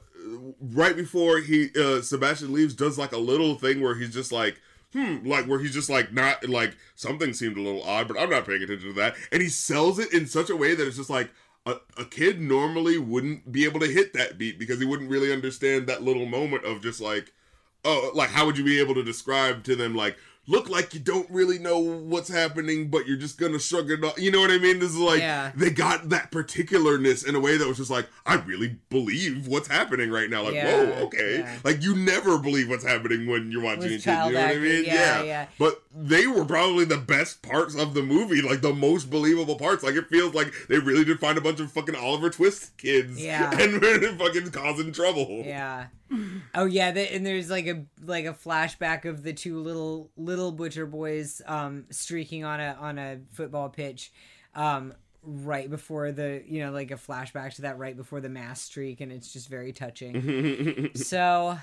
right 0.72 0.96
before 0.96 1.38
he 1.38 1.70
uh 1.80 2.00
Sebastian 2.02 2.52
leaves 2.52 2.74
does 2.74 2.98
like 2.98 3.12
a 3.12 3.18
little 3.18 3.54
thing 3.54 3.80
where 3.80 3.94
he's 3.94 4.12
just 4.12 4.32
like 4.32 4.60
hmm, 4.92 5.26
like 5.26 5.46
where 5.46 5.58
he's 5.58 5.74
just 5.74 5.90
like 5.90 6.12
not 6.12 6.48
like 6.48 6.76
something 6.94 7.32
seemed 7.32 7.56
a 7.56 7.62
little 7.62 7.82
odd, 7.82 8.08
but 8.08 8.18
I'm 8.18 8.30
not 8.30 8.46
paying 8.46 8.62
attention 8.62 8.88
to 8.88 8.94
that. 8.94 9.16
And 9.30 9.42
he 9.42 9.48
sells 9.48 9.98
it 9.98 10.12
in 10.12 10.26
such 10.26 10.50
a 10.50 10.56
way 10.56 10.74
that 10.74 10.86
it's 10.86 10.96
just 10.96 11.10
like 11.10 11.30
a, 11.66 11.76
a 11.96 12.04
kid 12.04 12.40
normally 12.40 12.98
wouldn't 12.98 13.52
be 13.52 13.64
able 13.64 13.80
to 13.80 13.86
hit 13.86 14.12
that 14.14 14.38
beat 14.38 14.58
because 14.58 14.78
he 14.78 14.84
wouldn't 14.84 15.10
really 15.10 15.32
understand 15.32 15.86
that 15.86 16.02
little 16.02 16.26
moment 16.26 16.64
of 16.64 16.82
just 16.82 17.00
like, 17.00 17.32
oh, 17.84 18.10
like 18.14 18.30
how 18.30 18.46
would 18.46 18.58
you 18.58 18.64
be 18.64 18.80
able 18.80 18.94
to 18.94 19.02
describe 19.02 19.64
to 19.64 19.76
them 19.76 19.94
like 19.94 20.16
look 20.48 20.68
like 20.68 20.92
you 20.92 20.98
don't 21.00 21.30
really 21.30 21.58
know 21.58 21.78
what's 21.78 22.28
happening, 22.28 22.88
but 22.88 23.06
you're 23.06 23.16
just 23.16 23.38
gonna 23.38 23.58
shrug 23.60 23.90
it 23.90 24.02
off. 24.04 24.18
You 24.18 24.30
know 24.32 24.40
what 24.40 24.50
I 24.50 24.58
mean? 24.58 24.78
This 24.80 24.90
is 24.90 24.96
like 24.98 25.20
Yeah. 25.20 25.52
they 25.54 25.70
got 25.70 26.08
that 26.08 26.30
particularness 26.32 27.24
in 27.26 27.34
a 27.34 27.40
way 27.40 27.56
that 27.56 27.66
was 27.68 27.76
just 27.76 27.90
like, 27.90 28.06
I 28.26 28.34
really 28.34 28.76
believe 28.90 29.46
what's 29.46 29.68
happening 29.68 30.10
right 30.10 30.28
now. 30.28 30.42
Like, 30.44 30.54
Yeah, 30.54 30.76
whoa, 30.84 31.04
okay. 31.06 31.38
yeah. 31.40 31.56
Like 31.64 31.82
you 31.82 31.94
never 31.94 32.38
believe 32.38 32.68
what's 32.68 32.84
happening 32.84 33.26
when 33.28 33.52
you're 33.52 33.62
watching 33.62 33.82
With 33.92 34.04
kid. 34.04 34.10
You 34.26 34.32
know 34.32 34.40
what 34.40 34.50
I 34.50 34.58
mean? 34.58 34.84
yeah, 34.84 35.22
yeah. 35.22 35.46
But 35.58 35.82
they 35.94 36.26
were 36.26 36.44
probably 36.44 36.84
the 36.86 36.96
best 36.98 37.42
parts 37.42 37.74
of 37.76 37.94
the 37.94 38.02
movie, 38.02 38.42
like 38.42 38.62
the 38.62 38.74
most 38.74 39.10
believable 39.10 39.56
parts. 39.56 39.82
Like 39.84 39.94
it 39.94 40.08
feels 40.08 40.34
like 40.34 40.52
they 40.68 40.78
really 40.78 41.04
did 41.04 41.20
find 41.20 41.38
a 41.38 41.40
bunch 41.40 41.60
of 41.60 41.70
fucking 41.70 41.94
Oliver 41.94 42.30
Twist 42.30 42.76
kids, 42.78 43.22
Yeah. 43.22 43.50
and 43.60 43.80
were 43.80 43.98
fucking 44.18 44.50
causing 44.50 44.92
trouble. 44.92 45.42
Yeah. 45.44 45.86
Oh 46.54 46.66
yeah, 46.66 46.90
the, 46.90 47.00
and 47.14 47.24
there's 47.24 47.48
like 47.50 47.66
a 47.66 47.84
like 48.04 48.26
a 48.26 48.34
flashback 48.34 49.04
of 49.04 49.22
the 49.22 49.32
two 49.32 49.60
little 49.60 50.10
little 50.16 50.52
butcher 50.52 50.86
boys 50.86 51.40
um 51.46 51.84
streaking 51.90 52.44
on 52.44 52.60
a 52.60 52.76
on 52.80 52.98
a 52.98 53.18
football 53.32 53.68
pitch 53.68 54.12
um 54.54 54.92
right 55.24 55.70
before 55.70 56.12
the 56.12 56.42
you 56.46 56.60
know 56.64 56.72
like 56.72 56.90
a 56.90 56.96
flashback 56.96 57.54
to 57.54 57.62
that 57.62 57.78
right 57.78 57.96
before 57.96 58.20
the 58.20 58.28
mass 58.28 58.60
streak 58.60 59.00
and 59.00 59.10
it's 59.12 59.32
just 59.32 59.48
very 59.48 59.72
touching. 59.72 60.90
so 60.94 61.56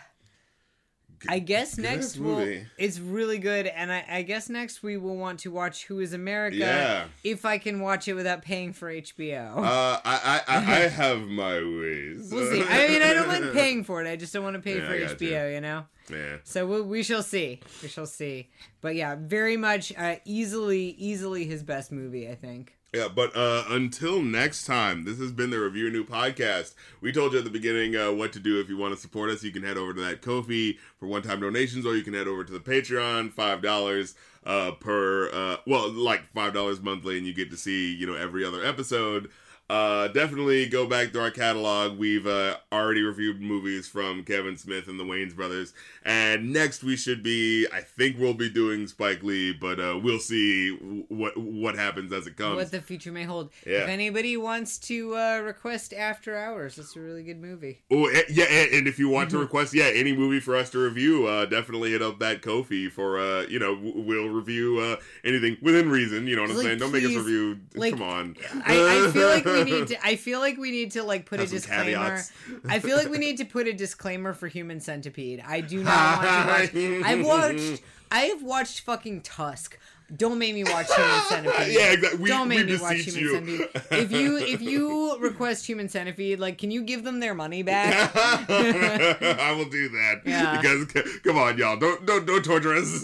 I 1.28 1.40
guess 1.40 1.76
good 1.76 1.84
next 1.84 2.16
ass 2.16 2.18
we'll 2.18 2.62
it's 2.78 2.98
really 2.98 3.40
good 3.40 3.68
and 3.68 3.92
I, 3.92 4.06
I 4.10 4.22
guess 4.22 4.48
next 4.48 4.82
we 4.82 4.96
will 4.96 5.18
want 5.18 5.40
to 5.42 5.52
watch 5.52 5.86
Who 5.88 6.00
is 6.00 6.14
America 6.14 6.56
Yeah. 6.56 7.06
if 7.26 7.44
I 7.44 7.58
can 7.58 7.82
watch 7.82 8.08
it 8.08 8.14
without 8.14 8.42
paying 8.42 8.72
for 8.72 8.90
HBO. 8.90 9.58
Uh, 9.58 9.62
I, 9.62 10.00
I, 10.06 10.39
I, 10.68 10.76
I 10.76 10.88
have 10.88 11.22
my 11.22 11.56
ways. 11.56 12.30
We'll 12.32 12.50
see. 12.52 12.64
I 12.68 12.88
mean, 12.88 13.02
I 13.02 13.14
don't 13.14 13.28
mind 13.28 13.50
paying 13.54 13.84
for 13.84 14.04
it. 14.04 14.10
I 14.10 14.16
just 14.16 14.34
don't 14.34 14.44
want 14.44 14.56
to 14.56 14.62
pay 14.62 14.78
Yeah, 14.78 14.88
for 14.88 15.00
got 15.00 15.22
you. 15.22 15.30
HBO, 15.30 15.54
you 15.54 15.62
know? 15.62 15.86
Yeah. 16.12 16.38
So 16.44 16.66
we, 16.66 16.82
we 16.82 17.04
shall 17.04 17.24
see. 17.24 17.60
We 17.82 17.88
shall 17.90 18.06
see. 18.08 18.50
But 18.82 18.96
yeah, 18.96 19.16
very 19.20 19.58
much 19.58 19.94
uh, 19.98 20.16
easily, 20.26 20.96
easily 20.98 21.46
his 21.46 21.64
best 21.64 21.92
movie, 21.92 22.30
I 22.30 22.36
think. 22.36 22.76
Yeah, 22.94 23.08
but 23.08 23.36
uh, 23.36 23.66
until 23.70 24.20
next 24.20 24.66
time, 24.66 25.06
this 25.06 25.20
has 25.20 25.32
been 25.32 25.52
the 25.52 25.60
Review 25.60 25.92
New 25.92 26.04
podcast. 26.04 26.74
We 27.02 27.12
told 27.12 27.34
you 27.34 27.38
at 27.38 27.44
the 27.46 27.52
beginning 27.52 27.96
uh, 27.96 28.12
what 28.12 28.34
to 28.34 28.40
do 28.40 28.60
if 28.60 28.68
you 28.68 28.78
want 28.78 28.96
to 28.96 29.00
support 29.00 29.30
us. 29.30 29.44
You 29.44 29.52
can 29.52 29.62
head 29.62 29.78
over 29.78 29.94
to 29.94 30.02
that 30.02 30.24
Ko-fi 30.24 30.76
for 31.00 31.06
one-time 31.06 31.40
donations, 31.42 31.86
or 31.86 31.96
you 31.96 32.02
can 32.02 32.16
head 32.16 32.28
over 32.28 32.44
to 32.44 32.52
the 32.52 32.60
Patreon, 32.60 33.32
five 33.32 33.62
dollars 33.62 34.16
uh, 34.44 34.72
per, 34.72 35.30
uh, 35.32 35.58
well, 35.68 35.92
like 35.92 36.24
five 36.34 36.52
dollars 36.56 36.82
monthly, 36.82 37.20
and 37.20 37.28
you 37.28 37.34
get 37.34 37.52
to 37.52 37.58
see 37.58 37.94
you 37.94 38.08
know 38.08 38.16
every 38.16 38.44
other 38.44 38.66
episode. 38.66 39.30
Uh, 39.70 40.08
definitely 40.08 40.66
go 40.66 40.88
back 40.88 41.12
to 41.14 41.22
our 41.22 41.30
catalog. 41.32 41.98
We've 42.00 42.26
uh, 42.26 42.58
already 42.72 43.02
reviewed 43.04 43.40
movies 43.40 43.88
from 43.88 44.24
Kevin 44.24 44.58
Smith 44.58 44.88
and 44.88 45.00
the 45.00 45.04
Wayans 45.04 45.36
brothers, 45.36 45.74
and 46.04 46.52
next 46.52 46.84
we 46.84 46.96
should 46.96 47.22
be. 47.22 47.68
I 47.72 47.82
think 47.82 48.18
we'll 48.18 48.34
be 48.34 48.50
doing 48.50 48.88
Spike 48.88 49.22
Lee, 49.22 49.54
but 49.54 49.80
uh, 49.80 50.00
we'll 50.02 50.18
see 50.20 50.72
what 51.10 51.38
what 51.38 51.76
happens 51.76 52.12
as 52.12 52.26
it 52.26 52.36
comes. 52.36 52.56
What 52.56 52.72
the 52.72 52.82
future 52.82 53.12
may 53.12 53.26
hold. 53.26 53.52
Yeah. 53.66 53.84
If 53.84 53.90
anybody 53.90 54.38
wants 54.38 54.80
to 54.80 55.16
uh, 55.16 55.40
request 55.44 55.94
After 55.94 56.36
Hours, 56.36 56.80
it's 56.80 56.96
a 56.96 57.00
really 57.00 57.24
good 57.24 57.40
movie. 57.40 57.82
Oh 57.92 58.08
eh, 58.08 58.24
yeah, 58.30 58.46
and, 58.46 58.74
and 58.74 58.88
if 58.88 58.98
you 58.98 59.08
want 59.08 59.20
Mm-hmm. 59.30 59.38
to 59.38 59.44
request, 59.44 59.74
yeah, 59.76 59.92
any 59.94 60.16
movie 60.16 60.40
for 60.40 60.56
us 60.56 60.70
to 60.72 60.80
review, 60.80 61.28
uh, 61.28 61.46
definitely 61.46 61.92
hit 61.92 62.02
up 62.02 62.18
that 62.20 62.42
Ko-fi 62.42 62.90
for, 62.90 63.20
uh, 63.20 63.42
you 63.44 63.60
know, 63.60 63.78
we'll 63.80 64.30
review 64.30 64.80
uh, 64.80 64.96
anything 65.24 65.58
within 65.62 65.90
reason. 65.90 66.26
You 66.26 66.38
know 66.38 66.44
what 66.44 66.52
I'm 66.52 66.58
Like, 66.58 66.66
saying? 66.66 66.80
Don't 66.80 66.92
make 66.92 67.04
us 67.04 67.14
review. 67.16 67.60
like, 67.76 67.94
come 67.94 68.02
on. 68.02 68.36
I, 68.66 69.06
I 69.08 69.12
feel 69.12 69.28
like 69.28 69.46
we 69.66 69.72
need 69.72 69.88
to. 69.90 70.06
I 70.06 70.16
feel 70.16 70.40
like 70.40 70.58
we 70.58 70.72
need 70.72 70.92
to 70.92 71.04
like 71.04 71.26
put 71.26 71.40
Have 71.40 71.50
a 71.50 71.52
disclaimer. 71.52 72.22
I 72.68 72.80
feel 72.80 72.98
like 72.98 73.10
we 73.10 73.18
need 73.18 73.38
to 73.38 73.46
put 73.46 73.68
a 73.68 73.74
disclaimer 73.74 74.34
for 74.34 74.48
Human 74.48 74.80
Centipede. 74.80 75.44
I 75.46 75.62
do 75.62 75.84
not 75.84 76.24
want 76.24 76.72
to 76.72 76.98
watch. 76.98 77.04
I've 77.06 77.26
watched. 77.26 77.82
I 78.12 78.20
have 78.22 78.42
watched 78.44 78.82
fucking 78.82 79.22
Tusk. 79.22 79.78
Don't 80.18 80.40
make 80.40 80.56
me 80.56 80.64
watch 80.64 80.88
Human 80.92 81.22
Centipede. 81.30 81.72
Yeah, 81.72 81.92
exactly. 81.92 82.20
We- 82.20 82.30
Don't 82.30 82.48
make 82.48 82.66
me 82.66 82.78
watch 82.78 82.98
Human 83.02 83.22
you. 83.48 83.58
Centipede. 83.68 83.82
If 83.92 84.12
you 84.12 84.38
if 84.38 84.60
you 84.62 85.18
request 85.20 85.68
Human 85.68 85.88
Centipede, 85.88 86.40
like, 86.40 86.58
can 86.58 86.72
you 86.72 86.82
give 86.82 87.04
them 87.04 87.20
their 87.20 87.36
money 87.36 87.62
back? 87.62 88.12
I 88.16 89.54
will 89.56 89.70
do 89.70 89.88
that 89.90 90.22
Yeah. 90.26 90.60
because 90.60 90.88
come 91.24 91.38
on, 91.38 91.60
y'all, 91.60 91.78
don't 91.78 92.04
don't 92.08 92.26
don't 92.26 92.44
torture 92.44 92.74
us. 92.74 93.04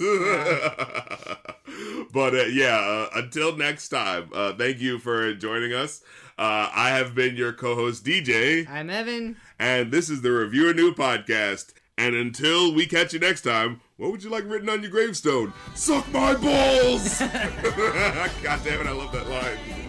but 2.11 2.33
uh, 2.33 2.43
yeah, 2.45 2.77
uh, 2.77 3.09
until 3.15 3.55
next 3.55 3.89
time, 3.89 4.29
uh, 4.33 4.53
thank 4.53 4.79
you 4.79 4.97
for 4.99 5.33
joining 5.35 5.73
us. 5.73 6.01
Uh, 6.37 6.69
I 6.73 6.89
have 6.89 7.15
been 7.15 7.37
your 7.37 7.53
co-host 7.53 8.03
DJ. 8.03 8.69
I'm 8.69 8.89
Evan. 8.89 9.37
And 9.57 9.89
this 9.91 10.09
is 10.09 10.21
the 10.21 10.31
Review 10.31 10.69
a 10.69 10.73
New 10.73 10.93
podcast. 10.93 11.73
And 11.97 12.13
until 12.13 12.73
we 12.75 12.85
catch 12.87 13.13
you 13.13 13.19
next 13.19 13.43
time, 13.43 13.79
what 13.95 14.11
would 14.11 14.21
you 14.21 14.29
like 14.29 14.43
written 14.45 14.67
on 14.67 14.81
your 14.81 14.91
gravestone? 14.91 15.53
Suck 15.75 16.11
my 16.11 16.33
balls! 16.33 17.19
God 17.19 18.59
damn 18.65 18.81
it, 18.81 18.87
I 18.87 18.91
love 18.91 19.13
that 19.13 19.29
line. 19.29 19.84